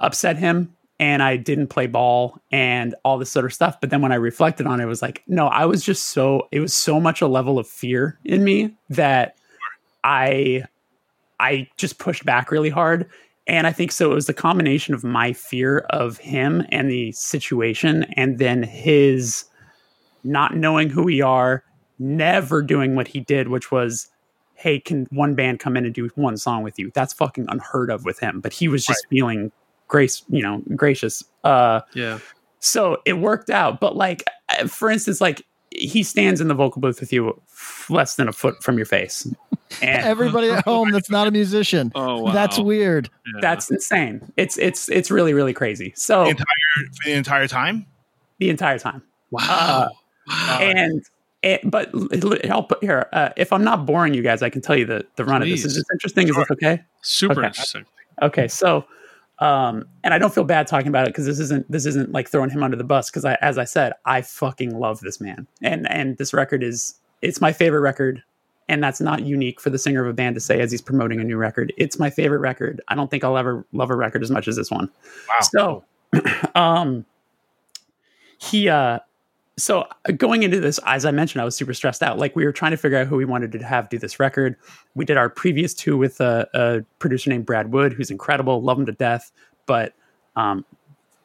upset 0.00 0.36
him 0.36 0.74
and 0.98 1.22
I 1.22 1.36
didn't 1.36 1.68
play 1.68 1.86
ball 1.86 2.40
and 2.50 2.94
all 3.04 3.18
this 3.18 3.30
sort 3.30 3.44
of 3.44 3.52
stuff. 3.52 3.80
But 3.80 3.90
then 3.90 4.00
when 4.00 4.12
I 4.12 4.16
reflected 4.16 4.66
on 4.66 4.80
it, 4.80 4.84
it 4.84 4.86
was 4.86 5.02
like, 5.02 5.22
no, 5.26 5.48
I 5.48 5.66
was 5.66 5.84
just 5.84 6.08
so 6.08 6.48
it 6.52 6.60
was 6.60 6.72
so 6.72 7.00
much 7.00 7.20
a 7.20 7.26
level 7.26 7.58
of 7.58 7.66
fear 7.66 8.18
in 8.24 8.44
me 8.44 8.74
that 8.90 9.36
I 10.06 10.64
I 11.40 11.68
just 11.76 11.98
pushed 11.98 12.24
back 12.24 12.50
really 12.50 12.70
hard. 12.70 13.06
And 13.48 13.66
I 13.66 13.72
think 13.72 13.92
so 13.92 14.10
it 14.10 14.14
was 14.14 14.26
the 14.26 14.34
combination 14.34 14.94
of 14.94 15.04
my 15.04 15.32
fear 15.32 15.80
of 15.90 16.16
him 16.18 16.64
and 16.70 16.90
the 16.90 17.12
situation 17.12 18.04
and 18.16 18.38
then 18.38 18.62
his 18.62 19.44
not 20.24 20.56
knowing 20.56 20.88
who 20.90 21.04
we 21.04 21.20
are, 21.20 21.62
never 22.00 22.60
doing 22.62 22.96
what 22.96 23.06
he 23.06 23.20
did, 23.20 23.48
which 23.48 23.70
was 23.70 24.08
hey, 24.54 24.80
can 24.80 25.06
one 25.10 25.34
band 25.34 25.60
come 25.60 25.76
in 25.76 25.84
and 25.84 25.94
do 25.94 26.08
one 26.14 26.36
song 26.38 26.62
with 26.62 26.78
you? 26.78 26.90
That's 26.94 27.12
fucking 27.12 27.44
unheard 27.50 27.90
of 27.90 28.06
with 28.06 28.18
him. 28.18 28.40
But 28.40 28.54
he 28.54 28.68
was 28.68 28.86
just 28.86 29.06
feeling 29.10 29.52
grace, 29.86 30.24
you 30.28 30.42
know, 30.42 30.62
gracious. 30.74 31.22
Uh, 31.44 31.82
Yeah. 31.94 32.18
so 32.58 32.96
it 33.04 33.12
worked 33.18 33.50
out. 33.50 33.80
But 33.80 33.96
like, 33.96 34.24
for 34.66 34.90
instance, 34.90 35.20
like 35.20 35.42
he 35.70 36.02
stands 36.02 36.40
in 36.40 36.48
the 36.48 36.54
vocal 36.54 36.80
booth 36.80 37.00
with 37.00 37.12
you 37.12 37.38
f- 37.52 37.90
less 37.90 38.16
than 38.16 38.28
a 38.28 38.32
foot 38.32 38.62
from 38.62 38.78
your 38.78 38.86
face, 38.86 39.26
and 39.82 40.04
Everybody 40.04 40.50
at 40.50 40.64
home 40.64 40.90
that's 40.90 41.10
not 41.10 41.26
a 41.26 41.30
musician. 41.30 41.92
Oh 41.94 42.22
wow. 42.22 42.32
That's 42.32 42.58
weird. 42.58 43.08
Yeah. 43.26 43.40
that's 43.40 43.70
insane. 43.70 44.32
It's 44.36 44.58
it's 44.58 44.88
it's 44.88 45.10
really 45.10 45.34
really 45.34 45.52
crazy. 45.52 45.92
So 45.96 46.24
The 46.24 46.30
entire 46.30 46.44
for 46.76 47.04
the 47.04 47.12
entire 47.12 47.48
time. 47.48 47.86
the 48.38 48.50
entire 48.50 48.78
time, 48.78 49.02
wow. 49.30 49.90
wow. 50.28 50.58
and. 50.60 51.04
It, 51.42 51.60
but 51.70 51.94
l- 51.94 52.08
l- 52.32 52.38
help 52.42 52.72
here. 52.80 53.08
Uh, 53.12 53.28
if 53.36 53.52
I'm 53.52 53.62
not 53.62 53.86
boring 53.86 54.14
you 54.14 54.22
guys, 54.22 54.42
I 54.42 54.50
can 54.50 54.62
tell 54.62 54.74
you 54.76 54.84
the 54.84 55.06
the 55.14 55.24
run 55.24 55.42
of 55.42 55.48
this. 55.48 55.64
Is 55.64 55.76
this 55.76 55.84
interesting? 55.92 56.28
Is 56.28 56.34
this 56.34 56.50
okay? 56.50 56.82
Super 57.02 57.34
okay. 57.34 57.46
interesting. 57.46 57.84
Okay, 58.20 58.48
so 58.48 58.84
um 59.38 59.84
and 60.02 60.14
I 60.14 60.18
don't 60.18 60.34
feel 60.34 60.44
bad 60.44 60.66
talking 60.66 60.88
about 60.88 61.06
it 61.06 61.10
because 61.10 61.26
this 61.26 61.38
isn't 61.38 61.70
this 61.70 61.86
isn't 61.86 62.10
like 62.10 62.28
throwing 62.28 62.50
him 62.50 62.62
under 62.62 62.76
the 62.76 62.84
bus 62.84 63.10
because 63.10 63.24
I 63.24 63.34
as 63.42 63.58
I 63.58 63.64
said, 63.64 63.92
I 64.06 64.22
fucking 64.22 64.76
love 64.76 65.00
this 65.00 65.20
man. 65.20 65.46
And 65.62 65.88
and 65.88 66.16
this 66.16 66.32
record 66.32 66.64
is 66.64 66.94
it's 67.22 67.40
my 67.40 67.52
favorite 67.52 67.80
record. 67.80 68.22
And 68.68 68.82
that's 68.82 69.00
not 69.00 69.24
unique 69.24 69.60
for 69.60 69.70
the 69.70 69.78
singer 69.78 70.04
of 70.04 70.10
a 70.10 70.12
band 70.12 70.34
to 70.34 70.40
say 70.40 70.60
as 70.60 70.70
he's 70.70 70.82
promoting 70.82 71.20
a 71.20 71.24
new 71.24 71.36
record. 71.36 71.72
It's 71.76 71.98
my 71.98 72.10
favorite 72.10 72.40
record. 72.40 72.80
I 72.88 72.94
don't 72.94 73.10
think 73.10 73.22
I'll 73.22 73.38
ever 73.38 73.64
love 73.72 73.90
a 73.90 73.96
record 73.96 74.22
as 74.22 74.30
much 74.30 74.48
as 74.48 74.56
this 74.56 74.70
one. 74.70 74.90
Wow. 75.28 75.84
So 76.14 76.54
um 76.54 77.04
he 78.38 78.68
uh 78.68 78.98
so 79.58 79.86
going 80.18 80.42
into 80.42 80.60
this, 80.60 80.78
as 80.84 81.06
I 81.06 81.10
mentioned, 81.10 81.40
I 81.40 81.44
was 81.44 81.56
super 81.56 81.72
stressed 81.72 82.02
out. 82.02 82.18
Like 82.18 82.36
we 82.36 82.44
were 82.44 82.52
trying 82.52 82.72
to 82.72 82.76
figure 82.76 82.98
out 82.98 83.06
who 83.06 83.16
we 83.16 83.24
wanted 83.24 83.52
to 83.52 83.64
have 83.64 83.88
do 83.88 83.98
this 83.98 84.20
record. 84.20 84.56
We 84.94 85.04
did 85.04 85.16
our 85.16 85.30
previous 85.30 85.72
two 85.72 85.96
with 85.96 86.20
a, 86.20 86.46
a 86.52 86.84
producer 86.98 87.30
named 87.30 87.46
Brad 87.46 87.72
Wood, 87.72 87.94
who's 87.94 88.10
incredible, 88.10 88.62
love 88.62 88.78
him 88.78 88.86
to 88.86 88.92
death. 88.92 89.32
But 89.64 89.94
um, 90.36 90.64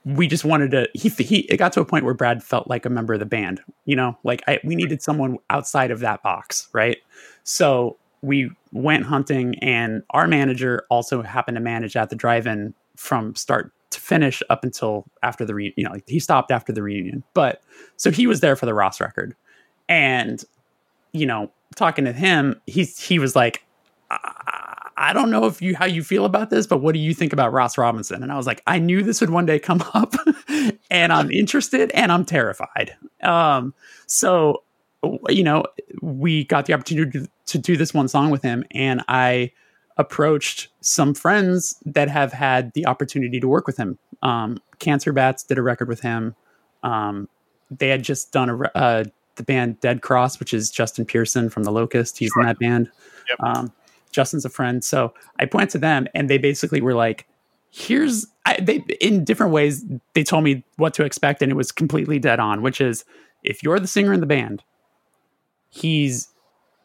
we 0.05 0.27
just 0.27 0.45
wanted 0.45 0.71
to. 0.71 0.87
He 0.93 1.09
he. 1.09 1.39
It 1.41 1.57
got 1.57 1.73
to 1.73 1.81
a 1.81 1.85
point 1.85 2.05
where 2.05 2.13
Brad 2.13 2.41
felt 2.41 2.67
like 2.67 2.85
a 2.85 2.89
member 2.89 3.13
of 3.13 3.19
the 3.19 3.25
band. 3.25 3.61
You 3.85 3.95
know, 3.95 4.17
like 4.23 4.41
I, 4.47 4.59
we 4.63 4.75
needed 4.75 5.01
someone 5.01 5.37
outside 5.49 5.91
of 5.91 5.99
that 5.99 6.23
box, 6.23 6.69
right? 6.73 6.97
So 7.43 7.97
we 8.21 8.51
went 8.71 9.05
hunting, 9.05 9.57
and 9.59 10.03
our 10.11 10.27
manager 10.27 10.85
also 10.89 11.21
happened 11.21 11.55
to 11.55 11.61
manage 11.61 11.95
at 11.95 12.09
the 12.09 12.15
drive-in 12.15 12.73
from 12.95 13.35
start 13.35 13.73
to 13.91 13.99
finish 13.99 14.41
up 14.49 14.63
until 14.63 15.05
after 15.21 15.45
the 15.45 15.53
re- 15.53 15.73
you 15.75 15.83
know 15.83 15.95
he 16.07 16.19
stopped 16.19 16.51
after 16.51 16.71
the 16.71 16.81
reunion. 16.81 17.23
But 17.33 17.61
so 17.97 18.11
he 18.11 18.27
was 18.27 18.39
there 18.39 18.55
for 18.55 18.65
the 18.65 18.73
ross 18.73 19.01
record. 19.01 19.35
And 19.89 20.43
you 21.11 21.25
know 21.25 21.51
talking 21.75 22.05
to 22.05 22.13
him 22.13 22.59
he 22.65 22.83
he 22.83 23.19
was 23.19 23.35
like 23.35 23.63
I 24.97 25.13
don't 25.13 25.31
know 25.31 25.45
if 25.45 25.61
you 25.61 25.75
how 25.75 25.85
you 25.85 26.03
feel 26.03 26.25
about 26.25 26.49
this 26.49 26.67
but 26.67 26.77
what 26.77 26.93
do 26.93 26.99
you 26.99 27.13
think 27.13 27.33
about 27.33 27.51
ross 27.51 27.77
robinson? 27.77 28.23
And 28.23 28.31
i 28.31 28.37
was 28.37 28.45
like 28.47 28.61
i 28.67 28.79
knew 28.79 29.03
this 29.03 29.19
would 29.21 29.29
one 29.29 29.45
day 29.45 29.59
come 29.59 29.83
up 29.93 30.15
and 30.89 31.11
i'm 31.13 31.31
interested 31.31 31.91
and 31.91 32.11
i'm 32.11 32.25
terrified. 32.25 32.95
Um 33.21 33.73
so 34.07 34.63
you 35.29 35.43
know 35.43 35.63
we 36.01 36.43
got 36.45 36.65
the 36.65 36.73
opportunity 36.73 37.27
to, 37.45 37.57
do 37.57 37.75
this 37.75 37.93
one 37.93 38.07
song 38.07 38.29
with 38.29 38.41
him 38.41 38.63
and 38.71 39.03
i 39.09 39.51
approached 39.97 40.69
some 40.81 41.13
friends 41.13 41.77
that 41.85 42.09
have 42.09 42.33
had 42.33 42.73
the 42.73 42.85
opportunity 42.85 43.39
to 43.39 43.47
work 43.47 43.67
with 43.67 43.77
him. 43.77 43.97
Um, 44.21 44.57
Cancer 44.79 45.13
Bats 45.13 45.43
did 45.43 45.57
a 45.57 45.61
record 45.61 45.87
with 45.87 46.01
him. 46.01 46.35
Um, 46.83 47.29
they 47.69 47.89
had 47.89 48.03
just 48.03 48.31
done 48.31 48.49
a, 48.49 48.77
uh, 48.77 49.03
the 49.35 49.43
band 49.43 49.79
Dead 49.79 50.01
Cross, 50.01 50.39
which 50.39 50.53
is 50.53 50.69
Justin 50.69 51.05
Pearson 51.05 51.49
from 51.49 51.63
the 51.63 51.71
Locust. 51.71 52.17
He's 52.17 52.31
in 52.35 52.43
that 52.43 52.59
band. 52.59 52.91
Yep. 53.29 53.39
Um, 53.39 53.73
Justin's 54.11 54.43
a 54.43 54.49
friend, 54.49 54.83
so 54.83 55.13
I 55.39 55.47
went 55.53 55.69
to 55.69 55.77
them, 55.77 56.07
and 56.13 56.29
they 56.29 56.37
basically 56.37 56.81
were 56.81 56.93
like, 56.93 57.27
"Here's." 57.69 58.27
I, 58.45 58.59
they 58.59 58.83
in 58.99 59.23
different 59.23 59.53
ways 59.53 59.85
they 60.15 60.23
told 60.23 60.43
me 60.43 60.65
what 60.75 60.93
to 60.95 61.05
expect, 61.05 61.41
and 61.41 61.49
it 61.49 61.55
was 61.55 61.71
completely 61.71 62.19
dead 62.19 62.39
on. 62.39 62.61
Which 62.61 62.81
is, 62.81 63.05
if 63.43 63.63
you're 63.63 63.79
the 63.79 63.87
singer 63.87 64.11
in 64.11 64.19
the 64.19 64.25
band, 64.25 64.63
he's 65.72 66.28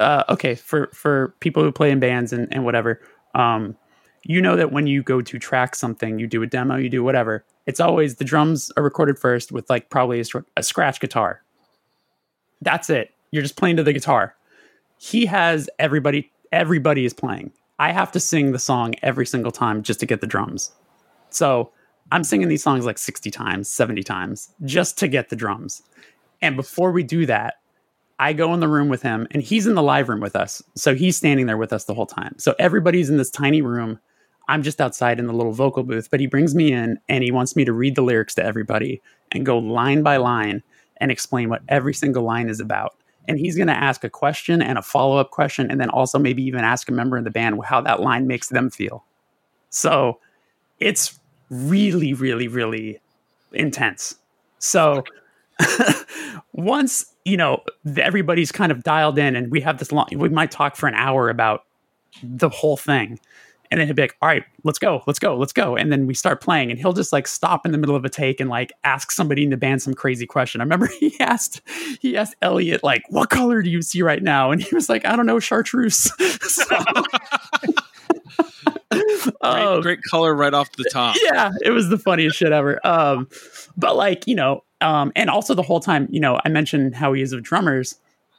uh, 0.01 0.24
okay 0.30 0.55
for 0.55 0.89
for 0.95 1.34
people 1.41 1.62
who 1.62 1.70
play 1.70 1.91
in 1.91 2.01
bands 2.01 2.32
and, 2.32 2.49
and 2.51 2.64
whatever. 2.64 3.01
Um, 3.34 3.76
you 4.22 4.41
know 4.41 4.57
that 4.57 4.72
when 4.72 4.87
you 4.87 5.03
go 5.03 5.20
to 5.20 5.39
track 5.39 5.76
something, 5.76 6.18
you 6.18 6.26
do 6.26 6.43
a 6.43 6.47
demo, 6.47 6.76
you 6.76 6.89
do 6.89 7.05
whatever. 7.05 7.45
It's 7.66 7.80
always 7.80 8.16
the 8.16 8.24
drums 8.24 8.72
are 8.76 8.82
recorded 8.82 9.18
first 9.18 9.53
with 9.53 9.68
like 9.68 9.91
probably 9.91 10.20
a, 10.20 10.24
a 10.57 10.62
scratch 10.62 11.01
guitar. 11.01 11.43
That's 12.62 12.91
it. 12.91 13.12
You're 13.30 13.43
just 13.43 13.57
playing 13.57 13.76
to 13.76 13.82
the 13.82 13.93
guitar. 13.93 14.34
He 14.99 15.26
has 15.26 15.68
everybody. 15.78 16.30
Everybody 16.53 17.05
is 17.05 17.12
playing. 17.12 17.53
I 17.78 17.93
have 17.93 18.11
to 18.12 18.20
sing 18.20 18.53
the 18.53 18.59
song 18.59 18.95
every 19.03 19.26
single 19.26 19.53
time 19.53 19.82
just 19.82 20.01
to 20.01 20.07
get 20.07 20.20
the 20.20 20.26
drums. 20.26 20.72
So 21.28 21.70
I'm 22.11 22.24
singing 22.24 22.49
these 22.49 22.62
songs 22.62 22.87
like 22.87 22.99
60 22.99 23.30
times, 23.30 23.68
70 23.68 24.03
times 24.03 24.51
just 24.64 24.97
to 24.99 25.09
get 25.09 25.28
the 25.28 25.37
drums. 25.37 25.82
And 26.41 26.57
before 26.57 26.93
we 26.93 27.03
do 27.03 27.26
that, 27.26 27.57
I 28.18 28.32
go 28.32 28.54
in 28.54 28.60
the 28.60 28.68
room 28.68 28.88
with 28.88 29.02
him 29.02 29.26
and 29.30 29.42
he's 29.42 29.66
in 29.66 29.74
the 29.74 29.82
live 29.82 30.08
room 30.08 30.20
with 30.20 30.36
us. 30.36 30.62
So 30.74 30.94
he's 30.94 31.16
standing 31.16 31.46
there 31.46 31.56
with 31.56 31.72
us 31.72 31.84
the 31.84 31.94
whole 31.94 32.06
time. 32.06 32.34
So 32.38 32.54
everybody's 32.58 33.10
in 33.10 33.18
this 33.18 33.30
tiny 33.30 33.60
room. 33.60 33.98
I'm 34.48 34.62
just 34.62 34.80
outside 34.80 35.18
in 35.18 35.26
the 35.26 35.32
little 35.32 35.52
vocal 35.52 35.82
booth, 35.82 36.08
but 36.10 36.20
he 36.20 36.26
brings 36.26 36.54
me 36.54 36.72
in 36.72 36.98
and 37.08 37.22
he 37.22 37.30
wants 37.30 37.56
me 37.56 37.64
to 37.64 37.72
read 37.72 37.94
the 37.94 38.02
lyrics 38.02 38.34
to 38.36 38.44
everybody 38.44 39.02
and 39.32 39.44
go 39.44 39.58
line 39.58 40.02
by 40.02 40.16
line 40.16 40.62
and 40.98 41.10
explain 41.10 41.48
what 41.48 41.62
every 41.68 41.92
single 41.92 42.22
line 42.22 42.48
is 42.48 42.60
about. 42.60 42.94
And 43.28 43.38
he's 43.38 43.56
going 43.56 43.66
to 43.66 43.74
ask 43.74 44.04
a 44.04 44.10
question 44.10 44.62
and 44.62 44.78
a 44.78 44.82
follow 44.82 45.16
up 45.16 45.32
question, 45.32 45.68
and 45.68 45.80
then 45.80 45.90
also 45.90 46.16
maybe 46.16 46.44
even 46.44 46.60
ask 46.60 46.88
a 46.88 46.92
member 46.92 47.16
of 47.16 47.24
the 47.24 47.30
band 47.30 47.60
how 47.64 47.80
that 47.80 48.00
line 48.00 48.28
makes 48.28 48.48
them 48.48 48.70
feel. 48.70 49.04
So 49.68 50.20
it's 50.78 51.18
really, 51.50 52.14
really, 52.14 52.46
really 52.46 53.00
intense. 53.52 54.14
So 54.58 55.02
once 56.52 57.15
you 57.27 57.37
know 57.37 57.62
everybody's 57.99 58.53
kind 58.53 58.70
of 58.70 58.83
dialed 58.85 59.18
in 59.18 59.35
and 59.35 59.51
we 59.51 59.61
have 59.61 59.79
this 59.79 59.91
long 59.91 60.07
we 60.14 60.29
might 60.29 60.51
talk 60.51 60.77
for 60.77 60.87
an 60.87 60.95
hour 60.95 61.29
about 61.29 61.64
the 62.22 62.49
whole 62.49 62.77
thing. 62.77 63.18
And 63.68 63.81
then 63.81 63.89
he'll 63.89 63.97
be 63.97 64.03
like 64.03 64.16
all 64.22 64.29
right 64.29 64.45
let's 64.62 64.79
go 64.79 65.03
let's 65.09 65.18
go 65.18 65.37
let's 65.37 65.53
go. 65.53 65.74
And 65.77 65.91
then 65.91 66.07
we 66.07 66.14
start 66.14 66.41
playing 66.41 66.70
and 66.70 66.79
he'll 66.79 66.93
just 66.93 67.12
like 67.12 67.27
stop 67.27 67.66
in 67.66 67.72
the 67.72 67.79
middle 67.79 67.97
of 67.97 68.05
a 68.05 68.09
take 68.09 68.39
and 68.39 68.49
like 68.49 68.72
ask 68.85 69.11
somebody 69.11 69.43
in 69.43 69.51
the 69.51 69.57
band 69.57 69.83
some 69.83 69.93
crazy 69.93 70.24
question. 70.24 70.61
I 70.61 70.64
remember 70.64 70.89
he 71.01 71.18
asked 71.18 71.61
he 72.01 72.16
asked 72.16 72.37
elliot 72.43 72.85
like 72.85 73.03
what 73.09 73.29
color 73.29 73.61
do 73.62 73.70
you 73.70 73.83
see 73.83 74.03
right 74.03 74.22
now? 74.22 74.53
And 74.53 74.62
he 74.62 74.72
was 74.72 74.89
like 74.89 75.05
i 75.05 75.16
don't 75.16 75.27
know 75.27 75.41
chartreuse. 75.41 76.11
So, 76.47 76.64
Great, 78.93 79.37
um, 79.43 79.81
great 79.81 80.03
color 80.03 80.35
right 80.35 80.55
off 80.55 80.70
the 80.72 80.89
top. 80.91 81.16
yeah, 81.22 81.51
it 81.62 81.70
was 81.70 81.89
the 81.89 81.99
funniest 81.99 82.37
shit 82.37 82.53
ever. 82.53 82.85
Um, 82.87 83.29
but 83.77 83.97
like 83.97 84.27
you 84.27 84.35
know, 84.35 84.62
um, 84.81 85.12
and 85.16 85.31
also 85.31 85.55
the 85.55 85.62
whole 85.62 85.81
time, 85.81 86.09
you 86.11 86.20
know, 86.20 86.41
I 86.45 86.49
mentioned 86.49 86.95
how 86.95 87.12
he 87.12 87.22
is 87.22 87.33
of 87.33 87.43
drummers. 87.43 87.97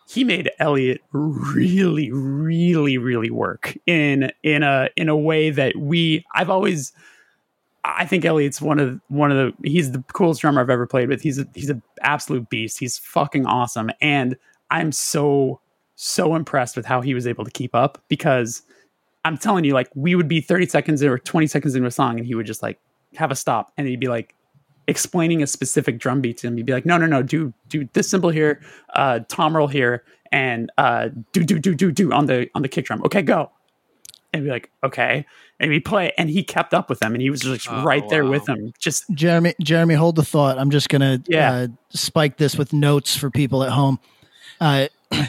He 0.08 0.24
made 0.24 0.50
Elliot 0.60 1.02
really, 1.12 2.12
really, 2.12 2.98
really 2.98 3.30
work 3.30 3.78
in 3.86 4.32
in 4.44 4.64
a 4.64 4.90
in 4.96 5.10
a 5.10 5.18
way 5.18 5.50
that 5.50 5.76
we. 5.76 6.26
I've 6.34 6.50
always. 6.50 6.94
I 7.84 8.06
think 8.06 8.26
Elliot's 8.26 8.62
one 8.62 8.80
of 8.80 9.00
one 9.10 9.32
of 9.32 9.38
the. 9.38 9.70
He's 9.70 9.92
the 9.92 10.04
coolest 10.14 10.42
drummer 10.42 10.62
I've 10.62 10.70
ever 10.70 10.88
played 10.88 11.10
with. 11.10 11.22
He's 11.22 11.40
a, 11.40 11.48
he's 11.56 11.70
an 11.70 11.82
absolute 12.02 12.50
beast. 12.50 12.80
He's 12.80 12.98
fucking 12.98 13.46
awesome, 13.46 13.90
and 14.00 14.38
I'm 14.70 14.92
so 14.92 15.60
so 15.96 16.36
impressed 16.36 16.78
with 16.78 16.86
how 16.86 17.02
he 17.02 17.14
was 17.14 17.26
able 17.26 17.44
to 17.44 17.52
keep 17.52 17.74
up 17.74 18.02
because 18.08 18.62
I'm 19.26 19.38
telling 19.38 19.66
you, 19.66 19.74
like 19.74 19.90
we 19.96 20.16
would 20.16 20.28
be 20.28 20.40
30 20.40 20.68
seconds 20.68 21.04
or 21.04 21.18
20 21.18 21.48
seconds 21.48 21.76
into 21.76 21.88
a 21.88 21.92
song, 21.92 22.18
and 22.18 22.26
he 22.26 22.36
would 22.36 22.46
just 22.46 22.62
like 22.62 22.80
have 23.16 23.32
a 23.32 23.36
stop, 23.36 23.74
and 23.78 23.88
he'd 23.88 24.00
be 24.00 24.08
like 24.08 24.36
explaining 24.88 25.44
a 25.44 25.48
specific 25.48 26.00
drum 26.00 26.22
beat 26.22 26.38
to 26.38 26.48
him. 26.48 26.58
He'd 26.58 26.66
be 26.66 26.74
like, 26.74 26.86
"No, 26.86 26.98
no, 26.98 27.06
no, 27.06 27.22
do 27.24 27.54
do 27.70 27.88
this 27.94 28.10
cymbal 28.10 28.30
here, 28.30 28.62
uh, 28.96 29.20
tom 29.28 29.56
roll 29.56 29.68
here, 29.68 30.04
and 30.32 30.72
uh, 30.78 31.10
do 31.34 31.44
do 31.44 31.60
do 31.60 31.76
do 31.76 31.92
do 31.92 32.12
on 32.14 32.26
the 32.26 32.50
on 32.56 32.62
the 32.62 32.68
kick 32.70 32.86
drum. 32.86 33.02
Okay, 33.06 33.22
go." 33.22 33.52
And 34.34 34.44
be 34.44 34.50
like, 34.50 34.70
"Okay," 34.84 35.26
and 35.60 35.70
we 35.72 35.80
play, 35.80 36.12
and 36.18 36.30
he 36.30 36.44
kept 36.44 36.74
up 36.74 36.90
with 36.90 37.00
them, 37.00 37.14
and 37.14 37.22
he 37.22 37.30
was 37.30 37.42
just 37.42 37.68
Oh, 37.72 37.84
right 37.84 38.08
there 38.10 38.24
wow. 38.26 38.32
with 38.32 38.46
them. 38.46 38.72
Just 38.78 39.06
Jeremy, 39.14 39.54
Jeremy, 39.62 39.96
hold 39.96 40.16
the 40.16 40.24
thought. 40.24 40.60
I'm 40.60 40.70
just 40.70 40.90
gonna 40.90 41.22
Yeah. 41.28 41.52
uh, 41.54 41.68
spike 41.90 42.38
this 42.38 42.56
with 42.58 42.74
notes 42.74 43.16
for 43.16 43.30
people 43.32 43.64
at 43.64 43.72
home. 43.72 44.00
Uh, 44.60 44.88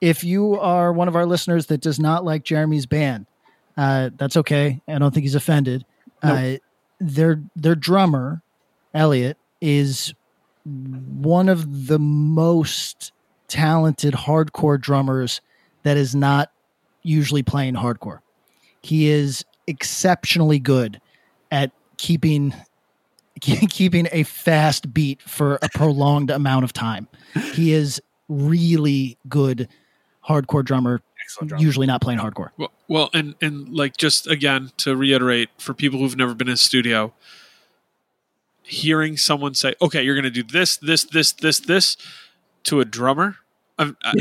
if 0.00 0.22
you 0.24 0.58
are 0.60 0.92
one 0.92 1.08
of 1.08 1.16
our 1.16 1.26
listeners 1.26 1.66
that 1.66 1.80
does 1.80 1.98
not 1.98 2.24
like 2.24 2.44
Jeremy's 2.44 2.86
band, 2.86 3.26
uh, 3.76 4.10
that's 4.16 4.36
okay. 4.36 4.80
I 4.88 4.98
don't 4.98 5.12
think 5.12 5.24
he's 5.24 5.34
offended. 5.34 5.84
Uh, 6.22 6.54
their 7.00 7.42
their 7.56 7.74
drummer, 7.74 8.42
Elliot, 8.96 9.36
is 9.60 10.14
one 10.64 11.48
of 11.48 11.86
the 11.86 11.98
most 11.98 13.12
talented 13.48 14.14
hardcore 14.14 14.80
drummers 14.80 15.40
that 15.84 15.96
is 15.96 16.14
not 16.14 16.50
usually 17.02 17.42
playing 17.42 17.74
hardcore. 17.74 18.18
He 18.82 19.08
is 19.08 19.44
exceptionally 19.66 20.58
good 20.58 21.00
at 21.50 21.70
keeping 21.98 22.54
keeping 23.40 24.08
a 24.12 24.22
fast 24.22 24.92
beat 24.94 25.20
for 25.22 25.58
a 25.62 25.68
prolonged 25.74 26.30
amount 26.30 26.64
of 26.64 26.72
time. 26.72 27.06
He 27.52 27.72
is 27.72 28.00
really 28.28 29.18
good 29.28 29.68
hardcore 30.26 30.64
drummer, 30.64 31.02
Excellent 31.22 31.50
job. 31.50 31.60
usually 31.60 31.86
not 31.86 32.00
playing 32.00 32.18
hardcore. 32.18 32.50
Well, 32.56 32.72
well, 32.88 33.10
and 33.14 33.34
and 33.40 33.68
like 33.68 33.96
just 33.96 34.26
again 34.26 34.70
to 34.78 34.96
reiterate 34.96 35.50
for 35.58 35.74
people 35.74 36.00
who've 36.00 36.16
never 36.16 36.34
been 36.34 36.48
in 36.48 36.54
a 36.54 36.56
studio, 36.56 37.12
hearing 38.66 39.16
someone 39.16 39.54
say, 39.54 39.74
"Okay, 39.80 40.02
you're 40.02 40.14
going 40.14 40.24
to 40.24 40.30
do 40.30 40.42
this, 40.42 40.76
this, 40.78 41.04
this, 41.04 41.32
this, 41.32 41.60
this," 41.60 41.96
to 42.64 42.80
a 42.80 42.84
drummer, 42.84 43.36
I'm, 43.78 43.96
I, 44.02 44.12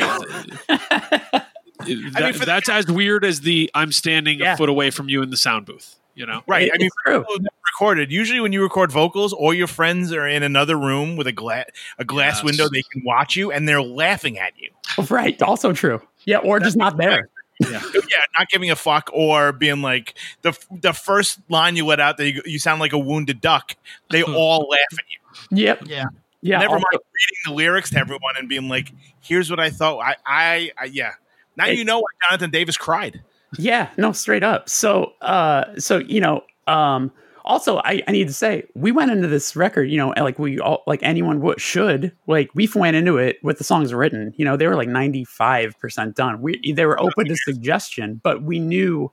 that- 0.67 2.33
for 2.33 2.39
the- 2.39 2.45
that's 2.45 2.69
as 2.69 2.87
weird 2.87 3.25
as 3.25 3.41
the 3.41 3.69
"I'm 3.73 3.91
standing 3.91 4.39
Yeah. 4.39 4.53
a 4.53 4.57
foot 4.57 4.69
away 4.69 4.91
from 4.91 5.09
you 5.09 5.21
in 5.21 5.29
the 5.29 5.37
sound 5.37 5.65
booth." 5.65 5.95
You 6.15 6.25
know, 6.25 6.43
Right. 6.47 6.71
I 6.73 6.77
mean, 6.77 6.89
for 7.03 7.11
true. 7.11 7.19
people 7.19 7.33
who've 7.33 7.41
never 7.41 7.55
recorded. 7.73 8.09
Usually, 8.09 8.39
when 8.39 8.53
you 8.53 8.63
record 8.63 8.89
vocals, 8.89 9.33
all 9.33 9.53
your 9.53 9.67
friends 9.67 10.13
are 10.13 10.25
in 10.25 10.43
another 10.43 10.77
room 10.79 11.17
with 11.17 11.27
a 11.27 11.33
glass 11.33 11.65
a 11.99 12.05
glass 12.05 12.37
Yes. 12.37 12.43
window. 12.45 12.69
They 12.71 12.83
can 12.93 13.03
watch 13.03 13.35
you, 13.35 13.51
and 13.51 13.67
they're 13.67 13.81
laughing 13.81 14.39
at 14.39 14.53
you. 14.57 14.69
right, 15.09 15.41
also 15.41 15.73
true. 15.73 16.01
Yeah, 16.23 16.37
or 16.37 16.59
just 16.61 16.77
not 16.77 16.95
there. 16.95 17.27
Yeah, 17.61 17.81
yeah, 17.93 18.23
not 18.37 18.49
giving 18.49 18.69
a 18.71 18.75
fuck 18.75 19.09
or 19.13 19.51
being 19.51 19.81
like 19.81 20.15
the 20.41 20.57
the 20.71 20.93
first 20.93 21.39
line 21.49 21.75
you 21.75 21.85
let 21.85 21.99
out 21.99 22.17
that 22.17 22.29
you, 22.31 22.41
you 22.45 22.59
sound 22.59 22.79
like 22.79 22.93
a 22.93 22.99
wounded 22.99 23.41
duck. 23.41 23.75
They 24.09 24.23
all 24.23 24.67
laugh 24.69 24.99
at 24.99 25.05
you. 25.09 25.57
Yep. 25.57 25.83
Yeah. 25.87 26.05
Yeah. 26.41 26.59
Never 26.59 26.73
also- 26.75 26.83
mind 26.91 27.01
reading 27.13 27.37
the 27.45 27.53
lyrics 27.53 27.89
to 27.91 27.97
everyone 27.99 28.35
and 28.37 28.47
being 28.49 28.67
like, 28.69 28.91
"Here's 29.21 29.49
what 29.49 29.59
I 29.59 29.69
thought." 29.69 29.99
I, 29.99 30.15
I, 30.25 30.71
I 30.77 30.85
yeah. 30.85 31.13
Now 31.57 31.67
It- 31.67 31.77
you 31.77 31.85
know 31.85 31.99
why 31.99 32.07
Jonathan 32.29 32.51
Davis 32.51 32.77
cried. 32.77 33.21
Yeah, 33.57 33.89
no, 33.97 34.11
straight 34.11 34.43
up. 34.43 34.69
So, 34.69 35.13
uh, 35.21 35.79
so 35.79 35.99
you 35.99 36.19
know, 36.19 36.43
um, 36.67 37.11
also, 37.45 37.77
I, 37.77 38.01
I 38.07 38.11
need 38.11 38.27
to 38.27 38.33
say, 38.33 38.63
we 38.73 38.91
went 38.91 39.11
into 39.11 39.27
this 39.27 39.55
record, 39.55 39.83
you 39.83 39.97
know, 39.97 40.13
like 40.17 40.39
we 40.39 40.59
all, 40.59 40.83
like 40.87 41.01
anyone 41.03 41.41
would 41.41 41.61
should, 41.61 42.11
like 42.27 42.49
we 42.55 42.69
went 42.73 42.95
into 42.95 43.17
it 43.17 43.37
with 43.43 43.57
the 43.57 43.63
songs 43.63 43.93
written. 43.93 44.33
You 44.35 44.45
know, 44.45 44.57
they 44.57 44.67
were 44.67 44.75
like 44.75 44.89
ninety 44.89 45.23
five 45.23 45.79
percent 45.79 46.15
done. 46.15 46.41
We 46.41 46.73
they 46.73 46.85
were 46.85 46.99
open 46.99 47.27
to 47.27 47.35
suggestion, 47.37 48.19
but 48.23 48.43
we 48.43 48.59
knew 48.59 49.11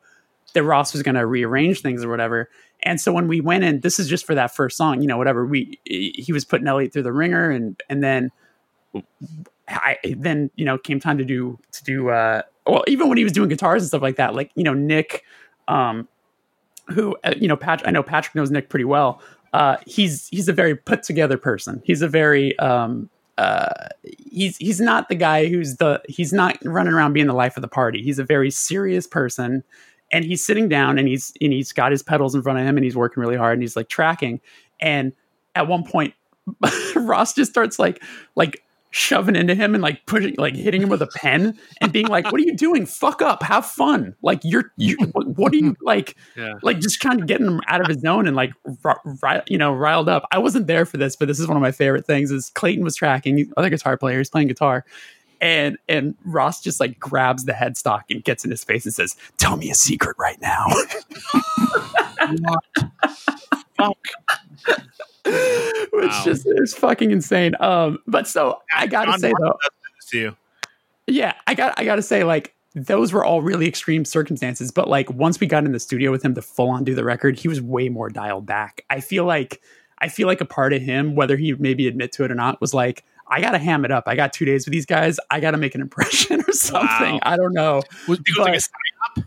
that 0.54 0.64
Ross 0.64 0.92
was 0.92 1.02
going 1.02 1.14
to 1.14 1.26
rearrange 1.26 1.80
things 1.80 2.04
or 2.04 2.08
whatever. 2.08 2.48
And 2.82 3.00
so 3.00 3.12
when 3.12 3.28
we 3.28 3.40
went 3.40 3.64
in, 3.64 3.80
this 3.80 3.98
is 3.98 4.08
just 4.08 4.26
for 4.26 4.34
that 4.34 4.54
first 4.54 4.76
song, 4.76 5.00
you 5.00 5.06
know, 5.06 5.16
whatever. 5.16 5.46
We 5.46 5.78
he 5.84 6.32
was 6.32 6.44
putting 6.44 6.66
Elliot 6.66 6.92
through 6.92 7.04
the 7.04 7.12
wringer, 7.12 7.50
and 7.50 7.80
and 7.88 8.02
then 8.02 8.30
I 9.68 9.98
then 10.16 10.50
you 10.56 10.64
know 10.64 10.78
came 10.78 11.00
time 11.00 11.18
to 11.18 11.24
do 11.24 11.58
to 11.72 11.84
do 11.84 12.08
uh 12.08 12.42
well 12.66 12.84
even 12.86 13.08
when 13.08 13.18
he 13.18 13.24
was 13.24 13.32
doing 13.32 13.48
guitars 13.48 13.82
and 13.82 13.88
stuff 13.88 14.02
like 14.02 14.16
that 14.16 14.34
like 14.34 14.50
you 14.54 14.64
know 14.64 14.74
Nick 14.74 15.24
um 15.68 16.08
who 16.92 17.16
uh, 17.24 17.34
you 17.36 17.48
know 17.48 17.56
Patrick 17.56 17.88
I 17.88 17.90
know 17.90 18.02
Patrick 18.02 18.34
knows 18.34 18.50
Nick 18.50 18.68
pretty 18.68 18.84
well. 18.84 19.20
Uh 19.52 19.76
he's 19.86 20.28
he's 20.28 20.48
a 20.48 20.52
very 20.52 20.76
put 20.76 21.02
together 21.02 21.36
person. 21.36 21.82
He's 21.84 22.02
a 22.02 22.08
very 22.08 22.58
um 22.58 23.10
uh 23.38 23.88
he's 24.30 24.56
he's 24.58 24.80
not 24.80 25.08
the 25.08 25.14
guy 25.14 25.46
who's 25.46 25.76
the 25.76 26.00
he's 26.08 26.32
not 26.32 26.56
running 26.64 26.92
around 26.92 27.12
being 27.12 27.26
the 27.26 27.34
life 27.34 27.56
of 27.56 27.62
the 27.62 27.68
party. 27.68 28.02
He's 28.02 28.18
a 28.18 28.24
very 28.24 28.50
serious 28.50 29.06
person 29.06 29.64
and 30.12 30.24
he's 30.24 30.44
sitting 30.44 30.68
down 30.68 30.98
and 30.98 31.08
he's 31.08 31.32
and 31.40 31.52
he's 31.52 31.72
got 31.72 31.90
his 31.90 32.02
pedals 32.02 32.34
in 32.34 32.42
front 32.42 32.58
of 32.58 32.66
him 32.66 32.76
and 32.76 32.84
he's 32.84 32.96
working 32.96 33.20
really 33.20 33.36
hard 33.36 33.54
and 33.54 33.62
he's 33.62 33.76
like 33.76 33.88
tracking. 33.88 34.40
And 34.80 35.12
at 35.54 35.68
one 35.68 35.84
point 35.84 36.14
Ross 36.96 37.34
just 37.34 37.50
starts 37.50 37.78
like 37.78 38.02
like 38.36 38.62
shoving 38.92 39.34
into 39.34 39.54
him 39.54 39.74
and 39.74 39.82
like 39.82 40.06
pushing, 40.06 40.34
like 40.38 40.54
hitting 40.54 40.82
him 40.82 40.88
with 40.88 41.02
a 41.02 41.08
pen 41.16 41.58
and 41.80 41.92
being 41.92 42.06
like, 42.06 42.26
"What 42.26 42.34
are 42.34 42.44
you 42.44 42.54
doing? 42.54 42.86
Fuck 42.86 43.20
up, 43.20 43.42
have 43.42 43.66
fun." 43.66 44.14
Like 44.22 44.40
you're, 44.44 44.72
you, 44.76 44.96
what, 45.12 45.26
what 45.36 45.52
are 45.52 45.56
you 45.56 45.74
like? 45.80 46.16
Yeah. 46.36 46.54
Like 46.62 46.78
just 46.78 47.02
trying 47.02 47.18
to 47.18 47.26
get 47.26 47.40
him 47.40 47.60
out 47.66 47.80
of 47.80 47.88
his 47.88 48.00
zone 48.00 48.28
and 48.28 48.36
like, 48.36 48.52
ri- 48.84 49.14
ri- 49.22 49.42
you 49.48 49.58
know, 49.58 49.72
riled 49.72 50.08
up. 50.08 50.24
I 50.30 50.38
wasn't 50.38 50.68
there 50.68 50.86
for 50.86 50.98
this, 50.98 51.16
but 51.16 51.26
this 51.26 51.40
is 51.40 51.48
one 51.48 51.56
of 51.56 51.62
my 51.62 51.72
favorite 51.72 52.06
things. 52.06 52.30
Is 52.30 52.50
Clayton 52.50 52.84
was 52.84 52.94
tracking 52.94 53.52
other 53.56 53.70
guitar 53.70 53.96
players 53.96 54.30
playing 54.30 54.48
guitar. 54.48 54.84
And 55.40 55.76
and 55.88 56.14
Ross 56.24 56.62
just 56.62 56.78
like 56.78 57.00
grabs 57.00 57.46
the 57.46 57.52
headstock 57.52 58.02
and 58.10 58.22
gets 58.22 58.44
in 58.44 58.52
his 58.52 58.62
face 58.62 58.84
and 58.84 58.94
says, 58.94 59.16
"Tell 59.38 59.56
me 59.56 59.70
a 59.70 59.74
secret 59.74 60.16
right 60.16 60.40
now." 60.40 60.66
Fuck. 63.88 64.78
Which 65.92 66.10
Wow. 66.10 66.22
just 66.24 66.44
is 66.46 66.74
fucking 66.74 67.10
insane. 67.10 67.54
Um, 67.60 67.98
but 68.06 68.26
so 68.26 68.60
I 68.76 68.86
gotta 68.86 69.12
John 69.12 69.20
say 69.20 69.32
Martin 69.32 69.48
though, 69.48 70.08
to 70.10 70.18
you. 70.18 70.36
yeah, 71.06 71.34
I 71.46 71.54
got 71.54 71.78
I 71.78 71.84
gotta 71.84 72.02
say 72.02 72.24
like 72.24 72.54
those 72.74 73.12
were 73.12 73.24
all 73.24 73.42
really 73.42 73.68
extreme 73.68 74.04
circumstances. 74.04 74.70
But 74.72 74.88
like 74.88 75.10
once 75.10 75.38
we 75.38 75.46
got 75.46 75.64
in 75.64 75.72
the 75.72 75.78
studio 75.80 76.10
with 76.10 76.24
him 76.24 76.34
to 76.34 76.42
full 76.42 76.70
on 76.70 76.84
do 76.84 76.94
the 76.94 77.04
record, 77.04 77.38
he 77.38 77.46
was 77.48 77.60
way 77.60 77.88
more 77.88 78.08
dialed 78.08 78.46
back. 78.46 78.84
I 78.90 79.00
feel 79.00 79.24
like 79.24 79.60
I 79.98 80.08
feel 80.08 80.26
like 80.26 80.40
a 80.40 80.44
part 80.46 80.72
of 80.72 80.82
him, 80.82 81.14
whether 81.14 81.36
he 81.36 81.54
maybe 81.54 81.86
admit 81.86 82.10
to 82.12 82.24
it 82.24 82.30
or 82.30 82.34
not, 82.34 82.60
was 82.60 82.74
like. 82.74 83.04
I 83.28 83.40
gotta 83.40 83.56
ham 83.56 83.86
it 83.86 83.90
up. 83.90 84.04
I 84.08 84.14
got 84.14 84.34
two 84.34 84.44
days 84.44 84.66
with 84.66 84.72
these 84.72 84.84
guys. 84.84 85.18
I 85.30 85.40
gotta 85.40 85.56
make 85.56 85.74
an 85.74 85.80
impression 85.80 86.40
or 86.46 86.52
something. 86.52 87.14
Wow. 87.14 87.18
I 87.22 87.36
don't 87.38 87.54
know. 87.54 87.80
Was, 88.06 88.18
he 88.26 88.32
was 88.32 88.38
like 88.46 88.56
a 88.56 88.60
sign 88.60 89.16
up. 89.16 89.24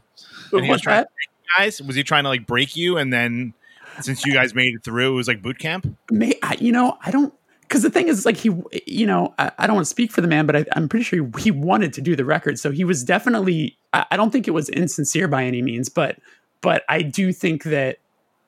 And 0.54 0.66
he 0.66 0.70
was 0.72 0.82
trying 0.82 0.98
that? 0.98 1.08
to 1.08 1.10
break 1.10 1.30
you 1.42 1.64
guys. 1.66 1.82
Was 1.82 1.96
he 1.96 2.04
trying 2.04 2.24
to 2.26 2.30
like 2.30 2.46
break 2.46 2.76
you? 2.76 2.98
And 3.00 3.12
then 3.12 3.56
since 4.02 4.26
you 4.26 4.34
guys 4.34 4.54
made 4.54 4.76
it 4.76 4.84
through, 4.84 5.14
it 5.14 5.16
was 5.16 5.28
like 5.28 5.42
boot 5.42 5.60
camp. 5.60 5.88
may 6.12 6.34
I, 6.44 6.58
you 6.60 6.72
know 6.72 6.98
i 7.02 7.12
don't 7.12 7.34
because 7.62 7.82
the 7.82 7.90
thing 7.90 8.08
is 8.08 8.26
like 8.26 8.38
he 8.38 8.52
you 8.86 9.06
know 9.06 9.34
i, 9.40 9.52
I 9.58 9.68
don't 9.68 9.76
want 9.76 9.86
to 9.86 9.90
speak 9.90 10.12
for 10.12 10.22
the 10.22 10.28
man 10.28 10.46
but 10.46 10.56
I, 10.56 10.66
i'm 10.76 10.88
pretty 10.88 11.04
sure 11.04 11.26
he, 11.38 11.44
he 11.44 11.52
wanted 11.52 11.94
to 11.94 12.02
do 12.02 12.16
the 12.16 12.26
record. 12.26 12.60
So 12.60 12.72
he 12.72 12.84
was 12.84 13.04
definitely 13.04 13.78
I, 13.94 14.06
I 14.12 14.18
don't 14.18 14.32
think 14.32 14.48
it 14.48 14.52
was 14.52 14.70
insincere 14.70 15.28
by 15.28 15.44
any 15.46 15.62
means 15.62 15.90
but 15.90 16.20
but 16.62 16.84
i 16.90 17.02
do 17.02 17.32
think 17.34 17.64
that 17.64 17.98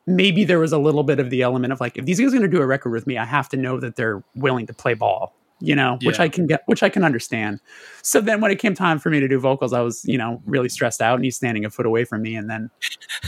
maybe 0.06 0.46
there 0.46 0.60
was 0.60 0.72
a 0.72 0.78
little 0.78 1.04
bit 1.04 1.20
of 1.20 1.30
the 1.30 1.42
element 1.42 1.74
of 1.74 1.82
like 1.82 1.98
if 1.98 2.06
these 2.06 2.20
guys 2.20 2.28
are 2.28 2.38
going 2.38 2.50
to 2.50 2.58
do 2.58 2.62
a 2.62 2.66
record 2.68 2.92
with 2.92 3.08
me 3.08 3.18
i 3.18 3.26
have 3.26 3.50
to 3.50 3.58
know 3.58 3.80
that 3.80 3.96
they're 3.96 4.24
willing 4.36 4.66
to 4.68 4.74
play 4.74 4.94
ball 4.94 5.34
you 5.60 5.76
know 5.76 5.98
which 6.04 6.20
i 6.20 6.30
can 6.30 6.46
get 6.46 6.62
which 6.68 6.84
i 6.84 6.90
can 6.90 7.04
understand. 7.04 7.60
So 8.04 8.22
then 8.22 8.42
when 8.42 8.52
it 8.52 8.60
came 8.60 8.76
time 8.76 9.00
for 9.00 9.10
me 9.10 9.20
to 9.20 9.28
do 9.28 9.40
vocals 9.40 9.74
i 9.74 9.82
was 9.82 10.06
you 10.06 10.18
know 10.18 10.42
really 10.46 10.70
stressed 10.70 11.02
out 11.02 11.16
and 11.16 11.24
he's 11.24 11.36
standing 11.36 11.66
a 11.66 11.70
foot 11.70 11.86
away 11.86 12.06
from 12.06 12.22
me 12.22 12.36
and 12.36 12.50
then 12.50 12.70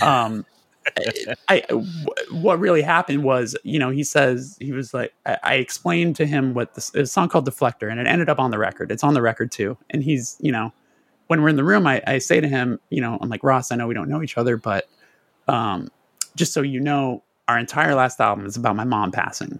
um 0.01 0.45
I 1.47 1.59
what 2.31 2.59
really 2.59 2.81
happened 2.81 3.23
was, 3.23 3.55
you 3.63 3.79
know, 3.79 3.89
he 3.89 4.03
says 4.03 4.57
he 4.59 4.71
was 4.71 4.93
like, 4.93 5.13
I, 5.25 5.37
I 5.43 5.53
explained 5.55 6.15
to 6.17 6.25
him 6.25 6.53
what 6.53 6.73
this 6.73 6.93
a 6.95 7.05
song 7.05 7.29
called 7.29 7.47
Deflector, 7.47 7.89
and 7.89 7.99
it 7.99 8.07
ended 8.07 8.29
up 8.29 8.39
on 8.39 8.51
the 8.51 8.57
record. 8.57 8.91
It's 8.91 9.03
on 9.03 9.13
the 9.13 9.21
record 9.21 9.51
too. 9.51 9.77
And 9.89 10.03
he's, 10.03 10.37
you 10.39 10.51
know, 10.51 10.73
when 11.27 11.41
we're 11.41 11.49
in 11.49 11.57
the 11.57 11.63
room, 11.63 11.85
I, 11.85 12.01
I 12.07 12.17
say 12.17 12.39
to 12.39 12.47
him, 12.47 12.79
you 12.89 13.01
know, 13.01 13.17
I'm 13.21 13.29
like 13.29 13.43
Ross, 13.43 13.71
I 13.71 13.75
know 13.75 13.87
we 13.87 13.93
don't 13.93 14.09
know 14.09 14.23
each 14.23 14.37
other, 14.37 14.57
but 14.57 14.89
um, 15.47 15.89
just 16.35 16.53
so 16.53 16.61
you 16.61 16.79
know, 16.79 17.23
our 17.47 17.59
entire 17.59 17.95
last 17.95 18.19
album 18.19 18.45
is 18.45 18.55
about 18.55 18.75
my 18.75 18.83
mom 18.85 19.11
passing, 19.11 19.59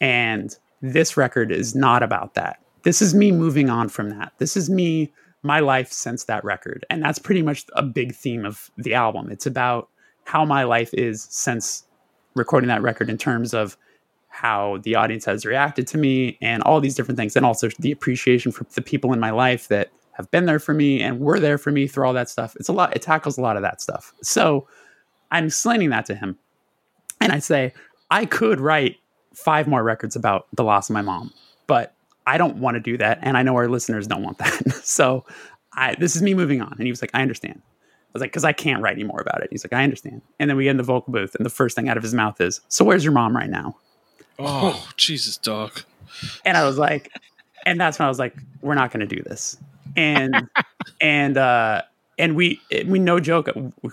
and 0.00 0.56
this 0.80 1.16
record 1.16 1.52
is 1.52 1.74
not 1.74 2.02
about 2.02 2.34
that. 2.34 2.60
This 2.82 3.00
is 3.00 3.14
me 3.14 3.32
moving 3.32 3.70
on 3.70 3.88
from 3.88 4.10
that. 4.10 4.32
This 4.38 4.56
is 4.56 4.68
me, 4.68 5.12
my 5.42 5.60
life 5.60 5.90
since 5.90 6.24
that 6.24 6.44
record, 6.44 6.86
and 6.90 7.02
that's 7.02 7.18
pretty 7.18 7.42
much 7.42 7.66
a 7.74 7.82
big 7.82 8.14
theme 8.14 8.44
of 8.44 8.70
the 8.76 8.94
album. 8.94 9.30
It's 9.30 9.46
about 9.46 9.88
how 10.24 10.44
my 10.44 10.64
life 10.64 10.92
is 10.94 11.26
since 11.30 11.84
recording 12.34 12.68
that 12.68 12.82
record 12.82 13.08
in 13.08 13.18
terms 13.18 13.54
of 13.54 13.76
how 14.28 14.78
the 14.82 14.96
audience 14.96 15.24
has 15.24 15.46
reacted 15.46 15.86
to 15.86 15.96
me 15.96 16.36
and 16.42 16.62
all 16.64 16.80
these 16.80 16.96
different 16.96 17.16
things. 17.16 17.36
And 17.36 17.46
also 17.46 17.68
the 17.78 17.92
appreciation 17.92 18.50
for 18.50 18.64
the 18.74 18.82
people 18.82 19.12
in 19.12 19.20
my 19.20 19.30
life 19.30 19.68
that 19.68 19.90
have 20.14 20.30
been 20.30 20.46
there 20.46 20.58
for 20.58 20.74
me 20.74 21.00
and 21.00 21.20
were 21.20 21.38
there 21.38 21.58
for 21.58 21.70
me 21.70 21.86
through 21.86 22.06
all 22.06 22.12
that 22.14 22.28
stuff. 22.28 22.56
It's 22.58 22.68
a 22.68 22.72
lot 22.72 22.96
it 22.96 23.02
tackles 23.02 23.38
a 23.38 23.40
lot 23.40 23.56
of 23.56 23.62
that 23.62 23.80
stuff. 23.80 24.12
So 24.22 24.66
i'm 25.30 25.46
explaining 25.46 25.90
that 25.90 26.06
to 26.06 26.14
him. 26.14 26.38
And 27.20 27.32
i 27.32 27.38
say 27.38 27.72
i 28.10 28.24
could 28.26 28.60
write 28.60 28.96
five 29.34 29.66
more 29.66 29.82
records 29.82 30.16
about 30.16 30.46
the 30.52 30.62
loss 30.62 30.88
of 30.88 30.94
my 30.94 31.02
mom 31.02 31.32
but 31.66 31.94
i 32.26 32.38
don't 32.38 32.56
want 32.56 32.76
to 32.76 32.80
do 32.80 32.96
that 32.96 33.18
and 33.22 33.36
i 33.36 33.42
know 33.42 33.56
our 33.56 33.68
listeners 33.68 34.06
don't 34.06 34.22
want 34.22 34.38
that. 34.38 34.62
So 34.84 35.24
i 35.72 35.94
this 35.96 36.14
is 36.16 36.22
me 36.22 36.34
moving 36.34 36.60
on. 36.60 36.72
And 36.72 36.82
he 36.82 36.90
was 36.90 37.02
like 37.02 37.10
i 37.14 37.22
understand 37.22 37.62
was 38.14 38.20
like, 38.20 38.30
because 38.30 38.44
I 38.44 38.52
can't 38.52 38.80
write 38.80 38.94
any 38.94 39.04
more 39.04 39.20
about 39.20 39.42
it. 39.42 39.48
He's 39.50 39.64
like, 39.64 39.72
I 39.72 39.82
understand. 39.84 40.22
And 40.38 40.48
then 40.48 40.56
we 40.56 40.64
get 40.64 40.70
in 40.70 40.76
the 40.76 40.82
vocal 40.82 41.12
booth, 41.12 41.34
and 41.34 41.44
the 41.44 41.50
first 41.50 41.76
thing 41.76 41.88
out 41.88 41.96
of 41.96 42.02
his 42.02 42.14
mouth 42.14 42.40
is, 42.40 42.60
So 42.68 42.84
where's 42.84 43.04
your 43.04 43.12
mom 43.12 43.36
right 43.36 43.50
now? 43.50 43.76
Oh, 44.38 44.88
Jesus, 44.96 45.36
dog. 45.36 45.82
And 46.44 46.56
I 46.56 46.64
was 46.64 46.78
like, 46.78 47.12
and 47.66 47.80
that's 47.80 47.98
when 47.98 48.06
I 48.06 48.08
was 48.08 48.18
like, 48.18 48.36
we're 48.62 48.74
not 48.74 48.90
going 48.90 49.06
to 49.06 49.16
do 49.16 49.22
this. 49.22 49.56
And, 49.96 50.48
and, 51.00 51.36
uh, 51.36 51.82
and 52.18 52.36
we, 52.36 52.60
we 52.86 52.98
no 52.98 53.18
joke, 53.20 53.48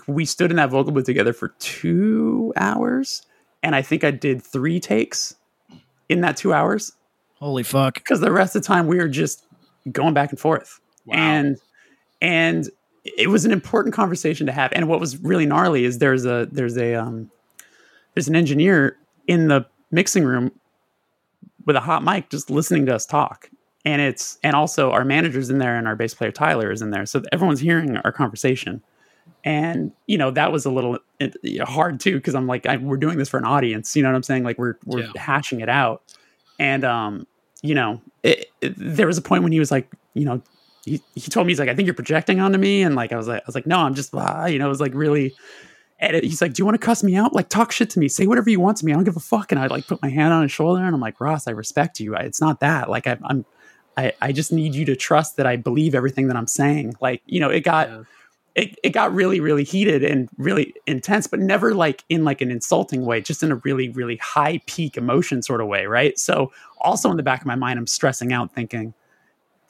we 0.06 0.24
stood 0.24 0.50
in 0.50 0.56
that 0.56 0.70
vocal 0.70 0.92
booth 0.92 1.06
together 1.06 1.32
for 1.32 1.48
two 1.58 2.52
hours. 2.56 3.22
And 3.62 3.74
I 3.74 3.82
think 3.82 4.04
I 4.04 4.10
did 4.12 4.42
three 4.42 4.78
takes 4.78 5.34
in 6.08 6.20
that 6.20 6.36
two 6.36 6.52
hours 6.52 6.92
Holy 7.38 7.62
fuck. 7.62 7.94
because 7.94 8.20
the 8.20 8.30
rest 8.30 8.54
of 8.54 8.62
the 8.62 8.66
time 8.66 8.86
we 8.86 8.98
were 8.98 9.08
just 9.08 9.44
going 9.90 10.14
back 10.14 10.30
and 10.30 10.38
forth. 10.38 10.80
Wow. 11.06 11.16
And 11.16 11.56
and 12.20 12.70
it 13.04 13.28
was 13.28 13.44
an 13.44 13.52
important 13.52 13.94
conversation 13.94 14.46
to 14.46 14.52
have. 14.52 14.72
And 14.74 14.88
what 14.88 15.00
was 15.00 15.16
really 15.18 15.46
gnarly 15.46 15.84
is 15.84 15.98
there's 15.98 16.24
a 16.24 16.48
there's 16.50 16.76
a 16.76 16.94
um 16.94 17.30
there's 18.14 18.28
an 18.28 18.36
engineer 18.36 18.96
in 19.26 19.48
the 19.48 19.66
mixing 19.90 20.24
room 20.24 20.52
with 21.66 21.76
a 21.76 21.80
hot 21.80 22.02
mic 22.02 22.28
just 22.30 22.50
listening 22.50 22.86
to 22.86 22.94
us 22.94 23.06
talk. 23.06 23.50
And 23.84 24.00
it's 24.00 24.38
and 24.44 24.54
also 24.54 24.92
our 24.92 25.04
manager's 25.04 25.50
in 25.50 25.58
there 25.58 25.76
and 25.76 25.88
our 25.88 25.96
bass 25.96 26.14
player 26.14 26.30
Tyler 26.30 26.70
is 26.70 26.82
in 26.82 26.90
there. 26.90 27.06
So 27.06 27.22
everyone's 27.32 27.60
hearing 27.60 27.96
our 27.98 28.12
conversation. 28.12 28.82
And 29.44 29.90
you 30.06 30.16
know 30.18 30.30
that 30.30 30.52
was 30.52 30.64
a 30.64 30.70
little 30.70 30.98
hard 31.62 31.98
too 31.98 32.14
because 32.16 32.36
I'm 32.36 32.46
like 32.46 32.66
I, 32.66 32.76
we're 32.76 32.96
doing 32.96 33.18
this 33.18 33.28
for 33.28 33.38
an 33.38 33.44
audience. 33.44 33.96
You 33.96 34.02
know 34.04 34.10
what 34.10 34.16
I'm 34.16 34.22
saying? 34.22 34.44
Like 34.44 34.58
we're 34.58 34.74
we're 34.84 35.00
Yeah. 35.00 35.10
hashing 35.16 35.60
it 35.60 35.68
out. 35.68 36.02
And 36.60 36.84
um, 36.84 37.26
you 37.62 37.74
know, 37.74 38.00
it, 38.22 38.46
it- 38.60 38.74
there 38.76 39.06
was 39.08 39.18
a 39.18 39.22
point 39.22 39.42
when 39.42 39.50
he 39.50 39.58
was 39.58 39.72
like, 39.72 39.90
you 40.14 40.24
know, 40.24 40.40
he, 40.84 41.00
he 41.14 41.22
told 41.22 41.46
me 41.46 41.52
he's 41.52 41.58
like, 41.60 41.68
I 41.68 41.74
think 41.74 41.86
you're 41.86 41.94
projecting 41.94 42.40
onto 42.40 42.58
me, 42.58 42.82
and 42.82 42.94
like 42.94 43.12
I 43.12 43.16
was 43.16 43.28
like, 43.28 43.40
I 43.40 43.44
was 43.46 43.54
like, 43.54 43.66
no, 43.66 43.78
I'm 43.78 43.94
just, 43.94 44.14
ah, 44.14 44.46
you 44.46 44.58
know, 44.58 44.66
it 44.66 44.70
was 44.70 44.80
like 44.80 44.94
really. 44.94 45.34
And 46.00 46.16
he's 46.24 46.42
like, 46.42 46.52
do 46.54 46.60
you 46.60 46.64
want 46.64 46.80
to 46.80 46.84
cuss 46.84 47.04
me 47.04 47.14
out? 47.14 47.32
Like 47.32 47.48
talk 47.48 47.70
shit 47.70 47.88
to 47.90 48.00
me, 48.00 48.08
say 48.08 48.26
whatever 48.26 48.50
you 48.50 48.58
want 48.58 48.76
to 48.78 48.84
me. 48.84 48.90
I 48.92 48.96
don't 48.96 49.04
give 49.04 49.16
a 49.16 49.20
fuck. 49.20 49.52
And 49.52 49.60
I 49.60 49.68
like 49.68 49.86
put 49.86 50.02
my 50.02 50.08
hand 50.10 50.32
on 50.32 50.42
his 50.42 50.50
shoulder, 50.50 50.82
and 50.84 50.94
I'm 50.94 51.00
like, 51.00 51.20
Ross, 51.20 51.46
I 51.46 51.52
respect 51.52 52.00
you. 52.00 52.16
I, 52.16 52.20
it's 52.20 52.40
not 52.40 52.60
that. 52.60 52.90
Like 52.90 53.06
I, 53.06 53.18
I'm, 53.24 53.44
I, 53.96 54.12
I 54.20 54.32
just 54.32 54.52
need 54.52 54.74
you 54.74 54.84
to 54.86 54.96
trust 54.96 55.36
that 55.36 55.46
I 55.46 55.56
believe 55.56 55.94
everything 55.94 56.26
that 56.28 56.36
I'm 56.36 56.48
saying. 56.48 56.94
Like 57.00 57.22
you 57.26 57.38
know, 57.40 57.50
it 57.50 57.60
got 57.60 57.88
Yeah. 57.88 58.02
it, 58.54 58.78
it 58.82 58.90
got 58.90 59.14
really 59.14 59.40
really 59.40 59.64
heated 59.64 60.02
and 60.04 60.28
really 60.36 60.74
intense 60.86 61.26
but 61.26 61.40
never 61.40 61.74
like 61.74 62.04
in 62.08 62.24
like 62.24 62.40
an 62.42 62.50
insulting 62.50 63.06
way 63.06 63.20
just 63.20 63.42
in 63.42 63.50
a 63.52 63.56
really 63.56 63.88
really 63.90 64.16
high 64.16 64.60
peak 64.66 64.96
emotion 64.98 65.40
sort 65.42 65.60
of 65.62 65.68
way 65.68 65.86
right 65.86 66.18
so 66.18 66.52
also 66.80 67.10
in 67.10 67.16
the 67.16 67.22
back 67.22 67.40
of 67.40 67.46
my 67.46 67.54
mind 67.54 67.78
i'm 67.78 67.86
stressing 67.86 68.30
out 68.32 68.52
thinking 68.54 68.92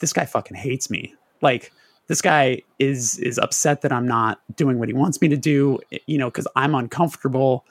this 0.03 0.13
guy 0.13 0.27
fucking 0.27 0.57
hates 0.57 0.91
me 0.91 1.15
like 1.41 1.73
this 2.09 2.21
guy 2.21 2.61
is 2.79 3.19
is 3.21 3.39
upset 3.39 3.81
that 3.81 3.91
i'm 3.93 4.07
not 4.07 4.41
doing 4.57 4.79
what 4.79 4.89
he 4.89 4.93
wants 4.95 5.23
me 5.23 5.29
to 5.29 5.37
do 5.37 5.79
you 6.07 6.19
know 6.19 6.29
because 6.29 6.47
i'm 6.57 6.75
uncomfortable 6.75 7.65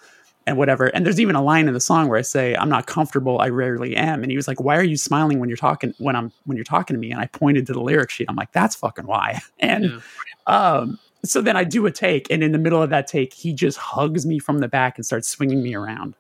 and 0.48 0.58
whatever 0.58 0.88
and 0.88 1.06
there's 1.06 1.20
even 1.20 1.36
a 1.36 1.42
line 1.44 1.68
in 1.68 1.74
the 1.76 1.80
song 1.80 2.08
where 2.08 2.18
i 2.18 2.24
say 2.24 2.56
i'm 2.56 2.70
not 2.70 2.88
comfortable 2.88 3.40
i 3.40 3.48
rarely 3.50 3.96
am 3.96 4.24
and 4.24 4.32
he 4.32 4.36
was 4.36 4.48
like 4.48 4.60
why 4.60 4.76
are 4.76 4.84
you 4.84 4.98
smiling 4.98 5.40
when 5.40 5.48
you're 5.50 5.58
talking 5.58 5.94
when 6.00 6.16
i'm 6.16 6.32
when 6.46 6.58
you're 6.58 6.64
talking 6.64 6.96
to 6.96 7.00
me 7.00 7.12
and 7.12 7.22
i 7.22 7.28
pointed 7.28 7.68
to 7.68 7.74
the 7.74 7.82
lyric 7.82 8.10
sheet 8.10 8.26
i'm 8.30 8.36
like 8.36 8.52
that's 8.52 8.76
fucking 8.76 9.06
why 9.06 9.40
and 9.60 9.86
Yeah. 9.86 10.00
um, 10.48 10.98
so 11.24 11.40
then 11.40 11.56
I 11.56 11.64
do 11.66 11.86
a 11.86 11.92
take, 11.92 12.32
and 12.32 12.42
in 12.42 12.52
the 12.52 12.58
middle 12.58 12.82
of 12.82 12.90
that 12.90 13.06
take, 13.06 13.32
he 13.32 13.54
just 13.54 13.78
hugs 13.78 14.26
me 14.26 14.40
from 14.40 14.58
the 14.58 14.68
back 14.68 14.98
and 14.98 15.06
starts 15.06 15.28
swinging 15.28 15.62
me 15.62 15.76
around. 15.76 16.16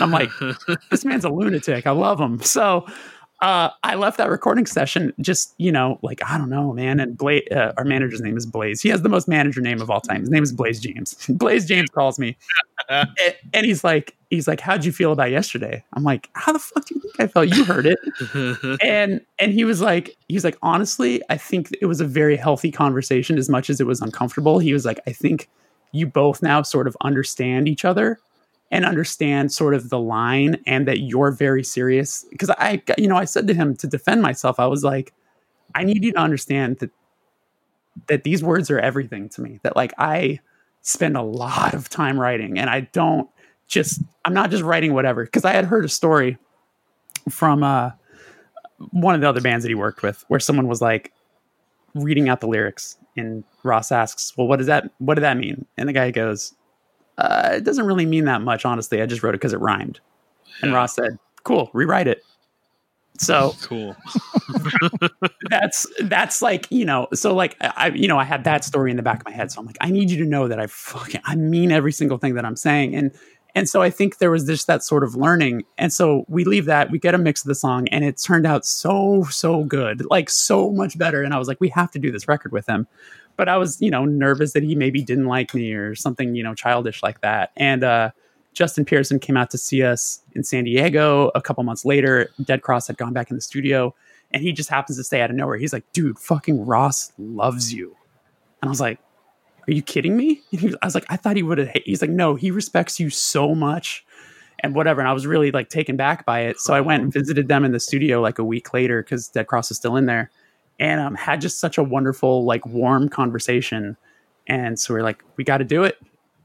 I'm 0.00 0.10
like, 0.10 0.30
this 0.90 1.04
man's 1.04 1.26
a 1.26 1.28
lunatic. 1.28 1.86
I 1.86 1.90
love 1.90 2.18
him. 2.18 2.40
So 2.40 2.86
uh, 3.40 3.70
I 3.82 3.94
left 3.96 4.16
that 4.18 4.30
recording 4.30 4.66
session 4.66 5.12
just, 5.20 5.54
you 5.58 5.70
know, 5.70 5.98
like, 6.02 6.20
I 6.24 6.38
don't 6.38 6.48
know, 6.48 6.72
man. 6.72 7.00
And 7.00 7.16
Blaze, 7.16 7.46
uh, 7.50 7.72
our 7.76 7.84
manager's 7.84 8.20
name 8.20 8.36
is 8.36 8.46
Blaze. 8.46 8.80
He 8.80 8.88
has 8.88 9.02
the 9.02 9.08
most 9.08 9.28
manager 9.28 9.60
name 9.60 9.82
of 9.82 9.90
all 9.90 10.00
time. 10.00 10.20
His 10.20 10.30
name 10.30 10.42
is 10.42 10.52
Blaze 10.52 10.80
James. 10.80 11.14
Blaze 11.28 11.66
James 11.66 11.90
calls 11.90 12.18
me 12.18 12.36
and, 12.88 13.08
and 13.52 13.66
he's 13.66 13.84
like, 13.84 14.16
he's 14.30 14.48
like, 14.48 14.60
how'd 14.60 14.84
you 14.84 14.92
feel 14.92 15.12
about 15.12 15.30
yesterday? 15.30 15.84
I'm 15.92 16.02
like, 16.02 16.30
how 16.32 16.52
the 16.52 16.58
fuck 16.58 16.86
do 16.86 16.94
you 16.94 17.00
think 17.00 17.20
I 17.20 17.26
felt? 17.26 17.48
You 17.48 17.64
heard 17.64 17.86
it 17.86 17.98
and 18.82 19.20
and 19.38 19.52
he 19.52 19.64
was 19.64 19.80
like 19.80 20.16
he's 20.28 20.44
like 20.44 20.56
honestly 20.62 21.22
i 21.28 21.36
think 21.36 21.70
it 21.80 21.86
was 21.86 22.00
a 22.00 22.04
very 22.04 22.36
healthy 22.36 22.70
conversation 22.70 23.38
as 23.38 23.48
much 23.48 23.68
as 23.70 23.80
it 23.80 23.86
was 23.86 24.00
uncomfortable 24.00 24.58
he 24.58 24.72
was 24.72 24.84
like 24.84 25.00
i 25.06 25.12
think 25.12 25.48
you 25.92 26.06
both 26.06 26.42
now 26.42 26.62
sort 26.62 26.86
of 26.86 26.96
understand 27.02 27.68
each 27.68 27.84
other 27.84 28.18
and 28.70 28.84
understand 28.84 29.52
sort 29.52 29.74
of 29.74 29.90
the 29.90 29.98
line 29.98 30.60
and 30.66 30.88
that 30.88 31.00
you're 31.00 31.30
very 31.30 31.62
serious 31.62 32.24
because 32.30 32.50
i 32.50 32.82
you 32.98 33.06
know 33.06 33.16
i 33.16 33.24
said 33.24 33.46
to 33.46 33.54
him 33.54 33.76
to 33.76 33.86
defend 33.86 34.22
myself 34.22 34.58
i 34.58 34.66
was 34.66 34.82
like 34.82 35.12
i 35.74 35.84
need 35.84 36.02
you 36.04 36.12
to 36.12 36.18
understand 36.18 36.78
that 36.78 36.90
that 38.08 38.24
these 38.24 38.42
words 38.42 38.70
are 38.70 38.78
everything 38.80 39.28
to 39.28 39.40
me 39.40 39.60
that 39.62 39.76
like 39.76 39.92
i 39.98 40.38
spend 40.82 41.16
a 41.16 41.22
lot 41.22 41.74
of 41.74 41.88
time 41.88 42.18
writing 42.18 42.58
and 42.58 42.70
i 42.70 42.80
don't 42.80 43.28
just 43.68 44.00
i'm 44.24 44.34
not 44.34 44.50
just 44.50 44.62
writing 44.62 44.94
whatever 44.94 45.24
because 45.24 45.44
i 45.44 45.52
had 45.52 45.64
heard 45.64 45.84
a 45.84 45.88
story 45.88 46.36
from 47.28 47.62
uh 47.62 47.90
one 48.90 49.14
of 49.14 49.20
the 49.20 49.28
other 49.28 49.40
bands 49.40 49.64
that 49.64 49.68
he 49.68 49.74
worked 49.74 50.02
with, 50.02 50.24
where 50.28 50.40
someone 50.40 50.68
was 50.68 50.80
like 50.80 51.12
reading 51.94 52.28
out 52.28 52.40
the 52.40 52.48
lyrics, 52.48 52.96
and 53.16 53.44
Ross 53.62 53.90
asks, 53.90 54.36
"Well, 54.36 54.46
what 54.46 54.58
does 54.58 54.66
that 54.66 54.90
what 54.98 55.14
did 55.14 55.22
that 55.22 55.36
mean?" 55.36 55.64
And 55.78 55.88
the 55.88 55.92
guy 55.92 56.10
goes, 56.10 56.54
uh, 57.18 57.50
"It 57.54 57.64
doesn't 57.64 57.86
really 57.86 58.06
mean 58.06 58.24
that 58.26 58.42
much, 58.42 58.64
honestly. 58.64 59.00
I 59.02 59.06
just 59.06 59.22
wrote 59.22 59.34
it 59.34 59.40
because 59.40 59.52
it 59.52 59.60
rhymed." 59.60 60.00
And 60.62 60.70
Yeah. 60.70 60.76
Ross 60.78 60.94
said, 60.94 61.18
"Cool, 61.44 61.70
rewrite 61.72 62.08
it." 62.08 62.22
So 63.18 63.54
Cool. 63.62 63.96
that's 65.50 65.86
that's 66.02 66.42
like 66.42 66.66
you 66.70 66.84
know 66.84 67.08
so 67.14 67.34
like 67.34 67.56
I 67.60 67.88
you 67.88 68.08
know 68.08 68.18
I 68.18 68.24
had 68.24 68.44
that 68.44 68.64
story 68.64 68.90
in 68.90 68.96
the 68.96 69.02
back 69.02 69.20
of 69.20 69.24
my 69.26 69.32
head 69.32 69.50
so 69.50 69.60
I'm 69.60 69.66
like 69.66 69.78
I 69.80 69.90
need 69.90 70.10
you 70.10 70.18
to 70.18 70.28
know 70.28 70.48
that 70.48 70.60
I 70.60 70.66
fucking 70.66 71.22
I 71.24 71.34
mean 71.34 71.72
every 71.72 71.92
single 71.92 72.18
thing 72.18 72.34
that 72.34 72.44
I'm 72.44 72.56
saying 72.56 72.94
and 72.94 73.10
and 73.54 73.68
so 73.70 73.80
I 73.80 73.88
think 73.88 74.18
there 74.18 74.30
was 74.30 74.44
just 74.44 74.66
that 74.66 74.82
sort 74.84 75.02
of 75.02 75.14
learning 75.14 75.62
and 75.78 75.92
so 75.92 76.24
we 76.28 76.44
leave 76.44 76.66
that 76.66 76.90
we 76.90 76.98
get 76.98 77.14
a 77.14 77.18
mix 77.18 77.42
of 77.42 77.48
the 77.48 77.54
song 77.54 77.88
and 77.88 78.04
it 78.04 78.20
turned 78.22 78.46
out 78.46 78.66
so 78.66 79.24
so 79.30 79.64
good 79.64 80.04
like 80.10 80.28
so 80.28 80.70
much 80.70 80.98
better 80.98 81.22
and 81.22 81.32
I 81.32 81.38
was 81.38 81.48
like 81.48 81.60
we 81.60 81.70
have 81.70 81.90
to 81.92 81.98
do 81.98 82.12
this 82.12 82.28
record 82.28 82.52
with 82.52 82.66
him 82.66 82.86
but 83.36 83.48
I 83.48 83.56
was 83.56 83.80
you 83.80 83.90
know 83.90 84.04
nervous 84.04 84.52
that 84.52 84.62
he 84.62 84.74
maybe 84.74 85.02
didn't 85.02 85.26
like 85.26 85.54
me 85.54 85.72
or 85.72 85.94
something 85.94 86.34
you 86.34 86.42
know 86.42 86.54
childish 86.54 87.02
like 87.02 87.20
that 87.20 87.52
and 87.56 87.84
uh 87.84 88.10
Justin 88.56 88.86
Pearson 88.86 89.18
came 89.18 89.36
out 89.36 89.50
to 89.50 89.58
see 89.58 89.82
us 89.82 90.22
in 90.34 90.42
San 90.42 90.64
Diego 90.64 91.30
a 91.34 91.42
couple 91.42 91.62
months 91.62 91.84
later. 91.84 92.30
Dead 92.42 92.62
Cross 92.62 92.86
had 92.86 92.96
gone 92.96 93.12
back 93.12 93.30
in 93.30 93.36
the 93.36 93.42
studio, 93.42 93.94
and 94.30 94.42
he 94.42 94.50
just 94.50 94.70
happens 94.70 94.96
to 94.96 95.04
stay 95.04 95.20
out 95.20 95.28
of 95.28 95.36
nowhere. 95.36 95.58
He's 95.58 95.74
like, 95.74 95.84
"Dude, 95.92 96.18
fucking 96.18 96.64
Ross 96.64 97.12
loves 97.18 97.74
you," 97.74 97.94
and 98.62 98.68
I 98.68 98.70
was 98.70 98.80
like, 98.80 98.98
"Are 99.68 99.72
you 99.72 99.82
kidding 99.82 100.16
me?" 100.16 100.40
Was, 100.62 100.74
I 100.80 100.86
was 100.86 100.94
like, 100.94 101.04
"I 101.10 101.18
thought 101.18 101.36
he 101.36 101.42
would 101.42 101.58
have." 101.58 101.70
He's 101.84 102.00
like, 102.00 102.10
"No, 102.10 102.34
he 102.34 102.50
respects 102.50 102.98
you 102.98 103.10
so 103.10 103.54
much." 103.54 104.06
And 104.60 104.74
whatever, 104.74 105.02
and 105.02 105.08
I 105.08 105.12
was 105.12 105.26
really 105.26 105.50
like 105.50 105.68
taken 105.68 105.98
back 105.98 106.24
by 106.24 106.40
it. 106.40 106.58
So 106.58 106.72
I 106.72 106.80
went 106.80 107.02
and 107.02 107.12
visited 107.12 107.48
them 107.48 107.62
in 107.62 107.72
the 107.72 107.78
studio 107.78 108.22
like 108.22 108.38
a 108.38 108.44
week 108.44 108.72
later 108.72 109.02
because 109.02 109.28
Dead 109.28 109.46
Cross 109.48 109.70
is 109.70 109.76
still 109.76 109.96
in 109.96 110.06
there, 110.06 110.30
and 110.78 111.00
um, 111.00 111.14
had 111.14 111.40
just 111.40 111.60
such 111.60 111.78
a 111.78 111.82
wonderful, 111.82 112.44
like, 112.44 112.66
warm 112.66 113.08
conversation. 113.08 113.96
And 114.46 114.78
so 114.78 114.94
we're 114.94 115.02
like, 115.02 115.22
we 115.36 115.44
got 115.44 115.58
to 115.58 115.64
do 115.64 115.84
it 115.84 115.98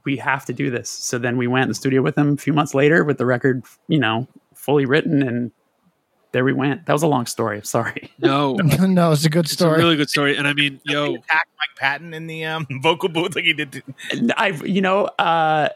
we 0.04 0.16
have 0.16 0.44
to 0.46 0.52
do 0.52 0.70
this. 0.70 0.90
So 0.90 1.18
then 1.18 1.36
we 1.36 1.46
went 1.46 1.64
in 1.64 1.68
the 1.68 1.74
studio 1.74 2.02
with 2.02 2.16
him 2.16 2.34
a 2.34 2.36
few 2.36 2.52
months 2.52 2.74
later 2.74 3.04
with 3.04 3.18
the 3.18 3.26
record, 3.26 3.64
you 3.88 3.98
know, 3.98 4.26
fully 4.54 4.84
written 4.84 5.22
and 5.22 5.50
there 6.32 6.44
we 6.44 6.52
went. 6.52 6.86
That 6.86 6.92
was 6.94 7.02
a 7.02 7.06
long 7.06 7.26
story. 7.26 7.60
Sorry. 7.64 8.10
No, 8.18 8.54
no, 8.80 9.12
it's 9.12 9.24
a 9.24 9.30
good 9.30 9.44
it's 9.44 9.52
a 9.52 9.56
story. 9.56 9.78
really 9.78 9.96
good 9.96 10.10
story. 10.10 10.36
And 10.36 10.48
I 10.48 10.52
mean, 10.54 10.80
yo, 10.84 11.14
attack 11.14 11.48
Mike 11.58 11.76
Patton 11.76 12.14
in 12.14 12.26
the 12.26 12.44
um, 12.44 12.66
vocal 12.82 13.08
booth 13.08 13.34
like 13.34 13.44
he 13.44 13.52
did. 13.52 13.72
To- 13.72 13.82
I've, 14.40 14.66
you 14.66 14.80
know, 14.80 15.04
uh, 15.18 15.68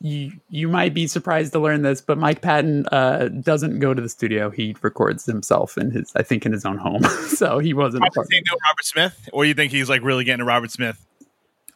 you, 0.00 0.32
you 0.48 0.68
might 0.68 0.94
be 0.94 1.06
surprised 1.06 1.52
to 1.52 1.58
learn 1.58 1.82
this, 1.82 2.00
but 2.00 2.18
Mike 2.18 2.40
Patton, 2.40 2.86
uh, 2.92 3.28
doesn't 3.40 3.78
go 3.80 3.92
to 3.94 4.00
the 4.00 4.08
studio. 4.08 4.50
He 4.50 4.76
records 4.82 5.26
himself 5.26 5.76
in 5.76 5.90
his, 5.90 6.12
I 6.16 6.22
think 6.22 6.46
in 6.46 6.52
his 6.52 6.64
own 6.64 6.78
home. 6.78 7.02
so 7.04 7.58
he 7.58 7.74
wasn't 7.74 8.04
a 8.04 8.10
Probably 8.10 8.14
part. 8.16 8.28
say 8.30 8.42
no 8.50 8.56
Robert 8.68 8.84
Smith, 8.84 9.28
or 9.32 9.44
you 9.44 9.54
think 9.54 9.72
he's 9.72 9.88
like 9.88 10.02
really 10.02 10.24
getting 10.24 10.38
to 10.38 10.44
Robert 10.44 10.70
Smith? 10.70 11.04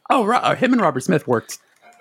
Oh, 0.09 0.25
Ro- 0.25 0.39
uh, 0.39 0.55
him 0.55 0.73
and 0.73 0.81
Robert 0.83 1.01
Smith 1.03 1.27
worked 1.29 1.59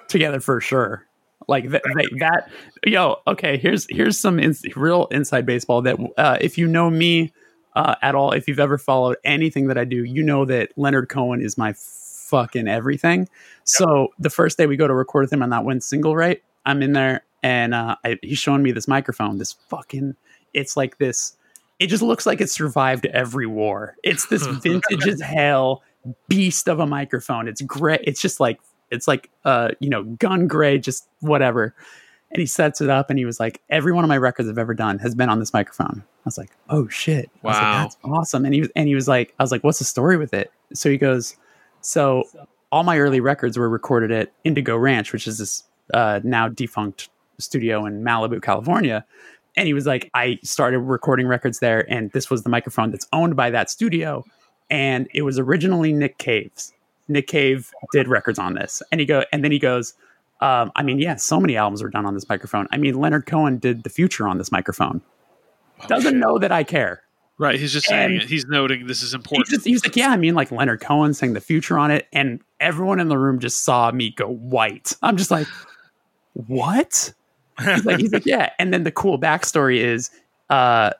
together 0.07 0.39
for 0.39 0.59
sure. 0.61 1.05
Like 1.49 1.69
th- 1.69 1.83
they, 1.95 2.05
that, 2.19 2.49
yo. 2.85 3.17
Okay, 3.27 3.57
here's 3.57 3.87
here's 3.89 4.17
some 4.17 4.39
ins- 4.39 4.63
real 4.75 5.07
inside 5.07 5.45
baseball 5.45 5.81
that 5.81 5.97
uh, 6.17 6.37
if 6.39 6.57
you 6.57 6.67
know 6.67 6.89
me 6.89 7.33
uh, 7.75 7.95
at 8.01 8.13
all, 8.15 8.31
if 8.31 8.47
you've 8.47 8.59
ever 8.59 8.77
followed 8.77 9.17
anything 9.23 9.67
that 9.67 9.77
I 9.77 9.83
do, 9.83 10.03
you 10.03 10.23
know 10.23 10.45
that 10.45 10.71
Leonard 10.77 11.09
Cohen 11.09 11.41
is 11.41 11.57
my 11.57 11.73
fucking 11.73 12.67
everything. 12.67 13.27
So 13.63 14.09
the 14.19 14.29
first 14.29 14.57
day 14.57 14.67
we 14.67 14.77
go 14.77 14.87
to 14.87 14.93
record 14.93 15.23
with 15.23 15.33
him 15.33 15.41
on 15.41 15.49
that 15.49 15.65
one 15.65 15.81
single, 15.81 16.15
right? 16.15 16.41
I'm 16.65 16.83
in 16.83 16.93
there 16.93 17.23
and 17.41 17.73
uh, 17.73 17.95
I, 18.05 18.19
he's 18.21 18.37
showing 18.37 18.61
me 18.61 18.71
this 18.71 18.87
microphone. 18.87 19.39
This 19.39 19.53
fucking, 19.69 20.15
it's 20.53 20.77
like 20.77 20.99
this. 20.99 21.35
It 21.79 21.87
just 21.87 22.03
looks 22.03 22.25
like 22.25 22.41
it 22.41 22.49
survived 22.49 23.05
every 23.07 23.47
war. 23.47 23.95
It's 24.03 24.27
this 24.27 24.45
vintage 24.47 25.07
as 25.07 25.21
hell 25.21 25.81
beast 26.27 26.67
of 26.67 26.79
a 26.79 26.85
microphone. 26.85 27.47
It's 27.47 27.61
great. 27.61 28.01
It's 28.03 28.21
just 28.21 28.39
like 28.39 28.59
it's 28.91 29.07
like 29.07 29.29
uh 29.45 29.69
you 29.79 29.89
know 29.89 30.03
gun 30.03 30.47
gray, 30.47 30.77
just 30.77 31.07
whatever. 31.19 31.73
And 32.31 32.39
he 32.39 32.45
sets 32.45 32.79
it 32.79 32.91
up, 32.91 33.09
and 33.09 33.17
he 33.17 33.25
was 33.25 33.39
like, 33.39 33.59
"Every 33.71 33.91
one 33.91 34.03
of 34.03 34.07
my 34.07 34.17
records 34.17 34.47
I've 34.47 34.59
ever 34.59 34.75
done 34.75 34.99
has 34.99 35.15
been 35.15 35.29
on 35.29 35.39
this 35.39 35.51
microphone." 35.51 36.03
I 36.05 36.21
was 36.25 36.37
like, 36.37 36.51
"Oh 36.69 36.87
shit!" 36.87 37.31
Was 37.41 37.55
like, 37.55 37.63
Wow. 37.63 37.81
That's 37.81 37.97
awesome. 38.03 38.45
And 38.45 38.53
he 38.53 38.61
was 38.61 38.69
and 38.75 38.87
he 38.87 38.93
was 38.95 39.07
like, 39.07 39.33
"I 39.39 39.43
was 39.43 39.51
like, 39.51 39.63
what's 39.63 39.79
the 39.79 39.85
story 39.85 40.15
with 40.17 40.33
it?" 40.33 40.51
So 40.73 40.89
he 40.91 40.97
goes, 40.97 41.35
"So 41.81 42.25
all 42.71 42.83
my 42.83 42.99
early 42.99 43.19
records 43.19 43.57
were 43.57 43.67
recorded 43.69 44.11
at 44.11 44.31
Indigo 44.43 44.77
Ranch, 44.77 45.11
which 45.11 45.27
is 45.27 45.39
this 45.39 45.63
uh, 45.93 46.19
now 46.23 46.47
defunct 46.47 47.09
studio 47.39 47.85
in 47.85 48.03
Malibu, 48.03 48.41
California." 48.41 49.05
And 49.57 49.65
he 49.65 49.73
was 49.73 49.87
like, 49.87 50.11
"I 50.13 50.37
started 50.43 50.79
recording 50.79 51.25
records 51.25 51.59
there, 51.59 51.91
and 51.91 52.11
this 52.11 52.29
was 52.29 52.43
the 52.43 52.49
microphone 52.49 52.91
that's 52.91 53.07
owned 53.11 53.35
by 53.35 53.49
that 53.49 53.71
studio." 53.71 54.23
and 54.69 55.07
it 55.13 55.23
was 55.23 55.39
originally 55.39 55.91
Nick 55.93 56.17
Cave's. 56.17 56.73
Nick 57.09 57.27
Cave 57.27 57.71
did 57.91 58.07
records 58.07 58.39
on 58.39 58.53
this, 58.53 58.81
and 58.91 58.99
he 59.01 59.05
go, 59.05 59.23
and 59.33 59.43
then 59.43 59.51
he 59.51 59.59
goes, 59.59 59.93
um, 60.41 60.71
I 60.75 60.83
mean, 60.83 60.99
yeah, 60.99 61.15
so 61.15 61.39
many 61.39 61.57
albums 61.57 61.83
were 61.83 61.89
done 61.89 62.05
on 62.05 62.13
this 62.13 62.29
microphone. 62.29 62.67
I 62.71 62.77
mean, 62.77 62.95
Leonard 62.95 63.25
Cohen 63.25 63.57
did 63.57 63.83
the 63.83 63.89
Future 63.89 64.27
on 64.27 64.37
this 64.37 64.51
microphone. 64.51 65.01
Doesn't 65.87 66.17
know 66.19 66.37
that 66.39 66.51
I 66.51 66.63
care. 66.63 67.01
right? 67.37 67.59
He's 67.59 67.73
just 67.73 67.87
saying 67.87 68.17
it. 68.17 68.23
He's 68.23 68.45
noting 68.45 68.85
this 68.87 69.01
is 69.01 69.13
important. 69.13 69.47
just, 69.47 69.65
he 69.65 69.73
was 69.73 69.83
like, 69.83 69.95
yeah, 69.95 70.09
I 70.09 70.17
mean, 70.17 70.35
like 70.35 70.51
Leonard 70.51 70.81
Cohen 70.81 71.13
sang 71.13 71.33
the 71.33 71.41
Future 71.41 71.77
on 71.77 71.89
it, 71.91 72.07
and 72.13 72.39
everyone 72.59 72.99
in 72.99 73.07
the 73.09 73.17
room 73.17 73.39
just 73.39 73.63
saw 73.63 73.91
me 73.91 74.11
go 74.11 74.27
white. 74.27 74.95
I'm 75.01 75.17
just 75.17 75.31
like, 75.31 75.47
what? 76.33 77.13
He's 77.63 77.85
like, 77.85 77.99
he's 77.99 78.13
like, 78.13 78.25
yeah. 78.27 78.51
And 78.59 78.73
then 78.73 78.83
the 78.83 78.91
cool 78.91 79.19
backstory 79.19 79.77
is, 79.77 80.11
uh, 80.49 80.91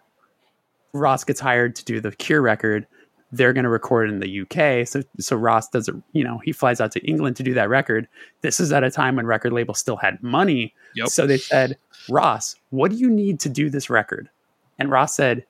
Ross 0.94 1.24
gets 1.24 1.40
hired 1.40 1.76
to 1.76 1.86
do 1.86 2.02
the 2.02 2.12
Cure 2.12 2.42
record. 2.42 2.88
They're 3.32 3.54
going 3.54 3.64
to 3.64 3.70
record 3.70 4.10
in 4.10 4.20
the 4.20 4.42
UK. 4.42 4.88
So, 4.88 5.04
so 5.20 5.36
Ross 5.36 5.70
does 5.70 5.88
it, 5.88 5.96
you 6.14 6.24
know, 6.24 6.40
he 6.40 6.52
flies 6.52 6.82
out 6.82 6.92
to 6.94 7.00
England 7.02 7.36
to 7.38 7.44
do 7.44 7.54
that 7.54 7.70
record. 7.70 8.08
This 8.42 8.60
is 8.60 8.72
at 8.72 8.84
a 8.84 8.92
time 8.92 9.16
when 9.16 9.26
record 9.26 9.54
labels 9.54 9.80
still 9.80 9.98
had 9.98 10.22
money. 10.24 10.74
Yep. 10.96 11.10
So 11.10 11.28
they 11.28 11.38
said, 11.38 11.78
Ross, 12.10 12.56
what 12.72 12.92
do 12.92 12.98
you 12.98 13.10
need 13.10 13.40
to 13.42 13.50
do 13.50 13.70
this 13.70 13.90
record? 13.90 14.30
And 14.80 14.90
Ross 14.90 15.16
said, 15.16 15.46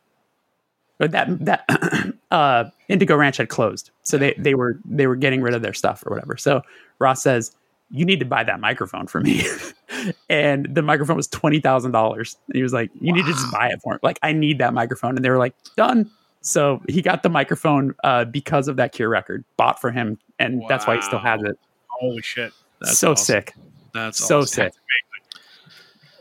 that, 0.98 1.46
that, 1.46 2.14
uh, 2.32 2.66
Indigo 2.90 3.16
Ranch 3.16 3.38
had 3.38 3.48
closed. 3.48 3.92
So 4.04 4.18
they, 4.18 4.34
they 4.38 4.56
were, 4.56 4.78
they 4.84 5.08
were 5.08 5.16
getting 5.16 5.42
rid 5.42 5.54
of 5.54 5.62
their 5.62 5.74
stuff 5.74 6.04
or 6.06 6.10
whatever. 6.10 6.36
So 6.36 6.62
Ross 7.00 7.24
says, 7.24 7.56
you 7.92 8.06
need 8.06 8.20
to 8.20 8.26
buy 8.26 8.44
that 8.44 8.60
microphone 8.60 9.08
for 9.08 9.22
me. 9.22 9.44
and 10.30 10.68
the 10.74 10.82
microphone 10.82 11.16
was 11.16 11.28
twenty 11.28 11.60
thousand 11.60 11.92
dollars. 11.92 12.38
He 12.54 12.62
was 12.62 12.74
like, 12.74 12.92
"You 13.02 13.12
need 13.14 13.26
to 13.26 13.32
just 13.32 13.52
buy 13.52 13.70
it 13.70 13.82
for 13.82 13.94
me. 13.94 14.00
Like, 14.04 14.20
I 14.22 14.32
need 14.32 14.60
that 14.60 14.74
microphone." 14.74 15.16
And 15.16 15.26
they 15.26 15.30
were 15.30 15.38
like, 15.38 15.56
"Done." 15.76 16.10
So 16.42 16.82
he 16.88 17.02
got 17.02 17.24
the 17.24 17.30
microphone 17.30 17.96
uh, 18.04 18.26
because 18.26 18.68
of 18.68 18.78
that 18.78 18.92
Cure 18.94 19.10
record, 19.10 19.44
bought 19.58 19.82
for 19.82 19.92
him, 19.92 20.18
and 20.40 20.64
that's 20.70 20.88
why 20.88 20.96
he 20.96 21.02
still 21.02 21.20
has 21.20 21.42
it. 21.44 21.60
Holy 21.88 22.22
shit! 22.22 22.54
That's 22.80 22.98
so 22.98 23.12
awesome. 23.12 23.26
sick, 23.26 23.54
That's 23.94 24.18
so 24.18 24.40
awesome. 24.40 24.72
sick. 24.72 24.74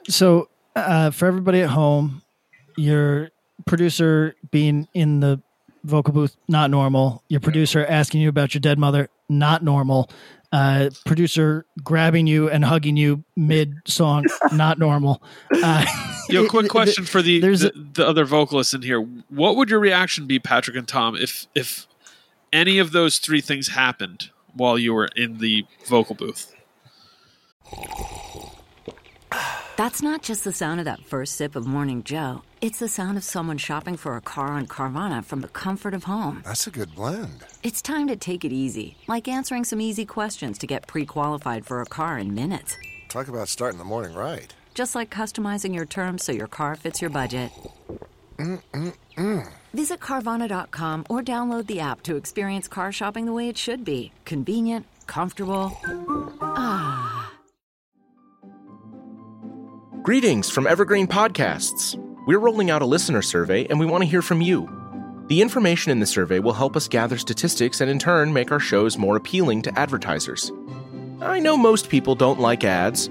So, 0.09 0.49
uh, 0.75 1.11
for 1.11 1.27
everybody 1.27 1.61
at 1.61 1.71
home, 1.71 2.23
your 2.77 3.31
producer 3.67 4.35
being 4.51 4.89
in 4.95 5.21
the 5.21 5.41
vocal 5.85 6.13
booth, 6.13 6.37
not 6.49 6.71
normal. 6.71 7.23
Your 7.29 7.41
producer 7.41 7.85
asking 7.87 8.21
you 8.21 8.29
about 8.29 8.55
your 8.55 8.61
dead 8.61 8.79
mother, 8.79 9.09
not 9.29 9.63
normal. 9.63 10.11
Uh, 10.51 10.89
producer 11.05 11.67
grabbing 11.85 12.27
you 12.27 12.49
and 12.49 12.65
hugging 12.65 12.97
you 12.97 13.23
mid 13.37 13.75
song, 13.87 14.25
not 14.53 14.79
normal. 14.79 15.23
Uh, 15.63 15.85
Yo, 16.29 16.47
quick 16.47 16.69
question 16.69 17.05
for 17.05 17.23
the, 17.23 17.41
there's 17.41 17.61
the 17.61 17.73
the 17.95 18.07
other 18.07 18.25
vocalists 18.25 18.75
in 18.75 18.83
here. 18.83 19.01
What 19.01 19.57
would 19.57 19.71
your 19.71 19.81
reaction 19.81 20.27
be, 20.27 20.39
Patrick 20.39 20.77
and 20.77 20.87
Tom, 20.87 21.17
if 21.17 21.47
if 21.55 21.87
any 22.53 22.79
of 22.79 22.93
those 22.93 23.19
three 23.19 23.41
things 23.41 23.69
happened 23.69 24.31
while 24.55 24.79
you 24.79 24.95
were 24.95 25.09
in 25.17 25.39
the 25.39 25.65
vocal 25.87 26.15
booth? 26.15 26.55
That's 29.77 30.03
not 30.03 30.23
just 30.23 30.43
the 30.43 30.53
sound 30.53 30.81
of 30.81 30.87
that 30.87 31.07
first 31.07 31.37
sip 31.37 31.55
of 31.55 31.65
Morning 31.65 32.03
Joe. 32.03 32.43
It's 32.61 32.81
the 32.81 32.89
sound 32.89 33.17
of 33.17 33.23
someone 33.23 33.59
shopping 33.59 33.97
for 33.97 34.17
a 34.17 34.21
car 34.21 34.49
on 34.49 34.67
Carvana 34.67 35.25
from 35.25 35.41
the 35.41 35.49
comfort 35.49 35.95
of 35.95 36.05
home. 36.05 36.43
That's 36.45 36.67
a 36.67 36.73
good 36.73 36.97
blend. 36.97 37.45
It's 37.63 37.81
time 37.81 38.09
to 38.09 38.17
take 38.17 38.45
it 38.45 38.53
easy, 38.53 38.97
like 39.07 39.29
answering 39.29 39.65
some 39.65 39.81
easy 39.81 40.05
questions 40.05 40.59
to 40.59 40.67
get 40.67 40.89
pre 40.89 41.07
qualified 41.07 41.65
for 41.65 41.81
a 41.81 41.85
car 41.85 42.19
in 42.19 42.35
minutes. 42.35 42.77
Talk 43.09 43.29
about 43.29 43.49
starting 43.49 43.79
the 43.79 43.85
morning 43.85 44.17
right. 44.17 44.53
Just 44.79 44.95
like 44.95 45.11
customizing 45.11 45.75
your 45.75 45.87
terms 45.87 46.25
so 46.25 46.31
your 46.31 46.47
car 46.47 46.77
fits 46.77 47.01
your 47.01 47.11
budget. 47.11 47.51
Visit 49.75 49.99
Carvana.com 49.99 51.05
or 51.11 51.21
download 51.21 51.67
the 51.67 51.81
app 51.81 52.05
to 52.05 52.15
experience 52.15 52.69
car 52.69 52.93
shopping 52.93 53.27
the 53.27 53.33
way 53.33 53.49
it 53.49 53.59
should 53.59 53.85
be 53.85 54.13
convenient, 54.25 54.87
comfortable. 55.09 55.77
Ah. 56.41 57.33
Greetings 60.05 60.49
from 60.49 60.69
Evergreen 60.69 61.09
Podcasts. 61.09 61.97
We're 62.29 62.39
rolling 62.39 62.71
out 62.71 62.81
a 62.81 62.87
listener 62.87 63.21
survey 63.21 63.67
and 63.67 63.81
we 63.81 63.87
want 63.87 64.05
to 64.05 64.09
hear 64.09 64.23
from 64.23 64.41
you. 64.41 64.71
The 65.27 65.43
information 65.43 65.91
in 65.91 65.99
the 65.99 66.07
survey 66.07 66.39
will 66.39 66.53
help 66.53 66.77
us 66.77 66.87
gather 66.87 67.19
statistics 67.19 67.81
and 67.81 67.91
in 67.91 67.99
turn 67.99 68.33
make 68.33 68.53
our 68.53 68.61
shows 68.61 68.97
more 68.97 69.17
appealing 69.17 69.63
to 69.63 69.77
advertisers. 69.77 70.53
I 71.21 71.41
know 71.41 71.57
most 71.57 71.89
people 71.89 72.15
don't 72.15 72.39
like 72.39 72.63
ads, 72.63 73.11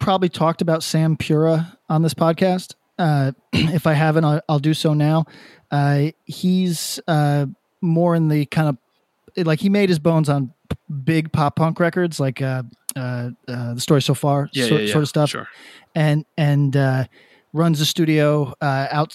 probably 0.00 0.28
talked 0.28 0.60
about 0.62 0.82
Sam 0.82 1.16
Pura 1.16 1.78
on 1.88 2.02
this 2.02 2.14
podcast. 2.14 2.74
Uh, 2.98 3.32
if 3.52 3.86
I 3.86 3.92
haven't, 3.92 4.24
I'll, 4.24 4.40
I'll 4.48 4.58
do 4.58 4.74
so 4.74 4.94
now. 4.94 5.24
Uh, 5.70 6.06
he's 6.24 6.98
uh, 7.06 7.46
more 7.80 8.14
in 8.16 8.28
the 8.28 8.46
kind 8.46 8.68
of 8.68 9.46
like 9.46 9.60
he 9.60 9.68
made 9.68 9.88
his 9.88 10.00
bones 10.00 10.28
on 10.28 10.52
big 11.04 11.32
pop 11.32 11.54
punk 11.56 11.78
records, 11.78 12.18
like 12.18 12.42
uh, 12.42 12.64
uh, 12.96 13.30
uh, 13.46 13.74
the 13.74 13.80
story 13.80 14.02
so 14.02 14.12
far, 14.14 14.48
Yeah, 14.52 14.66
sort, 14.66 14.80
yeah, 14.80 14.86
yeah. 14.88 14.92
sort 14.92 15.02
of 15.02 15.08
stuff, 15.08 15.30
Sure. 15.30 15.46
and 15.94 16.24
and 16.36 16.76
uh, 16.76 17.04
runs 17.52 17.80
a 17.80 17.86
studio 17.86 18.52
uh, 18.60 18.88
out 18.90 19.14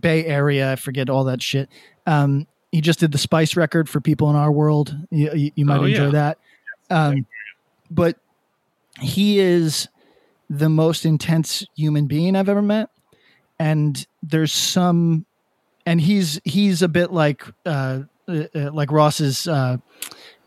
Bay 0.00 0.26
Area. 0.26 0.72
I 0.72 0.76
forget 0.76 1.08
all 1.08 1.24
that 1.24 1.40
shit. 1.42 1.68
Um, 2.06 2.48
he 2.72 2.80
just 2.80 2.98
did 2.98 3.12
the 3.12 3.18
Spice 3.18 3.56
record 3.56 3.88
for 3.88 4.00
people 4.00 4.28
in 4.30 4.36
our 4.36 4.50
world. 4.50 4.94
You, 5.10 5.50
you, 5.54 5.64
might 5.64 5.78
Oh, 5.78 5.84
enjoy 5.84 6.10
that. 6.10 6.38
Um, 6.90 7.24
but 7.90 8.18
he 9.00 9.38
is 9.38 9.88
the 10.48 10.68
most 10.68 11.04
intense 11.04 11.64
human 11.76 12.06
being 12.06 12.36
I've 12.36 12.48
ever 12.48 12.62
met. 12.62 12.90
And 13.58 14.06
there's 14.22 14.52
some, 14.52 15.26
and 15.86 16.00
he's 16.00 16.40
he's 16.44 16.82
a 16.82 16.88
bit 16.88 17.12
like 17.12 17.44
uh, 17.64 18.02
uh, 18.28 18.44
uh, 18.54 18.72
like 18.72 18.92
Ross's 18.92 19.48
uh, 19.48 19.78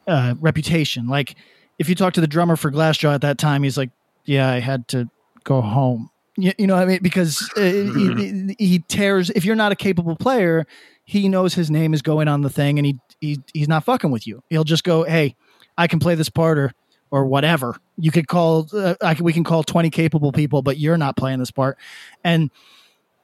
uh, 0.08 0.36
reputation. 0.40 1.08
Like 1.08 1.36
if 1.80 1.90
you 1.90 1.96
talk 1.96 2.14
to 2.14 2.22
the 2.22 2.28
drummer 2.28 2.56
for 2.56 2.72
Glassjaw 2.72 3.16
at 3.16 3.22
that 3.22 3.38
time, 3.38 3.64
he's 3.64 3.78
like, 3.78 3.90
"Yeah, 4.26 4.50
I 4.50 4.60
had 4.60 4.88
to 4.90 5.10
go 5.44 5.62
home." 5.62 6.12
You, 6.38 6.52
you 6.58 6.68
know 6.68 6.76
what 6.76 6.84
I 6.84 6.86
mean? 6.86 7.00
Because 7.02 7.50
uh, 7.58 7.62
he, 7.62 8.56
he 8.60 8.80
tears. 8.80 9.30
If 9.32 9.46
you're 9.46 9.56
not 9.56 9.72
a 9.72 9.76
capable 9.76 10.16
player, 10.16 10.68
he 11.04 11.28
knows 11.28 11.56
his 11.56 11.72
name 11.72 11.94
is 11.94 12.02
going 12.02 12.28
on 12.28 12.42
the 12.42 12.50
thing, 12.50 12.78
and 12.78 12.86
he, 12.86 13.00
he 13.20 13.40
he's 13.54 13.68
not 13.68 13.84
fucking 13.84 14.12
with 14.12 14.28
you. 14.28 14.44
He'll 14.50 14.64
just 14.64 14.84
go, 14.84 15.04
"Hey, 15.04 15.36
I 15.78 15.88
can 15.88 16.00
play 16.00 16.16
this 16.16 16.30
part," 16.30 16.60
or 16.60 16.74
or 17.11 17.26
whatever. 17.26 17.76
You 17.98 18.11
could 18.11 18.27
call, 18.27 18.68
uh, 18.73 18.95
I 19.02 19.14
can, 19.15 19.26
we 19.26 19.34
can 19.34 19.44
call 19.44 19.64
20 19.64 19.90
capable 19.90 20.31
people, 20.31 20.61
but 20.61 20.77
you're 20.77 20.98
not 20.98 21.18
playing 21.18 21.40
this 21.40 21.52
part. 21.52 21.77
And 22.23 22.52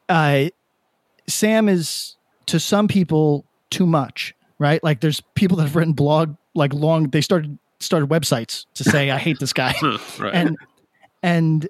uh, 0.09 0.45
Sam 1.27 1.69
is 1.69 2.15
to 2.47 2.59
some 2.59 2.87
people 2.87 3.45
too 3.69 3.85
much, 3.85 4.33
right? 4.59 4.83
Like 4.83 5.01
there's 5.01 5.21
people 5.35 5.57
that 5.57 5.63
have 5.63 5.75
written 5.75 5.93
blog, 5.93 6.35
like 6.53 6.73
long, 6.73 7.09
they 7.09 7.21
started, 7.21 7.57
started 7.79 8.09
websites 8.09 8.65
to 8.75 8.83
say, 8.83 9.11
I 9.11 9.17
hate 9.17 9.39
this 9.39 9.53
guy. 9.53 9.75
right. 10.19 10.33
And, 10.33 10.57
and 11.21 11.67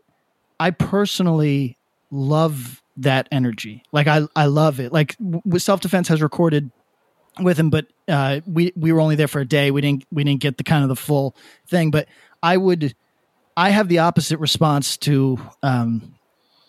I 0.59 0.71
personally 0.71 1.77
love 2.11 2.81
that 2.97 3.27
energy. 3.31 3.83
Like 3.91 4.07
I, 4.07 4.21
I 4.35 4.45
love 4.45 4.79
it. 4.79 4.93
Like 4.93 5.17
w- 5.17 5.41
with 5.45 5.61
self 5.61 5.81
defense 5.81 6.07
has 6.07 6.21
recorded 6.21 6.71
with 7.39 7.59
him, 7.59 7.69
but 7.69 7.87
uh, 8.07 8.41
we 8.45 8.71
we 8.75 8.91
were 8.91 9.01
only 9.01 9.15
there 9.15 9.27
for 9.27 9.39
a 9.39 9.45
day. 9.45 9.71
We 9.71 9.81
didn't 9.81 10.05
we 10.11 10.23
didn't 10.23 10.41
get 10.41 10.57
the 10.57 10.63
kind 10.63 10.83
of 10.83 10.89
the 10.89 10.95
full 10.95 11.35
thing. 11.67 11.91
But 11.91 12.07
I 12.41 12.57
would, 12.57 12.95
I 13.57 13.69
have 13.69 13.87
the 13.87 13.99
opposite 13.99 14.39
response 14.39 14.97
to, 14.97 15.39
um, 15.63 16.15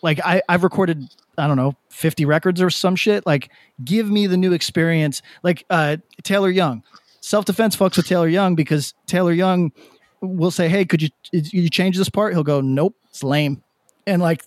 like 0.02 0.20
I 0.24 0.42
I've 0.48 0.64
recorded 0.64 1.04
I 1.38 1.46
don't 1.46 1.56
know 1.56 1.74
fifty 1.90 2.24
records 2.24 2.60
or 2.60 2.70
some 2.70 2.96
shit. 2.96 3.26
Like 3.26 3.50
give 3.84 4.10
me 4.10 4.26
the 4.26 4.36
new 4.36 4.52
experience. 4.52 5.22
Like 5.42 5.64
uh, 5.70 5.98
Taylor 6.22 6.50
Young, 6.50 6.82
self 7.20 7.44
defense 7.44 7.76
fucks 7.76 7.96
with 7.96 8.06
Taylor 8.06 8.28
Young 8.28 8.54
because 8.54 8.94
Taylor 9.06 9.32
Young 9.32 9.72
will 10.20 10.50
say, 10.50 10.68
"Hey, 10.68 10.84
could 10.84 11.02
you 11.02 11.10
you 11.32 11.68
change 11.68 11.96
this 11.96 12.08
part?" 12.08 12.32
He'll 12.32 12.44
go, 12.44 12.60
"Nope, 12.60 12.96
it's 13.10 13.22
lame," 13.22 13.62
and 14.06 14.22
like 14.22 14.42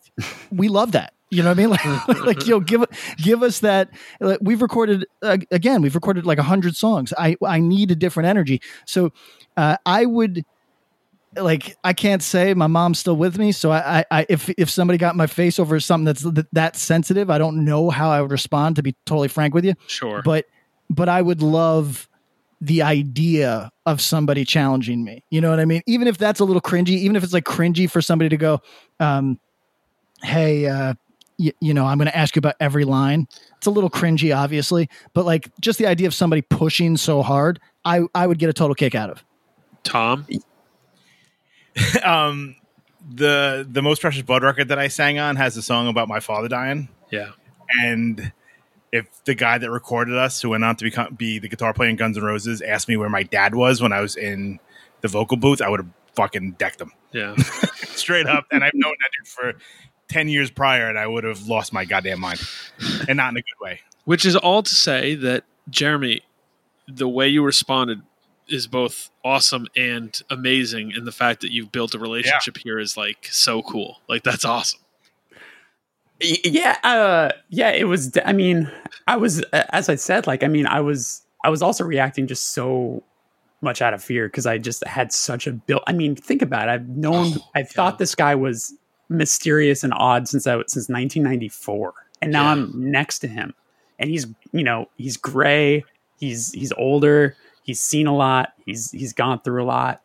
we 0.52 0.68
love 0.68 0.94
that. 0.94 1.14
You 1.32 1.44
know 1.44 1.50
what 1.50 1.60
I 1.60 1.62
mean? 1.62 1.70
Like, 1.70 2.08
like 2.26 2.48
yo, 2.48 2.60
give 2.60 2.86
give 3.18 3.44
us 3.44 3.60
that. 3.60 3.90
Like, 4.20 4.40
we've 4.42 4.62
recorded 4.62 5.06
uh, 5.22 5.38
again. 5.52 5.82
We've 5.82 5.94
recorded 5.96 6.26
like 6.26 6.40
a 6.40 6.44
hundred 6.44 6.76
songs. 6.76 7.14
I 7.18 7.36
I 7.46 7.60
need 7.60 7.92
a 7.92 7.96
different 7.96 8.28
energy. 8.28 8.62
So 8.86 9.12
uh, 9.56 9.78
I 9.86 10.06
would 10.06 10.44
like 11.38 11.78
I 11.84 11.94
can't 11.94 12.24
say 12.24 12.54
my 12.56 12.66
mom's 12.68 13.00
still 13.00 13.16
with 13.16 13.38
me. 13.38 13.52
So 13.52 13.72
I, 13.72 14.00
I, 14.00 14.06
I 14.12 14.26
if 14.30 14.50
if 14.58 14.70
somebody 14.70 14.98
got 14.98 15.16
my 15.16 15.28
face 15.28 15.60
over 15.60 15.80
something 15.80 16.06
that's 16.06 16.24
th- 16.24 16.48
that 16.54 16.76
sensitive, 16.76 17.30
I 17.30 17.38
don't 17.38 17.64
know 17.64 17.90
how 17.92 18.10
I 18.10 18.22
would 18.22 18.32
respond. 18.32 18.78
To 18.78 18.84
be 18.84 18.96
totally 19.06 19.28
frank 19.28 19.54
with 19.54 19.66
you, 19.66 19.76
Sure. 19.86 20.22
but 20.24 20.46
but 20.90 21.10
I 21.10 21.22
would 21.22 21.42
love 21.44 22.08
the 22.62 22.82
idea 22.82 23.72
of 23.86 24.02
somebody 24.02 24.44
challenging 24.44 25.04
me. 25.04 25.24
You 25.30 25.40
know 25.42 25.50
what 25.52 25.60
I 25.60 25.66
mean? 25.66 25.82
Even 25.86 26.08
if 26.08 26.18
that's 26.18 26.40
a 26.40 26.44
little 26.46 26.62
cringy, 26.62 26.90
even 26.90 27.16
if 27.16 27.24
it's 27.24 27.34
like 27.34 27.46
cringy 27.46 27.90
for 27.90 28.02
somebody 28.02 28.30
to 28.30 28.38
go, 28.38 28.62
um, 29.00 29.40
"Hey, 30.24 30.66
uh, 30.66 30.96
y- 31.40 31.54
you 31.60 31.74
know, 31.74 31.86
I'm 31.86 31.98
going 31.98 32.08
to 32.10 32.16
ask 32.18 32.36
you 32.36 32.40
about 32.40 32.56
every 32.60 32.86
line." 32.86 33.28
It's 33.58 33.66
a 33.68 33.72
little 33.72 33.90
cringy, 33.90 34.36
obviously, 34.36 34.90
but 35.14 35.26
like 35.26 35.50
just 35.60 35.80
the 35.80 35.88
idea 35.88 36.06
of 36.08 36.14
somebody 36.14 36.42
pushing 36.44 36.98
so 36.98 37.22
hard, 37.24 37.60
I 37.86 38.02
I 38.14 38.28
would 38.28 38.38
get 38.40 38.50
a 38.50 38.54
total 38.54 38.76
kick 38.76 38.94
out 38.96 39.10
of. 39.10 39.24
Tom. 39.84 40.26
um, 42.04 42.56
the 43.14 43.66
the 43.70 43.82
most 43.82 44.02
precious 44.02 44.22
blood 44.24 44.44
record 44.44 44.68
that 44.70 44.80
I 44.80 44.88
sang 44.88 45.20
on 45.20 45.36
has 45.38 45.56
a 45.58 45.62
song 45.62 45.88
about 45.88 46.08
my 46.08 46.20
father 46.20 46.48
dying, 46.48 46.90
Yeah. 47.12 47.30
and 47.82 48.32
if 48.92 49.06
the 49.26 49.36
guy 49.36 49.58
that 49.58 49.70
recorded 49.70 50.16
us, 50.18 50.42
who 50.42 50.50
went 50.50 50.64
on 50.64 50.76
to 50.76 50.84
become 50.84 51.14
be 51.14 51.40
the 51.40 51.48
guitar 51.48 51.74
player 51.74 51.90
in 51.90 51.96
Guns 51.96 52.18
N' 52.18 52.24
Roses, 52.24 52.62
asked 52.62 52.88
me 52.88 52.98
where 52.98 53.10
my 53.10 53.24
dad 53.24 53.56
was 53.56 53.82
when 53.82 53.94
I 53.94 54.02
was 54.02 54.16
in 54.16 54.60
the 55.02 55.08
vocal 55.08 55.38
booth, 55.38 55.62
I 55.62 55.70
would 55.70 55.80
have 55.82 55.90
fucking 56.16 56.54
decked 56.54 56.82
him 56.82 56.92
Yeah. 57.14 57.36
straight 57.76 58.26
up. 58.26 58.46
and 58.52 58.64
I've 58.64 58.74
known 58.74 58.94
that 59.00 59.10
dude 59.18 59.28
for 59.28 59.54
ten 60.10 60.28
years 60.28 60.52
prior, 60.52 60.90
and 60.90 60.98
I 60.98 61.08
would 61.08 61.24
have 61.24 61.48
lost 61.48 61.72
my 61.72 61.86
goddamn 61.86 62.20
mind, 62.20 62.42
and 63.08 63.18
not 63.18 63.32
in 63.32 63.38
a 63.38 63.42
good 63.42 63.62
way. 63.62 63.80
Which 64.06 64.26
is 64.26 64.36
all 64.36 64.64
to 64.64 64.76
say 64.76 65.16
that 65.16 65.44
Jeremy, 65.70 66.22
the 66.88 67.08
way 67.08 67.28
you 67.28 67.44
responded 67.44 68.02
is 68.48 68.68
both 68.68 69.10
awesome 69.24 69.68
and 69.76 70.20
amazing, 70.30 70.94
and 70.94 71.06
the 71.06 71.12
fact 71.12 71.42
that 71.42 71.52
you've 71.52 71.72
built 71.72 71.94
a 71.94 72.00
relationship 72.00 72.58
here 72.58 72.80
is 72.80 72.98
like 72.98 73.28
so 73.32 73.62
cool. 73.62 73.98
Like 74.10 74.24
that's 74.24 74.44
awesome. 74.44 74.80
Yeah 76.22 76.76
uh 76.84 77.30
yeah 77.48 77.70
it 77.70 77.86
was 77.86 78.18
i 78.26 78.34
mean 78.34 78.70
i 79.08 79.16
was 79.16 79.40
as 79.54 79.88
i 79.88 79.96
said 79.96 80.28
like 80.28 80.44
i 80.44 80.50
mean 80.50 80.68
i 80.68 80.82
was 80.82 81.22
i 81.46 81.50
was 81.50 81.62
also 81.62 81.86
reacting 81.86 82.28
just 82.28 82.52
so 82.52 83.04
much 83.62 83.82
out 83.82 83.94
of 83.94 84.04
fear 84.04 84.28
because 84.28 84.46
i 84.46 84.58
just 84.58 84.86
had 84.86 85.14
such 85.14 85.48
a 85.48 85.54
build 85.54 85.82
i 85.88 85.94
mean 85.94 86.18
think 86.18 86.42
about 86.42 86.68
it 86.68 86.74
i've 86.74 86.90
known 86.90 87.36
i 87.56 87.64
thought 87.64 88.00
this 88.00 88.16
guy 88.16 88.36
was 88.36 88.74
mysterious 89.10 89.84
and 89.84 89.94
odd 89.96 90.28
since 90.28 90.46
i 90.48 90.54
since 90.68 90.88
1994 90.90 91.94
and 92.22 92.32
now 92.32 92.44
Yeah. 92.44 92.52
i'm 92.52 92.92
next 92.92 93.20
to 93.20 93.28
him 93.28 93.54
and 93.98 94.10
he's 94.10 94.28
you 94.52 94.64
know 94.64 94.88
he's 94.98 95.18
gray 95.18 95.84
he's 96.20 96.52
he's 96.54 96.72
older 96.74 97.36
he's 97.64 97.80
seen 97.80 98.08
a 98.08 98.16
lot 98.16 98.54
he's 98.66 98.92
he's 98.92 99.14
gone 99.14 99.40
through 99.42 99.64
a 99.64 99.66
lot 99.66 100.02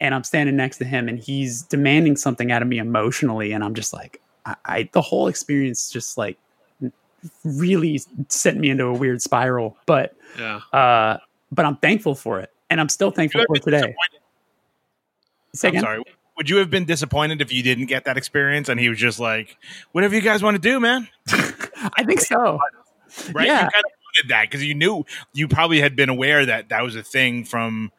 and 0.00 0.14
i'm 0.14 0.24
standing 0.24 0.56
next 0.56 0.78
to 0.78 0.84
him 0.84 1.08
and 1.08 1.18
he's 1.18 1.62
demanding 1.62 2.16
something 2.16 2.52
out 2.52 2.60
of 2.62 2.68
me 2.68 2.78
emotionally 2.78 3.52
and 3.52 3.64
i'm 3.64 3.74
just 3.74 3.92
like 3.92 4.20
I, 4.44 4.56
I 4.64 4.88
the 4.92 5.00
whole 5.00 5.26
experience 5.28 5.90
just 5.90 6.18
like 6.18 6.36
really 7.44 8.02
sent 8.28 8.58
me 8.58 8.68
into 8.68 8.84
a 8.84 8.92
weird 8.92 9.22
spiral. 9.22 9.78
But 9.86 10.14
Yeah. 10.38 10.60
uh, 10.74 11.16
but 11.50 11.64
I'm 11.64 11.76
thankful 11.76 12.14
for 12.14 12.40
it, 12.40 12.52
and 12.68 12.78
I'm 12.78 12.90
still 12.90 13.10
thankful 13.10 13.40
for 13.46 13.54
have 13.54 13.62
it 13.62 13.64
been 13.64 13.72
today. 13.72 13.86
disappointed- 13.86 14.20
Say 15.54 15.68
I'm 15.68 15.72
again? 15.72 15.82
sorry. 15.82 16.02
Would 16.36 16.50
you 16.50 16.56
have 16.56 16.70
been 16.70 16.84
disappointed 16.84 17.40
if 17.40 17.52
you 17.52 17.62
didn't 17.62 17.86
get 17.86 18.04
that 18.06 18.16
experience 18.16 18.68
and 18.68 18.80
he 18.80 18.88
was 18.88 18.98
just 18.98 19.20
like, 19.20 19.56
"Whatever 19.92 20.14
you 20.14 20.20
guys 20.20 20.42
want 20.42 20.56
to 20.56 20.60
do, 20.60 20.80
man"? 20.80 21.08
I 21.28 22.04
think 22.04 22.20
so. 22.20 22.58
right? 23.32 23.46
Yeah. 23.46 23.64
You 23.64 23.70
kind 23.70 23.84
of 23.84 23.92
wanted 24.02 24.28
that 24.28 24.42
because 24.50 24.64
you 24.64 24.74
knew 24.74 25.04
you 25.32 25.48
probably 25.48 25.80
had 25.80 25.94
been 25.96 26.08
aware 26.08 26.44
that 26.46 26.70
that 26.70 26.82
was 26.82 26.96
a 26.96 27.02
thing 27.02 27.44
from 27.44 27.92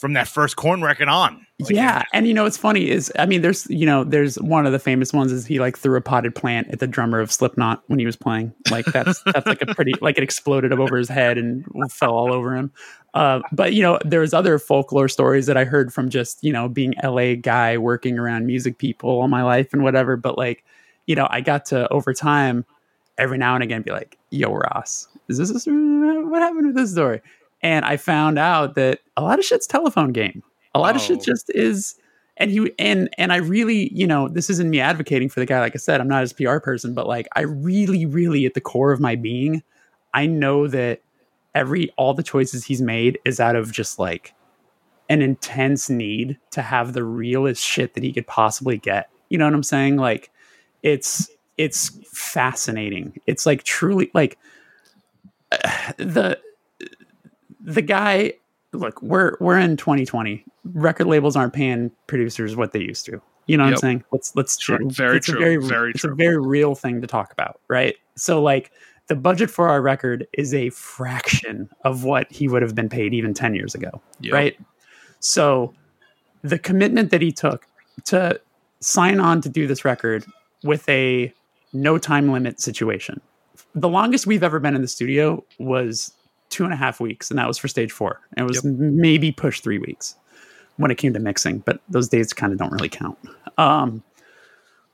from 0.00 0.14
that 0.14 0.26
first 0.26 0.56
Korn 0.56 0.82
record 0.82 1.08
on. 1.08 1.46
Like, 1.60 1.70
yeah, 1.70 2.04
and 2.14 2.26
you 2.26 2.32
know 2.32 2.44
what's 2.44 2.56
funny 2.56 2.88
is 2.88 3.12
I 3.18 3.26
mean 3.26 3.42
there's 3.42 3.68
you 3.68 3.84
know 3.84 4.02
there's 4.02 4.36
one 4.36 4.64
of 4.64 4.72
the 4.72 4.78
famous 4.78 5.12
ones 5.12 5.30
is 5.30 5.44
he 5.44 5.60
like 5.60 5.76
threw 5.76 5.96
a 5.96 6.00
potted 6.00 6.34
plant 6.34 6.68
at 6.68 6.78
the 6.78 6.86
drummer 6.86 7.20
of 7.20 7.30
Slipknot 7.30 7.82
when 7.88 7.98
he 7.98 8.06
was 8.06 8.16
playing. 8.16 8.54
Like 8.70 8.86
that's 8.86 9.22
that's 9.26 9.46
like 9.46 9.60
a 9.60 9.74
pretty 9.74 9.92
like 10.00 10.16
it 10.16 10.24
exploded 10.24 10.72
up 10.72 10.78
over 10.78 10.96
his 10.96 11.08
head 11.08 11.36
and 11.36 11.66
fell 11.92 12.14
all 12.14 12.32
over 12.32 12.56
him. 12.56 12.72
Uh, 13.12 13.40
but 13.52 13.74
you 13.74 13.82
know 13.82 13.98
there's 14.04 14.32
other 14.32 14.58
folklore 14.58 15.08
stories 15.08 15.46
that 15.46 15.58
I 15.58 15.64
heard 15.64 15.92
from 15.92 16.08
just 16.08 16.42
you 16.42 16.52
know 16.52 16.68
being 16.68 16.94
LA 17.04 17.34
guy 17.34 17.76
working 17.76 18.18
around 18.18 18.46
music 18.46 18.78
people 18.78 19.10
all 19.10 19.28
my 19.28 19.42
life 19.42 19.74
and 19.74 19.82
whatever. 19.82 20.16
But 20.16 20.38
like 20.38 20.64
you 21.06 21.14
know 21.14 21.26
I 21.30 21.42
got 21.42 21.66
to 21.66 21.92
over 21.92 22.14
time 22.14 22.64
every 23.18 23.36
now 23.36 23.54
and 23.54 23.62
again 23.62 23.82
be 23.82 23.90
like, 23.90 24.16
"Yo, 24.30 24.50
Ross, 24.50 25.08
is 25.28 25.36
this 25.36 25.52
what 25.66 26.42
happened 26.42 26.68
with 26.68 26.76
this 26.76 26.92
story?" 26.92 27.20
And 27.62 27.84
I 27.84 27.96
found 27.96 28.38
out 28.38 28.74
that 28.76 29.00
a 29.16 29.22
lot 29.22 29.38
of 29.38 29.44
shit's 29.44 29.66
telephone 29.66 30.12
game. 30.12 30.42
A 30.74 30.78
lot 30.78 30.96
of 30.96 31.02
shit 31.02 31.18
Oh. 31.18 31.22
just 31.24 31.50
is. 31.54 31.94
And 32.36 32.50
he 32.50 32.72
and 32.78 33.08
and 33.18 33.32
I 33.32 33.36
really, 33.36 33.92
you 33.92 34.06
know, 34.06 34.28
this 34.28 34.48
isn't 34.48 34.70
me 34.70 34.80
advocating 34.80 35.28
for 35.28 35.40
the 35.40 35.46
guy. 35.46 35.60
Like 35.60 35.74
I 35.74 35.78
said, 35.78 36.00
I'm 36.00 36.08
not 36.08 36.22
his 36.22 36.32
PR 36.32 36.58
person, 36.58 36.94
but 36.94 37.06
like 37.06 37.28
I 37.36 37.42
really, 37.42 38.06
really, 38.06 38.46
at 38.46 38.54
the 38.54 38.60
core 38.62 38.92
of 38.92 39.00
my 39.00 39.14
being, 39.14 39.62
I 40.14 40.26
know 40.26 40.66
that 40.68 41.02
every 41.54 41.90
all 41.98 42.14
the 42.14 42.22
choices 42.22 42.64
he's 42.64 42.80
made 42.80 43.18
is 43.24 43.40
out 43.40 43.56
of 43.56 43.72
just 43.72 43.98
like 43.98 44.32
an 45.10 45.20
intense 45.20 45.90
need 45.90 46.38
to 46.52 46.62
have 46.62 46.92
the 46.92 47.02
realest 47.04 47.62
shit 47.62 47.92
that 47.94 48.04
he 48.04 48.12
could 48.12 48.26
possibly 48.26 48.78
get. 48.78 49.10
You 49.28 49.36
know 49.36 49.44
what 49.44 49.54
I'm 49.54 49.62
saying? 49.62 49.96
Like 49.96 50.30
it's 50.82 51.28
it's 51.58 51.90
fascinating. 52.10 53.20
It's 53.26 53.44
like 53.44 53.64
truly 53.64 54.10
like 54.14 54.38
the 55.98 56.38
the 57.62 57.82
guy 57.82 58.32
look 58.72 59.00
we're 59.02 59.36
we're 59.40 59.58
in 59.58 59.76
2020 59.76 60.44
record 60.72 61.06
labels 61.06 61.36
aren't 61.36 61.52
paying 61.52 61.90
producers 62.06 62.56
what 62.56 62.72
they 62.72 62.80
used 62.80 63.04
to 63.06 63.20
you 63.46 63.56
know 63.56 63.64
what 63.64 63.70
Yep. 63.70 63.76
i'm 63.76 63.80
saying 63.80 64.04
let's 64.12 64.34
let's 64.36 64.56
True. 64.56 64.78
Very 64.90 65.16
it's 65.16 65.28
a 65.28 65.32
true. 65.32 65.40
very, 65.40 65.56
Very 65.58 65.90
it's 65.90 66.00
true. 66.00 66.12
a 66.12 66.14
very 66.14 66.38
real 66.38 66.74
thing 66.74 67.00
to 67.00 67.06
talk 67.06 67.32
about 67.32 67.60
right 67.68 67.96
so 68.16 68.40
like 68.42 68.70
the 69.08 69.16
budget 69.16 69.50
for 69.50 69.68
our 69.68 69.82
record 69.82 70.26
is 70.34 70.54
a 70.54 70.70
fraction 70.70 71.68
of 71.84 72.04
what 72.04 72.30
he 72.30 72.46
would 72.46 72.62
have 72.62 72.74
been 72.76 72.88
paid 72.88 73.12
even 73.12 73.34
10 73.34 73.54
years 73.54 73.74
ago 73.74 74.00
Yep. 74.20 74.32
right 74.32 74.58
so 75.18 75.74
the 76.42 76.58
commitment 76.58 77.10
that 77.10 77.20
he 77.20 77.32
took 77.32 77.66
to 78.04 78.40
sign 78.80 79.20
on 79.20 79.40
to 79.42 79.48
do 79.48 79.66
this 79.66 79.84
record 79.84 80.24
with 80.62 80.88
a 80.88 81.32
no 81.72 81.98
time 81.98 82.30
limit 82.30 82.60
situation 82.60 83.20
the 83.74 83.88
longest 83.88 84.26
we've 84.26 84.42
ever 84.42 84.58
been 84.60 84.74
in 84.74 84.82
the 84.82 84.88
studio 84.88 85.44
was 85.58 86.12
two 86.50 86.64
and 86.64 86.72
a 86.72 86.76
half 86.76 87.00
weeks, 87.00 87.30
and 87.30 87.38
that 87.38 87.48
was 87.48 87.58
for 87.58 87.68
stage 87.68 87.92
four. 87.92 88.20
And 88.36 88.44
it 88.44 88.48
was 88.48 88.64
maybe 88.64 89.32
pushed 89.32 89.62
three 89.62 89.78
weeks 89.78 90.16
when 90.76 90.90
it 90.90 90.96
came 90.96 91.12
to 91.14 91.20
mixing, 91.20 91.58
but 91.60 91.80
those 91.88 92.08
days 92.08 92.32
kind 92.32 92.52
of 92.52 92.58
don't 92.58 92.72
really 92.72 92.88
count. 92.88 93.18
Um, 93.58 94.02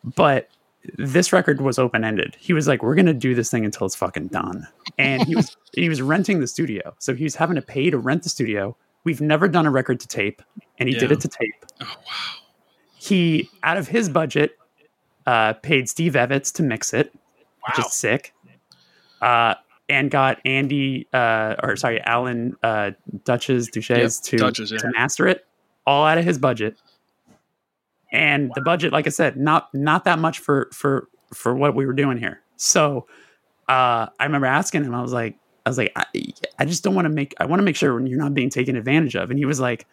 but 0.04 0.48
this 0.96 1.32
record 1.32 1.60
was 1.60 1.78
open 1.78 2.04
ended. 2.04 2.36
He 2.38 2.52
was 2.52 2.68
like, 2.68 2.82
"We're 2.82 2.94
gonna 2.94 3.14
do 3.14 3.34
this 3.34 3.50
thing 3.50 3.64
until 3.64 3.86
it's 3.86 3.96
fucking 3.96 4.28
done," 4.28 4.66
and 4.98 5.22
he 5.24 5.34
was 5.34 5.56
he 5.72 5.88
was 5.88 6.00
renting 6.00 6.40
the 6.40 6.46
studio, 6.46 6.94
so 6.98 7.14
he 7.14 7.24
was 7.24 7.34
having 7.34 7.56
to 7.56 7.62
pay 7.62 7.90
to 7.90 7.98
rent 7.98 8.22
the 8.22 8.28
studio. 8.28 8.76
We've 9.04 9.20
never 9.20 9.48
done 9.48 9.66
a 9.66 9.70
record 9.70 10.00
to 10.00 10.08
tape, 10.08 10.42
and 10.78 10.88
he 10.88 10.94
did 10.94 11.12
it 11.12 11.20
to 11.20 11.28
tape. 11.28 11.54
Oh 11.80 11.86
wow. 11.86 12.12
He 12.96 13.48
out 13.62 13.76
of 13.76 13.88
his 13.88 14.08
budget 14.08 14.58
uh, 15.26 15.54
paid 15.54 15.88
Steve 15.88 16.16
Evans 16.16 16.50
to 16.52 16.62
mix 16.62 16.92
it, 16.92 17.12
which 17.66 17.78
is 17.78 17.92
sick. 17.92 18.32
Uh, 19.20 19.54
and 19.88 20.10
got 20.10 20.40
Andy, 20.44 21.06
uh, 21.12 21.56
or 21.62 21.76
sorry, 21.76 22.00
Alan 22.02 22.56
uh, 22.62 22.92
Douches 23.24 23.68
Douches 23.68 24.20
to, 24.20 24.36
Douches, 24.36 24.72
yeah. 24.72 24.78
to 24.78 24.90
master 24.92 25.26
it, 25.28 25.46
all 25.86 26.04
out 26.04 26.18
of 26.18 26.24
his 26.24 26.38
budget. 26.38 26.76
And 28.12 28.50
the 28.54 28.60
budget, 28.60 28.92
like 28.92 29.06
I 29.06 29.10
said, 29.10 29.36
not 29.36 29.72
not 29.74 30.04
that 30.04 30.18
much 30.18 30.38
for 30.38 30.68
for 30.72 31.08
for 31.34 31.54
what 31.54 31.74
we 31.74 31.86
were 31.86 31.92
doing 31.92 32.18
here. 32.18 32.40
So 32.56 33.06
uh, 33.68 34.06
I 34.18 34.24
remember 34.24 34.46
asking 34.46 34.84
him, 34.84 34.94
I 34.94 35.02
was 35.02 35.12
like, 35.12 35.36
I 35.64 35.70
was 35.70 35.78
like, 35.78 35.92
I, 35.96 36.04
I 36.58 36.64
just 36.64 36.84
don't 36.84 36.94
want 36.94 37.06
to 37.06 37.10
make, 37.10 37.34
I 37.40 37.46
want 37.46 37.58
to 37.58 37.64
make 37.64 37.74
sure 37.74 38.00
you're 38.06 38.18
not 38.18 38.32
being 38.32 38.50
taken 38.50 38.76
advantage 38.76 39.16
of. 39.16 39.30
And 39.30 39.38
he 39.38 39.44
was 39.44 39.58
like, 39.58 39.86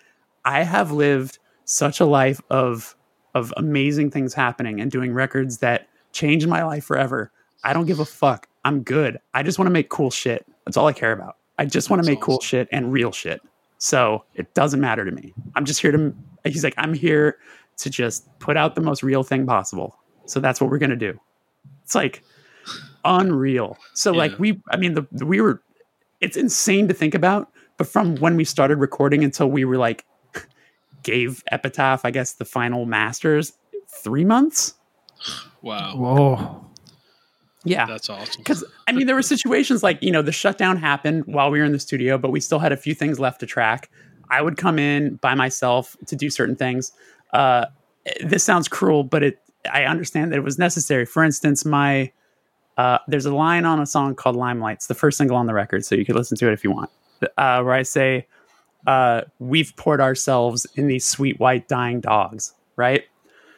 I 0.46 0.64
have 0.64 0.92
lived 0.92 1.40
such 1.66 2.00
a 2.00 2.06
life 2.06 2.42
of 2.50 2.96
of 3.36 3.52
amazing 3.58 4.12
things 4.12 4.36
happening 4.36 4.80
and 4.80 4.92
doing 4.92 5.12
records 5.12 5.58
that 5.58 5.88
changed 6.12 6.48
my 6.48 6.64
life 6.64 6.86
forever. 6.86 7.32
I 7.64 7.74
don't 7.74 7.88
give 7.88 8.00
a 8.00 8.06
fuck. 8.06 8.48
I'm 8.66 8.84
good. 8.84 9.20
I 9.34 9.44
just 9.44 9.60
want 9.60 9.68
to 9.68 9.72
make 9.74 9.90
cool 9.90 10.12
shit. 10.12 10.46
That's 10.66 10.78
all 10.78 10.88
I 10.88 10.94
care 10.94 11.12
about. 11.12 11.38
I 11.60 11.66
just 11.66 11.90
want 11.90 12.02
to 12.02 12.06
That's 12.06 12.16
make 12.16 12.22
cool 12.22 12.40
shit 12.40 12.68
and 12.72 12.92
real 12.92 13.12
shit. 13.12 13.42
So 13.78 14.24
it 14.36 14.54
doesn't 14.54 14.80
matter 14.80 15.04
to 15.06 15.12
me. 15.12 15.34
I'm 15.56 15.66
just 15.66 15.82
here 15.82 15.92
to. 15.92 16.14
He's 16.46 16.64
like, 16.64 16.74
I'm 16.78 16.94
here 16.94 17.38
to 17.78 17.90
just 17.90 18.28
put 18.40 18.56
out 18.58 18.76
the 18.76 18.82
most 18.82 19.04
real 19.04 19.24
thing 19.24 19.46
possible. 19.46 19.98
So 20.26 20.40
that's 20.40 20.62
what 20.62 20.70
we're 20.70 20.78
gonna 20.78 20.96
do. 20.96 21.20
It's 21.84 21.96
like 21.96 22.24
unreal. 23.06 23.78
So 23.94 24.12
like 24.12 24.38
we, 24.40 24.62
I 24.72 24.78
mean, 24.78 24.94
the, 24.94 25.06
the- 25.12 25.26
we 25.26 25.42
were. 25.42 25.62
It's 26.22 26.38
insane 26.38 26.88
to 26.88 26.94
think 26.94 27.14
about. 27.16 27.50
But 27.78 27.88
from 27.88 28.16
when 28.18 28.38
we 28.38 28.46
started 28.46 28.78
recording 28.78 29.24
until 29.24 29.50
we 29.50 29.66
were 29.66 29.78
like 29.78 30.06
gave 31.04 31.44
Epitaph, 31.52 32.06
I 32.06 32.12
guess, 32.12 32.34
the 32.34 32.46
final 32.46 32.86
masters, 32.86 33.54
three 33.88 34.24
months. 34.24 34.76
Wow. 35.62 35.96
Whoa. 35.98 36.66
Yeah. 37.64 37.86
That's 37.86 38.10
awesome. 38.10 38.36
Because 38.38 38.64
I 38.88 38.92
mean, 38.92 39.08
there 39.08 39.16
were 39.16 39.22
situations 39.22 39.84
like 39.84 40.02
you 40.02 40.12
know 40.12 40.22
the 40.22 40.32
shutdown 40.32 40.78
happened 40.78 41.26
while 41.26 41.50
we 41.50 41.60
were 41.60 41.66
in 41.66 41.72
the 41.72 41.80
studio, 41.80 42.18
but 42.18 42.32
we 42.32 42.40
still 42.40 42.60
had 42.60 42.72
a 42.72 42.78
few 42.78 42.94
things 42.94 43.20
left 43.20 43.40
to 43.42 43.46
track. 43.46 43.90
I 44.30 44.42
would 44.42 44.58
come 44.58 44.80
in 44.80 45.16
by 45.18 45.36
myself 45.36 45.96
to 46.08 46.16
do 46.16 46.30
certain 46.30 46.56
things. 46.56 46.92
Uh, 47.34 47.66
this 48.24 48.44
sounds 48.44 48.68
cruel, 48.68 49.04
but 49.04 49.24
it 49.24 49.40
I 49.72 49.86
understand 49.86 50.32
that 50.32 50.38
it 50.38 50.44
was 50.44 50.60
necessary. 50.60 51.06
For 51.06 51.24
instance, 51.24 51.66
my 51.66 52.12
uh, 52.78 52.98
there's 53.08 53.26
a 53.26 53.34
line 53.34 53.66
on 53.66 53.80
a 53.80 53.86
song 53.86 54.16
called 54.16 54.36
"Limelights," 54.36 54.88
the 54.88 54.96
first 54.96 55.18
single 55.18 55.38
on 55.38 55.46
the 55.46 55.54
record, 55.54 55.86
so 55.86 55.96
you 55.96 56.06
can 56.06 56.16
listen 56.16 56.38
to 56.38 56.48
it 56.48 56.54
if 56.54 56.64
you 56.64 56.72
want. 56.72 56.90
Uh, 57.38 57.62
where 57.62 57.74
I 57.74 57.84
say, 57.84 58.28
uh, 58.88 59.22
"We've 59.40 59.74
poured 59.76 60.02
ourselves 60.02 60.66
in 60.76 60.88
these 60.88 61.06
sweet 61.06 61.40
white 61.40 61.68
dying 61.68 62.02
dogs," 62.02 62.54
right? 62.76 63.04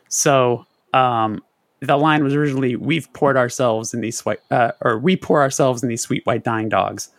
So 0.09 0.65
um, 0.93 1.41
the 1.81 1.97
line 1.97 2.23
was 2.23 2.33
originally 2.33 2.75
we've 2.75 3.11
poured 3.13 3.37
ourselves 3.37 3.93
in 3.93 4.01
these 4.01 4.17
sweet 4.17 4.39
uh, 4.51 4.71
or 4.81 4.97
we 4.97 5.15
pour 5.15 5.41
ourselves 5.41 5.83
in 5.83 5.89
these 5.89 6.01
sweet 6.01 6.25
white 6.25 6.43
dying 6.43 6.69
dogs 6.69 7.09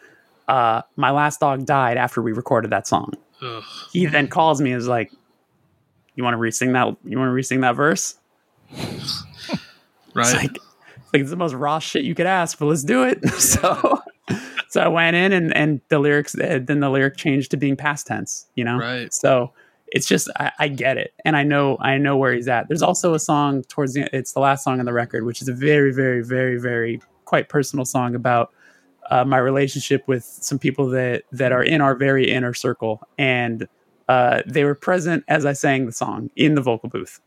uh, 0.48 0.80
my 0.96 1.10
last 1.10 1.40
dog 1.40 1.66
died 1.66 1.96
after 1.96 2.22
we 2.22 2.32
recorded 2.32 2.70
that 2.70 2.86
song 2.86 3.12
Ugh. 3.42 3.62
he 3.92 4.06
then 4.06 4.28
calls 4.28 4.60
me 4.60 4.72
and 4.72 4.80
is 4.80 4.88
like 4.88 5.12
you 6.14 6.24
want 6.24 6.34
to 6.34 6.38
re-sing 6.38 6.72
that 6.72 6.96
you 7.04 7.18
want 7.18 7.28
to 7.28 7.32
re-sing 7.32 7.60
that 7.60 7.76
verse 7.76 8.14
Right. 10.14 10.26
it's 10.26 10.34
like, 10.34 10.56
it's 10.56 11.12
like 11.12 11.20
it's 11.22 11.30
the 11.30 11.36
most 11.36 11.52
raw 11.52 11.78
shit 11.78 12.04
you 12.04 12.14
could 12.14 12.26
ask 12.26 12.58
but 12.58 12.66
let's 12.66 12.82
do 12.84 13.02
it 13.04 13.22
so 13.38 14.00
so 14.70 14.80
i 14.80 14.88
went 14.88 15.14
in 15.14 15.32
and 15.32 15.54
and 15.54 15.80
the 15.90 15.98
lyrics 15.98 16.34
uh, 16.38 16.58
then 16.62 16.80
the 16.80 16.88
lyric 16.88 17.16
changed 17.16 17.50
to 17.50 17.56
being 17.58 17.76
past 17.76 18.06
tense 18.06 18.46
you 18.54 18.64
know 18.64 18.78
Right. 18.78 19.12
so 19.12 19.52
it's 19.96 20.06
just 20.06 20.28
I, 20.38 20.52
I 20.58 20.68
get 20.68 20.98
it 20.98 21.14
and 21.24 21.36
i 21.36 21.42
know 21.42 21.78
i 21.80 21.96
know 21.96 22.18
where 22.18 22.34
he's 22.34 22.48
at. 22.48 22.68
There's 22.68 22.82
also 22.82 23.14
a 23.14 23.18
song 23.18 23.62
towards 23.62 23.94
the 23.94 24.06
it's 24.14 24.34
the 24.34 24.40
last 24.40 24.62
song 24.62 24.78
on 24.78 24.84
the 24.84 24.92
record 24.92 25.24
which 25.24 25.40
is 25.40 25.48
a 25.48 25.54
very 25.54 25.90
very 25.90 26.22
very 26.22 26.60
very 26.60 27.00
quite 27.24 27.48
personal 27.48 27.86
song 27.86 28.14
about 28.14 28.52
uh, 29.10 29.24
my 29.24 29.38
relationship 29.38 30.06
with 30.06 30.22
some 30.22 30.58
people 30.58 30.90
that 30.90 31.22
that 31.32 31.50
are 31.50 31.62
in 31.62 31.80
our 31.80 31.94
very 31.94 32.30
inner 32.30 32.52
circle 32.52 33.00
and 33.16 33.66
uh, 34.08 34.42
they 34.46 34.64
were 34.64 34.74
present 34.74 35.24
as 35.28 35.46
i 35.46 35.54
sang 35.54 35.86
the 35.86 35.92
song 35.92 36.30
in 36.36 36.54
the 36.54 36.60
vocal 36.60 36.90
booth 36.90 37.20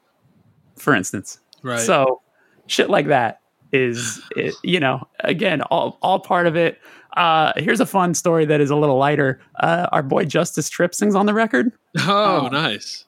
for 0.78 0.94
instance. 0.94 1.40
Right. 1.64 1.80
so 1.80 2.22
shit 2.68 2.90
like 2.90 3.08
that 3.08 3.42
is 3.74 4.22
it, 4.36 4.54
you 4.64 4.80
know 4.80 5.08
again 5.22 5.62
all 5.64 5.98
all 6.02 6.20
part 6.20 6.46
of 6.46 6.56
it 6.56 6.80
uh 7.18 7.54
here's 7.58 7.80
a 7.80 7.86
fun 7.86 8.14
story 8.14 8.46
that 8.46 8.62
is 8.62 8.70
a 8.70 8.76
little 8.76 8.98
lighter. 8.98 9.40
Uh 9.60 9.88
our 9.92 10.04
boy 10.04 10.26
justice 10.26 10.70
tripp 10.70 10.94
sings 10.94 11.16
on 11.16 11.26
the 11.26 11.34
record. 11.34 11.72
Oh, 12.00 12.46
um, 12.46 12.52
nice. 12.54 13.06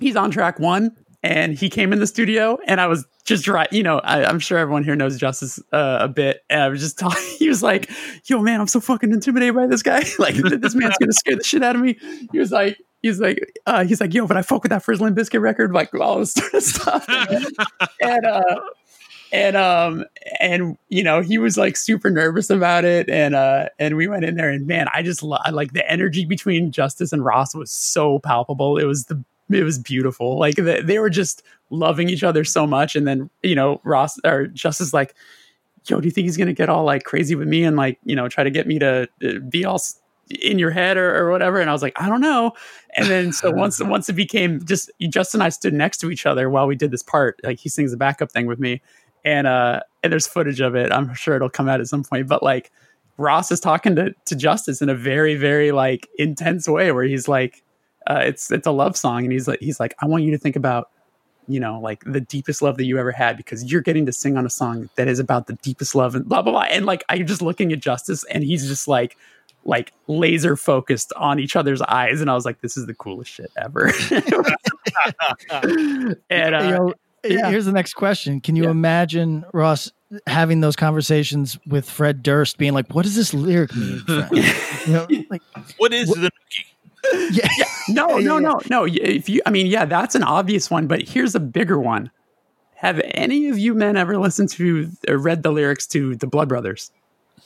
he's 0.00 0.16
on 0.16 0.30
track 0.30 0.58
one 0.58 0.94
and 1.22 1.54
he 1.58 1.70
came 1.70 1.92
in 1.92 2.00
the 2.00 2.06
studio 2.06 2.58
and 2.66 2.80
i 2.80 2.86
was 2.86 3.06
just 3.24 3.48
right 3.48 3.72
you 3.72 3.82
know 3.82 3.98
I, 4.00 4.24
i'm 4.26 4.38
sure 4.38 4.58
everyone 4.58 4.84
here 4.84 4.94
knows 4.94 5.16
justice 5.18 5.58
uh, 5.72 5.98
a 6.02 6.08
bit. 6.08 6.44
And 6.50 6.60
i 6.62 6.68
was 6.68 6.80
just 6.80 6.98
talking 7.00 7.24
he 7.38 7.48
was 7.48 7.62
like 7.62 7.90
yo 8.26 8.40
man 8.40 8.60
i'm 8.60 8.68
so 8.68 8.80
fucking 8.80 9.12
intimidated 9.12 9.54
by 9.54 9.66
this 9.66 9.82
guy. 9.82 10.04
Like 10.18 10.36
this 10.36 10.74
man's 10.74 10.96
gonna 10.98 11.12
scare 11.12 11.36
the 11.36 11.44
shit 11.44 11.62
out 11.62 11.74
of 11.76 11.82
me. 11.82 11.98
He 12.30 12.38
was 12.38 12.52
like 12.52 12.78
he's 13.02 13.20
like 13.20 13.38
uh, 13.66 13.84
he's 13.84 14.00
like 14.00 14.14
yo 14.14 14.26
but 14.26 14.36
i 14.36 14.42
fuck 14.42 14.62
with 14.62 14.70
that 14.70 14.86
Limp 14.86 15.16
Bizkit 15.16 15.40
record 15.40 15.72
like 15.72 15.94
all 15.94 16.18
this 16.18 16.32
sort 16.32 16.54
of 16.54 16.62
stuff. 16.62 17.06
And 18.00 18.26
uh 18.26 18.60
and 19.32 19.56
um 19.56 20.04
and 20.40 20.78
you 20.88 21.02
know 21.02 21.20
he 21.20 21.38
was 21.38 21.56
like 21.56 21.76
super 21.76 22.10
nervous 22.10 22.50
about 22.50 22.84
it. 22.84 23.08
And 23.08 23.34
uh 23.34 23.68
and 23.78 23.96
we 23.96 24.06
went 24.06 24.24
in 24.24 24.36
there 24.36 24.48
and 24.48 24.66
man 24.66 24.86
i 24.94 25.02
just 25.02 25.22
lo- 25.22 25.38
like 25.52 25.72
the 25.72 25.90
energy 25.90 26.24
between 26.24 26.70
justice 26.70 27.12
and 27.12 27.24
ross 27.24 27.54
was 27.54 27.70
so 27.70 28.18
palpable. 28.20 28.78
It 28.78 28.84
was 28.84 29.06
the 29.06 29.22
it 29.50 29.62
was 29.62 29.78
beautiful. 29.78 30.38
Like 30.38 30.56
they, 30.56 30.80
they 30.80 30.98
were 30.98 31.10
just 31.10 31.42
loving 31.70 32.08
each 32.08 32.22
other 32.22 32.44
so 32.44 32.66
much. 32.66 32.96
And 32.96 33.06
then 33.06 33.28
you 33.42 33.54
know 33.54 33.80
ross 33.84 34.18
or 34.24 34.46
justice 34.46 34.92
like 34.94 35.14
yo 35.86 36.00
do 36.00 36.06
you 36.06 36.12
think 36.12 36.24
he's 36.24 36.36
gonna 36.36 36.52
get 36.52 36.68
all 36.68 36.84
like 36.84 37.04
crazy 37.04 37.34
with 37.34 37.48
me 37.48 37.64
and 37.64 37.76
like 37.76 37.98
you 38.04 38.16
know 38.16 38.28
try 38.28 38.44
to 38.44 38.50
get 38.50 38.66
me 38.66 38.78
to 38.78 39.08
uh, 39.22 39.38
be 39.50 39.64
all 39.64 39.80
in 40.40 40.58
your 40.58 40.70
head 40.70 40.96
or, 40.96 41.14
or 41.16 41.30
whatever? 41.30 41.60
And 41.60 41.68
i 41.68 41.72
was 41.72 41.82
like 41.82 41.92
i 42.00 42.08
don't 42.08 42.20
know. 42.20 42.52
And 42.96 43.08
then 43.08 43.32
so 43.32 43.50
once 43.50 43.82
once 43.82 44.08
it 44.08 44.14
became 44.14 44.64
just 44.64 44.90
justin 45.08 45.40
and 45.40 45.46
i 45.46 45.48
stood 45.48 45.74
next 45.74 45.98
to 45.98 46.10
each 46.10 46.24
other 46.24 46.48
while 46.48 46.66
we 46.66 46.76
did 46.76 46.92
this 46.92 47.02
part 47.02 47.40
like 47.42 47.58
he 47.58 47.68
sings 47.68 47.90
the 47.90 47.96
backup 47.96 48.30
thing 48.30 48.46
with 48.46 48.60
me 48.60 48.80
and 49.24 49.46
uh 49.46 49.80
and 50.02 50.12
there's 50.12 50.26
footage 50.26 50.60
of 50.60 50.74
it. 50.74 50.92
I'm 50.92 51.14
sure 51.14 51.36
it'll 51.36 51.48
come 51.48 51.68
out 51.68 51.80
at 51.80 51.86
some 51.86 52.04
point. 52.04 52.28
But 52.28 52.42
like 52.42 52.70
ross 53.16 53.50
is 53.50 53.60
talking 53.60 53.96
to, 53.96 54.14
to 54.26 54.36
justice 54.36 54.82
in 54.82 54.88
a 54.88 54.94
very 54.94 55.34
very 55.34 55.72
like 55.72 56.08
intense 56.18 56.68
way 56.68 56.92
where 56.92 57.04
he's 57.04 57.28
like 57.28 57.62
uh, 58.06 58.20
it's 58.22 58.50
it's 58.52 58.66
a 58.66 58.70
love 58.70 58.96
song. 58.96 59.24
And 59.24 59.32
he's 59.32 59.48
like 59.48 59.60
he's 59.60 59.80
like 59.80 59.94
i 60.00 60.06
want 60.06 60.24
you 60.24 60.30
to 60.30 60.38
think 60.38 60.56
about 60.56 60.90
you 61.48 61.60
know 61.60 61.78
like 61.80 62.02
the 62.04 62.20
deepest 62.20 62.62
love 62.62 62.76
that 62.76 62.84
you 62.84 62.98
ever 62.98 63.12
had 63.12 63.36
because 63.36 63.70
you're 63.70 63.82
getting 63.82 64.06
to 64.06 64.12
sing 64.12 64.36
on 64.36 64.46
a 64.46 64.50
song 64.50 64.88
that 64.96 65.08
is 65.08 65.18
about 65.18 65.46
the 65.46 65.54
deepest 65.62 65.94
love 65.94 66.14
and 66.14 66.28
blah 66.28 66.42
blah 66.42 66.52
blah. 66.52 66.62
And 66.62 66.86
like 66.86 67.04
i'm 67.08 67.26
just 67.26 67.42
looking 67.42 67.72
at 67.72 67.80
justice 67.80 68.24
and 68.24 68.44
he's 68.44 68.66
just 68.66 68.88
like 68.88 69.16
like 69.66 69.94
laser 70.08 70.56
focused 70.56 71.12
on 71.16 71.38
each 71.38 71.56
other's 71.56 71.80
eyes. 71.82 72.20
And 72.20 72.30
i 72.30 72.34
was 72.34 72.44
like 72.44 72.60
this 72.60 72.76
is 72.76 72.86
the 72.86 72.94
coolest 72.94 73.30
shit 73.30 73.50
ever. 73.56 73.90
And 76.30 76.54
uh, 76.54 76.62
You 76.62 76.70
know, 76.70 76.94
yeah. 77.24 77.50
Here's 77.50 77.66
the 77.66 77.72
next 77.72 77.94
question. 77.94 78.40
Can 78.40 78.56
you 78.56 78.68
imagine 78.68 79.44
Ross 79.52 79.90
having 80.26 80.60
those 80.60 80.76
conversations 80.76 81.58
with 81.66 81.88
Fred 81.88 82.22
Durst 82.22 82.58
being 82.58 82.72
like, 82.72 82.92
what 82.94 83.02
does 83.04 83.16
this 83.16 83.34
lyric 83.34 83.74
mean? 83.74 83.98
Fred?" 84.06 84.30
you 84.86 84.92
know, 84.92 85.06
like, 85.30 85.42
What 85.78 85.92
is 85.92 86.08
the 86.08 86.30
yeah. 87.32 87.46
no, 87.88 88.18
Yeah, 88.18 88.26
no, 88.26 88.38
yeah, 88.38 88.38
no, 88.38 88.60
no. 88.70 88.86
If 88.86 89.28
you, 89.28 89.40
I 89.46 89.50
mean, 89.50 89.66
yeah, 89.66 89.84
that's 89.84 90.14
an 90.14 90.22
obvious 90.22 90.70
one, 90.70 90.86
but 90.86 91.02
here's 91.02 91.34
a 91.34 91.40
bigger 91.40 91.78
one. 91.78 92.10
Have 92.76 93.00
any 93.12 93.48
of 93.48 93.58
you 93.58 93.74
men 93.74 93.96
ever 93.96 94.18
listened 94.18 94.50
to 94.50 94.90
or 95.08 95.16
read 95.16 95.42
the 95.42 95.50
lyrics 95.50 95.86
to 95.88 96.16
the 96.16 96.26
Blood 96.26 96.48
Brothers? 96.48 96.90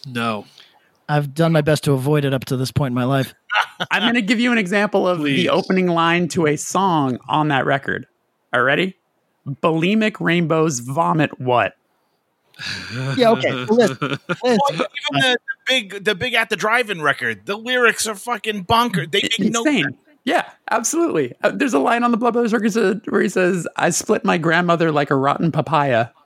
No. 0.07 0.45
I've 1.09 1.33
done 1.33 1.53
my 1.53 1.63
best 1.63 1.85
to 1.85 1.93
avoid 1.93 2.25
it 2.25 2.35
up 2.35 2.45
to 2.47 2.57
this 2.57 2.71
point 2.71 2.93
in 2.93 2.95
my 2.95 3.05
life. 3.05 3.35
I'm 3.91 4.03
going 4.03 4.15
to 4.15 4.23
give 4.23 4.41
you 4.41 4.53
an 4.53 4.59
example 4.59 5.09
of 5.09 5.19
Please. 5.19 5.37
the 5.37 5.49
opening 5.49 5.87
line 5.87 6.29
to 6.29 6.47
a 6.47 6.57
song 6.57 7.19
on 7.29 7.49
that 7.49 7.65
record. 7.65 8.07
Are 8.53 8.61
you 8.61 8.67
ready? 8.67 8.98
Bulimic 9.62 10.20
Rainbows 10.20 10.81
Vomit 10.81 11.41
What? 11.41 11.75
Yeah, 13.16 13.31
okay. 13.31 13.53
Listen, 13.53 13.69
listen. 14.01 14.19
Well, 14.43 14.59
even 14.73 14.83
the, 15.12 15.20
the 15.20 15.39
big 15.66 16.05
the 16.05 16.15
big 16.15 16.35
at 16.35 16.51
the 16.51 16.57
drive-in 16.57 17.03
record, 17.03 17.47
the 17.47 17.57
lyrics 17.57 18.07
are 18.07 18.15
fucking 18.15 18.65
bonkers. 18.65 19.12
They 19.12 19.23
make 19.23 19.53
no 19.53 19.62
Insane. 19.62 19.97
Yeah, 20.25 20.51
absolutely. 20.70 21.35
Uh, 21.43 21.53
there's 21.53 21.73
a 21.73 21.79
line 21.79 22.03
on 22.03 22.11
the 22.11 22.16
Blood 22.16 22.33
Brothers 22.33 22.53
record 22.53 23.01
where 23.09 23.23
he 23.23 23.29
says, 23.29 23.66
"I 23.77 23.91
split 23.91 24.25
my 24.25 24.39
grandmother 24.39 24.93
like 24.93 25.11
a 25.11 25.16
rotten 25.16 25.53
papaya." 25.53 26.09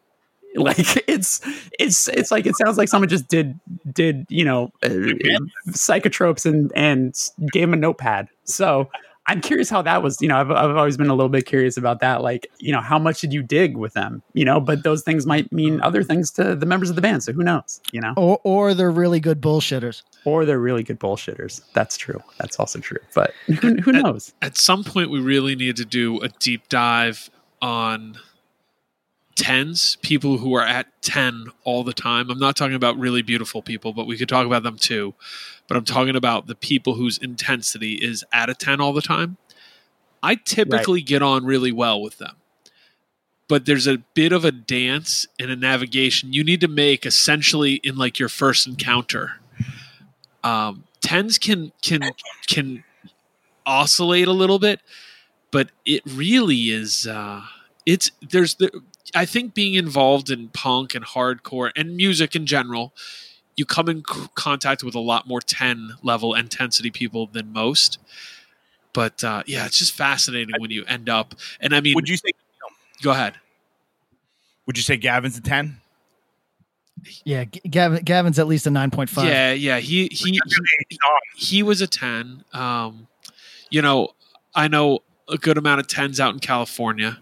Like 0.55 1.09
it's 1.09 1.41
it's 1.79 2.09
it's 2.09 2.31
like 2.31 2.45
it 2.45 2.55
sounds 2.59 2.77
like 2.77 2.91
someone 2.91 3.09
just 3.09 3.27
did 3.27 3.59
did 3.91 4.27
you 4.29 4.45
know 4.45 4.71
uh, 4.83 4.91
psychotropes 5.71 6.45
and 6.45 6.71
and 6.77 7.15
gave 7.51 7.63
him 7.63 7.73
a 7.73 7.77
notepad. 7.77 8.29
So 8.45 8.91
I'm 9.27 9.41
curious 9.41 9.71
how 9.71 9.83
that 9.83 10.03
was. 10.03 10.21
You 10.21 10.29
know, 10.29 10.37
I've 10.37 10.51
I've 10.51 10.77
always 10.77 10.97
been 10.97 11.09
a 11.09 11.15
little 11.15 11.29
bit 11.29 11.47
curious 11.47 11.77
about 11.77 12.01
that. 12.01 12.23
Like 12.23 12.51
you 12.59 12.73
know, 12.73 12.81
how 12.81 12.99
much 12.99 13.21
did 13.21 13.33
you 13.33 13.43
dig 13.43 13.77
with 13.77 13.93
them? 13.95 14.23
You 14.35 14.45
know, 14.45 14.59
but 14.61 14.83
those 14.83 15.03
things 15.03 15.27
might 15.27 15.51
mean 15.53 15.81
other 15.81 16.03
things 16.03 16.31
to 16.33 16.57
the 16.57 16.67
members 16.67 16.91
of 16.91 16.97
the 16.97 17.03
band. 17.03 17.23
So 17.23 17.33
who 17.33 17.43
knows? 17.45 17.81
You 17.93 18.01
know, 18.01 18.15
Or, 18.17 18.41
or 18.43 18.75
they're 18.75 18.91
really 18.91 19.21
good 19.21 19.41
bullshitters. 19.41 20.03
or 20.25 20.45
they're 20.45 20.59
really 20.59 20.83
good 20.83 20.99
bullshitters. 20.99 21.61
That's 21.73 21.97
true. 21.97 22.21
That's 22.39 22.59
also 22.59 22.81
true. 22.81 22.99
But 23.15 23.33
who, 23.47 23.77
who 23.77 23.93
knows? 23.93 24.33
At 24.43 24.57
some 24.57 24.83
point, 24.83 25.11
we 25.11 25.21
really 25.21 25.55
need 25.55 25.77
to 25.77 25.85
do 25.85 26.21
a 26.21 26.29
deep 26.29 26.69
dive 26.69 27.31
on 27.61 28.19
tens, 29.35 29.97
people 30.03 30.39
who 30.39 30.55
are 30.55 30.65
at 30.65 30.87
10 31.03 31.47
all 31.65 31.85
the 31.85 31.93
time. 31.93 32.31
I'm 32.31 32.39
not 32.39 32.57
talking 32.57 32.75
about 32.75 32.99
really 32.99 33.23
beautiful 33.23 33.63
people, 33.63 33.93
but 33.93 34.07
we 34.07 34.17
could 34.17 34.29
talk 34.29 34.47
about 34.47 34.63
them 34.63 34.77
too. 34.77 35.15
But 35.69 35.77
I'm 35.77 35.85
talking 35.85 36.17
about 36.17 36.47
the 36.47 36.55
people 36.55 36.95
whose 36.95 37.19
intensity 37.19 37.95
is 37.95 38.25
at 38.33 38.51
a 38.51 38.55
10 38.55 38.81
all 38.81 38.93
the 38.93 39.03
time. 39.03 39.37
I 40.23 40.37
typically 40.37 41.01
get 41.03 41.23
on 41.23 41.45
really 41.45 41.73
well 41.73 42.01
with 42.01 42.19
them. 42.19 42.37
But 43.49 43.67
there's 43.67 43.87
a 43.87 43.99
bit 44.15 44.33
of 44.33 44.45
a 44.45 44.53
dance 44.53 45.27
and 45.39 45.51
a 45.51 45.57
navigation 45.57 46.33
you 46.33 46.45
need 46.45 46.61
to 46.61 46.69
make 46.69 47.05
essentially 47.05 47.75
in 47.83 47.97
like 47.97 48.19
your 48.19 48.29
first 48.29 48.67
encounter. 48.67 49.41
Um, 50.45 50.85
tens 51.01 51.39
can 51.39 51.73
can 51.83 52.03
can 52.47 52.85
oscillate 53.67 54.29
a 54.29 54.33
little 54.33 54.59
bit, 54.59 54.81
but 55.51 55.71
it 55.85 56.03
really 56.07 56.57
is. 56.71 57.07
Uh, 57.07 57.43
it's 57.85 58.11
there's 58.23 58.55
the. 58.57 58.83
I 59.15 59.25
think 59.25 59.55
being 59.55 59.75
involved 59.75 60.31
in 60.31 60.49
punk 60.49 60.95
and 60.95 61.05
hardcore 61.05 61.71
and 61.77 61.97
music 61.97 62.35
in 62.37 62.47
general, 62.47 62.93
you 63.57 63.65
come 63.67 63.89
in 63.89 64.03
c- 64.11 64.29
contact 64.35 64.83
with 64.83 64.95
a 64.95 65.01
lot 65.01 65.27
more 65.27 65.41
ten 65.41 65.95
level 66.03 66.35
intensity 66.35 66.91
people 66.91 67.27
than 67.27 67.53
most. 67.53 67.99
But 68.93 69.25
uh, 69.25 69.43
yeah, 69.47 69.67
it's 69.67 69.79
just 69.79 69.95
fascinating 69.95 70.55
when 70.59 70.71
you 70.71 70.85
end 70.87 71.09
up. 71.09 71.35
And 71.61 71.75
I 71.75 71.81
mean, 71.81 71.95
Would 71.95 72.09
you 72.09 72.17
say 72.17 72.31
go 73.03 73.11
ahead? 73.11 73.35
would 74.67 74.77
you 74.77 74.83
say 74.83 74.97
Gavin's 74.97 75.37
a 75.37 75.41
10? 75.41 75.81
Yeah, 77.25 77.45
Gavin, 77.45 78.05
Gavin's 78.05 78.39
at 78.39 78.47
least 78.47 78.67
a 78.67 78.71
9.5. 78.71 79.25
Yeah, 79.25 79.53
yeah. 79.53 79.79
He 79.79 80.09
he 80.13 80.39
he, 80.89 80.99
he 81.37 81.63
was 81.63 81.81
a 81.81 81.87
ten. 81.89 82.45
Um, 82.53 83.09
you 83.71 83.83
know, 83.83 84.11
I 84.55 84.69
know 84.69 85.01
a 85.29 85.37
good 85.37 85.59
amount 85.59 85.81
of 85.81 85.89
tens 85.89 86.21
out 86.21 86.33
in 86.33 86.39
California. 86.39 87.19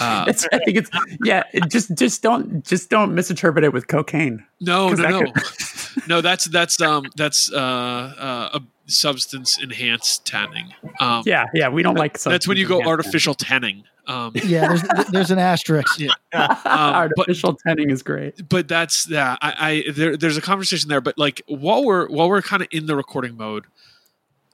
Uh, 0.00 0.24
It's, 0.28 0.46
I 0.52 0.58
think 0.58 0.76
it's 0.76 0.90
yeah. 1.24 1.42
Just 1.68 1.94
just 1.96 2.22
don't 2.22 2.64
just 2.64 2.90
don't 2.90 3.14
misinterpret 3.14 3.64
it 3.64 3.72
with 3.72 3.88
cocaine. 3.88 4.44
No, 4.60 4.90
no, 4.90 5.08
no, 5.08 5.32
could- 5.32 5.42
no. 6.08 6.20
That's 6.20 6.44
that's 6.46 6.80
um 6.80 7.06
that's 7.16 7.52
uh, 7.52 7.56
uh 7.56 8.58
a 8.58 8.62
substance 8.86 9.58
enhanced 9.62 10.26
tanning. 10.26 10.72
Um, 11.00 11.22
Yeah, 11.26 11.46
yeah. 11.54 11.68
We 11.68 11.82
don't 11.82 11.96
like. 11.96 12.18
that's 12.20 12.46
when 12.48 12.56
you 12.56 12.66
go 12.66 12.82
artificial 12.82 13.34
tanning. 13.34 13.84
Um, 14.06 14.32
Yeah, 14.34 14.66
there's, 14.68 14.82
there's 15.10 15.30
an 15.30 15.38
asterisk. 15.38 15.98
yeah. 16.00 16.08
tanning. 16.32 16.50
Um, 16.50 17.10
but 17.16 17.28
Artificial 17.28 17.56
tanning 17.66 17.90
is 17.90 18.02
great. 18.02 18.48
but 18.48 18.66
that's 18.68 19.08
yeah 19.08 19.36
I, 19.40 19.84
I 19.86 19.92
there, 19.92 20.16
there's 20.16 20.36
a 20.36 20.40
conversation 20.40 20.88
there 20.88 21.00
but 21.00 21.16
like 21.18 21.42
while 21.46 21.84
we're 21.84 22.08
while 22.08 22.28
we're 22.28 22.42
kind 22.42 22.62
of 22.62 22.68
in 22.72 22.86
the 22.86 22.96
recording 22.96 23.36
mode 23.36 23.66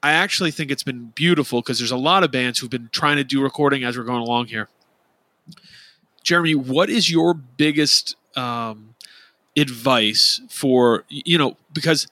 i 0.03 0.13
actually 0.13 0.51
think 0.51 0.71
it's 0.71 0.83
been 0.83 1.13
beautiful 1.15 1.63
because 1.63 1.79
there's 1.79 1.91
a 1.93 1.97
lot 1.97 2.23
of 2.25 2.31
bands 2.31 2.59
who've 2.59 2.69
been 2.71 2.91
trying 2.93 3.17
to 3.17 3.25
do 3.25 3.41
recording 3.43 3.83
as 3.85 3.97
we're 3.97 4.05
going 4.05 4.21
along 4.21 4.47
here 4.47 4.69
jeremy 6.23 6.55
what 6.55 6.89
is 6.91 7.11
your 7.11 7.35
biggest 7.35 8.17
um, 8.37 8.95
advice 9.57 10.41
for 10.51 11.05
you 11.09 11.39
know 11.39 11.57
because 11.73 12.07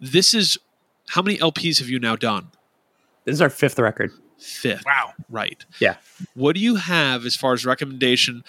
this 0.00 0.34
is 0.34 0.58
how 1.10 1.22
many 1.22 1.38
lps 1.38 1.78
have 1.78 1.88
you 1.88 1.98
now 1.98 2.16
done 2.16 2.48
This 3.24 3.34
is 3.34 3.42
our 3.42 3.50
fifth 3.50 3.78
record. 3.78 4.10
fifth 4.38 4.84
Wow. 4.86 5.12
right 5.28 5.64
Yeah. 5.80 5.96
what 6.34 6.54
do 6.54 6.60
you 6.60 6.76
have 6.76 7.24
as 7.24 7.36
far 7.36 7.52
as 7.52 7.64
recommendation 7.66 8.42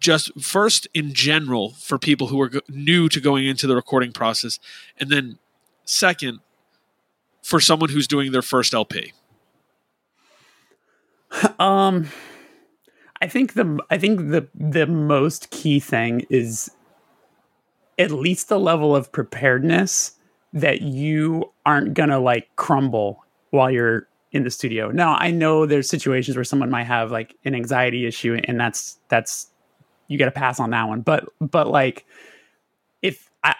just 0.00 0.30
first 0.40 0.86
in 0.94 1.12
general 1.12 1.70
for 1.72 1.98
people 1.98 2.28
who 2.28 2.40
are 2.40 2.48
go- 2.48 2.60
new 2.68 3.08
to 3.08 3.20
going 3.20 3.46
into 3.46 3.66
the 3.66 3.74
recording 3.74 4.12
process 4.12 4.60
and 4.98 5.10
then 5.10 5.38
second 5.84 6.38
for 7.42 7.58
someone 7.60 7.88
who's 7.90 8.06
doing 8.06 8.30
their 8.32 8.42
first 8.42 8.74
lp 8.74 9.12
Um, 11.58 12.08
I 13.20 13.26
think 13.28 13.54
the 13.54 13.78
I 13.90 13.98
think 13.98 14.30
the 14.30 14.46
the 14.54 14.86
most 14.86 15.50
key 15.50 15.80
thing 15.80 16.26
is 16.30 16.70
at 17.98 18.10
least 18.10 18.48
the 18.48 18.60
level 18.60 18.94
of 18.94 19.10
preparedness 19.10 20.12
that 20.52 20.82
you 20.82 21.52
aren't 21.66 21.94
gonna 21.94 22.20
like 22.20 22.48
crumble 22.56 23.24
while 23.50 23.70
you're 23.70 24.08
in 24.32 24.44
the 24.44 24.50
studio. 24.50 24.90
Now 24.90 25.16
I 25.18 25.30
know 25.30 25.66
there's 25.66 25.88
situations 25.88 26.36
where 26.36 26.44
someone 26.44 26.70
might 26.70 26.84
have 26.84 27.10
like 27.10 27.34
an 27.44 27.54
anxiety 27.54 28.06
issue, 28.06 28.40
and 28.44 28.60
that's 28.60 28.98
that's 29.08 29.48
you 30.06 30.18
got 30.18 30.26
to 30.26 30.30
pass 30.30 30.60
on 30.60 30.70
that 30.70 30.88
one. 30.88 31.00
But 31.00 31.28
but 31.40 31.68
like 31.68 32.04
if 33.02 33.30
I 33.42 33.54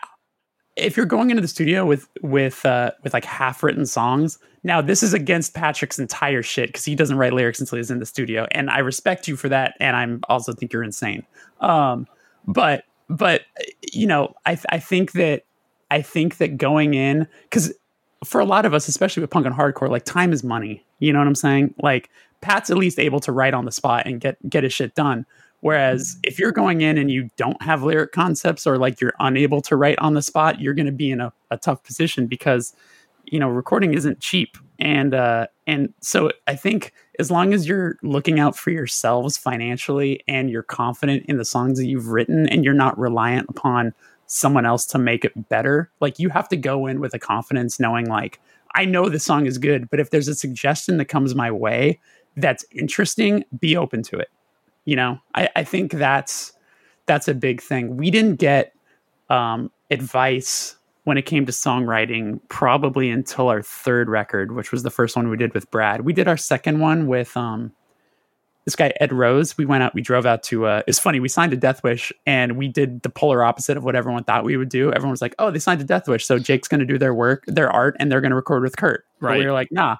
if 0.78 0.96
you're 0.96 1.06
going 1.06 1.30
into 1.30 1.40
the 1.40 1.48
studio 1.48 1.84
with 1.84 2.08
with 2.22 2.64
uh 2.64 2.90
with 3.02 3.12
like 3.12 3.24
half 3.24 3.62
written 3.62 3.84
songs 3.84 4.38
now 4.62 4.80
this 4.80 5.02
is 5.02 5.12
against 5.12 5.54
patrick's 5.54 5.98
entire 5.98 6.42
shit 6.42 6.68
because 6.68 6.84
he 6.84 6.94
doesn't 6.94 7.16
write 7.16 7.32
lyrics 7.32 7.60
until 7.60 7.76
he's 7.76 7.90
in 7.90 7.98
the 7.98 8.06
studio 8.06 8.46
and 8.52 8.70
i 8.70 8.78
respect 8.78 9.28
you 9.28 9.36
for 9.36 9.48
that 9.48 9.74
and 9.80 9.96
i'm 9.96 10.20
also 10.28 10.52
think 10.52 10.72
you're 10.72 10.82
insane. 10.82 11.24
Um 11.60 12.06
but 12.46 12.84
but 13.08 13.42
you 13.92 14.06
know 14.06 14.34
i 14.46 14.54
th- 14.54 14.66
i 14.70 14.78
think 14.78 15.12
that 15.12 15.44
i 15.90 16.00
think 16.00 16.38
that 16.38 16.56
going 16.56 16.94
in 16.94 17.26
because 17.44 17.72
for 18.24 18.40
a 18.40 18.44
lot 18.44 18.64
of 18.64 18.74
us 18.74 18.88
especially 18.88 19.20
with 19.20 19.30
punk 19.30 19.46
and 19.46 19.54
hardcore 19.54 19.90
like 19.90 20.04
time 20.04 20.32
is 20.32 20.42
money. 20.42 20.84
You 20.98 21.12
know 21.12 21.18
what 21.18 21.28
i'm 21.28 21.34
saying? 21.34 21.74
Like 21.82 22.10
pat's 22.40 22.70
at 22.70 22.76
least 22.76 22.98
able 22.98 23.20
to 23.20 23.32
write 23.32 23.54
on 23.54 23.64
the 23.64 23.72
spot 23.72 24.06
and 24.06 24.20
get 24.20 24.36
get 24.48 24.64
his 24.64 24.72
shit 24.72 24.94
done 24.94 25.26
Whereas 25.60 26.16
if 26.22 26.38
you're 26.38 26.52
going 26.52 26.80
in 26.82 26.98
and 26.98 27.10
you 27.10 27.28
don't 27.36 27.60
have 27.62 27.82
lyric 27.82 28.12
concepts 28.12 28.66
or 28.66 28.78
like 28.78 29.00
you're 29.00 29.14
unable 29.18 29.60
to 29.62 29.76
write 29.76 29.98
on 29.98 30.14
the 30.14 30.22
spot, 30.22 30.60
you're 30.60 30.74
going 30.74 30.86
to 30.86 30.92
be 30.92 31.10
in 31.10 31.20
a, 31.20 31.32
a 31.50 31.56
tough 31.56 31.82
position 31.82 32.26
because 32.26 32.74
you 33.24 33.38
know 33.38 33.48
recording 33.48 33.92
isn't 33.92 34.20
cheap 34.20 34.56
and 34.78 35.12
uh 35.12 35.46
and 35.66 35.92
so 36.00 36.30
i 36.46 36.56
think 36.56 36.94
as 37.18 37.30
long 37.30 37.52
as 37.52 37.68
you're 37.68 37.98
looking 38.02 38.40
out 38.40 38.56
for 38.56 38.70
yourselves 38.70 39.36
financially 39.36 40.24
and 40.26 40.48
you're 40.48 40.62
confident 40.62 41.26
in 41.26 41.36
the 41.36 41.44
songs 41.44 41.78
that 41.78 41.84
you've 41.84 42.08
written 42.08 42.48
and 42.48 42.64
you're 42.64 42.72
not 42.72 42.98
reliant 42.98 43.46
upon 43.50 43.92
someone 44.24 44.64
else 44.64 44.86
to 44.86 44.96
make 44.96 45.26
it 45.26 45.48
better 45.50 45.90
like 46.00 46.18
you 46.18 46.30
have 46.30 46.48
to 46.48 46.56
go 46.56 46.86
in 46.86 47.00
with 47.00 47.12
a 47.12 47.18
confidence 47.18 47.78
knowing 47.78 48.06
like 48.06 48.40
I 48.74 48.84
know 48.84 49.08
the 49.08 49.18
song 49.18 49.46
is 49.46 49.58
good, 49.58 49.88
but 49.90 50.00
if 50.00 50.10
there's 50.10 50.28
a 50.28 50.34
suggestion 50.34 50.98
that 50.98 51.06
comes 51.06 51.34
my 51.34 51.50
way 51.50 51.98
that's 52.36 52.64
interesting, 52.70 53.44
be 53.58 53.76
open 53.76 54.02
to 54.04 54.18
it. 54.18 54.28
You 54.88 54.96
know, 54.96 55.18
I, 55.34 55.50
I 55.54 55.64
think 55.64 55.92
that's 55.92 56.54
that's 57.04 57.28
a 57.28 57.34
big 57.34 57.60
thing. 57.60 57.98
We 57.98 58.10
didn't 58.10 58.36
get 58.36 58.72
um, 59.28 59.70
advice 59.90 60.76
when 61.04 61.18
it 61.18 61.26
came 61.26 61.44
to 61.44 61.52
songwriting 61.52 62.40
probably 62.48 63.10
until 63.10 63.48
our 63.48 63.60
third 63.60 64.08
record, 64.08 64.52
which 64.52 64.72
was 64.72 64.84
the 64.84 64.90
first 64.90 65.14
one 65.14 65.28
we 65.28 65.36
did 65.36 65.52
with 65.52 65.70
Brad. 65.70 66.06
We 66.06 66.14
did 66.14 66.26
our 66.26 66.38
second 66.38 66.80
one 66.80 67.06
with 67.06 67.36
um, 67.36 67.70
this 68.64 68.74
guy 68.74 68.94
Ed 68.98 69.12
Rose. 69.12 69.58
We 69.58 69.66
went 69.66 69.82
out, 69.82 69.94
we 69.94 70.00
drove 70.00 70.24
out 70.24 70.42
to. 70.44 70.64
Uh, 70.64 70.82
it's 70.86 70.98
funny, 70.98 71.20
we 71.20 71.28
signed 71.28 71.50
to 71.50 71.58
Death 71.58 71.82
Wish, 71.84 72.10
and 72.24 72.56
we 72.56 72.66
did 72.66 73.02
the 73.02 73.10
polar 73.10 73.44
opposite 73.44 73.76
of 73.76 73.84
what 73.84 73.94
everyone 73.94 74.24
thought 74.24 74.42
we 74.42 74.56
would 74.56 74.70
do. 74.70 74.90
Everyone 74.94 75.10
was 75.10 75.20
like, 75.20 75.34
"Oh, 75.38 75.50
they 75.50 75.58
signed 75.58 75.80
to 75.80 75.86
Death 75.86 76.08
Wish, 76.08 76.24
so 76.24 76.38
Jake's 76.38 76.66
going 76.66 76.80
to 76.80 76.86
do 76.86 76.96
their 76.96 77.12
work, 77.12 77.44
their 77.46 77.70
art, 77.70 77.94
and 78.00 78.10
they're 78.10 78.22
going 78.22 78.30
to 78.30 78.36
record 78.36 78.62
with 78.62 78.78
Kurt." 78.78 79.04
But 79.20 79.26
Right. 79.26 79.38
we 79.40 79.44
were 79.44 79.52
like, 79.52 79.70
"Nah." 79.70 79.98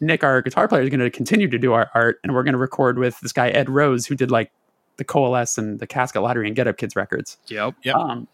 Nick, 0.00 0.24
our 0.24 0.42
guitar 0.42 0.68
player, 0.68 0.82
is 0.82 0.90
going 0.90 1.00
to 1.00 1.10
continue 1.10 1.48
to 1.48 1.58
do 1.58 1.72
our 1.72 1.90
art, 1.94 2.18
and 2.22 2.34
we're 2.34 2.42
going 2.42 2.52
to 2.52 2.58
record 2.58 2.98
with 2.98 3.18
this 3.20 3.32
guy 3.32 3.48
Ed 3.48 3.68
Rose, 3.68 4.06
who 4.06 4.14
did 4.14 4.30
like 4.30 4.52
the 4.96 5.04
Coalesce 5.04 5.58
and 5.58 5.78
the 5.78 5.86
Casket 5.86 6.22
Lottery 6.22 6.46
and 6.46 6.56
Get 6.56 6.66
Up 6.66 6.76
Kids 6.76 6.96
records. 6.96 7.38
Yep. 7.48 7.74
Yep. 7.82 7.94
Um, 7.94 8.28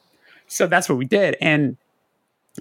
so 0.46 0.66
that's 0.66 0.88
what 0.88 0.98
we 0.98 1.04
did, 1.04 1.36
and 1.40 1.76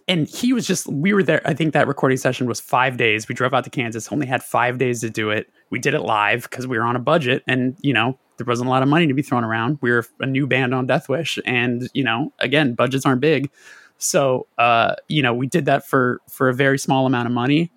and 0.07 0.28
he 0.28 0.53
was 0.53 0.65
just 0.65 0.88
we 0.88 1.14
were 1.14 1.23
there. 1.23 1.41
I 1.45 1.53
think 1.53 1.73
that 1.73 1.88
recording 1.88 2.18
session 2.18 2.48
was 2.48 2.60
five 2.60 2.98
days. 2.98 3.28
We 3.28 3.36
drove 3.36 3.53
out 3.53 3.64
to 3.65 3.69
Kansas, 3.69 4.11
only 4.11 4.28
had 4.28 4.44
five 4.44 4.78
days 4.78 5.02
to 5.02 5.10
do 5.10 5.30
it. 5.30 5.49
We 5.69 5.80
did 5.80 5.94
it 5.94 6.02
live 6.02 6.44
because 6.44 6.68
we 6.68 6.78
were 6.78 6.84
on 6.84 6.95
a 6.95 6.99
budget, 6.99 7.44
and 7.48 7.76
you 7.82 7.94
know 7.94 8.18
there 8.38 8.45
wasn't 8.45 8.68
a 8.68 8.72
lot 8.72 8.84
of 8.84 8.90
money 8.90 9.07
to 9.07 9.14
be 9.14 9.22
thrown 9.22 9.44
around. 9.44 9.78
We 9.82 9.91
were 9.91 10.06
a 10.19 10.26
new 10.26 10.48
band 10.48 10.73
on 10.73 10.88
Death 10.88 11.10
Wish, 11.10 11.38
and 11.45 11.90
you 11.94 12.03
know 12.03 12.32
again 12.40 12.73
budgets 12.73 13.06
aren't 13.06 13.22
big, 13.22 13.52
so 13.98 14.48
uh, 14.57 14.95
you 15.07 15.22
know 15.22 15.34
we 15.34 15.48
did 15.48 15.65
that 15.65 15.86
for 15.86 16.22
for 16.30 16.49
a 16.49 16.53
very 16.53 16.80
small 16.80 17.06
amount 17.06 17.28
of 17.28 17.34
money. 17.34 17.72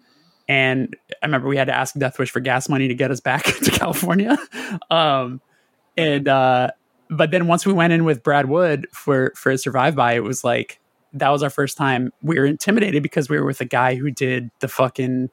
And 0.48 0.94
I 1.22 1.26
remember 1.26 1.48
we 1.48 1.56
had 1.56 1.68
to 1.68 1.74
ask 1.74 1.94
Deathwish 1.94 2.28
for 2.30 2.40
gas 2.40 2.68
money 2.68 2.88
to 2.88 2.94
get 2.94 3.10
us 3.10 3.20
back 3.20 3.44
to 3.62 3.70
California. 3.70 4.36
Um, 4.90 5.40
and 5.96 6.28
uh, 6.28 6.70
but 7.10 7.30
then 7.30 7.46
once 7.46 7.64
we 7.64 7.72
went 7.72 7.92
in 7.92 8.04
with 8.04 8.22
Brad 8.22 8.48
Wood 8.48 8.86
for 8.92 9.32
for 9.36 9.52
Is 9.52 9.62
Survived 9.62 9.96
By, 9.96 10.14
it 10.14 10.22
was 10.22 10.44
like 10.44 10.80
that 11.12 11.30
was 11.30 11.42
our 11.42 11.50
first 11.50 11.76
time. 11.76 12.12
We 12.22 12.38
were 12.38 12.44
intimidated 12.46 13.02
because 13.02 13.28
we 13.30 13.38
were 13.38 13.46
with 13.46 13.60
a 13.60 13.64
guy 13.64 13.94
who 13.94 14.10
did 14.10 14.50
the 14.60 14.68
fucking 14.68 15.30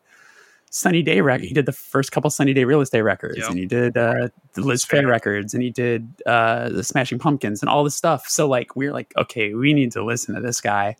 Sunny 0.69 1.01
Day 1.01 1.19
record. 1.21 1.45
He 1.45 1.53
did 1.53 1.65
the 1.65 1.71
first 1.73 2.11
couple 2.13 2.29
Sunny 2.29 2.53
Day 2.53 2.63
Real 2.63 2.79
Estate 2.81 3.01
records, 3.01 3.39
Yep. 3.39 3.49
and 3.49 3.59
he 3.59 3.65
did 3.65 3.97
uh, 3.97 4.29
the 4.53 4.61
Liz 4.61 4.85
Phair 4.85 5.07
records, 5.09 5.53
and 5.53 5.61
he 5.63 5.69
did 5.71 6.07
uh, 6.25 6.69
the 6.69 6.83
Smashing 6.83 7.19
Pumpkins, 7.19 7.61
and 7.61 7.69
all 7.69 7.83
this 7.83 7.95
stuff. 7.95 8.29
So 8.29 8.47
like 8.47 8.75
we 8.75 8.85
were 8.85 8.93
like, 8.93 9.11
okay, 9.17 9.53
we 9.53 9.73
need 9.73 9.91
to 9.93 10.03
listen 10.03 10.35
to 10.35 10.41
this 10.41 10.61
guy. 10.61 10.95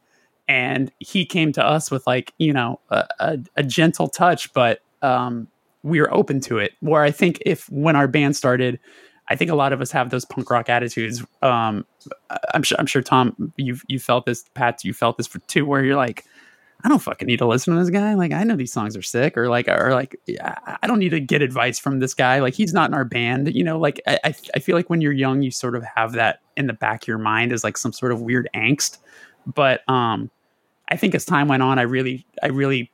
And 0.52 0.92
he 1.00 1.26
came 1.26 1.54
to 1.54 1.66
us 1.66 1.90
with 1.90 2.06
like 2.06 2.34
you 2.38 2.52
know 2.52 2.82
a, 2.90 3.08
a, 3.20 3.40
a 3.56 3.64
gentle 3.64 4.10
touch, 4.10 4.52
but 4.52 4.82
um, 5.02 5.48
we 5.84 6.02
were 6.02 6.14
open 6.14 6.42
to 6.42 6.58
it. 6.58 6.74
Where 6.82 7.04
I 7.04 7.12
think 7.12 7.42
if 7.46 7.70
when 7.70 7.96
our 7.96 8.08
band 8.08 8.36
started, 8.36 8.78
I 9.30 9.38
think 9.38 9.50
a 9.50 9.56
lot 9.56 9.72
of 9.72 9.80
us 9.80 9.92
have 9.92 10.10
those 10.10 10.26
punk 10.26 10.50
rock 10.50 10.68
attitudes. 10.68 11.24
Um, 11.42 11.86
I'm 12.54 12.64
sure, 12.64 12.78
I'm 12.78 12.86
sure, 12.86 13.02
Tom, 13.02 13.54
you 13.56 13.78
you 13.88 13.98
felt 13.98 14.26
this, 14.26 14.44
Pat, 14.54 14.84
you 14.84 14.94
felt 14.94 15.16
this 15.16 15.26
for 15.26 15.40
too, 15.48 15.66
where 15.66 15.86
you're 15.86 15.96
like, 15.96 16.26
I 16.84 16.90
don't 16.90 17.00
fucking 17.00 17.28
need 17.28 17.40
to 17.40 17.48
listen 17.48 17.74
to 17.74 17.80
this 17.80 17.90
guy. 17.90 18.14
Like, 18.16 18.34
I 18.34 18.44
know 18.44 18.58
these 18.58 18.74
songs 18.74 18.98
are 18.98 19.02
sick, 19.02 19.38
or 19.38 19.48
like, 19.48 19.70
or 19.70 19.94
like, 19.94 20.18
I 20.44 20.86
don't 20.86 21.00
need 21.00 21.12
to 21.12 21.22
get 21.22 21.42
advice 21.42 21.80
from 21.80 22.00
this 22.00 22.14
guy. 22.14 22.40
Like, 22.40 22.56
he's 22.56 22.74
not 22.74 22.90
in 22.90 22.94
our 22.94 23.06
band. 23.06 23.56
You 23.56 23.64
know, 23.64 23.80
like, 23.80 24.02
I 24.06 24.20
I 24.26 24.36
I 24.56 24.60
feel 24.60 24.76
like 24.76 24.90
when 24.90 25.00
you're 25.00 25.14
young, 25.14 25.44
you 25.44 25.52
sort 25.52 25.78
of 25.78 25.84
have 25.96 26.12
that 26.14 26.42
in 26.58 26.68
the 26.68 26.74
back 26.74 27.04
of 27.04 27.08
your 27.08 27.20
mind 27.20 27.54
as 27.54 27.64
like 27.64 27.78
some 27.78 27.94
sort 27.94 28.12
of 28.12 28.20
weird 28.20 28.50
angst. 28.54 28.98
But 29.48 29.88
um, 29.90 30.30
I 30.92 30.98
think 30.98 31.16
as 31.16 31.26
time 31.26 31.48
went 31.48 31.64
on, 31.64 31.80
I 31.80 31.84
really, 31.84 32.26
I 32.44 32.48
really 32.48 32.92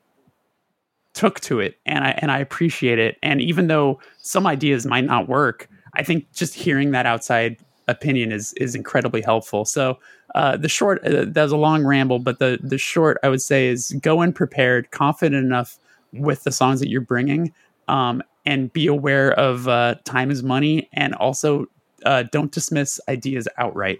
took 1.18 1.40
to 1.40 1.60
it 1.60 1.80
and 1.86 2.04
I 2.04 2.12
and 2.20 2.32
I 2.32 2.38
appreciate 2.38 3.00
it. 3.00 3.18
And 3.24 3.42
even 3.42 3.68
though 3.68 4.00
some 4.20 4.46
ideas 4.46 4.86
might 4.86 5.04
not 5.04 5.28
work, 5.28 5.68
I 5.96 6.04
think 6.04 6.32
just 6.32 6.54
hearing 6.54 6.92
that 6.92 7.08
outside 7.08 7.58
opinion 7.88 8.32
is 8.32 8.54
is 8.54 8.76
incredibly 8.76 9.22
helpful. 9.22 9.66
So 9.66 9.98
uh, 10.36 10.58
the 10.58 10.70
short 10.70 11.04
uh, 11.04 11.26
that 11.28 11.44
was 11.44 11.52
a 11.52 11.58
long 11.58 11.84
ramble, 11.86 12.20
but 12.20 12.38
the 12.38 12.60
the 12.62 12.78
short 12.78 13.18
I 13.24 13.30
would 13.30 13.42
say 13.42 13.68
is 13.68 13.96
go 14.02 14.22
in 14.22 14.32
prepared, 14.32 14.92
confident 14.92 15.44
enough 15.44 15.80
with 16.14 16.44
the 16.44 16.52
songs 16.52 16.80
that 16.82 16.90
you're 16.90 17.02
bringing, 17.02 17.52
um, 17.88 18.22
and 18.46 18.72
be 18.72 18.86
aware 18.86 19.32
of 19.34 19.68
uh, 19.68 19.96
time 20.06 20.30
is 20.30 20.44
money, 20.44 20.88
and 20.94 21.16
also 21.16 21.66
uh, 22.06 22.24
don't 22.32 22.52
dismiss 22.52 23.00
ideas 23.10 23.48
outright. 23.58 23.98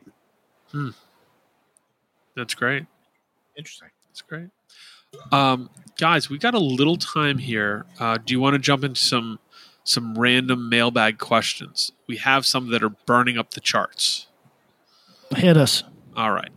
That's 2.36 2.54
great. 2.54 2.86
Interesting. 3.58 3.90
That's 4.10 4.22
great. 4.22 4.50
Um, 5.32 5.70
guys, 5.98 6.30
we 6.30 6.38
got 6.38 6.54
a 6.54 6.60
little 6.60 6.98
time 6.98 7.38
here. 7.40 7.86
Uh, 8.00 8.18
do 8.24 8.34
you 8.34 8.40
want 8.40 8.54
to 8.54 8.60
jump 8.60 8.84
into 8.84 9.00
some 9.00 9.40
some 9.84 10.18
random 10.18 10.70
mailbag 10.70 11.18
questions? 11.18 11.92
We 12.08 12.18
have 12.18 12.46
some 12.46 12.72
that 12.72 12.84
are 12.84 12.90
burning 12.90 13.38
up 13.38 13.52
the 13.52 13.62
charts. 13.62 14.28
Hit 15.36 15.58
us. 15.58 15.84
All 16.16 16.32
right. 16.32 16.52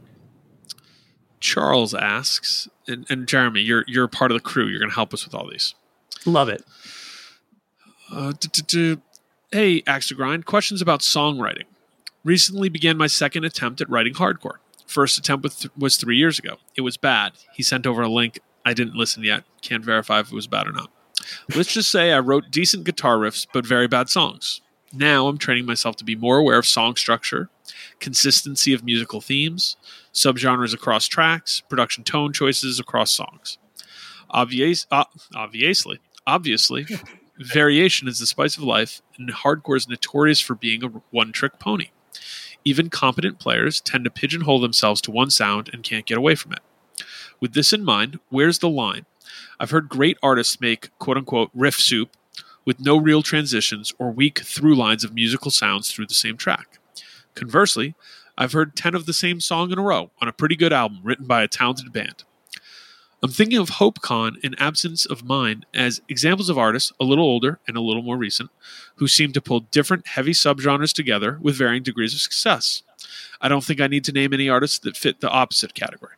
Charles 1.39 1.95
asks, 1.95 2.69
and, 2.87 3.07
and 3.09 3.27
Jeremy, 3.27 3.63
you're 3.63 3.85
you're 3.87 4.09
part 4.09 4.31
of 4.31 4.37
the 4.37 4.43
crew. 4.43 4.67
You're 4.67 4.79
going 4.79 4.91
to 4.91 4.95
help 4.95 5.15
us 5.15 5.25
with 5.25 5.35
all 5.35 5.49
these. 5.49 5.75
Love 6.27 6.49
it. 6.49 6.65
Uh, 8.13 8.33
hey, 9.51 9.83
Axe 9.87 10.09
to 10.09 10.15
Grind. 10.15 10.45
Questions 10.45 10.83
about 10.83 11.01
songwriting. 11.01 11.65
Recently 12.25 12.69
began 12.69 12.99
my 12.99 13.07
second 13.07 13.45
attempt 13.45 13.81
at 13.81 13.89
writing 13.89 14.15
hardcore. 14.15 14.57
First 14.91 15.19
attempt 15.19 15.45
with 15.45 15.79
was 15.79 15.97
three 15.97 16.17
years 16.17 16.41
ago. 16.41 16.57
It 16.75 16.81
was 16.81 16.97
bad. 16.97 17.35
He 17.55 17.63
sent 17.63 17.87
over 17.87 18.03
a 18.03 18.09
link. 18.09 18.41
I 18.65 18.75
didn't 18.75 18.97
listen 18.97 19.23
yet. 19.23 19.45
Can't 19.63 19.85
verify 19.85 20.19
if 20.19 20.33
it 20.33 20.35
was 20.35 20.49
bad 20.49 20.67
or 20.67 20.73
not. 20.73 20.91
Let's 21.55 21.73
just 21.73 21.93
say 21.93 22.13
I 22.13 22.19
wrote 22.19 22.51
decent 22.51 22.83
guitar 22.83 23.17
riffs, 23.17 23.47
but 23.53 23.65
very 23.65 23.87
bad 23.87 24.09
songs. 24.09 24.61
Now 24.93 25.29
I'm 25.29 25.39
training 25.39 25.65
myself 25.65 25.95
to 25.97 26.05
be 26.05 26.17
more 26.17 26.39
aware 26.39 26.59
of 26.59 26.67
song 26.67 26.97
structure, 26.97 27.51
consistency 28.01 28.73
of 28.75 28.83
musical 28.83 29.21
themes, 29.21 29.77
subgenres 30.13 30.75
across 30.75 31.07
tracks, 31.07 31.63
production 31.69 32.03
tone 32.03 32.33
choices 32.33 32.81
across 32.81 33.13
songs. 33.13 33.59
Obvious, 34.29 34.89
uh, 34.91 35.05
obviously, 35.37 36.01
obviously, 36.27 36.89
variation 37.39 38.09
is 38.09 38.19
the 38.19 38.27
spice 38.27 38.57
of 38.57 38.65
life, 38.65 39.03
and 39.17 39.31
hardcore 39.31 39.77
is 39.77 39.89
notorious 39.89 40.41
for 40.41 40.57
being 40.57 40.83
a 40.83 40.89
one-trick 41.13 41.61
pony. 41.61 41.91
Even 42.65 42.91
competent 42.91 43.39
players 43.39 43.81
tend 43.81 44.05
to 44.05 44.11
pigeonhole 44.11 44.61
themselves 44.61 45.01
to 45.03 45.11
one 45.11 45.31
sound 45.31 45.71
and 45.73 45.83
can't 45.83 46.07
get 46.07 46.19
away 46.19 46.35
from 46.35 46.53
it. 46.53 46.61
With 47.41 47.55
this 47.55 47.73
in 47.73 47.85
mind, 47.85 48.19
where's 48.29 48.59
the 48.59 48.69
line? 48.69 49.07
I've 49.59 49.71
heard 49.71 49.89
great 49.89 50.19
artists 50.23 50.61
make 50.61 50.91
quote 50.99 51.17
unquote 51.17 51.51
riff 51.55 51.77
soup 51.77 52.17
with 52.65 52.81
no 52.81 52.97
real 52.97 53.23
transitions 53.23 53.93
or 53.99 54.11
weak 54.11 54.41
through 54.41 54.75
lines 54.75 55.05
of 55.05 55.15
musical 55.15 55.51
sounds 55.51 55.91
through 55.91 56.07
the 56.07 56.15
same 56.15 56.37
track. 56.37 56.79
Conversely, 57.35 57.95
I've 58.37 58.53
heard 58.53 58.77
10 58.77 58.95
of 58.95 59.07
the 59.07 59.13
same 59.13 59.41
song 59.41 59.71
in 59.71 59.79
a 59.79 59.83
row 59.83 60.11
on 60.21 60.29
a 60.29 60.33
pretty 60.33 60.57
good 60.57 60.73
album 60.73 61.01
written 61.03 61.27
by 61.27 61.43
a 61.43 61.49
talented 61.49 61.93
band. 61.93 62.25
I'm 63.23 63.31
thinking 63.31 63.59
of 63.59 63.69
HopeCon 63.69 64.37
and 64.43 64.59
Absence 64.59 65.05
of 65.05 65.25
Mind 65.25 65.67
as 65.75 66.01
examples 66.09 66.49
of 66.49 66.57
artists 66.57 66.91
a 66.99 67.05
little 67.05 67.25
older 67.25 67.59
and 67.69 67.77
a 67.77 67.81
little 67.83 68.03
more 68.03 68.17
recent 68.17 68.51
who 68.95 69.09
seem 69.09 69.33
to 69.33 69.43
pull 69.43 69.61
different 69.61 70.07
heavy 70.07 70.33
subgenres 70.33 70.95
together 70.95 71.39
with 71.43 71.57
varying 71.57 71.83
degrees 71.83 72.15
of 72.15 72.21
success. 72.21 72.83
I 73.39 73.49
don't 73.49 73.63
think 73.63 73.79
I 73.79 73.89
need 73.89 74.05
to 74.05 74.13
name 74.13 74.33
any 74.33 74.49
artists 74.49 74.79
that 74.81 74.97
fit 74.97 75.21
the 75.21 75.29
opposite 75.29 75.75
category. 75.75 76.15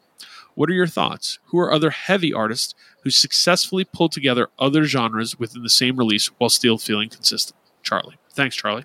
What 0.54 0.70
are 0.70 0.74
your 0.74 0.86
thoughts? 0.86 1.40
Who 1.46 1.58
are 1.58 1.72
other 1.72 1.90
heavy 1.90 2.32
artists 2.32 2.74
who 3.02 3.10
successfully 3.10 3.84
pull 3.84 4.08
together 4.08 4.48
other 4.58 4.84
genres 4.84 5.38
within 5.38 5.64
the 5.64 5.70
same 5.70 5.96
release 5.96 6.28
while 6.38 6.50
still 6.50 6.78
feeling 6.78 7.08
consistent? 7.08 7.58
Charlie. 7.82 8.18
Thanks, 8.32 8.54
Charlie. 8.54 8.84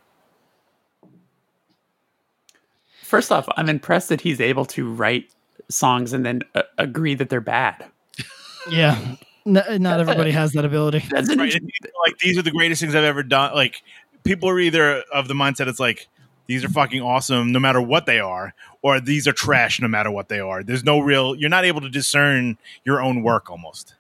First 3.04 3.32
off, 3.32 3.48
I'm 3.56 3.70
impressed 3.70 4.10
that 4.10 4.22
he's 4.22 4.42
able 4.42 4.66
to 4.66 4.92
write 4.92 5.32
songs 5.70 6.14
and 6.14 6.26
then 6.26 6.42
uh, 6.56 6.64
agree 6.80 7.14
that 7.14 7.30
they're 7.30 7.42
bad. 7.42 7.86
Yeah. 8.70 8.98
N- 9.46 9.82
not 9.82 10.00
everybody 10.00 10.32
has 10.32 10.52
that 10.54 10.66
ability. 10.66 11.00
That's 11.10 11.30
Right. 11.36 11.54
and 11.54 11.64
you 11.64 11.70
feel 11.82 11.92
like 12.06 12.18
these 12.20 12.38
are 12.38 12.42
the 12.42 12.52
greatest 12.52 12.82
things 12.82 12.96
I've 12.96 13.04
ever 13.04 13.24
done. 13.24 13.54
Like 13.54 13.82
people 14.24 14.50
are 14.50 14.60
either 14.60 15.04
of 15.14 15.28
the 15.28 15.34
mindset 15.34 15.68
it's 15.68 15.80
like 15.80 16.08
these 16.48 16.64
are 16.64 16.70
fucking 16.70 17.02
awesome 17.02 17.52
no 17.52 17.60
matter 17.60 17.82
what 17.82 18.06
they 18.06 18.20
are, 18.20 18.54
or 18.82 19.00
these 19.00 19.28
are 19.28 19.34
trash 19.34 19.80
no 19.82 19.88
matter 19.88 20.12
what 20.12 20.30
they 20.30 20.40
are. 20.40 20.64
There's 20.64 20.84
no 20.84 21.00
real. 21.00 21.36
You're 21.36 21.50
not 21.50 21.66
able 21.66 21.82
to 21.82 21.90
discern 21.90 22.58
your 22.86 23.02
own 23.02 23.22
work 23.24 23.50
almost. 23.50 23.96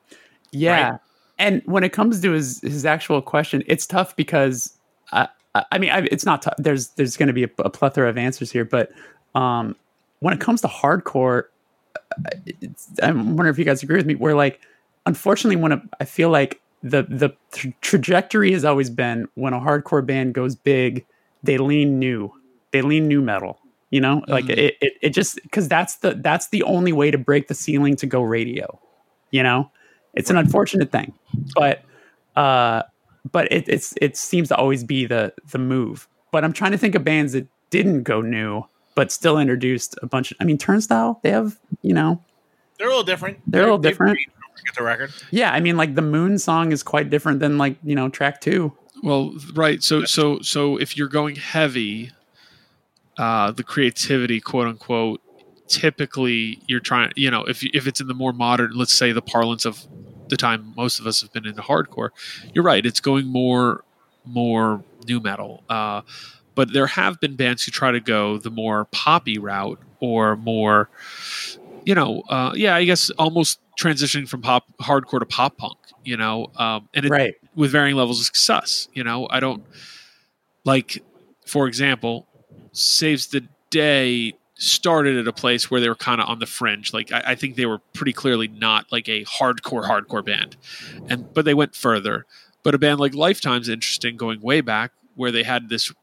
Yeah. 0.51 0.91
Right. 0.91 0.99
And 1.39 1.61
when 1.65 1.83
it 1.83 1.93
comes 1.93 2.21
to 2.21 2.31
his 2.31 2.61
his 2.61 2.85
actual 2.85 3.21
question, 3.21 3.63
it's 3.67 3.85
tough 3.85 4.15
because 4.15 4.73
I 5.11 5.27
I 5.55 5.65
I 5.73 5.77
mean 5.77 5.91
I, 5.91 5.99
it's 6.11 6.25
not 6.25 6.41
tough. 6.41 6.55
There's 6.57 6.89
there's 6.89 7.15
going 7.17 7.27
to 7.27 7.33
be 7.33 7.43
a, 7.43 7.49
a 7.59 7.69
plethora 7.69 8.09
of 8.09 8.17
answers 8.17 8.51
here, 8.51 8.65
but 8.65 8.91
um, 9.35 9.75
when 10.19 10.33
it 10.33 10.39
comes 10.39 10.61
to 10.61 10.67
hardcore, 10.67 11.43
I'm 13.01 13.27
wondering 13.35 13.49
if 13.49 13.59
you 13.59 13.65
guys 13.65 13.83
agree 13.83 13.97
with 13.97 14.05
me. 14.05 14.15
Where 14.15 14.35
like, 14.35 14.61
unfortunately, 15.05 15.55
when 15.61 15.71
a, 15.71 15.81
I 15.99 16.05
feel 16.05 16.29
like 16.29 16.61
the 16.83 17.03
the 17.03 17.35
tra- 17.51 17.73
trajectory 17.81 18.51
has 18.53 18.65
always 18.65 18.89
been 18.89 19.27
when 19.35 19.53
a 19.53 19.59
hardcore 19.59 20.05
band 20.05 20.33
goes 20.33 20.55
big, 20.55 21.05
they 21.43 21.57
lean 21.57 21.99
new, 21.99 22.31
they 22.71 22.81
lean 22.81 23.07
nu 23.07 23.21
metal. 23.21 23.59
You 23.89 24.01
know, 24.01 24.21
like 24.27 24.49
it, 24.49 24.75
it 24.81 24.93
it 25.01 25.09
just 25.11 25.39
because 25.43 25.67
that's 25.67 25.97
the 25.97 26.15
that's 26.15 26.49
the 26.49 26.63
only 26.63 26.91
way 26.91 27.09
to 27.11 27.17
break 27.17 27.47
the 27.47 27.53
ceiling 27.55 27.95
to 27.97 28.05
go 28.05 28.21
radio. 28.21 28.79
You 29.31 29.43
know, 29.43 29.71
It's 30.13 30.29
an 30.29 30.37
unfortunate 30.37 30.91
thing, 30.91 31.13
but 31.55 31.83
uh, 32.35 32.83
but 33.31 33.51
it 33.51 33.69
it's 33.69 33.93
it 34.01 34.17
seems 34.17 34.49
to 34.49 34.55
always 34.57 34.83
be 34.83 35.05
the 35.05 35.33
the 35.51 35.59
move. 35.59 36.07
But 36.31 36.43
I'm 36.43 36.53
trying 36.53 36.71
to 36.71 36.77
think 36.77 36.95
of 36.95 37.03
bands 37.03 37.33
that 37.33 37.47
didn't 37.69 38.03
go 38.03 38.21
new 38.21 38.63
but 38.97 39.11
still 39.11 39.37
introduced 39.37 39.95
a 40.01 40.07
bunch 40.07 40.31
of. 40.31 40.37
I 40.39 40.43
mean, 40.43 40.57
Turnstile 40.57 41.19
they 41.21 41.29
have 41.29 41.55
you 41.83 41.93
know 41.93 42.19
They're 42.79 42.87
a 42.87 42.89
little 42.89 43.03
different. 43.03 43.37
They're 43.45 43.61
a 43.61 43.65
little 43.65 43.77
different. 43.77 44.17
Get 44.65 44.75
the 44.75 44.83
record. 44.83 45.13
yeah. 45.29 45.51
I 45.53 45.59
mean, 45.59 45.77
like 45.77 45.93
the 45.93 46.01
Moon 46.01 46.39
song 46.39 46.71
is 46.71 46.81
quite 46.81 47.11
different 47.11 47.39
than 47.39 47.59
like 47.59 47.77
you 47.83 47.93
know 47.93 48.09
track 48.09 48.41
two. 48.41 48.73
Well, 49.03 49.35
right. 49.53 49.83
So 49.83 50.03
so 50.05 50.39
so 50.41 50.77
if 50.77 50.97
you're 50.97 51.07
going 51.07 51.35
heavy, 51.35 52.11
uh, 53.19 53.51
the 53.51 53.63
creativity, 53.63 54.41
quote 54.41 54.67
unquote, 54.67 55.21
typically 55.67 56.59
you're 56.65 56.79
trying. 56.79 57.11
You 57.15 57.29
know, 57.29 57.43
if 57.43 57.63
if 57.63 57.85
it's 57.85 58.01
in 58.01 58.07
the 58.07 58.15
more 58.15 58.33
modern, 58.33 58.71
let's 58.73 58.93
say 58.93 59.11
the 59.11 59.21
parlance 59.21 59.63
of 59.63 59.85
the 60.27 60.37
time 60.37 60.73
most 60.75 60.99
of 60.99 61.05
us 61.05 61.21
have 61.21 61.31
been 61.31 61.45
into 61.45 61.61
hardcore, 61.61 62.09
you're 62.55 62.63
right. 62.63 62.83
It's 62.83 62.99
going 62.99 63.27
more 63.27 63.83
more 64.25 64.83
nu 65.07 65.19
metal. 65.19 65.63
Uh, 65.69 66.01
but 66.57 66.73
there 66.73 66.87
have 66.87 67.19
been 67.19 67.35
bands 67.35 67.63
who 67.63 67.71
try 67.71 67.91
to 67.91 67.99
go 67.99 68.39
the 68.39 68.49
more 68.49 68.85
poppy 68.85 69.37
route 69.37 69.79
or 69.99 70.35
more, 70.35 70.89
you 71.85 71.93
know, 71.93 72.23
uh, 72.29 72.51
yeah, 72.55 72.73
I 72.75 72.83
guess 72.83 73.11
almost 73.11 73.59
transitioning 73.79 74.27
from 74.27 74.41
pop 74.41 74.65
hardcore 74.81 75.19
to 75.19 75.25
pop 75.27 75.57
punk. 75.57 75.77
You 76.03 76.17
know, 76.17 76.47
um, 76.55 76.89
and 76.95 77.05
it, 77.05 77.09
Right. 77.09 77.35
with 77.55 77.71
varying 77.71 77.95
levels 77.95 78.19
of 78.19 78.25
success. 78.25 78.87
You 78.93 79.03
know, 79.03 79.27
I 79.29 79.39
don't 79.39 79.63
like, 80.63 81.03
for 81.45 81.67
example, 81.67 82.27
Saves 82.71 83.27
the 83.27 83.47
Day 83.69 84.33
started 84.55 85.17
at 85.17 85.27
a 85.27 85.33
place 85.33 85.69
where 85.69 85.79
they 85.79 85.89
were 85.89 85.95
kind 85.95 86.19
of 86.21 86.27
on 86.27 86.39
the 86.39 86.45
fringe. 86.47 86.91
Like 86.93 87.11
I, 87.11 87.21
I 87.27 87.35
think 87.35 87.55
they 87.55 87.65
were 87.67 87.79
pretty 87.93 88.13
clearly 88.13 88.47
not 88.47 88.91
like 88.91 89.07
a 89.09 89.25
hardcore 89.25 89.85
hardcore 89.85 90.25
band, 90.25 90.57
and 91.07 91.31
but 91.33 91.45
they 91.45 91.53
went 91.53 91.75
further. 91.75 92.25
But 92.63 92.73
a 92.73 92.79
band 92.79 92.99
like 92.99 93.13
Lifetime's 93.13 93.69
interesting, 93.69 94.17
going 94.17 94.41
way 94.41 94.61
back, 94.61 94.91
where 95.15 95.31
they 95.31 95.43
had 95.43 95.69
this 95.69 95.93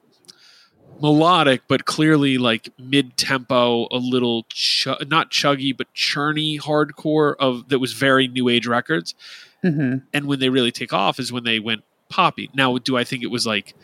melodic 1.00 1.62
but 1.68 1.84
clearly 1.84 2.38
like 2.38 2.70
mid-tempo 2.78 3.86
a 3.90 3.96
little 3.96 4.44
ch- 4.48 4.86
not 5.08 5.30
chuggy 5.30 5.76
but 5.76 5.92
churny 5.94 6.58
hardcore 6.60 7.34
of 7.38 7.68
that 7.68 7.78
was 7.78 7.92
very 7.92 8.28
new 8.28 8.48
age 8.48 8.66
records 8.66 9.14
hmm 9.62 9.96
and 10.12 10.26
when 10.26 10.38
they 10.40 10.48
really 10.48 10.70
take 10.70 10.92
off 10.92 11.18
is 11.18 11.32
when 11.32 11.44
they 11.44 11.58
went 11.58 11.82
poppy. 12.14 12.50
Now, 12.54 12.78
do 12.78 12.96
I 12.96 13.04
think 13.04 13.22
it 13.22 13.30
was 13.30 13.46
like 13.46 13.74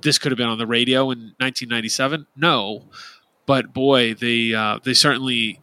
this 0.00 0.18
could 0.18 0.32
have 0.32 0.36
been 0.36 0.48
on 0.48 0.58
the 0.58 0.66
radio 0.66 1.10
in 1.10 1.34
1997? 1.38 2.26
No, 2.36 2.84
but 3.46 3.72
boy, 3.72 4.14
they 4.14 4.52
uh, 4.54 4.80
they 4.82 4.94
certainly 4.94 5.60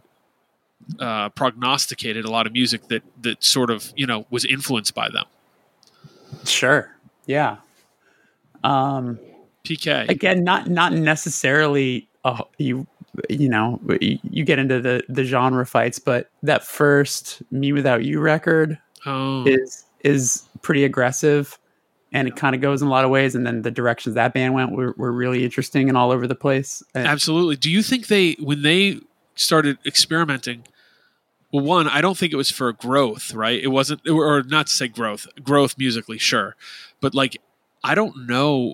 uh, 1.00 1.30
prognosticated 1.30 2.26
a 2.26 2.32
lot 2.32 2.48
of 2.48 2.54
music 2.54 2.88
that 2.88 3.04
that 3.22 3.44
sort 3.44 3.70
of 3.70 3.92
you 3.96 4.08
know 4.08 4.26
was 4.30 4.46
influenced 4.46 4.94
by 4.96 5.10
them. 5.10 5.26
Sure. 6.46 6.96
Yeah. 7.26 7.58
Um, 8.64 9.20
PK 9.66 10.10
again, 10.10 10.44
not 10.44 10.70
not 10.70 10.94
necessarily 10.94 12.08
uh, 12.24 12.44
you 12.58 12.88
you 13.30 13.50
know 13.50 13.80
you 14.00 14.44
get 14.44 14.60
into 14.60 14.80
the 14.82 15.04
the 15.10 15.24
genre 15.24 15.66
fights, 15.66 16.00
but 16.00 16.30
that 16.44 16.64
first 16.64 17.42
"mewithoutYou" 17.54 18.22
record 18.22 18.78
Oh, 19.06 19.46
is 19.46 19.86
is 20.02 20.44
pretty 20.62 20.84
aggressive, 20.84 21.60
and 22.12 22.28
it 22.28 22.36
kind 22.36 22.56
of 22.56 22.62
goes 22.62 22.82
in 22.82 22.88
a 22.88 22.92
lot 22.92 23.06
of 23.06 23.12
ways. 23.12 23.36
And 23.36 23.46
then 23.46 23.62
the 23.62 23.72
directions 23.72 24.16
that 24.16 24.34
band 24.34 24.54
went 24.54 24.72
were, 24.72 24.94
were 24.98 25.12
really 25.12 25.44
interesting 25.44 25.90
and 25.90 25.98
all 25.98 26.12
over 26.12 26.28
the 26.28 26.36
place. 26.36 26.82
And- 26.94 27.08
absolutely. 27.08 27.56
Do 27.56 27.70
you 27.70 27.84
think 27.84 28.08
they 28.08 28.34
when 28.40 28.62
they 28.62 29.00
started 29.36 29.78
experimenting? 29.86 30.64
Well, 31.52 31.64
one, 31.64 31.88
I 31.88 32.02
don't 32.02 32.18
think 32.18 32.34
it 32.34 32.38
was 32.38 32.52
for 32.52 32.74
growth, 32.74 33.34
right? 33.34 33.62
It 33.64 33.68
wasn't, 33.68 34.02
or 34.10 34.44
not 34.44 34.68
to 34.68 34.74
say 34.74 34.88
growth, 34.90 35.28
growth 35.42 35.78
musically, 35.78 36.18
sure, 36.18 36.56
but 37.00 37.14
like 37.14 37.38
I 37.84 37.96
don't 37.96 38.28
know 38.28 38.74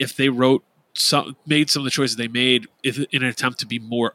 if 0.00 0.16
they 0.16 0.28
wrote 0.28 0.64
some, 0.94 1.36
made 1.46 1.70
some 1.70 1.82
of 1.82 1.84
the 1.84 1.90
choices 1.92 2.16
they 2.16 2.26
made 2.26 2.66
if, 2.82 2.98
in 2.98 3.22
an 3.22 3.28
attempt 3.28 3.60
to 3.60 3.66
be 3.66 3.78
more, 3.78 4.14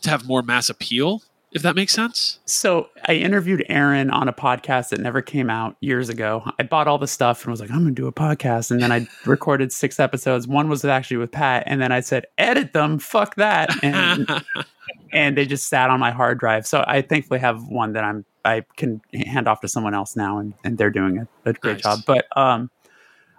to 0.00 0.08
have 0.08 0.24
more 0.26 0.40
mass 0.42 0.70
appeal. 0.70 1.22
If 1.52 1.62
that 1.62 1.76
makes 1.76 1.92
sense. 1.92 2.40
So 2.46 2.88
I 3.06 3.12
interviewed 3.12 3.64
Aaron 3.68 4.10
on 4.10 4.26
a 4.26 4.32
podcast 4.32 4.88
that 4.88 4.98
never 4.98 5.22
came 5.22 5.48
out 5.48 5.76
years 5.78 6.08
ago. 6.08 6.42
I 6.58 6.64
bought 6.64 6.88
all 6.88 6.98
the 6.98 7.06
stuff 7.06 7.44
and 7.44 7.52
was 7.52 7.60
like, 7.60 7.70
I'm 7.70 7.82
going 7.84 7.94
to 7.94 8.02
do 8.02 8.08
a 8.08 8.12
podcast. 8.12 8.72
And 8.72 8.82
then 8.82 8.90
I 8.90 9.06
recorded 9.24 9.70
six 9.70 10.00
episodes. 10.00 10.48
One 10.48 10.68
was 10.68 10.84
actually 10.84 11.18
with 11.18 11.30
Pat. 11.30 11.62
And 11.68 11.80
then 11.80 11.92
I 11.92 12.00
said, 12.00 12.26
edit 12.38 12.72
them. 12.72 12.98
Fuck 12.98 13.36
that. 13.36 13.70
And, 13.84 14.28
and 15.12 15.36
they 15.38 15.46
just 15.46 15.68
sat 15.68 15.90
on 15.90 16.00
my 16.00 16.10
hard 16.10 16.40
drive. 16.40 16.66
So 16.66 16.82
I 16.88 17.02
thankfully 17.02 17.38
have 17.38 17.68
one 17.68 17.92
that 17.92 18.02
I'm, 18.02 18.24
I 18.44 18.64
can 18.76 19.00
hand 19.14 19.46
off 19.46 19.60
to 19.60 19.68
someone 19.68 19.94
else 19.94 20.16
now 20.16 20.38
and, 20.38 20.54
and 20.64 20.76
they're 20.76 20.90
doing 20.90 21.18
a, 21.18 21.28
a 21.48 21.52
great 21.52 21.74
Nice. 21.74 21.82
job. 21.82 22.00
But, 22.04 22.26
um, 22.36 22.68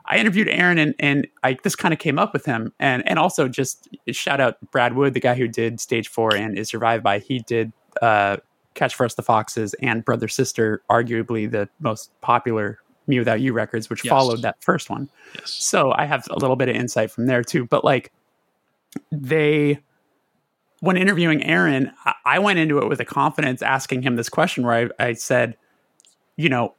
I 0.07 0.17
interviewed 0.17 0.47
Aaron 0.49 0.77
and, 0.77 0.93
and 0.99 1.27
I 1.43 1.57
this 1.63 1.75
kind 1.75 1.93
of 1.93 1.99
came 1.99 2.19
up 2.19 2.31
with 2.33 2.45
him 2.45 2.73
and 2.79 3.07
and 3.07 3.17
also 3.17 3.47
just 3.47 3.87
shout 4.11 4.39
out 4.39 4.57
Brad 4.71 4.95
Wood, 4.95 5.13
the 5.13 5.19
guy 5.19 5.33
who 5.35 5.47
did 5.47 5.79
stage 5.79 6.07
four 6.07 6.35
and 6.35 6.57
is 6.57 6.69
survived 6.69 7.03
by. 7.03 7.19
He 7.19 7.39
did 7.39 7.71
uh, 8.01 8.37
Catch 8.75 8.93
for 8.95 9.05
Us 9.05 9.15
the 9.15 9.23
Foxes 9.23 9.73
and 9.81 10.03
Brother 10.05 10.27
Sister, 10.27 10.81
arguably 10.89 11.49
the 11.49 11.67
most 11.79 12.11
popular 12.21 12.77
mewithoutYou 13.09 13.53
records, 13.53 13.89
which 13.89 14.03
Yes. 14.03 14.09
followed 14.09 14.41
that 14.41 14.61
first 14.63 14.89
one. 14.89 15.09
yes. 15.35 15.51
So 15.51 15.91
I 15.95 16.05
have 16.05 16.27
a 16.29 16.37
little 16.39 16.55
bit 16.55 16.69
of 16.69 16.75
insight 16.75 17.09
from 17.11 17.25
there 17.27 17.43
too. 17.43 17.65
But 17.65 17.83
like 17.85 18.11
they, 19.11 19.79
when 20.81 20.97
interviewing 20.97 21.43
Aaron, 21.43 21.91
I, 22.05 22.13
I 22.25 22.39
went 22.39 22.59
into 22.59 22.79
it 22.79 22.89
with 22.89 22.99
a 22.99 23.05
confidence 23.05 23.61
asking 23.61 24.01
him 24.01 24.15
this 24.15 24.29
question 24.29 24.65
where 24.65 24.91
I, 24.99 25.07
I 25.07 25.13
said, 25.13 25.55
you 26.35 26.49
know, 26.49 26.75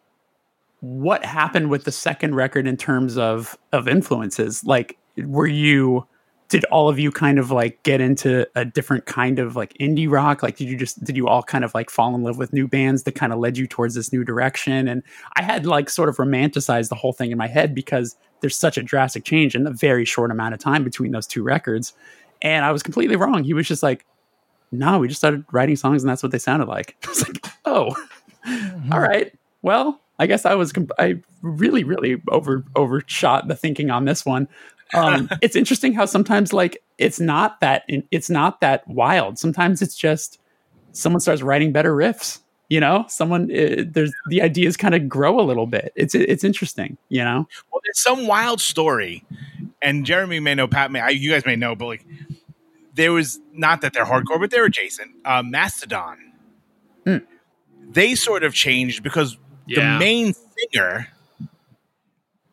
what 0.81 1.25
happened 1.25 1.71
with 1.71 1.85
the 1.85 1.93
second 1.93 2.35
record 2.35 2.67
in 2.67 2.77
terms 2.77 3.17
of 3.17 3.57
of 3.73 3.89
influences? 3.89 4.65
Like, 4.65 4.99
were 5.17 5.47
you 5.47 6.07
did 6.49 6.65
all 6.67 6.89
of 6.89 6.99
you 6.99 7.11
kind 7.11 7.39
of 7.39 7.51
like 7.51 7.83
get 7.83 8.01
into 8.01 8.47
a 8.55 8.65
different 8.65 9.07
kind 9.07 9.39
of 9.39 9.57
like 9.57 9.75
indie 9.81 10.09
rock? 10.09 10.43
Like, 10.43 10.57
did 10.57 10.69
you 10.69 10.77
just 10.77 11.03
did 11.03 11.17
you 11.17 11.27
all 11.27 11.43
kind 11.43 11.65
of 11.65 11.75
like 11.75 11.91
fall 11.91 12.15
in 12.15 12.23
love 12.23 12.39
with 12.39 12.53
new 12.53 12.69
bands 12.69 13.03
that 13.03 13.13
kind 13.13 13.33
of 13.33 13.39
led 13.39 13.59
you 13.59 13.67
towards 13.67 13.95
this 13.95 14.13
new 14.13 14.25
direction? 14.25 14.87
And 14.87 15.03
I 15.37 15.43
had 15.43 15.67
like 15.67 15.91
sort 15.91 16.09
of 16.09 16.17
romanticized 16.17 16.89
the 16.89 16.95
whole 16.95 17.13
thing 17.13 17.33
in 17.33 17.39
my 17.39 17.49
head 17.49 17.75
because 17.75 18.17
there's 18.41 18.57
such 18.57 18.79
a 18.79 18.83
drastic 18.83 19.25
change 19.25 19.55
in 19.55 19.67
a 19.67 19.73
very 19.73 20.05
short 20.05 20.31
amount 20.31 20.55
of 20.55 20.61
time 20.61 20.85
between 20.85 21.11
those 21.11 21.27
two 21.27 21.43
records. 21.43 21.95
And 22.43 22.65
I 22.65 22.71
was 22.71 22.83
completely 22.83 23.17
wrong. 23.17 23.43
He 23.43 23.55
was 23.55 23.67
just 23.67 23.83
like, 23.83 24.05
no, 24.71 24.99
we 24.99 25.09
just 25.09 25.21
started 25.21 25.45
writing 25.53 25.77
songs 25.77 26.03
and 26.03 26.11
that's 26.11 26.23
what 26.23 26.33
they 26.33 26.39
sounded 26.39 26.69
like. 26.69 26.97
I 27.05 27.09
was 27.09 27.27
like, 27.27 27.47
oh, 27.65 27.97
mm-hmm. 28.47 28.93
all 28.93 29.01
right. 29.01 29.33
Well, 29.63 30.01
I 30.19 30.27
guess 30.27 30.45
I 30.47 30.55
was, 30.55 30.73
comp- 30.73 30.93
I 30.99 31.21
really, 31.43 31.85
really 31.85 32.23
over, 32.31 32.65
overshot 32.75 33.49
the 33.49 33.57
thinking 33.57 33.91
on 33.91 34.05
this 34.05 34.25
one. 34.25 34.49
Um, 34.95 35.29
it's 35.43 35.57
interesting 35.57 35.93
how 35.93 36.07
sometimes 36.07 36.53
like 36.53 36.83
it's 36.99 37.21
not 37.21 37.61
that, 37.61 37.85
it's 38.11 38.31
not 38.31 38.61
that 38.61 38.87
wild. 38.89 39.39
Sometimes 39.39 39.83
it's 39.83 39.97
just 39.97 40.41
someone 40.93 41.21
starts 41.21 41.43
writing 41.43 41.73
better 41.73 41.95
riffs. 41.95 42.41
You 42.69 42.81
know, 42.81 43.05
someone 43.09 43.45
uh, 43.45 43.85
there's 43.87 44.13
the 44.29 44.43
ideas 44.43 44.77
kind 44.77 44.93
of 44.97 45.09
grow 45.09 45.39
a 45.39 45.43
little 45.43 45.69
bit. 45.69 45.93
It's 45.95 46.17
it's 46.17 46.43
interesting. 46.43 46.99
You 47.11 47.23
know, 47.23 47.47
Well, 47.73 47.81
there's 47.85 48.01
some 48.01 48.27
wild 48.27 48.61
story, 48.61 49.23
and 49.81 50.05
Jeremy 50.05 50.41
may 50.41 50.57
know, 50.57 50.67
Pat 50.67 50.91
may, 50.91 50.99
I, 50.99 51.11
you 51.11 51.31
guys 51.31 51.47
may 51.47 51.55
know, 51.55 51.77
but 51.77 51.87
like 51.87 52.05
there 52.95 53.13
was 53.13 53.39
not 53.53 53.83
that 53.83 53.93
they're 53.93 54.05
hardcore, 54.05 54.41
but 54.41 54.51
they're 54.51 54.65
adjacent. 54.65 55.13
Uh, 55.25 55.45
Mastodon, 55.45 56.19
Hmm. 57.05 57.19
they 57.89 58.17
sort 58.17 58.43
of 58.43 58.53
changed 58.53 59.05
because 59.05 59.39
Yeah. 59.67 59.95
the 59.95 59.99
main 59.99 60.35
singer 60.35 61.09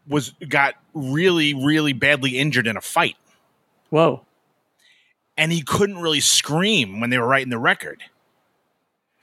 was 0.07 0.31
got 0.47 0.75
really, 0.93 1.53
really 1.53 1.93
badly 1.93 2.37
injured 2.37 2.67
in 2.67 2.77
a 2.77 2.81
fight, 2.81 3.15
whoa, 3.89 4.25
and 5.37 5.51
he 5.51 5.61
couldn't 5.61 5.99
really 5.99 6.19
scream 6.19 6.99
when 6.99 7.09
they 7.09 7.17
were 7.17 7.27
writing 7.27 7.49
the 7.49 7.59
record. 7.59 8.03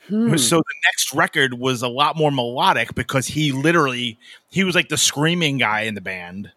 Hmm. 0.08 0.36
So 0.36 0.56
the 0.58 0.74
next 0.86 1.14
record 1.14 1.54
was 1.54 1.82
a 1.82 1.88
lot 1.88 2.16
more 2.16 2.32
melodic 2.32 2.94
because 2.94 3.28
he 3.28 3.52
literally 3.52 4.18
he 4.48 4.64
was 4.64 4.74
like 4.74 4.88
the 4.88 4.96
screaming 4.96 5.58
guy 5.58 5.82
in 5.82 5.94
the 5.94 6.00
band 6.00 6.50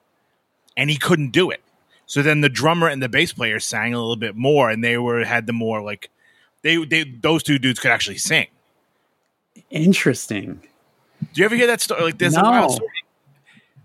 and 0.76 0.90
he 0.90 0.98
couldn't 0.98 1.32
do 1.32 1.52
it. 1.52 1.62
So 2.06 2.22
then 2.22 2.42
the 2.42 2.50
drummer 2.50 2.88
and 2.88 3.02
the 3.02 3.10
bass 3.10 3.34
player 3.34 3.60
sang 3.60 3.94
a 3.94 4.00
little 4.00 4.16
bit 4.16 4.36
more 4.36 4.70
and 4.70 4.84
they 4.84 4.98
were 4.98 5.24
had 5.24 5.46
the 5.46 5.54
more 5.54 5.82
like 5.82 6.10
they 6.64 6.84
they 6.84 7.04
those 7.04 7.44
two 7.44 7.60
dudes 7.60 7.80
could 7.80 7.92
actually 7.92 8.18
sing. 8.18 8.48
interesting. 9.70 10.62
Do 11.34 11.40
you 11.42 11.46
ever 11.46 11.56
hear 11.56 11.68
that 11.68 11.82
story? 11.82 12.02
Like 12.04 12.18
there's 12.18 12.36
a 12.38 12.42
wild 12.42 12.72
story. 12.74 12.90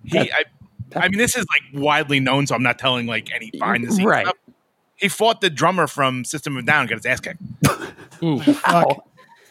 He 0.05 0.19
That- 0.19 0.29
I 0.33 1.05
I 1.05 1.09
mean 1.09 1.19
this 1.19 1.37
is 1.37 1.45
like 1.53 1.83
widely 1.83 2.19
known 2.21 2.47
so 2.47 2.55
I'm 2.55 2.63
not 2.63 2.79
telling 2.79 3.07
like 3.07 3.31
any 3.35 3.51
behind 3.51 3.85
the 3.85 3.91
scenes 3.93 4.05
Right. 4.07 4.27
stuff. 4.27 4.37
He 4.97 5.09
fought 5.09 5.41
the 5.41 5.51
drummer 5.51 5.87
from 5.87 6.25
System 6.25 6.57
of 6.57 6.65
a 6.65 6.67
Down, 6.67 6.87
got 6.87 6.97
his 6.97 7.07
ass 7.07 7.21
kicked. 7.21 7.41
Ooh, 8.23 8.41
Wow. 8.67 9.05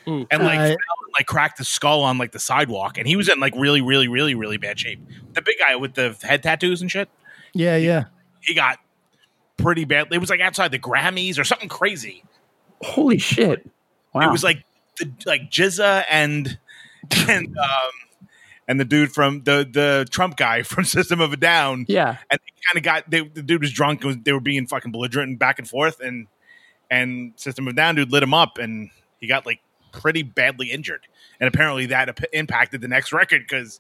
ooh. 0.08 0.28
and 0.32 0.44
like 0.44 0.58
Uh, 0.60 0.64
fell 0.68 0.70
and, 0.70 1.14
like 1.18 1.26
cracked 1.28 1.60
his 1.60 1.68
skull 1.70 2.02
on 2.04 2.18
like 2.18 2.32
the 2.34 2.40
sidewalk, 2.40 2.98
and 2.98 3.08
he 3.08 3.16
was 3.16 3.30
in 3.30 3.40
like 3.40 3.54
really, 3.56 3.82
really, 3.82 4.08
really, 4.08 4.36
really 4.36 4.58
bad 4.58 4.78
shape. 4.80 5.00
The 5.34 5.42
big 5.42 5.56
guy 5.60 5.76
with 5.76 5.94
the 5.94 6.18
head 6.24 6.44
tattoos 6.44 6.82
and 6.82 6.92
shit, 6.92 7.08
Yeah, 7.54 7.78
yeah. 7.78 8.06
he 8.42 8.54
got 8.56 8.80
pretty 9.58 9.86
bad. 9.86 10.08
It 10.12 10.18
was 10.18 10.30
like 10.30 10.42
outside 10.42 10.72
the 10.72 10.80
Grammys 10.80 11.40
or 11.40 11.44
something 11.46 11.70
crazy. 11.70 12.24
Holy 12.82 13.18
shit! 13.20 13.66
Wow. 14.14 14.28
It 14.28 14.32
was 14.32 14.44
like 14.44 14.64
the 15.00 15.10
like 15.26 15.50
Jizza 15.50 16.04
and 16.10 16.58
and 17.30 17.58
um, 17.58 17.92
and 18.68 18.80
the 18.80 18.86
dude 18.86 19.12
from 19.12 19.44
the 19.44 19.68
the 19.72 20.06
Trump 20.10 20.38
guy 20.38 20.64
from 20.64 20.84
System 20.84 21.22
of 21.22 21.34
a 21.34 21.38
Down. 21.38 21.86
Yeah, 21.88 22.18
and 22.30 22.40
they 22.40 22.62
kind 22.68 22.78
of 22.78 22.84
got 22.84 23.10
they, 23.10 23.22
the 23.22 23.42
dude 23.44 23.62
was 23.62 23.72
drunk. 23.72 24.02
and 24.02 24.08
was- 24.08 24.18
They 24.24 24.34
were 24.34 24.40
being 24.40 24.68
fucking 24.68 24.92
belligerent 24.92 25.30
and 25.30 25.40
back 25.40 25.60
and 25.60 25.68
forth, 25.70 26.00
and 26.00 26.28
and 26.90 27.34
System 27.36 27.68
of 27.68 27.74
a 27.74 27.76
Down 27.76 27.96
dude 27.96 28.12
lit 28.12 28.24
him 28.24 28.34
up, 28.34 28.58
and 28.58 28.90
he 29.20 29.28
got 29.28 29.46
like 29.46 29.60
pretty 29.92 30.24
badly 30.24 30.72
injured. 30.72 31.02
And 31.40 31.48
apparently 31.48 31.86
that 31.88 32.10
ap- 32.10 32.20
impacted 32.34 32.82
the 32.82 32.88
next 32.88 33.12
record 33.14 33.44
because 33.48 33.80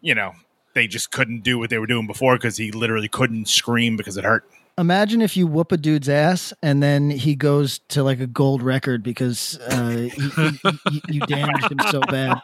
you 0.00 0.14
know 0.14 0.32
they 0.74 0.86
just 0.86 1.10
couldn't 1.10 1.40
do 1.42 1.58
what 1.58 1.70
they 1.70 1.78
were 1.78 1.86
doing 1.86 2.06
before 2.06 2.36
because 2.36 2.56
he 2.56 2.70
literally 2.70 3.08
couldn't 3.08 3.48
scream 3.48 3.96
because 3.96 4.16
it 4.16 4.24
hurt. 4.24 4.48
Imagine 4.78 5.20
if 5.20 5.36
you 5.36 5.46
whoop 5.46 5.72
a 5.72 5.76
dude's 5.76 6.08
ass 6.08 6.52
and 6.62 6.82
then 6.82 7.10
he 7.10 7.34
goes 7.34 7.80
to 7.88 8.02
like 8.04 8.20
a 8.20 8.26
gold 8.26 8.62
record 8.62 9.02
because 9.02 9.58
uh, 9.68 9.90
he, 9.90 10.08
he, 10.08 10.50
he, 10.90 11.02
you 11.08 11.20
damaged 11.22 11.70
him 11.70 11.78
so 11.90 12.00
bad. 12.00 12.40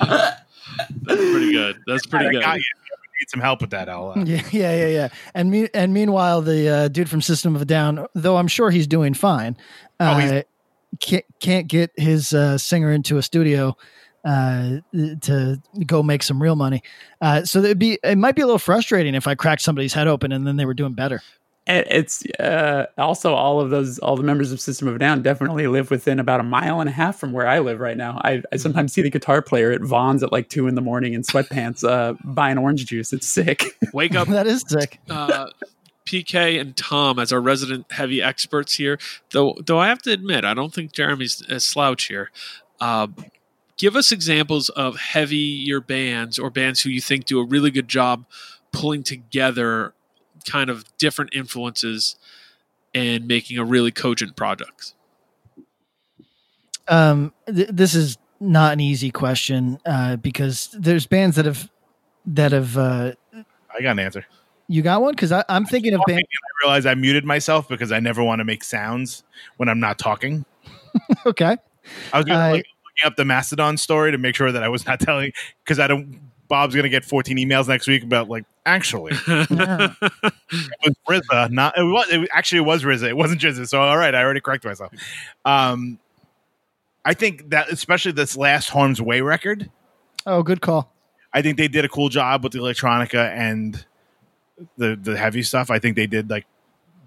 That's 0.00 0.40
pretty 1.02 1.52
good. 1.52 1.76
That's 1.86 2.06
pretty 2.06 2.30
good. 2.30 2.42
got 2.42 2.56
you. 2.58 2.64
Need 3.20 3.30
some 3.30 3.40
help 3.40 3.60
with 3.60 3.70
that, 3.70 3.88
I'll. 3.88 4.10
Uh, 4.10 4.24
Yeah, 4.24 4.42
yeah, 4.50 4.74
yeah, 4.76 4.86
yeah. 4.88 5.08
And 5.34 5.50
me, 5.50 5.68
and 5.72 5.94
meanwhile, 5.94 6.42
the 6.42 6.68
uh, 6.68 6.88
dude 6.88 7.08
from 7.08 7.22
System 7.22 7.54
of 7.54 7.62
a 7.62 7.64
Down, 7.64 8.06
though 8.14 8.36
I'm 8.38 8.48
sure 8.48 8.70
he's 8.70 8.86
doing 8.88 9.14
fine, 9.14 9.56
Oh, 10.00 10.04
uh, 10.06 10.18
he's- 10.20 10.44
can't 11.00 11.24
can't 11.40 11.66
get 11.66 11.90
his 11.96 12.32
uh, 12.32 12.56
singer 12.56 12.92
into 12.92 13.16
a 13.18 13.22
studio 13.22 13.76
uh, 14.24 14.78
to 15.20 15.60
go 15.86 16.02
make 16.02 16.22
some 16.22 16.42
real 16.42 16.56
money. 16.56 16.82
Uh, 17.20 17.44
so 17.44 17.58
it'd 17.60 17.78
be 17.78 17.98
it 18.02 18.16
might 18.16 18.34
be 18.34 18.42
a 18.42 18.46
little 18.46 18.58
frustrating 18.58 19.14
if 19.14 19.26
I 19.26 19.34
cracked 19.34 19.62
somebody's 19.62 19.92
head 19.92 20.06
open 20.08 20.32
and 20.32 20.46
then 20.46 20.56
they 20.56 20.64
were 20.64 20.74
doing 20.74 20.94
better. 20.94 21.22
It's 21.66 22.22
uh, 22.38 22.86
also 22.98 23.32
all 23.32 23.58
of 23.58 23.70
those, 23.70 23.98
all 24.00 24.16
the 24.16 24.22
members 24.22 24.52
of 24.52 24.60
System 24.60 24.86
of 24.86 24.96
a 24.96 24.98
Down 24.98 25.22
definitely 25.22 25.66
live 25.66 25.90
within 25.90 26.20
about 26.20 26.40
a 26.40 26.42
mile 26.42 26.80
and 26.80 26.90
a 26.90 26.92
half 26.92 27.16
from 27.16 27.32
where 27.32 27.46
I 27.48 27.60
live 27.60 27.80
right 27.80 27.96
now. 27.96 28.20
I, 28.22 28.42
I 28.52 28.56
sometimes 28.56 28.92
see 28.92 29.00
the 29.00 29.08
guitar 29.08 29.40
player 29.40 29.72
at 29.72 29.80
Vons 29.80 30.22
at 30.22 30.30
like 30.30 30.50
two 30.50 30.66
in 30.66 30.74
the 30.74 30.82
morning 30.82 31.14
in 31.14 31.22
sweatpants, 31.22 31.82
uh, 31.82 32.14
buying 32.22 32.58
orange 32.58 32.84
juice. 32.84 33.14
It's 33.14 33.26
sick. 33.26 33.64
Wake 33.94 34.14
up, 34.14 34.28
that 34.28 34.46
is 34.46 34.62
sick. 34.68 35.00
uh, 35.08 35.48
PK 36.04 36.60
and 36.60 36.76
Tom 36.76 37.18
as 37.18 37.32
our 37.32 37.40
resident 37.40 37.90
heavy 37.90 38.20
experts 38.20 38.74
here. 38.74 38.98
Though, 39.30 39.56
though 39.64 39.78
I 39.78 39.88
have 39.88 40.02
to 40.02 40.12
admit, 40.12 40.44
I 40.44 40.52
don't 40.52 40.74
think 40.74 40.92
Jeremy's 40.92 41.40
a 41.48 41.60
slouch 41.60 42.04
here. 42.04 42.30
Uh, 42.78 43.06
give 43.76 43.96
us 43.96 44.12
examples 44.12 44.68
of 44.70 44.96
heavier 44.96 45.80
bands 45.80 46.38
or 46.38 46.50
bands 46.50 46.80
who 46.82 46.90
you 46.90 47.00
think 47.00 47.24
do 47.24 47.40
a 47.40 47.44
really 47.44 47.70
good 47.70 47.88
job 47.88 48.24
pulling 48.72 49.02
together 49.02 49.94
kind 50.48 50.70
of 50.70 50.84
different 50.98 51.34
influences 51.34 52.16
and 52.94 53.26
making 53.26 53.58
a 53.58 53.64
really 53.64 53.90
cogent 53.90 54.36
product. 54.36 54.94
Um, 56.88 57.32
th- 57.46 57.68
this 57.72 57.94
is 57.94 58.18
not 58.40 58.74
an 58.74 58.80
easy 58.80 59.10
question 59.10 59.78
uh, 59.86 60.16
because 60.16 60.68
there's 60.78 61.06
bands 61.06 61.36
that 61.36 61.44
have 61.46 61.70
that 62.26 62.52
have. 62.52 62.76
Uh, 62.76 63.12
I 63.74 63.80
got 63.80 63.92
an 63.92 63.98
answer. 64.00 64.24
you 64.68 64.82
got 64.82 65.00
one? 65.02 65.12
Because 65.12 65.32
I'm 65.48 65.64
thinking 65.66 65.94
of 65.94 66.00
Talking, 66.00 66.16
bands. 66.16 66.28
I 66.32 66.66
realize 66.66 66.86
I 66.86 66.94
muted 66.94 67.24
myself 67.24 67.68
because 67.68 67.90
I 67.90 68.00
never 68.00 68.22
want 68.22 68.40
to 68.40 68.44
make 68.44 68.62
sounds 68.62 69.24
when 69.56 69.68
I'm 69.68 69.80
not 69.80 69.98
talking. 69.98 70.44
Okay. 71.26 71.56
I 72.12 72.16
was 72.16 72.24
gonna, 72.24 72.38
Uh, 72.38 72.50
like, 72.52 72.66
looking 72.96 73.06
up 73.12 73.16
the 73.16 73.24
Mastodon 73.24 73.76
story 73.76 74.12
to 74.12 74.18
make 74.18 74.34
sure 74.34 74.52
that 74.52 74.62
I 74.62 74.68
was 74.68 74.86
not 74.86 75.00
telling 75.00 75.32
because 75.64 75.78
I 75.78 75.86
don't. 75.86 76.20
Bob's 76.46 76.74
gonna 76.74 76.90
get 76.90 77.06
14 77.06 77.38
emails 77.38 77.68
next 77.68 77.86
week 77.88 78.02
about 78.02 78.28
like 78.28 78.44
actually 78.66 79.12
Yeah. 79.26 79.94
it 80.02 80.94
was 81.08 81.22
RZA, 81.30 81.50
not 81.50 81.76
it 81.76 81.82
was 81.82 82.06
it 82.10 82.28
actually 82.32 82.58
it 82.58 82.66
was 82.66 82.82
RZA. 82.84 83.08
It 83.08 83.16
wasn't 83.16 83.40
RZA. 83.40 83.66
So 83.66 83.80
all 83.80 83.96
right, 83.96 84.14
I 84.14 84.22
already 84.22 84.40
corrected 84.40 84.68
myself. 84.70 84.92
Um, 85.46 85.98
I 87.04 87.14
think 87.14 87.48
that 87.50 87.70
especially 87.70 88.12
this 88.12 88.36
last 88.36 88.68
Harm's 88.68 89.00
Way 89.00 89.22
record, 89.22 89.70
Oh, 90.26 90.42
good 90.42 90.60
call. 90.60 90.92
I 91.32 91.40
think 91.42 91.56
they 91.58 91.66
did 91.68 91.84
a 91.84 91.88
cool 91.88 92.08
job 92.10 92.44
with 92.44 92.52
the 92.52 92.58
electronica 92.58 93.30
and 93.34 93.84
the 94.76 94.96
the 95.00 95.16
heavy 95.16 95.42
stuff. 95.42 95.70
I 95.70 95.78
think 95.78 95.96
they 95.96 96.06
did 96.06 96.28
like 96.28 96.44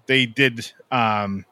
they 0.06 0.26
did 0.26 0.70
um 0.90 1.44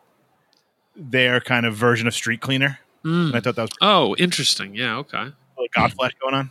their 0.96 1.40
kind 1.40 1.66
of 1.66 1.74
version 1.76 2.06
of 2.08 2.14
Street 2.14 2.40
Cleaner. 2.40 2.80
Mm. 3.06 3.26
And 3.28 3.36
I 3.36 3.40
thought 3.40 3.54
that 3.56 3.62
was 3.62 3.70
Oh, 3.80 4.16
interesting. 4.16 4.74
Yeah. 4.74 4.96
Okay. 4.98 5.30
like 5.58 5.70
Godflesh 5.76 6.12
going 6.20 6.34
on. 6.34 6.50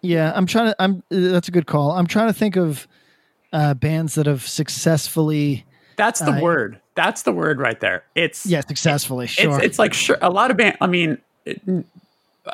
Yeah, 0.00 0.32
I'm 0.34 0.46
trying 0.46 0.66
to. 0.68 0.76
I'm. 0.82 1.02
uh, 1.10 1.32
That's 1.32 1.48
a 1.48 1.50
good 1.50 1.66
call. 1.66 1.92
I'm 1.92 2.06
trying 2.06 2.26
to 2.28 2.32
think 2.32 2.56
of 2.56 2.86
uh, 3.52 3.74
bands 3.74 4.14
that 4.16 4.26
have 4.26 4.46
successfully. 4.46 5.64
That's 5.96 6.20
the 6.20 6.32
Uh, 6.32 6.40
word. 6.40 6.80
That's 6.94 7.22
the 7.22 7.32
word 7.32 7.58
right 7.60 7.78
there. 7.80 8.04
It's 8.14 8.44
Yeah, 8.46 8.60
successfully. 8.60 9.26
Sure. 9.26 9.56
It's, 9.56 9.64
it's 9.64 9.78
like 9.78 9.94
sure, 9.94 10.18
a 10.20 10.30
lot 10.30 10.50
of 10.50 10.56
band. 10.56 10.76
I 10.80 10.86
mean, 10.88 11.18
it, 11.46 11.60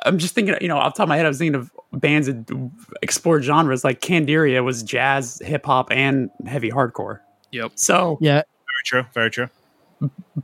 I'm 0.04 0.18
just 0.18 0.34
thinking. 0.34 0.54
You 0.60 0.68
know, 0.68 0.76
off 0.78 0.94
the 0.94 0.98
top 0.98 1.04
of 1.04 1.08
my 1.08 1.16
head, 1.16 1.24
I 1.26 1.28
was 1.28 1.38
thinking 1.38 1.56
of 1.56 1.70
bands 1.92 2.26
that 2.28 2.70
explore 3.02 3.42
genres. 3.42 3.82
Like 3.82 4.00
Candiria 4.00 4.62
was 4.62 4.82
jazz, 4.84 5.40
hip 5.44 5.66
hop, 5.66 5.90
and 5.90 6.30
heavy 6.46 6.70
hardcore. 6.70 7.18
Yep. 7.50 7.72
So, 7.74 8.16
yeah. 8.20 8.42
Very 8.44 8.84
true. 8.84 9.04
Very 9.12 9.30
true. 9.30 9.48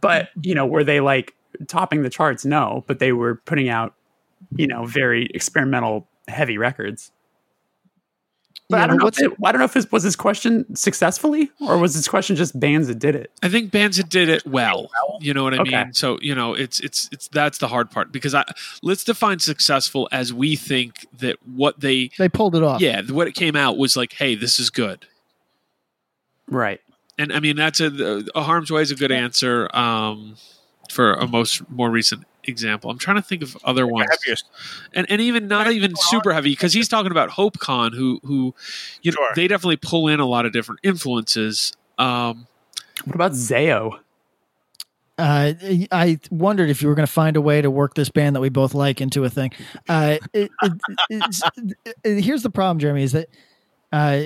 but 0.00 0.30
you 0.42 0.54
know, 0.56 0.66
were 0.66 0.82
they 0.82 0.98
like 1.00 1.34
topping 1.68 2.02
the 2.02 2.10
charts? 2.10 2.44
No, 2.44 2.84
but 2.86 2.98
they 2.98 3.12
were 3.12 3.36
putting 3.44 3.68
out, 3.68 3.94
you 4.56 4.66
know, 4.66 4.84
very 4.86 5.26
experimental, 5.34 6.06
heavy 6.28 6.58
records. 6.58 7.10
But 8.68 8.78
Yeah, 8.78 8.82
I 8.82 8.86
don't 8.88 8.96
but 8.96 8.98
know. 8.98 9.04
what's- 9.04 9.20
If 9.20 9.32
it, 9.32 9.38
I 9.44 9.52
don't 9.52 9.58
know 9.60 9.64
if 9.66 9.74
his, 9.74 9.92
was 9.92 10.02
his 10.02 10.16
question 10.16 10.74
successfully, 10.74 11.50
or 11.60 11.78
was 11.78 11.94
his 11.94 12.08
question 12.08 12.34
just 12.34 12.58
bands 12.58 12.88
that 12.88 12.98
did 12.98 13.14
it? 13.14 13.30
I 13.40 13.48
think 13.48 13.70
bands 13.70 13.96
that 13.96 14.08
did 14.08 14.28
it 14.28 14.44
well. 14.44 14.90
You 15.20 15.32
know 15.34 15.44
what 15.44 15.54
I 15.54 15.58
Okay. 15.58 15.84
mean? 15.84 15.92
So 15.92 16.18
you 16.20 16.34
know, 16.34 16.52
it's 16.54 16.80
it's 16.80 17.08
it's 17.12 17.28
that's 17.28 17.58
the 17.58 17.68
hard 17.68 17.92
part 17.92 18.10
because 18.10 18.34
I 18.34 18.44
let's 18.82 19.04
define 19.04 19.38
successful 19.38 20.08
as 20.10 20.32
we 20.34 20.56
think 20.56 21.06
that 21.20 21.36
what 21.46 21.78
they 21.78 22.10
They 22.18 22.28
pulled 22.28 22.56
it 22.56 22.64
off. 22.64 22.80
yeah 22.80 23.02
what 23.02 23.28
it 23.28 23.34
came 23.36 23.54
out 23.54 23.76
was 23.78 23.96
like, 23.96 24.14
hey, 24.14 24.34
this 24.34 24.58
is 24.58 24.68
good. 24.70 25.06
Right. 26.48 26.80
And 27.18 27.32
I 27.32 27.38
mean 27.40 27.54
that's 27.54 27.80
a 27.80 28.24
a 28.34 28.42
harm's 28.42 28.70
way 28.72 28.82
is 28.82 28.90
a 28.90 28.96
good 28.96 29.12
answer 29.12 29.68
um, 29.76 30.34
for 30.96 31.12
a 31.12 31.26
most 31.28 31.68
more 31.70 31.90
recent 31.90 32.24
example. 32.44 32.90
I'm 32.90 32.98
trying 32.98 33.16
to 33.16 33.22
think 33.22 33.42
of 33.42 33.56
other 33.64 33.86
ones, 33.86 34.08
Heaviest. 34.10 34.44
and 34.94 35.06
and 35.10 35.20
even 35.20 35.46
not 35.46 35.70
even 35.70 35.94
super 35.96 36.32
heavy 36.32 36.50
because 36.50 36.72
he's 36.72 36.88
talking 36.88 37.10
about 37.12 37.30
HopeCon, 37.30 37.94
who 37.94 38.18
who 38.24 38.54
you 39.02 39.12
know 39.12 39.16
Sure. 39.16 39.32
they 39.36 39.46
definitely 39.48 39.76
pull 39.76 40.08
in 40.08 40.18
a 40.20 40.26
lot 40.26 40.46
of 40.46 40.52
different 40.52 40.80
influences. 40.82 41.72
Um, 41.98 42.46
What 43.04 43.14
about 43.14 43.32
Zao? 43.32 43.98
Uh, 45.18 45.54
I 45.92 46.18
wondered 46.30 46.68
if 46.68 46.82
you 46.82 46.88
were 46.88 46.94
going 46.94 47.06
to 47.06 47.12
find 47.12 47.36
a 47.36 47.40
way 47.40 47.62
to 47.62 47.70
work 47.70 47.94
this 47.94 48.10
band 48.10 48.36
that 48.36 48.40
we 48.40 48.50
both 48.50 48.74
like 48.74 49.00
into 49.00 49.24
a 49.24 49.30
thing. 49.30 49.50
Uh, 49.88 50.18
it, 50.34 50.50
it, 50.62 50.72
it's, 51.08 51.42
it- 52.04 52.22
here's 52.22 52.42
the 52.42 52.50
problem, 52.50 52.78
Jeremy, 52.78 53.02
is 53.02 53.12
that 53.12 53.28
uh, 53.92 54.24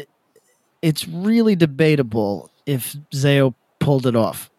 it's 0.82 1.06
really 1.06 1.54
debatable 1.54 2.50
if 2.66 2.96
Zao 3.12 3.54
pulled 3.78 4.04
it 4.06 4.16
off. 4.16 4.50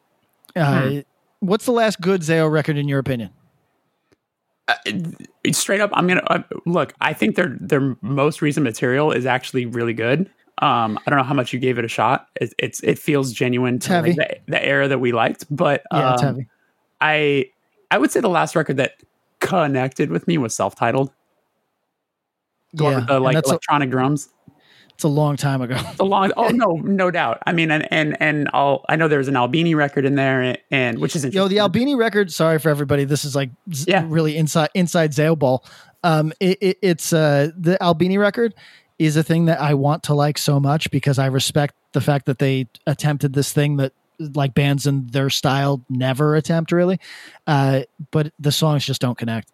Uh, 0.55 1.01
What's 1.41 1.65
the 1.65 1.71
last 1.71 1.99
good 1.99 2.21
Zao 2.21 2.49
record 2.49 2.77
in 2.77 2.87
your 2.87 2.99
opinion? 2.99 3.31
Uh, 4.67 4.75
straight 5.51 5.81
up, 5.81 5.89
I'm 5.93 6.07
gonna 6.07 6.23
uh, 6.27 6.43
look. 6.67 6.93
I 7.01 7.13
think 7.13 7.35
their 7.35 7.57
their 7.59 7.97
most 8.01 8.41
recent 8.41 8.63
material 8.63 9.11
is 9.11 9.25
actually 9.25 9.65
really 9.65 9.93
good. 9.93 10.29
Um, 10.59 10.99
I 11.05 11.09
don't 11.09 11.17
know 11.17 11.25
how 11.25 11.33
much 11.33 11.51
you 11.51 11.59
gave 11.59 11.79
it 11.79 11.85
a 11.85 11.87
shot. 11.87 12.27
It, 12.39 12.53
it's 12.59 12.79
it 12.81 12.99
feels 12.99 13.33
genuine 13.33 13.79
to 13.79 14.01
like, 14.01 14.15
the, 14.15 14.37
the 14.47 14.63
era 14.63 14.87
that 14.87 14.99
we 14.99 15.11
liked, 15.11 15.45
but 15.49 15.81
Yeah, 15.91 16.13
um. 16.13 16.47
I 17.01 17.47
I 17.89 17.97
would 17.97 18.11
say 18.11 18.19
the 18.19 18.29
last 18.29 18.55
record 18.55 18.77
that 18.77 18.93
connected 19.39 20.11
with 20.11 20.27
me 20.27 20.37
was 20.37 20.55
self 20.55 20.75
titled. 20.75 21.11
Yeah, 22.73 22.97
with 22.97 23.07
the 23.07 23.19
like 23.19 23.33
that's 23.33 23.49
a, 23.49 23.53
electronic 23.53 23.89
drums. 23.89 24.29
It's 25.01 25.05
a 25.05 25.07
long 25.07 25.35
time 25.35 25.63
ago. 25.63 25.77
It's 25.79 25.99
a 25.99 26.03
long. 26.03 26.31
Oh 26.37 26.49
no, 26.49 26.73
no 26.75 27.09
doubt. 27.09 27.39
I 27.47 27.53
mean, 27.53 27.71
and 27.71 27.91
and 27.91 28.15
and 28.19 28.47
I'll, 28.53 28.85
I 28.87 28.97
know 28.97 29.07
there's 29.07 29.27
an 29.27 29.35
Albini 29.35 29.73
record 29.73 30.05
in 30.05 30.13
there, 30.13 30.41
and, 30.43 30.57
and 30.69 30.99
which 30.99 31.15
is 31.15 31.25
Yo, 31.25 31.47
the 31.47 31.57
Albini 31.57 31.95
record. 31.95 32.31
Sorry 32.31 32.59
for 32.59 32.69
everybody. 32.69 33.03
This 33.03 33.25
is 33.25 33.35
like 33.35 33.49
z- 33.73 33.85
Yeah. 33.87 34.05
really 34.07 34.37
inside 34.37 34.69
inside 34.75 35.13
Zao 35.13 35.35
ball. 35.39 35.65
Um, 36.03 36.33
it, 36.39 36.59
it, 36.61 36.77
it's 36.83 37.13
uh 37.13 37.49
the 37.57 37.81
Albini 37.81 38.19
record 38.19 38.53
is 38.99 39.17
a 39.17 39.23
thing 39.23 39.45
that 39.45 39.59
I 39.59 39.73
want 39.73 40.03
to 40.03 40.13
like 40.13 40.37
so 40.37 40.59
much 40.59 40.91
because 40.91 41.17
I 41.17 41.25
respect 41.25 41.73
the 41.93 42.01
fact 42.01 42.27
that 42.27 42.37
they 42.37 42.67
attempted 42.85 43.33
this 43.33 43.51
thing 43.51 43.77
that 43.77 43.93
like 44.19 44.53
bands 44.53 44.85
in 44.85 45.07
their 45.07 45.31
style 45.31 45.83
never 45.89 46.35
attempt 46.35 46.71
really. 46.71 46.99
Uh, 47.47 47.81
but 48.11 48.31
the 48.37 48.51
songs 48.51 48.85
just 48.85 49.01
don't 49.01 49.17
connect. 49.17 49.51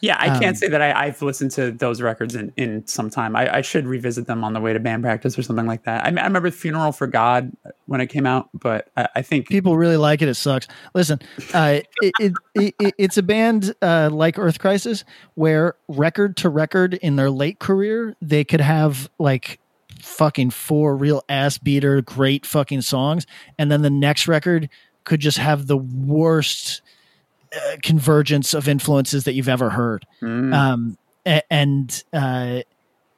Yeah, 0.00 0.16
I 0.18 0.28
Um, 0.28 0.40
can't 0.40 0.58
say 0.58 0.68
that 0.68 0.82
I, 0.82 1.06
I've 1.06 1.20
listened 1.22 1.50
to 1.52 1.70
those 1.70 2.02
records 2.02 2.34
in, 2.34 2.52
in 2.56 2.86
some 2.86 3.10
time. 3.10 3.34
I, 3.36 3.56
I 3.56 3.60
should 3.62 3.86
revisit 3.86 4.26
them 4.26 4.44
on 4.44 4.52
the 4.52 4.60
way 4.60 4.72
to 4.72 4.80
band 4.80 5.02
practice 5.02 5.38
or 5.38 5.42
something 5.42 5.66
like 5.66 5.84
that. 5.84 6.04
I, 6.04 6.08
I 6.08 6.24
remember 6.26 6.50
Funeral 6.50 6.92
for 6.92 7.06
God 7.06 7.52
when 7.86 8.00
it 8.00 8.08
came 8.08 8.26
out, 8.26 8.48
but 8.54 8.88
I, 8.96 9.08
I 9.16 9.22
think 9.22 9.48
People 9.48 9.76
really 9.76 9.96
like 9.96 10.22
it. 10.22 10.28
It 10.28 10.34
sucks. 10.34 10.68
Listen, 10.94 11.20
uh, 11.54 11.80
it, 12.02 12.12
it, 12.20 12.32
it, 12.54 12.74
it, 12.78 12.94
it's 12.98 13.16
a 13.16 13.22
band 13.22 13.74
uh, 13.82 14.10
like 14.12 14.38
Earth 14.38 14.58
Crisis 14.58 15.04
where 15.34 15.74
record 15.88 16.36
to 16.38 16.48
record 16.48 16.94
in 16.94 17.16
their 17.16 17.30
late 17.30 17.58
career, 17.58 18.14
they 18.20 18.44
could 18.44 18.60
have 18.60 19.08
like 19.18 19.60
fucking 20.00 20.50
four 20.50 20.94
real 20.96 21.22
ass 21.28 21.58
beater, 21.58 22.02
great 22.02 22.44
fucking 22.44 22.82
songs. 22.82 23.26
And 23.58 23.70
then 23.72 23.82
the 23.82 23.90
next 23.90 24.28
record 24.28 24.68
could 25.04 25.20
just 25.20 25.38
have 25.38 25.66
the 25.66 25.76
worst 25.76 26.82
uh, 27.56 27.76
convergence 27.82 28.54
of 28.54 28.68
influences 28.68 29.24
that 29.24 29.34
you've 29.34 29.48
ever 29.48 29.70
heard. 29.70 30.06
mm, 30.22 30.54
Um, 30.54 30.98
and 31.50 32.04
uh, 32.12 32.60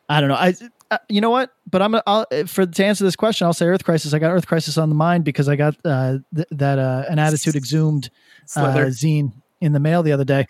I 0.09 0.21
don't 0.21 0.29
know. 0.29 0.35
I 0.37 0.55
uh, 0.91 0.99
you 1.09 1.21
know 1.21 1.29
what? 1.31 1.53
But 1.71 1.83
I'm 1.83 1.95
I'll, 2.07 2.25
for 2.47 2.65
to 2.65 2.85
answer 2.85 3.05
this 3.05 3.17
question, 3.17 3.47
I'll 3.47 3.53
say 3.53 3.67
Earth 3.67 3.85
Crisis. 3.85 4.15
I 4.15 4.19
got 4.19 4.31
Earth 4.31 4.47
Crisis 4.47 4.79
on 4.79 4.89
the 4.89 4.95
mind 4.95 5.25
because 5.25 5.49
I 5.49 5.57
got 5.57 5.77
uh, 5.85 6.19
th- 6.35 6.49
that 6.53 6.79
uh, 6.79 7.05
an 7.11 7.19
attitude 7.19 7.57
exhumed 7.57 8.09
uh, 8.57 8.87
zine 8.87 9.33
in 9.61 9.73
the 9.73 9.81
mail 9.81 10.03
the 10.03 10.13
other 10.13 10.25
day. 10.25 10.47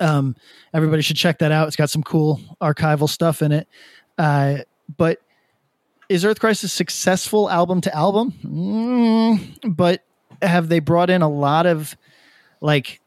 Um, 0.00 0.34
everybody 0.72 1.02
should 1.02 1.16
check 1.16 1.38
that 1.38 1.52
out. 1.52 1.68
It's 1.68 1.76
got 1.76 1.88
some 1.90 2.02
cool 2.02 2.40
archival 2.60 3.08
stuff 3.08 3.42
in 3.42 3.52
it. 3.52 3.68
Uh, 4.18 4.58
but 4.96 5.20
is 6.08 6.24
Earth 6.24 6.40
Crisis 6.40 6.72
successful 6.72 7.48
album 7.48 7.80
to 7.82 7.94
album? 7.94 8.32
Mm, 8.44 9.76
but 9.76 10.02
have 10.42 10.68
they 10.68 10.80
brought 10.80 11.10
in 11.10 11.22
a 11.22 11.28
lot 11.30 11.66
of 11.66 11.96
like? 12.64 13.00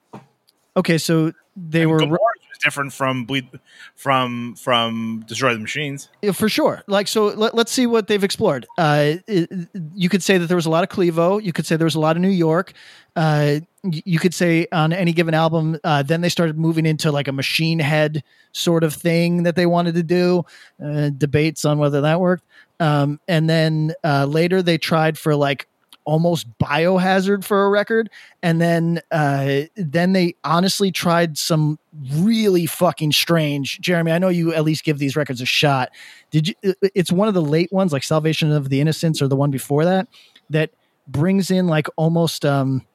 Okay, 0.75 0.97
so 0.99 1.33
they 1.55 1.85
were 1.87 1.97
Gomorrah 1.97 2.19
was 2.19 2.57
different 2.63 2.93
from 2.93 3.25
bleed 3.25 3.49
from 3.95 4.55
from 4.55 5.23
Destroy 5.27 5.53
the 5.53 5.59
Machines. 5.59 6.09
For 6.33 6.47
sure. 6.47 6.83
Like, 6.87 7.07
so 7.07 7.25
let, 7.25 7.53
us 7.55 7.71
see 7.71 7.87
what 7.87 8.07
they've 8.07 8.23
explored. 8.23 8.67
Uh, 8.77 9.15
it- 9.27 9.49
you 9.95 10.07
could 10.07 10.21
say 10.21 10.37
that 10.37 10.45
there 10.45 10.55
was 10.55 10.67
a 10.67 10.69
lot 10.69 10.83
of 10.83 10.89
Clevo. 10.89 11.43
You 11.43 11.51
could 11.51 11.65
say 11.65 11.75
there 11.75 11.85
was 11.85 11.95
a 11.95 11.99
lot 11.99 12.15
of 12.15 12.21
New 12.21 12.29
York. 12.29 12.73
Uh, 13.15 13.61
you 13.83 14.19
could 14.19 14.33
say 14.33 14.67
on 14.71 14.93
any 14.93 15.13
given 15.13 15.33
album, 15.33 15.79
uh, 15.83 16.03
then 16.03 16.21
they 16.21 16.29
started 16.29 16.59
moving 16.59 16.85
into 16.85 17.11
like 17.11 17.27
a 17.27 17.31
machine 17.31 17.79
head 17.79 18.23
sort 18.51 18.83
of 18.83 18.93
thing 18.93 19.43
that 19.43 19.55
they 19.55 19.65
wanted 19.65 19.95
to 19.95 20.03
do. 20.03 20.45
Uh, 20.83 21.09
debates 21.09 21.65
on 21.65 21.79
whether 21.79 22.01
that 22.01 22.19
worked. 22.19 22.43
Um, 22.79 23.19
and 23.27 23.49
then 23.49 23.93
uh, 24.03 24.25
later 24.25 24.61
they 24.61 24.77
tried 24.77 25.17
for 25.17 25.35
like 25.35 25.67
almost 26.07 26.47
biohazard 26.57 27.43
for 27.43 27.65
a 27.65 27.69
record 27.69 28.09
and 28.41 28.61
then 28.61 29.01
uh 29.11 29.59
then 29.75 30.13
they 30.13 30.33
honestly 30.45 30.89
tried 30.89 31.37
some 31.37 31.77
really 32.13 32.65
fucking 32.65 33.11
strange 33.11 33.77
jeremy 33.81 34.13
i 34.13 34.17
know 34.17 34.29
you 34.29 34.53
at 34.53 34.63
least 34.63 34.85
give 34.85 34.99
these 34.99 35.17
records 35.17 35.41
a 35.41 35.45
shot 35.45 35.89
did 36.31 36.47
you 36.47 36.55
it's 36.95 37.11
one 37.11 37.27
of 37.27 37.33
the 37.33 37.41
late 37.41 37.69
ones 37.73 37.91
like 37.91 38.03
salvation 38.03 38.53
of 38.53 38.69
the 38.69 38.79
innocents 38.79 39.21
or 39.21 39.27
the 39.27 39.35
one 39.35 39.51
before 39.51 39.83
that 39.83 40.07
that 40.49 40.71
brings 41.09 41.51
in 41.51 41.67
like 41.67 41.87
almost 41.97 42.45
um 42.45 42.85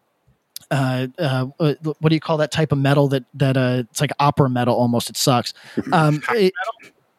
uh, 0.71 1.07
uh, 1.19 1.47
uh, 1.61 1.75
what 1.83 2.09
do 2.09 2.15
you 2.15 2.21
call 2.21 2.39
that 2.39 2.51
type 2.51 2.73
of 2.73 2.79
metal 2.79 3.07
that 3.09 3.25
that 3.35 3.59
uh, 3.59 3.83
it's 3.91 4.01
like 4.01 4.11
opera 4.19 4.49
metal 4.49 4.75
almost. 4.75 5.11
It 5.11 5.19
sucks. 5.19 5.53
Um, 5.93 6.23
it- 6.31 6.55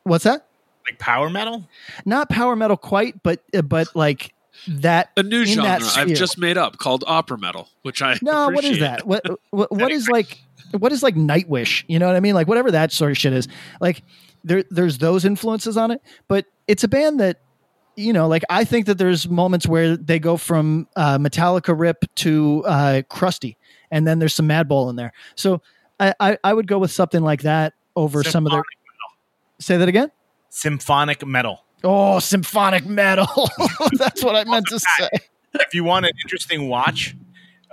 what's 0.06 0.24
that? 0.24 0.48
Like 0.90 0.98
power 0.98 1.30
metal? 1.30 1.68
Not 2.04 2.30
power 2.32 2.56
metal 2.56 2.78
quite, 2.78 3.22
but 3.22 3.44
uh, 3.56 3.62
but 3.62 3.96
like 3.96 4.34
that 4.68 5.12
A 5.18 5.24
new 5.24 5.46
genre 5.46 5.80
that 5.80 5.98
I've 5.98 6.14
just 6.14 6.38
made 6.38 6.58
up 6.58 6.78
called 6.78 7.04
opera 7.08 7.38
metal, 7.38 7.70
which 7.82 8.02
I 8.02 8.18
No, 8.22 8.50
what 8.50 8.64
is 8.64 8.80
that? 8.80 9.06
What 9.06 9.26
what, 9.52 9.72
what 9.72 9.92
is 9.92 10.08
like 10.08 10.40
what 10.72 10.92
is 10.92 11.04
like 11.04 11.16
Nightwish? 11.16 11.84
You 11.88 12.00
know 12.00 12.08
what 12.08 12.16
I 12.16 12.20
mean? 12.20 12.36
Like 12.36 12.48
whatever 12.48 12.72
that 12.72 12.92
sort 12.92 13.12
of 13.12 13.18
shit 13.18 13.34
is. 13.34 13.48
Like 13.80 14.04
there 14.44 14.64
there's 14.70 14.98
those 14.98 15.26
influences 15.26 15.78
on 15.78 15.92
it, 15.92 16.02
but 16.28 16.46
it's 16.68 16.84
a 16.84 16.88
band 16.88 17.20
that 17.20 17.40
you 17.96 18.12
know, 18.12 18.28
like 18.28 18.44
I 18.50 18.64
think 18.64 18.88
that 18.88 18.98
there's 18.98 19.30
moments 19.30 19.68
where 19.68 19.96
they 19.96 20.20
go 20.20 20.38
from 20.38 20.88
uh, 20.96 21.18
Metallica 21.18 21.78
rip 21.78 22.06
to 22.16 22.64
uh, 22.66 23.02
crusty, 23.10 23.58
and 23.92 24.08
then 24.08 24.20
there's 24.20 24.34
some 24.34 24.48
Madball 24.48 24.90
in 24.90 24.96
there. 24.96 25.14
So 25.36 25.62
I, 26.00 26.14
I 26.20 26.38
I 26.44 26.54
would 26.54 26.68
go 26.68 26.80
with 26.80 26.92
something 26.92 27.22
like 27.22 27.44
that 27.44 27.74
over 27.96 28.24
some 28.24 28.46
of 28.48 28.52
their. 28.52 28.64
Say 29.60 29.78
that 29.78 29.88
again. 29.88 30.12
Symphonic 30.50 31.26
metal. 31.26 31.64
Oh, 31.84 32.20
symphonic 32.20 32.86
metal. 32.86 33.28
That's 33.94 34.24
what 34.24 34.36
I 34.36 34.44
meant 34.50 34.68
to 34.68 34.80
say. 34.80 35.10
if 35.56 35.74
you 35.74 35.84
want 35.84 36.06
an 36.06 36.14
interesting 36.24 36.70
watch, 36.70 37.16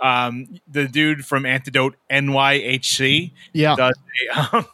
um, 0.02 0.60
the 0.66 0.88
dude 0.88 1.24
from 1.24 1.46
Antidote 1.46 1.94
NYHC 2.10 3.32
Yeah. 3.52 3.76
does 3.76 3.94
a, 4.34 4.56
um, 4.56 4.66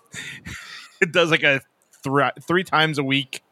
it 1.00 1.12
does 1.12 1.30
like 1.30 1.42
a 1.42 1.60
thr 2.02 2.22
three 2.40 2.64
times 2.64 2.98
a 2.98 3.04
week 3.04 3.42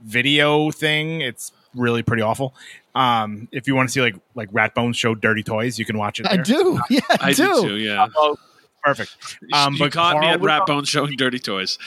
video 0.00 0.70
thing. 0.70 1.20
It's 1.20 1.52
really 1.74 2.02
pretty 2.02 2.22
awful. 2.22 2.54
Um, 2.94 3.48
if 3.52 3.66
you 3.68 3.74
want 3.76 3.88
to 3.88 3.92
see 3.92 4.00
like 4.00 4.16
like 4.34 4.50
Ratbones 4.52 4.96
show 4.96 5.14
dirty 5.14 5.42
toys, 5.42 5.78
you 5.78 5.84
can 5.84 5.98
watch 5.98 6.20
it. 6.20 6.26
I 6.26 6.36
do. 6.38 6.80
Yeah, 6.90 7.00
I, 7.10 7.18
I 7.20 7.32
do. 7.32 7.44
do 7.62 7.68
too. 7.68 7.76
Yeah, 7.76 8.06
Oh, 8.16 8.36
perfect. 8.82 9.14
Um, 9.52 9.74
you 9.74 9.80
but 9.80 9.92
caught 9.92 10.18
me 10.20 10.26
at 10.26 10.40
was 10.40 10.46
Rat 10.46 10.66
Bones 10.66 10.88
showing 10.88 11.14
dirty 11.16 11.38
toys. 11.38 11.78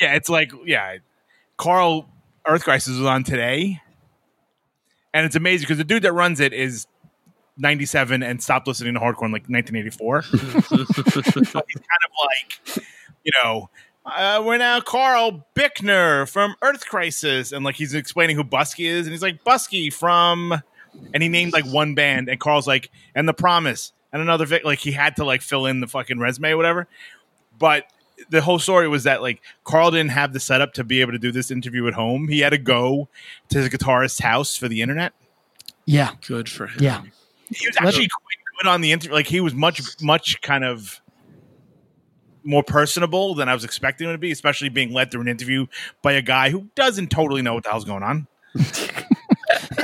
Yeah, 0.00 0.14
it's 0.14 0.28
like 0.28 0.52
yeah, 0.66 0.98
Carl 1.56 2.08
Earth 2.46 2.64
Crisis 2.64 2.98
was 2.98 3.06
on 3.06 3.24
today, 3.24 3.80
and 5.12 5.24
it's 5.26 5.36
amazing 5.36 5.64
because 5.64 5.78
the 5.78 5.84
dude 5.84 6.02
that 6.02 6.12
runs 6.12 6.40
it 6.40 6.52
is 6.52 6.86
97 7.56 8.22
and 8.22 8.42
stopped 8.42 8.66
listening 8.66 8.94
to 8.94 9.00
hardcore 9.00 9.26
in 9.26 9.32
like 9.32 9.48
1984. 9.48 10.22
so 10.22 10.32
he's 10.32 11.42
kind 11.42 11.54
of 11.54 12.12
like, 12.26 12.84
you 13.24 13.32
know, 13.42 13.70
uh, 14.04 14.42
we're 14.44 14.58
now 14.58 14.80
Karl 14.80 15.46
Buechner 15.54 16.26
from 16.26 16.54
Earth 16.62 16.86
Crisis, 16.86 17.52
and 17.52 17.64
like 17.64 17.76
he's 17.76 17.94
explaining 17.94 18.36
who 18.36 18.44
Busky 18.44 18.86
is, 18.86 19.06
and 19.06 19.12
he's 19.12 19.22
like 19.22 19.42
Busky 19.44 19.92
from, 19.92 20.60
and 21.14 21.22
he 21.22 21.28
named 21.28 21.52
like 21.52 21.64
one 21.66 21.94
band, 21.94 22.28
and 22.28 22.38
Carl's 22.38 22.66
like, 22.66 22.90
and 23.14 23.26
the 23.26 23.32
Promise, 23.32 23.92
and 24.12 24.20
another 24.20 24.44
vic- 24.44 24.64
like 24.64 24.80
he 24.80 24.92
had 24.92 25.16
to 25.16 25.24
like 25.24 25.40
fill 25.40 25.64
in 25.64 25.80
the 25.80 25.86
fucking 25.86 26.18
resume 26.18 26.50
or 26.50 26.56
whatever, 26.58 26.86
but 27.58 27.84
the 28.30 28.40
whole 28.42 28.58
story 28.58 28.88
was 28.88 29.04
that 29.04 29.22
like 29.22 29.42
Carl 29.64 29.90
didn't 29.90 30.10
have 30.10 30.32
the 30.32 30.40
setup 30.40 30.74
to 30.74 30.84
be 30.84 31.00
able 31.00 31.12
to 31.12 31.18
do 31.18 31.32
this 31.32 31.50
interview 31.50 31.86
at 31.86 31.94
home. 31.94 32.28
He 32.28 32.40
had 32.40 32.50
to 32.50 32.58
go 32.58 33.08
to 33.48 33.58
his 33.58 33.68
guitarist's 33.68 34.20
house 34.20 34.56
for 34.56 34.68
the 34.68 34.82
internet. 34.82 35.12
Yeah. 35.86 36.12
Good 36.26 36.48
for 36.48 36.66
him. 36.66 36.78
Yeah. 36.80 37.02
He 37.54 37.66
was 37.66 37.76
actually 37.76 38.08
quite 38.08 38.38
good 38.62 38.68
on 38.68 38.80
the 38.80 38.92
interview. 38.92 39.14
Like 39.14 39.26
he 39.26 39.40
was 39.40 39.54
much, 39.54 39.80
much 40.00 40.40
kind 40.42 40.64
of 40.64 41.00
more 42.42 42.62
personable 42.62 43.34
than 43.34 43.48
I 43.48 43.54
was 43.54 43.64
expecting 43.64 44.06
him 44.06 44.14
to 44.14 44.18
be, 44.18 44.30
especially 44.30 44.68
being 44.68 44.92
led 44.92 45.10
through 45.10 45.22
an 45.22 45.28
interview 45.28 45.66
by 46.02 46.12
a 46.12 46.22
guy 46.22 46.50
who 46.50 46.68
doesn't 46.74 47.10
totally 47.10 47.42
know 47.42 47.54
what 47.54 47.64
the 47.64 47.70
hell's 47.70 47.84
going 47.84 48.02
on. 48.02 48.26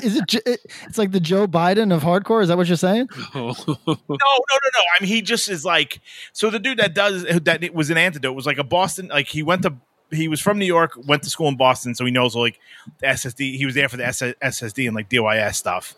Is 0.03 0.17
it? 0.17 0.61
It's 0.87 0.99
like 0.99 1.13
the 1.13 1.21
Joe 1.21 1.47
Biden 1.47 1.95
of 1.95 2.03
hardcore. 2.03 2.43
Is 2.43 2.49
that 2.49 2.57
what 2.57 2.67
you're 2.67 2.77
saying? 2.77 3.09
No, 3.35 3.55
no, 3.67 3.77
no, 3.87 4.71
no. 4.75 4.81
I 4.99 5.03
mean, 5.03 5.09
he 5.09 5.23
just 5.23 5.49
is 5.49 5.65
like 5.65 6.01
so. 6.33 6.51
The 6.51 6.59
dude 6.59 6.79
that 6.79 6.95
does 6.95 7.25
that 7.25 7.63
it 7.63 7.75
was 7.75 7.91
an 7.91 7.97
antidote 7.97 8.35
was 8.35 8.47
like 8.47 8.59
a 8.59 8.65
Boston. 8.65 9.09
Like 9.09 9.29
he 9.29 9.43
went 9.43 9.63
to 9.63 9.75
he 10.11 10.29
was 10.29 10.41
from 10.41 10.59
New 10.59 10.67
York, 10.67 10.93
went 11.07 11.23
to 11.23 11.31
school 11.31 11.49
in 11.49 11.57
Boston, 11.57 11.95
so 11.95 12.05
he 12.05 12.11
knows 12.11 12.35
like 12.35 12.59
the 12.99 13.07
SSD. 13.07 13.57
He 13.57 13.65
was 13.67 13.75
there 13.75 13.89
for 13.89 13.97
the 13.97 14.07
SS, 14.07 14.35
SSD 14.43 14.87
and 14.87 14.95
like 14.95 15.09
DYS 15.09 15.55
stuff. 15.55 15.95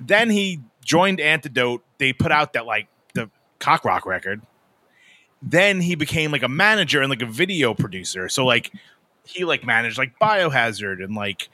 Then 0.00 0.30
he 0.30 0.60
joined 0.84 1.20
Antidote. 1.20 1.82
They 1.98 2.12
put 2.12 2.32
out 2.32 2.52
that 2.54 2.66
like 2.66 2.88
the 3.14 3.30
cock 3.58 3.84
rock 3.84 4.06
record. 4.06 4.42
Then 5.40 5.80
he 5.80 5.94
became 5.94 6.30
like 6.30 6.42
a 6.42 6.48
manager 6.48 7.00
and 7.00 7.10
like 7.10 7.22
a 7.22 7.26
video 7.26 7.74
producer. 7.74 8.28
So 8.28 8.44
like 8.44 8.72
he 9.24 9.44
like 9.44 9.64
managed 9.64 9.98
like 9.98 10.18
Biohazard 10.18 11.02
and 11.02 11.14
like 11.14 11.48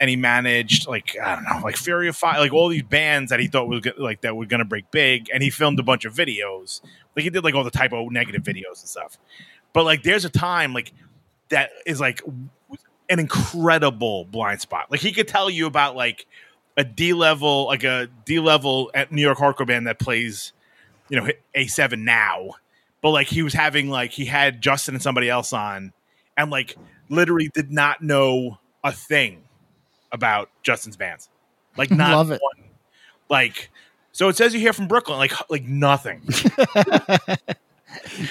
and 0.00 0.08
he 0.08 0.16
managed 0.16 0.88
like 0.88 1.16
I 1.22 1.34
don't 1.36 1.44
know, 1.44 1.60
like 1.62 1.76
Fury 1.76 2.08
of 2.08 2.16
Five, 2.16 2.38
like 2.38 2.52
all 2.52 2.68
these 2.68 2.82
bands 2.82 3.30
that 3.30 3.38
he 3.38 3.46
thought 3.46 3.68
was 3.68 3.86
like 3.98 4.22
that 4.22 4.34
were 4.34 4.46
gonna 4.46 4.64
break 4.64 4.90
big, 4.90 5.28
and 5.32 5.42
he 5.42 5.50
filmed 5.50 5.78
a 5.78 5.82
bunch 5.82 6.06
of 6.06 6.14
videos. 6.14 6.80
Like 7.14 7.24
he 7.24 7.30
did 7.30 7.44
like 7.44 7.54
all 7.54 7.64
the 7.64 7.70
Type 7.70 7.92
O 7.92 8.08
Negative 8.08 8.42
videos 8.42 8.80
and 8.80 8.88
stuff. 8.88 9.18
But 9.72 9.84
like, 9.84 10.02
there's 10.02 10.24
a 10.24 10.30
time 10.30 10.72
like 10.72 10.92
that 11.50 11.70
is 11.86 12.00
like 12.00 12.22
an 13.10 13.18
incredible 13.18 14.24
blind 14.24 14.62
spot. 14.62 14.90
Like 14.90 15.00
he 15.00 15.12
could 15.12 15.28
tell 15.28 15.50
you 15.50 15.66
about 15.66 15.94
like 15.94 16.26
a 16.78 16.84
D 16.84 17.12
level, 17.12 17.66
like 17.66 17.84
a 17.84 18.08
D 18.24 18.40
level 18.40 18.90
at 18.94 19.12
New 19.12 19.22
York 19.22 19.36
hardcore 19.36 19.66
band 19.66 19.86
that 19.86 19.98
plays, 19.98 20.52
you 21.10 21.20
know, 21.20 21.28
A 21.54 21.66
seven 21.66 22.04
now. 22.04 22.52
But 23.02 23.10
like 23.10 23.26
he 23.26 23.42
was 23.42 23.52
having 23.52 23.90
like 23.90 24.12
he 24.12 24.24
had 24.24 24.62
Justin 24.62 24.94
and 24.94 25.02
somebody 25.02 25.28
else 25.28 25.52
on, 25.52 25.92
and 26.38 26.50
like 26.50 26.76
literally 27.10 27.50
did 27.52 27.70
not 27.70 28.02
know 28.02 28.58
a 28.82 28.92
thing 28.92 29.42
about 30.12 30.50
Justin's 30.62 30.96
bands. 30.96 31.28
Like 31.76 31.90
not 31.92 32.10
Love 32.12 32.30
it. 32.30 32.40
one. 32.40 32.68
Like 33.28 33.70
so 34.12 34.28
it 34.28 34.36
says 34.36 34.52
you 34.54 34.60
hear 34.60 34.72
from 34.72 34.88
Brooklyn, 34.88 35.18
like 35.18 35.32
like 35.50 35.64
nothing. 35.64 36.22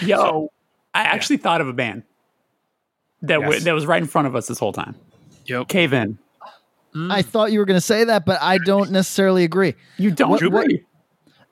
Yo, 0.02 0.52
I 0.94 1.04
actually 1.04 1.38
thought 1.38 1.62
of 1.62 1.68
a 1.68 1.74
band 1.74 2.04
that 3.22 3.40
w- 3.42 3.60
that 3.60 3.74
was 3.74 3.86
right 3.86 4.02
in 4.02 4.08
front 4.08 4.28
of 4.28 4.36
us 4.36 4.48
this 4.48 4.60
whole 4.60 4.74
time. 4.74 4.96
Yep. 5.46 5.68
Cave 5.68 5.94
in. 5.94 6.18
I 6.96 7.22
thought 7.22 7.52
you 7.52 7.60
were 7.60 7.66
going 7.66 7.78
to 7.78 7.82
say 7.86 8.04
that, 8.06 8.26
but 8.26 8.42
I 8.42 8.58
don't 8.58 8.92
necessarily 8.92 9.44
agree. 9.44 9.76
You 9.98 10.12
don't 10.12 10.30
What- 10.32 10.44
what- 10.52 10.64
agree? 10.66 10.86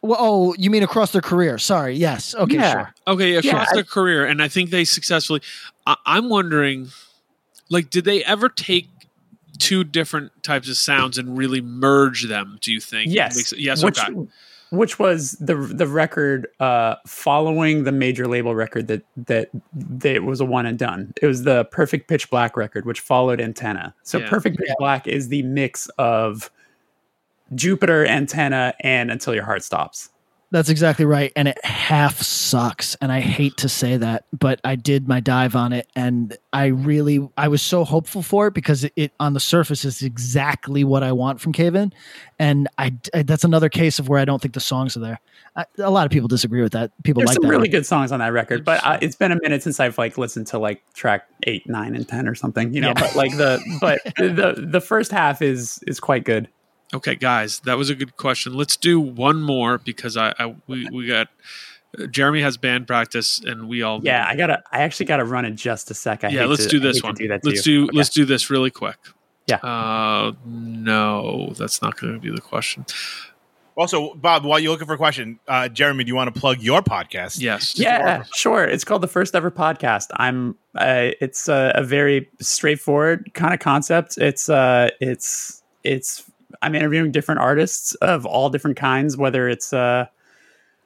Well, 0.03 0.17
oh, 0.19 0.55
you 0.57 0.69
mean 0.69 0.83
across 0.83 1.11
their 1.11 1.21
career? 1.23 1.57
Sorry. 1.57 1.95
Yes. 1.95 2.35
Okay. 2.35 2.53
Yeah. 2.55 2.71
Sure. 2.71 2.93
Okay, 3.07 3.31
across 3.35 3.45
Yeah, 3.45 3.65
I- 3.69 3.73
their 3.75 3.83
career, 3.83 4.25
and 4.25 4.41
I 4.43 4.47
think 4.47 4.69
they 4.69 4.85
successfully. 4.85 5.41
I, 5.87 5.95
I'm 6.05 6.29
wondering, 6.29 6.89
like, 7.69 7.89
did 7.89 8.05
they 8.05 8.23
ever 8.23 8.47
take 8.47 8.89
two 9.59 9.83
different 9.83 10.31
types 10.43 10.69
of 10.69 10.77
sounds 10.77 11.17
and 11.17 11.37
really 11.37 11.61
merge 11.61 12.27
them? 12.27 12.57
Do 12.61 12.71
you 12.71 12.79
think? 12.79 13.11
Yes. 13.11 13.53
Yes. 13.57 13.83
Which, 13.83 13.99
okay. 13.99 14.27
which 14.69 14.99
was 14.99 15.31
the 15.39 15.55
the 15.55 15.87
record 15.87 16.47
uh, 16.59 16.95
following 17.05 17.83
the 17.83 17.91
major 17.91 18.27
label 18.27 18.55
record 18.55 18.87
that 18.87 19.03
that 19.15 19.49
that 19.73 20.23
was 20.23 20.39
a 20.39 20.45
one 20.45 20.65
and 20.65 20.77
done. 20.77 21.13
It 21.21 21.27
was 21.27 21.43
the 21.43 21.65
Perfect 21.65 22.07
Pitch 22.07 22.29
Black 22.29 22.57
record, 22.57 22.85
which 22.85 22.99
followed 22.99 23.39
Antenna. 23.41 23.93
So 24.03 24.19
Yeah. 24.19 24.29
Perfect 24.29 24.57
Pitch 24.57 24.71
Black 24.79 25.07
is 25.07 25.29
the 25.29 25.43
mix 25.43 25.87
of 25.97 26.51
Jupiter, 27.55 28.05
Antenna, 28.05 28.73
and 28.81 29.09
Until 29.09 29.33
Your 29.33 29.45
Heart 29.45 29.63
Stops. 29.63 30.09
That's 30.49 30.69
exactly 30.69 31.03
right. 31.03 31.33
And 31.35 31.49
it 31.49 31.63
half 31.65 32.21
sucks. 32.21 32.95
And 33.01 33.11
I 33.11 33.19
hate 33.19 33.57
to 33.57 33.67
say 33.69 33.97
that, 33.97 34.23
but 34.31 34.61
I 34.63 34.75
did 34.77 35.05
my 35.05 35.19
dive 35.19 35.57
on 35.57 35.73
it 35.73 35.89
and 35.93 36.37
I 36.53 36.67
really, 36.67 37.27
I 37.37 37.49
was 37.49 37.61
so 37.61 37.83
hopeful 37.83 38.21
for 38.21 38.47
it 38.47 38.53
because 38.53 38.85
it, 38.85 38.93
it 38.95 39.11
on 39.19 39.33
the 39.33 39.41
surface 39.41 39.83
is 39.83 40.01
exactly 40.01 40.85
what 40.85 41.03
I 41.03 41.11
want 41.11 41.41
from 41.41 41.51
Cave 41.51 41.75
In. 41.75 41.91
And 42.39 42.69
I, 42.77 42.95
I- 43.13 43.23
that's 43.23 43.43
another 43.43 43.67
case 43.67 43.99
of 43.99 44.07
where 44.07 44.19
I 44.21 44.25
don't 44.25 44.41
think 44.41 44.53
the 44.53 44.61
songs 44.61 44.95
are 44.95 45.01
there. 45.01 45.19
I, 45.57 45.65
a 45.79 45.91
lot 45.91 46.05
of 46.05 46.11
people 46.13 46.29
disagree 46.29 46.61
with 46.61 46.71
that. 46.73 46.91
People 47.03 47.21
There's 47.21 47.29
like 47.35 47.41
some 47.41 47.49
really 47.49 47.67
good 47.67 47.85
songs 47.85 48.13
on 48.13 48.19
that 48.19 48.31
record, 48.31 48.63
but 48.63 48.79
uh, 48.85 48.97
it's 49.01 49.15
been 49.17 49.33
a 49.33 49.37
minute 49.41 49.63
since 49.63 49.79
I've 49.81 49.97
like 49.97 50.17
listened 50.17 50.47
to 50.47 50.59
like 50.59 50.81
track 50.93 51.27
eight, 51.43 51.67
nine, 51.67 51.93
and 51.95 52.07
ten 52.07 52.27
or 52.27 52.35
something. 52.35 52.73
You 52.73 52.81
know, 52.81 52.89
Yeah. 52.89 52.93
but 53.01 53.15
like 53.15 53.35
the 53.37 53.59
but 53.81 53.99
the 54.17 54.65
the 54.67 54.79
first 54.81 55.11
half 55.11 55.41
is 55.41 55.79
is 55.87 55.99
quite 55.99 56.23
good. 56.25 56.47
Okay, 56.93 57.15
guys, 57.15 57.59
that 57.61 57.77
was 57.77 57.89
a 57.89 57.95
good 57.95 58.15
question. 58.15 58.53
Let's 58.53 58.77
do 58.77 58.99
one 58.99 59.41
more 59.41 59.77
because 59.77 60.15
I, 60.15 60.33
I 60.39 60.55
we, 60.67 60.87
we 60.89 61.07
got 61.07 61.27
uh, 61.99 62.07
Jeremy 62.07 62.41
has 62.41 62.55
band 62.57 62.87
practice 62.87 63.39
and 63.39 63.67
we 63.67 63.81
all 63.81 63.99
Yeah, 64.03 64.25
I 64.27 64.35
gotta. 64.35 64.63
I 64.71 64.79
actually 64.79 65.07
gotta 65.07 65.25
run 65.25 65.45
in 65.45 65.57
just 65.57 65.91
a 65.91 65.93
sec. 65.93 66.23
I 66.23 66.29
yeah. 66.29 66.45
Let's 66.45 66.63
to- 66.63 66.69
do 66.69 66.79
this 66.79 67.03
one. 67.03 67.15
Do 67.15 67.27
that 67.27 67.43
let's 67.43 67.65
you. 67.65 67.81
do 67.81 67.87
Okay. 67.89 67.97
let's 67.97 68.09
do 68.09 68.25
this 68.25 68.49
really 68.49 68.71
quick. 68.71 68.97
Yeah. 69.47 69.57
Uh, 69.57 70.33
no, 70.45 71.53
that's 71.57 71.81
not 71.81 71.97
going 71.97 72.13
to 72.13 72.19
be 72.19 72.29
the 72.29 72.41
question. 72.41 72.85
Also, 73.77 74.13
Bob, 74.15 74.43
while 74.43 74.59
you're 74.59 74.71
looking 74.71 74.87
for 74.87 74.95
a 74.95 74.97
question, 74.97 75.39
uh, 75.47 75.69
Jeremy, 75.69 76.03
do 76.03 76.09
you 76.09 76.15
want 76.15 76.33
to 76.33 76.37
plug 76.37 76.61
your 76.61 76.81
podcast? 76.81 77.39
Yes. 77.39 77.77
Yeah, 77.79 78.23
sure. 78.33 78.65
It's 78.65 78.83
called 78.83 79.01
the 79.03 79.07
first 79.07 79.35
ever 79.35 79.51
podcast. 79.51 80.07
I'm. 80.15 80.55
Uh, 80.75 81.11
it's 81.21 81.47
a, 81.47 81.71
a 81.75 81.83
very 81.83 82.27
straightforward 82.41 83.33
kind 83.35 83.53
of 83.53 83.59
concept. 83.59 84.17
It's. 84.17 84.49
Uh, 84.49 84.89
it's. 84.99 85.61
It's. 85.83 86.29
I'm 86.61 86.75
interviewing 86.75 87.11
different 87.11 87.41
artists 87.41 87.93
of 87.95 88.25
all 88.25 88.49
different 88.49 88.77
kinds, 88.77 89.17
whether 89.17 89.47
it's 89.47 89.73
uh, 89.73 90.05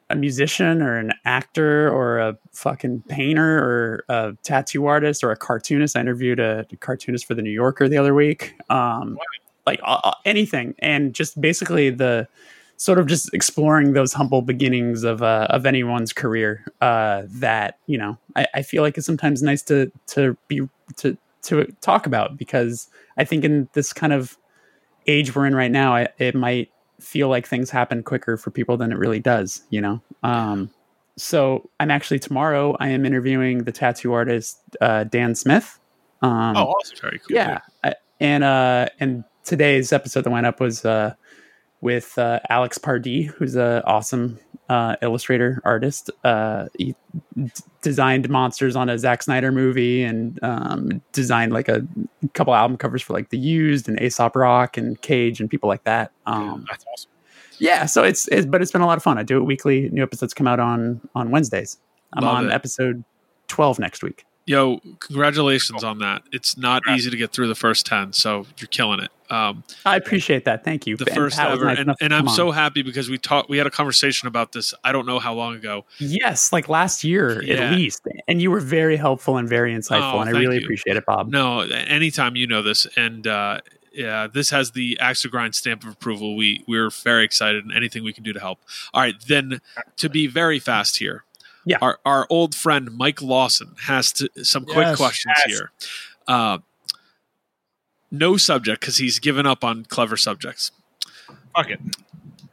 a 0.09 0.15
musician 0.15 0.81
or 0.81 0.97
an 0.97 1.13
actor 1.25 1.89
or 1.89 2.19
a 2.19 2.37
fucking 2.51 3.03
painter 3.07 3.57
or 3.57 4.05
a 4.09 4.37
tattoo 4.43 4.85
artist 4.85 5.23
or 5.23 5.31
a 5.31 5.37
cartoonist. 5.37 5.95
I 5.95 6.01
interviewed 6.01 6.39
a 6.39 6.65
cartoonist 6.79 7.25
for 7.25 7.33
the 7.33 7.41
New 7.41 7.51
Yorker 7.51 7.87
the 7.87 7.97
other 7.97 8.13
week. 8.13 8.53
Um, 8.69 9.17
like 9.65 9.79
uh, 9.83 10.13
anything, 10.25 10.75
and 10.79 11.13
just 11.13 11.39
basically 11.39 11.89
the 11.89 12.27
sort 12.77 12.97
of 12.97 13.05
just 13.05 13.31
exploring 13.33 13.93
those 13.93 14.11
humble 14.11 14.41
beginnings 14.41 15.03
of 15.03 15.21
uh, 15.21 15.47
of 15.49 15.65
anyone's 15.65 16.13
career. 16.13 16.65
Uh, 16.81 17.23
that 17.27 17.77
you 17.85 17.97
know, 17.97 18.17
I, 18.35 18.47
I 18.55 18.61
feel 18.63 18.83
like 18.83 18.97
it's 18.97 19.05
sometimes 19.05 19.41
nice 19.41 19.61
to 19.63 19.91
to 20.07 20.35
be 20.47 20.67
to 20.97 21.17
to 21.43 21.65
talk 21.81 22.05
about 22.05 22.37
because 22.37 22.89
I 23.17 23.23
think 23.23 23.43
in 23.43 23.69
this 23.73 23.93
kind 23.93 24.13
of 24.13 24.37
age 25.07 25.35
we're 25.35 25.45
in 25.45 25.55
right 25.55 25.71
now, 25.71 25.95
I, 25.95 26.07
it 26.17 26.35
might 26.35 26.71
feel 26.99 27.29
like 27.29 27.47
things 27.47 27.69
happen 27.69 28.03
quicker 28.03 28.37
for 28.37 28.51
people 28.51 28.77
than 28.77 28.91
it 28.91 28.97
really 28.97 29.19
does. 29.19 29.63
You 29.69 29.81
know. 29.81 30.01
Um, 30.23 30.69
so 31.17 31.69
I'm 31.79 31.91
actually 31.91 32.19
tomorrow. 32.19 32.75
I 32.79 32.89
am 32.89 33.05
interviewing 33.05 33.63
the 33.65 33.71
tattoo 33.71 34.13
artist 34.13 34.59
uh, 34.79 35.03
Dan 35.05 35.35
Smith. 35.35 35.79
Um, 36.21 36.55
Oh, 36.55 36.65
awesome. 36.67 36.97
Very 37.01 37.19
cool. 37.19 37.35
yeah, 37.35 37.59
I- 37.83 37.95
and 38.19 38.43
uh, 38.43 38.87
and 38.99 39.23
today's 39.43 39.91
episode 39.91 40.21
that 40.25 40.29
went 40.29 40.45
up 40.45 40.59
was 40.59 40.85
uh, 40.85 41.15
with 41.81 42.17
uh, 42.17 42.39
Alex 42.49 42.77
Pardee, 42.77 43.23
who's 43.23 43.55
an 43.55 43.81
awesome 43.85 44.39
uh, 44.71 44.95
illustrator 45.01 45.61
artist. 45.65 46.09
Uh, 46.23 46.67
he 46.77 46.95
d- 47.37 47.51
designed 47.81 48.29
monsters 48.29 48.77
on 48.77 48.87
a 48.87 48.97
Zack 48.97 49.21
Snyder 49.21 49.51
movie 49.51 50.01
and 50.01 50.39
um, 50.43 51.01
designed 51.11 51.51
like 51.51 51.67
a 51.67 51.85
couple 52.33 52.55
album 52.55 52.77
covers 52.77 53.01
for 53.01 53.11
like 53.11 53.31
The 53.31 53.37
Used 53.37 53.89
and 53.89 54.01
Aesop 54.01 54.33
Rock 54.33 54.77
and 54.77 54.99
Cage 55.01 55.41
and 55.41 55.49
people 55.49 55.67
like 55.67 55.83
that. 55.83 56.13
Um, 56.25 56.65
That's 56.69 56.85
awesome. 56.93 57.11
yeah, 57.59 57.85
so 57.85 58.05
it's, 58.05 58.29
it's 58.29 58.45
but 58.45 58.61
it's 58.61 58.71
been 58.71 58.79
a 58.79 58.87
lot 58.87 58.95
of 58.95 59.03
fun. 59.03 59.17
I 59.17 59.23
do 59.23 59.35
it 59.35 59.43
weekly. 59.43 59.89
New 59.89 60.03
episodes 60.03 60.33
come 60.33 60.47
out 60.47 60.61
on 60.61 61.01
on 61.15 61.31
Wednesdays. 61.31 61.77
I'm 62.13 62.23
Love 62.23 62.35
on 62.35 62.45
it. 62.45 62.53
episode 62.53 63.03
twelve 63.49 63.77
next 63.77 64.03
week. 64.03 64.23
Yo, 64.45 64.79
congratulations 64.99 65.83
on 65.83 65.99
that. 65.99 66.23
It's 66.31 66.57
not 66.57 66.81
easy 66.89 67.09
to 67.09 67.17
get 67.17 67.31
through 67.31 67.47
the 67.47 67.55
first 67.55 67.85
10, 67.85 68.11
so 68.13 68.47
you're 68.57 68.67
killing 68.69 68.99
it. 68.99 69.11
Um, 69.31 69.63
I 69.85 69.95
appreciate 69.95 70.45
that. 70.45 70.63
Thank 70.63 70.85
you. 70.85 70.97
the 70.97 71.05
And 71.07 71.15
first 71.15 71.37
Pat 71.37 71.51
ever. 71.51 71.65
nice 71.65 71.79
and 71.79 71.95
and 72.01 72.13
I'm 72.13 72.27
on. 72.27 72.35
so 72.35 72.51
happy 72.51 72.81
because 72.83 73.09
we 73.09 73.17
talked, 73.17 73.49
we 73.49 73.57
had 73.57 73.65
a 73.65 73.71
conversation 73.71 74.27
about 74.27 74.51
this. 74.51 74.73
I 74.83 74.91
don't 74.91 75.05
know 75.05 75.19
how 75.19 75.33
long 75.33 75.55
ago. 75.55 75.85
Yes, 75.99 76.51
like 76.51 76.67
last 76.69 77.03
year 77.03 77.41
Yeah. 77.43 77.55
at 77.71 77.75
least. 77.75 78.05
And 78.27 78.41
you 78.41 78.51
were 78.51 78.59
very 78.59 78.97
helpful 78.97 79.37
and 79.37 79.47
very 79.47 79.73
insightful. 79.73 80.15
Oh, 80.15 80.19
and 80.19 80.29
I 80.29 80.39
really 80.39 80.57
you. 80.57 80.61
appreciate 80.63 80.97
it, 80.97 81.05
Bob. 81.05 81.29
No, 81.29 81.61
anytime 81.61 82.35
you 82.35 82.45
know 82.45 82.61
this, 82.61 82.85
and 82.97 83.25
uh, 83.25 83.61
yeah, 83.93 84.27
this 84.27 84.49
has 84.49 84.71
the 84.71 84.97
axe 84.99 85.21
to 85.23 85.29
grind 85.29 85.55
stamp 85.55 85.83
of 85.83 85.89
approval. 85.91 86.35
We 86.35 86.63
we're 86.67 86.89
very 86.89 87.23
excited, 87.23 87.63
and 87.63 87.73
anything 87.73 88.03
we 88.03 88.13
can 88.13 88.23
do 88.23 88.33
to 88.33 88.39
help. 88.39 88.59
All 88.93 89.01
right, 89.01 89.15
then 89.27 89.61
to 89.97 90.09
be 90.09 90.27
very 90.27 90.59
fast 90.59 90.97
here. 90.97 91.23
Yeah. 91.65 91.77
our 91.81 91.99
our 92.05 92.25
old 92.29 92.55
friend 92.55 92.91
Mike 92.91 93.21
Lawson 93.21 93.75
has 93.83 94.11
to, 94.13 94.29
some 94.43 94.65
quick 94.65 94.77
Yes. 94.77 94.97
questions 94.97 95.35
Yes. 95.45 95.57
here. 95.57 95.71
Uh, 96.27 96.57
no 98.11 98.37
subject 98.37 98.81
because 98.81 98.97
he's 98.97 99.19
given 99.19 99.45
up 99.45 99.63
on 99.63 99.85
clever 99.85 100.17
subjects. 100.17 100.71
Fuck 101.55 101.69
it. 101.69 101.79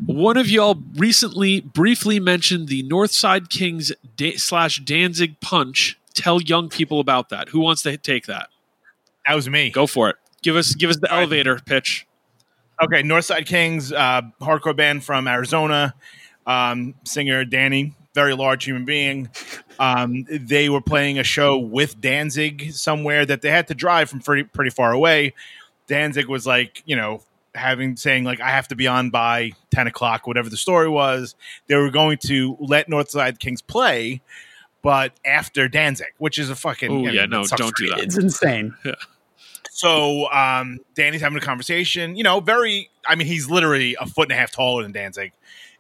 One 0.07 0.37
of 0.37 0.49
y'all 0.49 0.79
recently 0.95 1.61
briefly 1.61 2.21
mentioned 2.21 2.69
the 2.69 2.85
Northside 2.85 3.49
Kings 3.49 3.93
da- 4.17 4.37
slash 4.37 4.79
Danzig 4.79 5.41
punch. 5.41 5.99
Tell 6.15 6.41
young 6.41 6.69
people 6.69 7.01
about 7.01 7.29
that. 7.31 7.49
Who 7.51 7.61
wants 7.61 7.83
to 7.83 7.97
take 7.97 8.27
that? 8.27 8.49
That 9.27 9.35
was 9.35 9.49
me. 9.49 9.71
Go 9.71 9.87
for 9.87 10.09
it. 10.09 10.17
Give 10.43 10.57
us 10.57 10.75
give 10.75 10.89
us 10.89 10.99
the 10.99 11.11
All 11.11 11.17
right. 11.17 11.23
elevator 11.23 11.59
pitch. 11.65 12.07
Okay, 12.81 13.03
Northside 13.03 13.47
Kings, 13.47 13.93
uh, 13.93 14.23
hardcore 14.41 14.77
band 14.77 15.03
from 15.03 15.27
Arizona. 15.27 15.95
Um, 16.47 16.95
singer 17.05 17.45
Danny, 17.45 17.95
very 18.19 18.35
large 18.35 18.65
human 18.65 18.85
being. 18.85 19.31
Um, 19.79 20.27
they 20.29 20.69
were 20.69 20.81
playing 20.81 21.21
a 21.21 21.23
show 21.23 21.57
with 21.57 22.01
Danzig 22.01 22.73
somewhere 22.73 23.25
that 23.25 23.43
they 23.43 23.51
had 23.51 23.69
to 23.69 23.75
drive 23.75 24.11
from 24.11 24.19
pretty 24.19 24.43
pretty 24.43 24.71
far 24.71 24.91
away. 24.93 25.35
Danzig 25.87 26.27
was 26.27 26.45
like, 26.45 26.83
you 26.85 26.97
know, 26.97 27.23
having 27.55 27.97
saying 27.97 28.25
like 28.25 28.41
I 28.41 28.51
have 28.51 28.67
to 28.69 28.75
be 28.75 28.89
on 28.89 29.11
by 29.11 29.53
ten 29.71 29.87
o'clock, 29.87 30.27
whatever 30.27 30.51
the 30.51 30.57
story 30.57 30.89
was. 30.89 31.37
They 31.69 31.77
were 31.77 31.91
going 31.91 32.19
to 32.27 32.57
let 32.59 32.89
Northside 32.89 33.39
Kings 33.39 33.63
play, 33.63 34.21
but 34.83 35.13
after 35.25 35.69
Danzig, 35.69 36.13
which 36.19 36.39
is 36.39 36.51
a 36.51 36.57
fucking 36.57 36.91
Oh 36.91 36.99
you 36.99 37.07
know, 37.07 37.13
yeah, 37.13 37.27
no, 37.27 37.45
don't 37.45 37.77
do 37.77 37.89
that. 37.91 38.01
It's 38.01 38.19
insane. 38.19 38.75
So 39.71 40.29
um, 40.33 40.81
Danny's 40.97 41.21
having 41.21 41.39
a 41.39 41.41
conversation, 41.41 42.17
you 42.17 42.25
know, 42.25 42.41
very, 42.41 42.91
I 43.07 43.15
mean, 43.15 43.29
he's 43.29 43.49
literally 43.49 43.97
a 44.01 44.07
foot 44.07 44.25
and 44.25 44.33
a 44.33 44.35
half 44.35 44.51
taller 44.51 44.83
than 44.83 44.91
Danzig. 44.91 45.31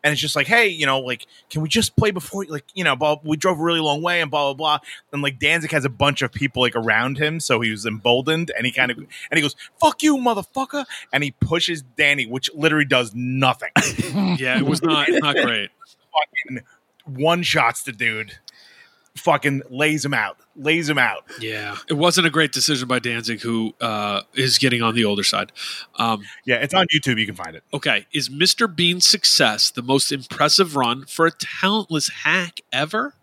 And 0.08 0.14
it's 0.14 0.22
just 0.22 0.34
like, 0.34 0.46
hey, 0.46 0.68
you 0.68 0.86
know, 0.86 1.00
like, 1.00 1.26
can 1.50 1.60
we 1.60 1.68
just 1.68 1.94
play 1.94 2.10
before, 2.10 2.46
like, 2.48 2.64
you 2.72 2.82
know, 2.82 2.96
blah, 2.96 3.16
we 3.22 3.36
drove 3.36 3.60
a 3.60 3.62
really 3.62 3.80
long 3.80 4.00
way 4.00 4.22
and 4.22 4.30
blah, 4.30 4.54
blah, 4.54 4.78
blah. 4.78 4.86
And 5.12 5.20
like 5.20 5.38
Danzig 5.38 5.70
has 5.72 5.84
a 5.84 5.90
bunch 5.90 6.22
of 6.22 6.32
people 6.32 6.62
like 6.62 6.74
around 6.74 7.18
him. 7.18 7.40
So 7.40 7.60
he 7.60 7.70
was 7.70 7.84
emboldened 7.84 8.50
and 8.56 8.64
he 8.64 8.72
kind 8.72 8.90
of, 8.90 8.96
and 8.96 9.06
he 9.32 9.42
goes, 9.42 9.54
fuck 9.78 10.02
you, 10.02 10.16
motherfucker. 10.16 10.86
And 11.12 11.22
he 11.22 11.32
pushes 11.32 11.82
Danny, 11.82 12.24
which 12.24 12.48
literally 12.54 12.86
does 12.86 13.12
nothing. 13.14 13.68
Yeah, 14.38 14.56
it 14.56 14.64
was 14.64 14.82
not 14.82 15.08
not 15.10 15.36
great. 15.44 15.68
fucking 16.46 16.62
one 17.04 17.42
shots 17.42 17.82
the 17.82 17.92
dude, 17.92 18.38
fucking 19.18 19.62
lays 19.70 20.04
him 20.04 20.14
out, 20.14 20.38
lays 20.56 20.88
him 20.88 20.98
out. 20.98 21.24
Yeah, 21.40 21.76
it 21.88 21.94
wasn't 21.94 22.26
a 22.26 22.30
great 22.30 22.52
decision 22.52 22.88
by 22.88 22.98
Danzig, 22.98 23.40
who 23.40 23.74
uh, 23.80 24.22
is 24.34 24.58
getting 24.58 24.82
on 24.82 24.94
the 24.94 25.04
older 25.04 25.24
side. 25.24 25.52
Um, 25.96 26.22
Yeah, 26.46 26.56
it's 26.56 26.74
on 26.74 26.86
YouTube. 26.94 27.18
You 27.18 27.26
can 27.26 27.34
find 27.34 27.54
it. 27.56 27.62
okay, 27.74 28.06
is 28.12 28.28
Mr. 28.28 28.74
Bean's 28.74 29.06
success 29.06 29.70
the 29.70 29.82
most 29.82 30.12
impressive 30.12 30.76
run 30.76 31.04
for 31.06 31.26
a 31.26 31.30
talentless 31.32 32.08
hack 32.24 32.60
ever? 32.72 33.14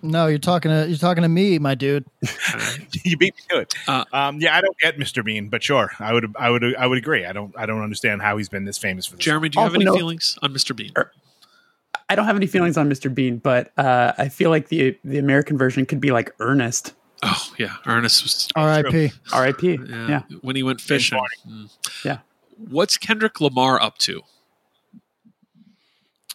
No, 0.00 0.28
you're 0.28 0.38
talking 0.38 0.70
to 0.70 0.86
you're 0.88 0.96
talking 0.96 1.22
to 1.22 1.28
me, 1.28 1.58
my 1.58 1.74
dude. 1.74 2.04
you 3.04 3.16
beat 3.16 3.34
me 3.34 3.42
to 3.50 3.58
it. 3.62 3.74
Uh, 3.88 4.04
um, 4.12 4.38
yeah, 4.40 4.56
I 4.56 4.60
don't 4.60 4.78
get 4.78 4.96
Mr. 4.96 5.24
Bean, 5.24 5.48
but 5.48 5.60
sure, 5.62 5.90
I 5.98 6.12
would, 6.12 6.32
I 6.38 6.50
would, 6.50 6.76
I 6.76 6.86
would 6.86 6.98
agree. 6.98 7.26
I 7.26 7.32
don't, 7.32 7.52
I 7.58 7.66
don't 7.66 7.82
understand 7.82 8.22
how 8.22 8.36
he's 8.36 8.48
been 8.48 8.64
this 8.64 8.78
famous 8.78 9.06
for 9.06 9.16
this. 9.16 9.24
Jeremy, 9.24 9.48
do 9.48 9.58
you 9.58 9.64
have 9.64 9.74
any 9.74 9.84
no- 9.84 9.96
feelings 9.96 10.38
on 10.40 10.54
Mr. 10.54 10.74
Bean? 10.76 10.92
I 12.08 12.14
don't 12.14 12.24
have 12.26 12.36
any 12.36 12.46
feelings 12.46 12.76
on 12.76 12.88
Mr. 12.88 13.12
Bean, 13.14 13.38
but 13.38 13.72
uh, 13.78 14.12
I 14.16 14.28
feel 14.28 14.50
like 14.50 14.68
the 14.68 14.96
the 15.04 15.18
American 15.18 15.58
version 15.58 15.84
could 15.86 16.00
be 16.00 16.10
like 16.10 16.34
Ernest. 16.40 16.94
Oh 17.22 17.52
yeah, 17.58 17.74
Ernest 17.86 18.22
was 18.22 18.48
R.I.P. 18.56 19.10
R.I.P. 19.32 19.78
yeah, 19.88 20.08
Yeah. 20.08 20.22
when 20.40 20.56
he 20.56 20.62
went 20.62 20.80
fishing. 20.80 21.18
Mm. 21.48 21.70
Yeah. 22.04 22.18
What's 22.56 22.96
Kendrick 22.96 23.40
Lamar 23.40 23.80
up 23.82 23.98
to? 23.98 24.22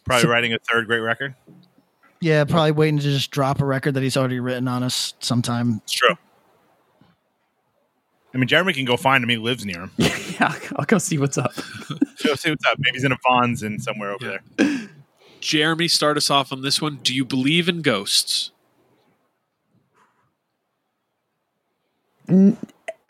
Probably 0.06 0.30
writing 0.30 0.54
a 0.54 0.60
third 0.60 0.88
great 0.88 1.00
record. 1.00 1.36
Yeah, 2.20 2.44
probably 2.46 2.72
waiting 2.72 2.98
to 2.98 3.04
just 3.04 3.32
drop 3.32 3.60
a 3.62 3.66
record 3.66 3.94
that 3.96 4.04
he's 4.04 4.16
already 4.18 4.40
written 4.40 4.68
on 4.68 4.84
us 4.84 5.14
sometime. 5.20 5.82
It's 5.84 5.94
true. 5.94 6.16
I 8.34 8.38
mean, 8.38 8.48
Jeremy 8.48 8.74
can 8.74 8.86
go 8.86 8.98
find 8.98 9.24
him. 9.24 9.30
He 9.30 9.38
lives 9.38 9.66
near 9.66 9.82
him. 9.82 9.92
yeah, 9.98 10.56
I'll 10.76 10.86
go 10.86 10.98
see 10.98 11.18
what's 11.18 11.38
up. 11.38 11.54
Go 12.24 12.36
see 12.36 12.50
what's 12.52 12.66
up. 12.66 12.78
Maybe 12.80 12.96
he's 12.96 13.04
in 13.04 13.12
a 13.12 13.18
Vons 13.28 13.64
and 13.64 13.84
somewhere 13.84 14.12
over 14.12 14.26
Yeah. 14.26 14.38
there. 14.58 14.90
Jeremy, 15.44 15.90
start 15.90 16.16
us 16.16 16.30
off 16.30 16.54
on 16.54 16.62
this 16.62 16.82
one. 16.82 17.00
Do 17.04 17.14
you 17.14 17.26
believe 17.26 17.68
in 17.68 17.82
ghosts? 17.82 18.52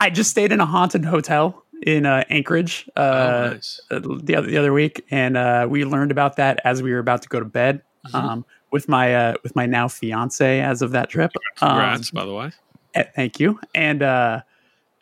I 0.00 0.10
just 0.10 0.30
stayed 0.30 0.50
in 0.50 0.58
a 0.58 0.66
haunted 0.66 1.04
hotel 1.04 1.62
in 1.82 2.04
uh, 2.04 2.24
Anchorage 2.28 2.90
uh, 2.96 3.50
nice. 3.52 3.80
uh, 3.90 4.00
the 4.00 4.34
other 4.34 4.48
the 4.48 4.56
other 4.56 4.72
week, 4.72 5.04
and 5.10 5.36
uh, 5.36 5.68
we 5.70 5.84
learned 5.84 6.10
about 6.10 6.34
that 6.36 6.60
as 6.64 6.82
we 6.82 6.92
were 6.92 6.98
about 6.98 7.22
to 7.22 7.28
go 7.28 7.38
to 7.38 7.46
bed 7.46 7.82
um, 8.12 8.44
with 8.72 8.88
my 8.88 9.14
uh, 9.14 9.34
with 9.44 9.54
my 9.54 9.66
now 9.66 9.86
fiance 9.86 10.60
as 10.60 10.82
of 10.82 10.90
that 10.90 11.10
trip. 11.10 11.30
Um, 11.62 11.68
Congrats, 11.70 12.10
by 12.10 12.24
the 12.24 12.34
way. 12.34 12.50
eh, 12.94 13.04
thank 13.14 13.38
you, 13.38 13.60
and 13.76 14.02
uh, 14.02 14.40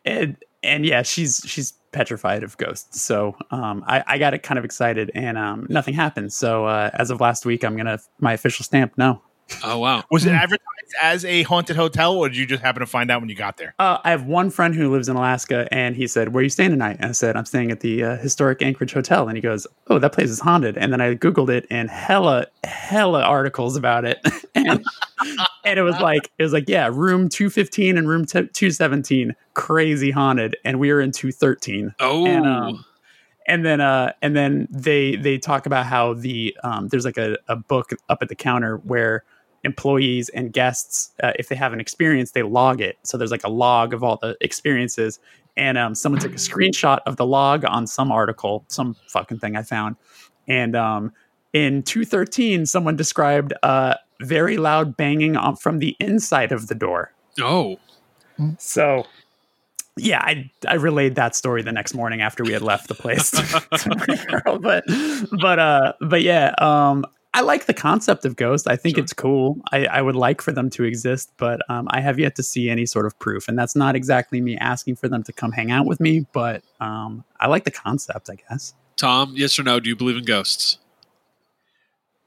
and 0.04 0.36
and 0.62 0.84
yeah, 0.84 1.02
she's 1.02 1.42
she's 1.46 1.72
petrified 1.92 2.42
of 2.42 2.56
ghosts. 2.56 3.00
So 3.00 3.36
um, 3.50 3.84
I, 3.86 4.02
I 4.06 4.18
got 4.18 4.34
it 4.34 4.42
kind 4.42 4.58
of 4.58 4.64
excited, 4.64 5.10
and 5.14 5.38
um, 5.38 5.66
nothing 5.68 5.94
happened. 5.94 6.32
So 6.32 6.66
uh, 6.66 6.90
as 6.94 7.10
of 7.10 7.20
last 7.20 7.46
week, 7.46 7.64
I'm 7.64 7.76
gonna 7.76 7.98
my 8.18 8.32
official 8.32 8.64
stamp 8.64 8.96
no. 8.96 9.22
Oh 9.62 9.78
wow. 9.78 10.04
Was 10.10 10.24
it 10.24 10.30
advertised 10.32 10.81
as 11.00 11.24
a 11.24 11.42
haunted 11.42 11.76
hotel, 11.76 12.16
or 12.16 12.28
did 12.28 12.36
you 12.36 12.46
just 12.46 12.62
happen 12.62 12.80
to 12.80 12.86
find 12.86 13.10
out 13.10 13.20
when 13.20 13.28
you 13.28 13.34
got 13.34 13.56
there? 13.56 13.74
Uh, 13.78 13.98
I 14.04 14.10
have 14.10 14.24
one 14.24 14.50
friend 14.50 14.74
who 14.74 14.90
lives 14.90 15.08
in 15.08 15.16
Alaska, 15.16 15.68
and 15.72 15.96
he 15.96 16.06
said, 16.06 16.32
"Where 16.32 16.40
are 16.40 16.44
you 16.44 16.50
staying 16.50 16.70
tonight?" 16.70 16.96
And 17.00 17.06
I 17.06 17.12
said, 17.12 17.36
"I'm 17.36 17.44
staying 17.44 17.70
at 17.70 17.80
the 17.80 18.04
uh, 18.04 18.16
historic 18.16 18.62
Anchorage 18.62 18.92
Hotel." 18.92 19.28
And 19.28 19.36
he 19.36 19.40
goes, 19.40 19.66
"Oh, 19.88 19.98
that 19.98 20.12
place 20.12 20.30
is 20.30 20.40
haunted." 20.40 20.76
And 20.76 20.92
then 20.92 21.00
I 21.00 21.14
googled 21.14 21.48
it, 21.48 21.66
and 21.70 21.90
hella, 21.90 22.46
hella 22.64 23.22
articles 23.22 23.76
about 23.76 24.04
it, 24.04 24.18
and, 24.54 24.84
and 25.64 25.78
it 25.78 25.82
was 25.82 25.98
like, 26.00 26.30
it 26.38 26.42
was 26.42 26.52
like, 26.52 26.68
yeah, 26.68 26.88
room 26.92 27.28
two 27.28 27.50
fifteen 27.50 27.96
and 27.96 28.08
room 28.08 28.24
two 28.24 28.70
seventeen, 28.70 29.34
crazy 29.54 30.10
haunted, 30.10 30.56
and 30.64 30.78
we 30.78 30.92
were 30.92 31.00
in 31.00 31.12
two 31.12 31.32
thirteen. 31.32 31.94
Oh. 32.00 32.26
And, 32.26 32.46
um, 32.46 32.84
and 33.46 33.64
then 33.64 33.80
uh 33.80 34.12
and 34.22 34.36
then 34.36 34.68
they 34.70 35.16
they 35.16 35.38
talk 35.38 35.66
about 35.66 35.86
how 35.86 36.14
the 36.14 36.56
um 36.62 36.88
there's 36.88 37.04
like 37.04 37.18
a, 37.18 37.36
a 37.48 37.56
book 37.56 37.90
up 38.08 38.18
at 38.22 38.28
the 38.28 38.34
counter 38.34 38.76
where 38.78 39.24
employees 39.64 40.28
and 40.30 40.52
guests 40.52 41.10
uh, 41.22 41.32
if 41.38 41.48
they 41.48 41.54
have 41.54 41.72
an 41.72 41.80
experience 41.80 42.32
they 42.32 42.42
log 42.42 42.80
it 42.80 42.98
so 43.02 43.16
there's 43.16 43.30
like 43.30 43.44
a 43.44 43.50
log 43.50 43.94
of 43.94 44.02
all 44.02 44.18
the 44.20 44.36
experiences 44.40 45.18
and 45.56 45.78
um 45.78 45.94
someone 45.94 46.20
took 46.20 46.32
a 46.32 46.36
screenshot 46.36 46.98
of 47.06 47.16
the 47.16 47.26
log 47.26 47.64
on 47.64 47.86
some 47.86 48.10
article 48.10 48.64
some 48.68 48.94
fucking 49.08 49.38
thing 49.38 49.56
i 49.56 49.62
found 49.62 49.96
and 50.48 50.74
um 50.74 51.12
in 51.52 51.82
213 51.82 52.66
someone 52.66 52.96
described 52.96 53.52
uh 53.62 53.94
very 54.20 54.56
loud 54.56 54.96
banging 54.96 55.36
on, 55.36 55.56
from 55.56 55.78
the 55.78 55.96
inside 56.00 56.52
of 56.52 56.68
the 56.68 56.74
door 56.74 57.12
oh. 57.40 57.78
so 58.58 59.04
yeah, 59.96 60.20
I 60.20 60.50
I 60.66 60.74
relayed 60.74 61.16
that 61.16 61.36
story 61.36 61.62
the 61.62 61.72
next 61.72 61.94
morning 61.94 62.22
after 62.22 62.44
we 62.44 62.52
had 62.52 62.62
left 62.62 62.88
the 62.88 62.94
place 62.94 63.30
to, 63.30 63.42
to 63.78 64.40
girl. 64.42 64.58
But 64.58 64.84
but 65.40 65.58
uh 65.58 65.92
but 66.00 66.22
yeah, 66.22 66.54
um 66.58 67.04
I 67.34 67.40
like 67.40 67.64
the 67.64 67.74
concept 67.74 68.26
of 68.26 68.36
ghosts. 68.36 68.66
I 68.66 68.76
think 68.76 68.98
it's 68.98 69.14
cool. 69.14 69.58
I, 69.72 69.86
I 69.86 70.02
would 70.02 70.16
like 70.16 70.42
for 70.42 70.52
them 70.52 70.68
to 70.70 70.84
exist, 70.84 71.32
but 71.38 71.60
um, 71.70 71.88
I 71.90 72.00
have 72.00 72.18
yet 72.18 72.36
to 72.36 72.42
see 72.42 72.68
any 72.68 72.84
sort 72.84 73.06
of 73.06 73.18
proof. 73.18 73.48
And 73.48 73.58
that's 73.58 73.74
not 73.74 73.96
exactly 73.96 74.42
me 74.42 74.58
asking 74.58 74.96
for 74.96 75.08
them 75.08 75.22
to 75.22 75.32
come 75.32 75.50
hang 75.50 75.70
out 75.70 75.86
with 75.86 75.98
me, 75.98 76.26
but 76.32 76.62
um, 76.78 77.24
I 77.40 77.46
like 77.46 77.64
the 77.64 77.70
concept, 77.70 78.28
I 78.28 78.36
guess. 78.48 78.74
Tom, 78.96 79.32
yes 79.34 79.58
or 79.58 79.62
no? 79.62 79.80
Do 79.80 79.88
you 79.88 79.96
believe 79.96 80.18
in 80.18 80.24
ghosts? 80.24 80.76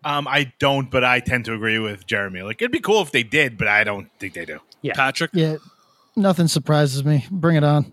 Um, 0.03 0.27
I 0.27 0.53
don't, 0.60 0.90
but 0.90 1.03
I 1.03 1.19
tend 1.19 1.45
to 1.45 1.53
agree 1.53 1.77
with 1.80 2.07
Jeremy. 2.07 2.41
Like, 2.41 2.61
it'd 2.61 2.72
be 2.72 2.80
cool 2.80 3.02
if 3.02 3.11
they 3.11 3.23
did, 3.23 3.57
but 3.57 3.68
I 3.68 3.84
don't 3.84 4.10
think 4.19 4.34
they 4.34 4.45
do. 4.45 4.60
Yeah. 4.82 4.94
Patrick? 4.94 5.32
Yeah, 5.34 5.57
nothing 6.15 6.48
surprises 6.48 7.03
me. 7.03 7.26
Bring 7.30 7.56
it 7.56 7.64
on. 7.64 7.91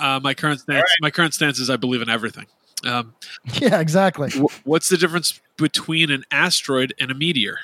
Uh, 0.00 0.20
my 0.22 0.34
current 0.34 0.60
stance. 0.60 0.88
My 1.00 1.10
current 1.10 1.32
stance 1.32 1.60
is 1.60 1.70
I 1.70 1.76
believe 1.76 2.02
in 2.02 2.08
everything. 2.08 2.46
Um, 2.84 3.14
Yeah, 3.54 3.80
exactly. 3.80 4.30
wh- 4.30 4.66
what's 4.66 4.88
the 4.88 4.96
difference 4.96 5.40
between 5.56 6.10
an 6.10 6.24
asteroid 6.30 6.94
and 7.00 7.10
a 7.10 7.14
meteor? 7.14 7.58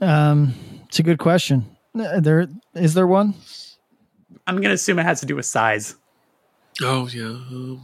Um, 0.00 0.54
it's 0.86 0.98
a 0.98 1.02
good 1.02 1.18
question. 1.18 1.76
Uh, 1.98 2.20
There 2.20 2.46
is 2.74 2.94
there 2.94 3.06
one? 3.06 3.34
I'm 4.46 4.56
going 4.56 4.68
to 4.68 4.74
assume 4.74 4.98
it 4.98 5.04
has 5.04 5.20
to 5.20 5.26
do 5.26 5.36
with 5.36 5.46
size. 5.46 5.96
Oh 6.82 7.08
yeah. 7.08 7.24
Um, 7.24 7.82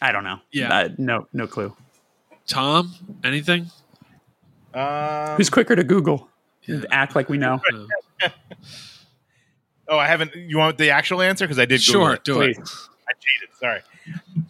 I 0.00 0.12
don't 0.12 0.24
know. 0.24 0.38
Yeah. 0.52 0.72
Uh, 0.72 0.88
no, 0.98 1.26
no 1.32 1.46
clue. 1.46 1.74
Tom, 2.46 2.94
anything? 3.24 3.70
Um, 4.72 5.36
Who's 5.36 5.50
quicker 5.50 5.74
to 5.74 5.84
Google? 5.84 6.28
And 6.66 6.86
Act 6.90 7.14
like 7.16 7.28
we 7.28 7.38
know. 7.38 7.60
Oh, 9.86 9.98
I 9.98 10.06
haven't. 10.06 10.34
You 10.34 10.56
want 10.56 10.78
the 10.78 10.88
actual 10.90 11.20
answer? 11.20 11.44
Because 11.44 11.58
I 11.58 11.66
did. 11.66 11.80
Google 11.84 11.92
sure, 12.06 12.14
it. 12.14 12.24
do 12.24 12.40
it. 12.40 12.56
I 13.08 13.12
cheated. 13.20 13.56
Sorry. 13.58 13.80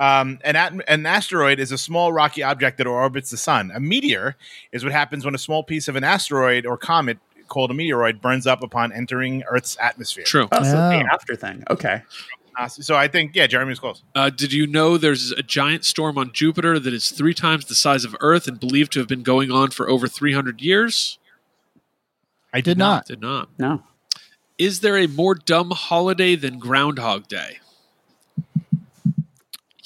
Um, 0.01 0.39
an, 0.45 0.57
at- 0.57 0.73
an 0.89 1.07
asteroid 1.07 1.59
is 1.61 1.73
a 1.73 1.79
small 1.79 2.13
rocky 2.13 2.43
object 2.43 2.79
that 2.79 2.87
orbits 2.87 3.31
the 3.31 3.37
sun. 3.37 3.71
A 3.75 3.81
meteor 3.81 4.37
is 4.73 4.83
what 4.85 4.93
happens 4.93 5.25
when 5.25 5.35
a 5.35 5.39
small 5.39 5.63
piece 5.63 5.89
of 5.89 5.97
an 5.97 6.05
asteroid 6.05 6.67
or 6.67 6.77
comet 6.77 7.19
called 7.49 7.71
a 7.71 7.75
meteoroid 7.75 8.21
burns 8.21 8.47
up 8.47 8.63
upon 8.63 8.93
entering 8.93 9.43
Earth's 9.51 9.77
atmosphere. 9.81 10.25
True. 10.25 10.49
Oh, 10.51 10.63
so 10.63 10.71
the 10.71 10.77
Oh. 11.05 11.13
after 11.13 11.37
thing. 11.37 11.63
Okay. 11.71 12.03
Uh, 12.57 12.69
so 12.69 12.95
I 12.95 13.09
think, 13.09 13.35
yeah, 13.35 13.47
Jeremy 13.49 13.75
Jeremy's 13.75 13.81
close. 13.81 14.03
Uh, 14.15 14.31
did 14.31 14.53
you 14.53 14.67
know 14.67 14.97
there's 14.97 15.33
a 15.33 15.43
giant 15.43 15.85
storm 15.85 16.17
on 16.17 16.33
Jupiter 16.33 16.79
that 16.79 16.95
is 16.95 17.11
three 17.11 17.35
times 17.35 17.65
the 17.65 17.75
size 17.75 18.05
of 18.05 18.15
Earth 18.21 18.47
and 18.47 18.61
believed 18.61 18.93
to 18.93 19.01
have 19.01 19.09
been 19.09 19.25
going 19.25 19.51
on 19.51 19.71
for 19.71 19.91
over 19.91 20.07
300 20.07 20.61
years? 20.63 21.19
I 22.53 22.61
Did 22.61 22.79
not. 22.79 23.07
Did 23.07 23.21
not. 23.21 23.49
No. 23.59 23.83
Is 24.57 24.79
there 24.81 24.97
a 24.97 25.09
more 25.09 25.35
dumb 25.35 25.73
holiday 25.73 26.37
than 26.37 26.61
Groundhog 26.61 27.27
Day? 27.27 27.59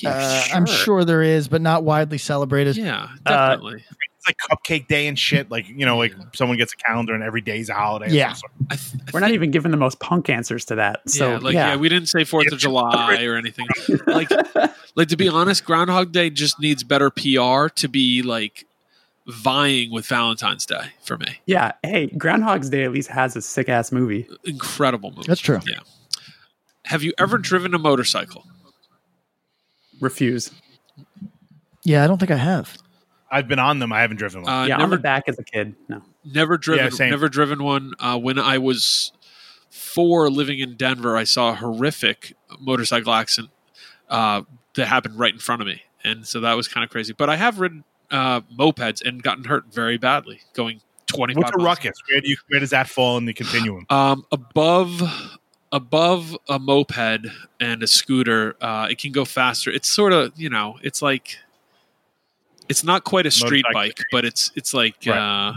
Uh, 0.04 0.44
I'm 0.52 0.66
sure 0.66 1.04
there 1.04 1.22
is, 1.22 1.48
but 1.48 1.60
not 1.60 1.82
widely 1.84 2.18
celebrated. 2.18 2.76
Yeah, 2.76 3.08
Uh, 3.26 3.48
definitely. 3.56 3.84
It's 4.16 4.26
like 4.26 4.36
Cupcake 4.50 4.88
Day 4.88 5.06
and 5.06 5.18
shit. 5.18 5.50
Like 5.50 5.68
you 5.68 5.86
know, 5.86 5.96
like 5.96 6.14
someone 6.34 6.56
gets 6.58 6.72
a 6.72 6.76
calendar 6.76 7.14
and 7.14 7.22
every 7.22 7.40
day's 7.40 7.68
a 7.68 7.74
holiday. 7.74 8.10
Yeah. 8.12 8.32
some 8.32 8.36
sort. 8.40 8.52
I 8.70 8.76
th- 8.76 9.02
I 9.06 9.10
We're 9.12 9.20
not 9.20 9.30
even 9.32 9.50
given 9.50 9.70
the 9.70 9.76
most 9.76 10.00
punk 10.00 10.28
answers 10.28 10.64
to 10.66 10.74
that. 10.76 11.08
So 11.08 11.30
yeah, 11.32 11.38
like 11.38 11.54
yeah. 11.54 11.76
we 11.76 11.88
didn't 11.88 12.08
say 12.08 12.24
Fourth 12.24 12.50
of 12.52 12.58
July 12.58 13.22
or 13.24 13.36
anything. 13.36 13.66
Like, 14.06 14.30
like 14.96 15.08
to 15.08 15.16
be 15.16 15.28
honest, 15.28 15.64
Groundhog 15.64 16.12
Day 16.12 16.30
just 16.30 16.58
needs 16.60 16.82
better 16.82 17.10
PR 17.10 17.68
to 17.76 17.88
be 17.88 18.22
like 18.22 18.64
vying 19.26 19.92
with 19.92 20.06
Valentine's 20.06 20.66
Day 20.66 20.90
for 21.02 21.16
me. 21.18 21.38
Yeah. 21.46 21.72
Hey, 21.82 22.06
Groundhog's 22.06 22.70
Day 22.70 22.84
at 22.84 22.92
least 22.92 23.10
has 23.10 23.36
a 23.36 23.42
sick 23.42 23.68
ass 23.68 23.92
movie. 23.92 24.26
Incredible 24.44 25.10
movie. 25.10 25.24
That's 25.26 25.40
true. 25.40 25.60
Yeah. 25.68 25.80
Have 26.86 27.02
you 27.02 27.12
ever 27.18 27.36
driven 27.38 27.74
a 27.74 27.78
motorcycle? 27.78 28.44
Refuse. 30.00 30.50
Yeah, 31.84 32.04
I 32.04 32.06
don't 32.06 32.18
think 32.18 32.30
I 32.30 32.36
have. 32.36 32.76
I've 33.30 33.48
been 33.48 33.58
on 33.58 33.78
them. 33.78 33.92
I 33.92 34.00
haven't 34.00 34.16
driven 34.16 34.42
one. 34.42 34.52
Uh, 34.52 34.64
yeah, 34.64 34.74
on 34.74 34.80
never, 34.80 34.96
the 34.96 35.02
back 35.02 35.24
as 35.28 35.38
a 35.38 35.44
kid. 35.44 35.74
No. 35.88 36.02
never 36.24 36.56
driven, 36.56 36.86
Yeah, 36.86 36.90
same. 36.90 37.10
never 37.10 37.28
driven 37.28 37.62
one. 37.62 37.92
Uh, 37.98 38.18
when 38.18 38.38
I 38.38 38.58
was 38.58 39.12
four, 39.70 40.30
living 40.30 40.60
in 40.60 40.76
Denver, 40.76 41.16
I 41.16 41.24
saw 41.24 41.50
a 41.50 41.54
horrific 41.54 42.34
motorcycle 42.58 43.12
accident 43.12 43.52
uh, 44.08 44.42
that 44.74 44.86
happened 44.86 45.18
right 45.18 45.32
in 45.32 45.38
front 45.38 45.60
of 45.60 45.68
me, 45.68 45.82
and 46.04 46.26
so 46.26 46.40
that 46.40 46.54
was 46.54 46.68
kind 46.68 46.84
of 46.84 46.90
crazy. 46.90 47.12
But 47.12 47.28
I 47.28 47.36
have 47.36 47.60
ridden 47.60 47.84
uh, 48.10 48.40
mopeds 48.58 49.06
and 49.06 49.22
gotten 49.22 49.44
hurt 49.44 49.66
very 49.72 49.98
badly 49.98 50.40
going 50.54 50.80
twenty 51.06 51.34
five. 51.34 51.44
What's 51.44 51.62
a 51.62 51.64
ruckus? 51.64 52.02
Where 52.10 52.20
do 52.20 52.28
you? 52.30 52.36
Where 52.48 52.60
does 52.60 52.70
that 52.70 52.88
fall 52.88 53.18
in 53.18 53.26
the 53.26 53.34
continuum? 53.34 53.84
Um, 53.90 54.24
above 54.32 55.02
above 55.72 56.36
a 56.48 56.58
moped 56.58 57.26
and 57.60 57.82
a 57.82 57.86
scooter, 57.86 58.56
uh, 58.60 58.88
it 58.90 58.98
can 58.98 59.12
go 59.12 59.24
faster. 59.24 59.70
It's 59.70 59.88
sort 59.88 60.12
of 60.12 60.32
you 60.36 60.48
know, 60.50 60.78
it's 60.82 61.02
like 61.02 61.36
it's 62.68 62.84
not 62.84 63.04
quite 63.04 63.26
a 63.26 63.30
street 63.30 63.64
Motorcycle. 63.72 63.80
bike, 63.96 64.04
but 64.12 64.24
it's 64.24 64.52
it's 64.54 64.74
like 64.74 64.96
Right. 65.06 65.16
uh, 65.18 65.52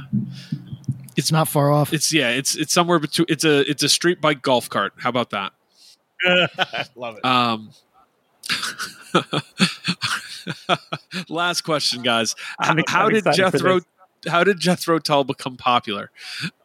It's 1.18 1.32
not 1.32 1.48
far 1.48 1.72
off. 1.72 1.94
it's 1.94 2.14
yeah, 2.14 2.30
it's 2.30 2.56
it's 2.56 2.74
somewhere 2.74 3.00
between. 3.00 3.26
It's 3.30 3.44
a 3.44 3.70
it's 3.70 3.84
a 3.84 3.90
street 3.90 4.22
bike 4.22 4.42
golf 4.42 4.70
cart. 4.70 4.94
How 4.98 5.10
about 5.10 5.30
that? 5.32 5.52
Love 6.96 7.18
it. 7.18 7.26
Um, 7.26 7.72
last 11.30 11.62
question, 11.62 12.02
guys. 12.02 12.36
I'm 12.60 12.80
ex- 12.80 12.92
how 12.92 13.10
did 13.10 13.26
excited 13.28 13.52
for 13.52 13.58
Jethro? 13.58 13.80
How 14.28 14.44
did 14.44 14.60
Jethro 14.60 15.00
Tull 15.00 15.24
become 15.24 15.58
popular? 15.58 16.12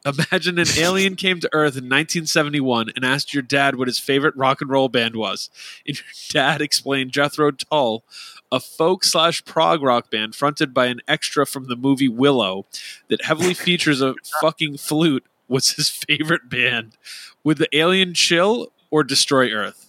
Imagine 0.05 0.59
an 0.59 0.67
alien 0.77 1.17
came 1.17 1.41
to 1.41 1.49
Earth 1.53 1.75
in 1.77 1.85
1971 1.85 2.91
and 2.95 3.05
asked 3.05 3.33
your 3.33 3.43
dad 3.43 3.77
what 3.77 3.89
his 3.89 3.99
favorite 3.99 4.37
rock 4.37 4.61
and 4.61 4.71
roll 4.71 4.89
band 4.89 5.17
was. 5.17 5.51
And 5.87 5.97
your 5.97 6.07
dad 6.31 6.61
explained 6.61 7.13
Jethro 7.13 7.51
Tull, 7.51 8.05
a 8.53 8.61
folk 8.61 9.05
slash 9.05 9.45
prog 9.45 9.83
rock 9.83 10.11
band 10.11 10.35
fronted 10.35 10.75
by 10.75 10.87
an 10.87 11.01
extra 11.09 11.47
from 11.47 11.69
the 11.69 11.77
movie 11.77 12.09
Willow 12.09 12.67
that 13.09 13.25
heavily 13.25 13.55
features 13.67 14.01
a 14.03 14.15
fucking 14.41 14.77
flute, 14.77 15.25
was 15.49 15.73
his 15.73 15.89
favorite 15.89 16.49
band. 16.49 16.97
Would 17.45 17.59
the 17.59 17.77
alien 17.77 18.15
chill 18.15 18.73
or 18.91 19.05
destroy 19.05 19.51
Earth? 19.51 19.86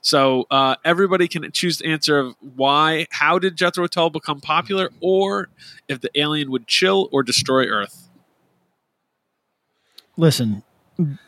So 0.00 0.46
uh, 0.50 0.76
everybody 0.84 1.28
can 1.28 1.50
choose 1.52 1.78
the 1.78 1.86
answer 1.86 2.18
of 2.18 2.34
why, 2.40 3.06
how 3.10 3.38
did 3.38 3.56
Jethro 3.56 3.86
Tull 3.86 4.10
become 4.10 4.40
popular, 4.40 4.90
or 5.00 5.48
if 5.88 6.00
the 6.00 6.10
alien 6.14 6.50
would 6.50 6.66
chill 6.66 7.08
or 7.12 7.22
destroy 7.22 7.66
Earth. 7.66 8.08
Listen, 10.16 10.62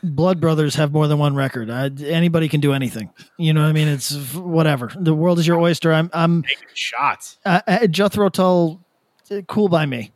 Blood 0.03 0.41
Brothers 0.41 0.75
have 0.75 0.91
more 0.91 1.07
than 1.07 1.17
one 1.17 1.33
record. 1.35 1.69
I, 1.69 1.89
anybody 2.05 2.49
can 2.49 2.59
do 2.59 2.73
anything. 2.73 3.09
You 3.37 3.53
know 3.53 3.61
what 3.61 3.69
I 3.69 3.73
mean? 3.73 3.87
It's 3.87 4.13
whatever. 4.35 4.91
The 4.95 5.13
world 5.13 5.39
is 5.39 5.47
your 5.47 5.59
oyster. 5.59 5.93
I'm. 5.93 6.09
I'm. 6.13 6.43
Taking 6.43 6.67
shots. 6.73 7.37
Uh, 7.45 7.61
uh, 7.67 7.87
Jethro 7.87 8.29
Tull, 8.29 8.81
uh, 9.31 9.41
cool 9.47 9.69
by 9.69 9.85
me. 9.85 10.11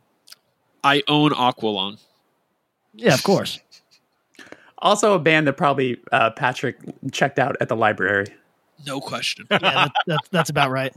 I 0.84 1.02
own 1.08 1.30
Aqualung. 1.32 1.98
Yeah, 2.94 3.14
of 3.14 3.22
course. 3.22 3.58
Also, 4.78 5.14
a 5.14 5.18
band 5.18 5.46
that 5.46 5.54
probably 5.54 5.98
uh, 6.12 6.30
Patrick 6.30 6.78
checked 7.10 7.38
out 7.38 7.56
at 7.60 7.68
the 7.68 7.76
library. 7.76 8.26
No 8.84 9.00
question. 9.00 9.46
Yeah, 9.50 9.58
that, 9.60 9.92
that's 10.06 10.28
that's 10.30 10.50
about 10.50 10.70
right. 10.70 10.92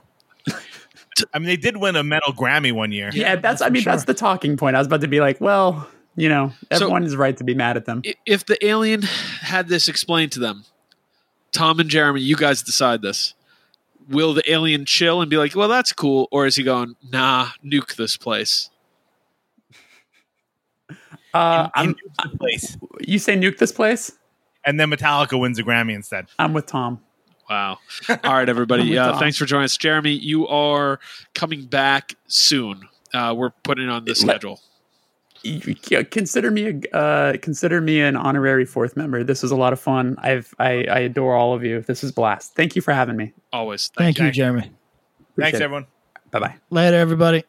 I 1.33 1.39
mean, 1.39 1.47
they 1.47 1.57
did 1.57 1.77
win 1.77 1.95
a 1.95 2.03
metal 2.03 2.33
Grammy 2.33 2.71
one 2.71 2.91
year. 2.91 3.09
Yeah, 3.13 3.35
that's. 3.35 3.61
I 3.61 3.67
for 3.67 3.71
mean, 3.73 3.83
that's 3.83 4.05
the 4.05 4.13
talking 4.13 4.57
point. 4.57 4.75
I 4.75 4.79
was 4.79 4.87
about 4.87 5.01
to 5.01 5.07
be 5.07 5.19
like, 5.19 5.39
well, 5.41 5.87
you 6.15 6.29
know, 6.29 6.51
So- 6.63 6.67
everyone 6.71 7.03
is 7.03 7.15
right 7.15 7.35
to 7.37 7.43
be 7.43 7.53
mad 7.53 7.77
at 7.77 7.85
them. 7.85 8.01
If 8.25 8.45
the 8.45 8.63
alien 8.65 9.01
had 9.03 9.67
this 9.67 9.87
explained 9.87 10.31
to 10.33 10.39
them, 10.39 10.65
Tom 11.51 11.79
and 11.79 11.89
Jeremy, 11.89 12.21
you 12.21 12.35
guys 12.35 12.61
decide 12.63 13.01
this. 13.01 13.33
Will 14.07 14.33
the 14.33 14.49
alien 14.51 14.85
chill 14.85 15.21
and 15.21 15.29
be 15.29 15.37
like, 15.37 15.55
"Well, 15.55 15.67
that's 15.67 15.93
cool," 15.93 16.27
or 16.31 16.45
is 16.45 16.55
he 16.55 16.63
going, 16.63 16.95
"Nah, 17.11 17.49
nuke 17.63 17.95
this 17.95 18.17
place"? 18.17 18.69
Uh, 21.33 21.69
In 21.77 21.95
I'm, 22.17 22.31
the 22.31 22.37
place. 22.37 22.75
you 23.01 23.19
say 23.19 23.35
nuke 23.37 23.59
this 23.59 23.71
place? 23.71 24.11
And 24.65 24.79
then 24.79 24.89
Metallica 24.89 25.39
wins 25.39 25.59
a 25.59 25.63
Grammy 25.63 25.93
instead. 25.93 26.25
I'm 26.39 26.53
with 26.53 26.65
Tom. 26.65 27.01
Wow. 27.49 27.79
All 28.09 28.33
right, 28.33 28.47
everybody. 28.49 28.97
Uh, 28.97 29.17
thanks 29.19 29.37
for 29.37 29.45
joining 29.45 29.65
us, 29.65 29.77
Jeremy. 29.77 30.11
You 30.11 30.47
are 30.47 30.99
coming 31.33 31.65
back 31.65 32.13
soon. 32.27 32.87
Uh, 33.13 33.33
we're 33.35 33.49
putting 33.63 33.89
on 33.89 34.05
the 34.05 34.11
Let- 34.11 34.17
schedule. 34.17 34.59
You- 35.41 35.75
you- 35.89 36.03
Consider 36.05 36.51
me 36.51 36.81
a 36.91 36.95
uh, 36.95 37.37
consider 37.41 37.79
me 37.81 38.01
an 38.01 38.15
honorary 38.17 38.65
fourth 38.65 38.97
member. 38.97 39.23
This 39.23 39.41
was 39.41 39.51
a 39.51 39.55
lot 39.55 39.71
of 39.73 39.79
fun. 39.79 40.15
I've 40.19 40.53
I, 40.59 40.83
I 40.83 40.99
adore 40.99 41.33
all 41.35 41.53
of 41.53 41.63
you. 41.63 41.79
This 41.81 42.03
is 42.03 42.11
a 42.11 42.13
blast. 42.13 42.55
Thank 42.55 42.75
you 42.75 42.81
for 42.81 42.93
having 42.93 43.15
me. 43.15 43.31
Always. 43.53 43.89
Thank 43.97 44.17
you, 44.17 44.25
Thank 44.25 44.35
you. 44.35 44.43
Jeremy. 44.43 44.61
Thanks, 44.61 44.75
Appreciate 45.31 45.53
it. 45.53 45.63
everyone. 45.63 45.87
Bye 46.31 46.39
bye. 46.39 46.55
Later, 46.69 46.97
everybody. 46.97 47.43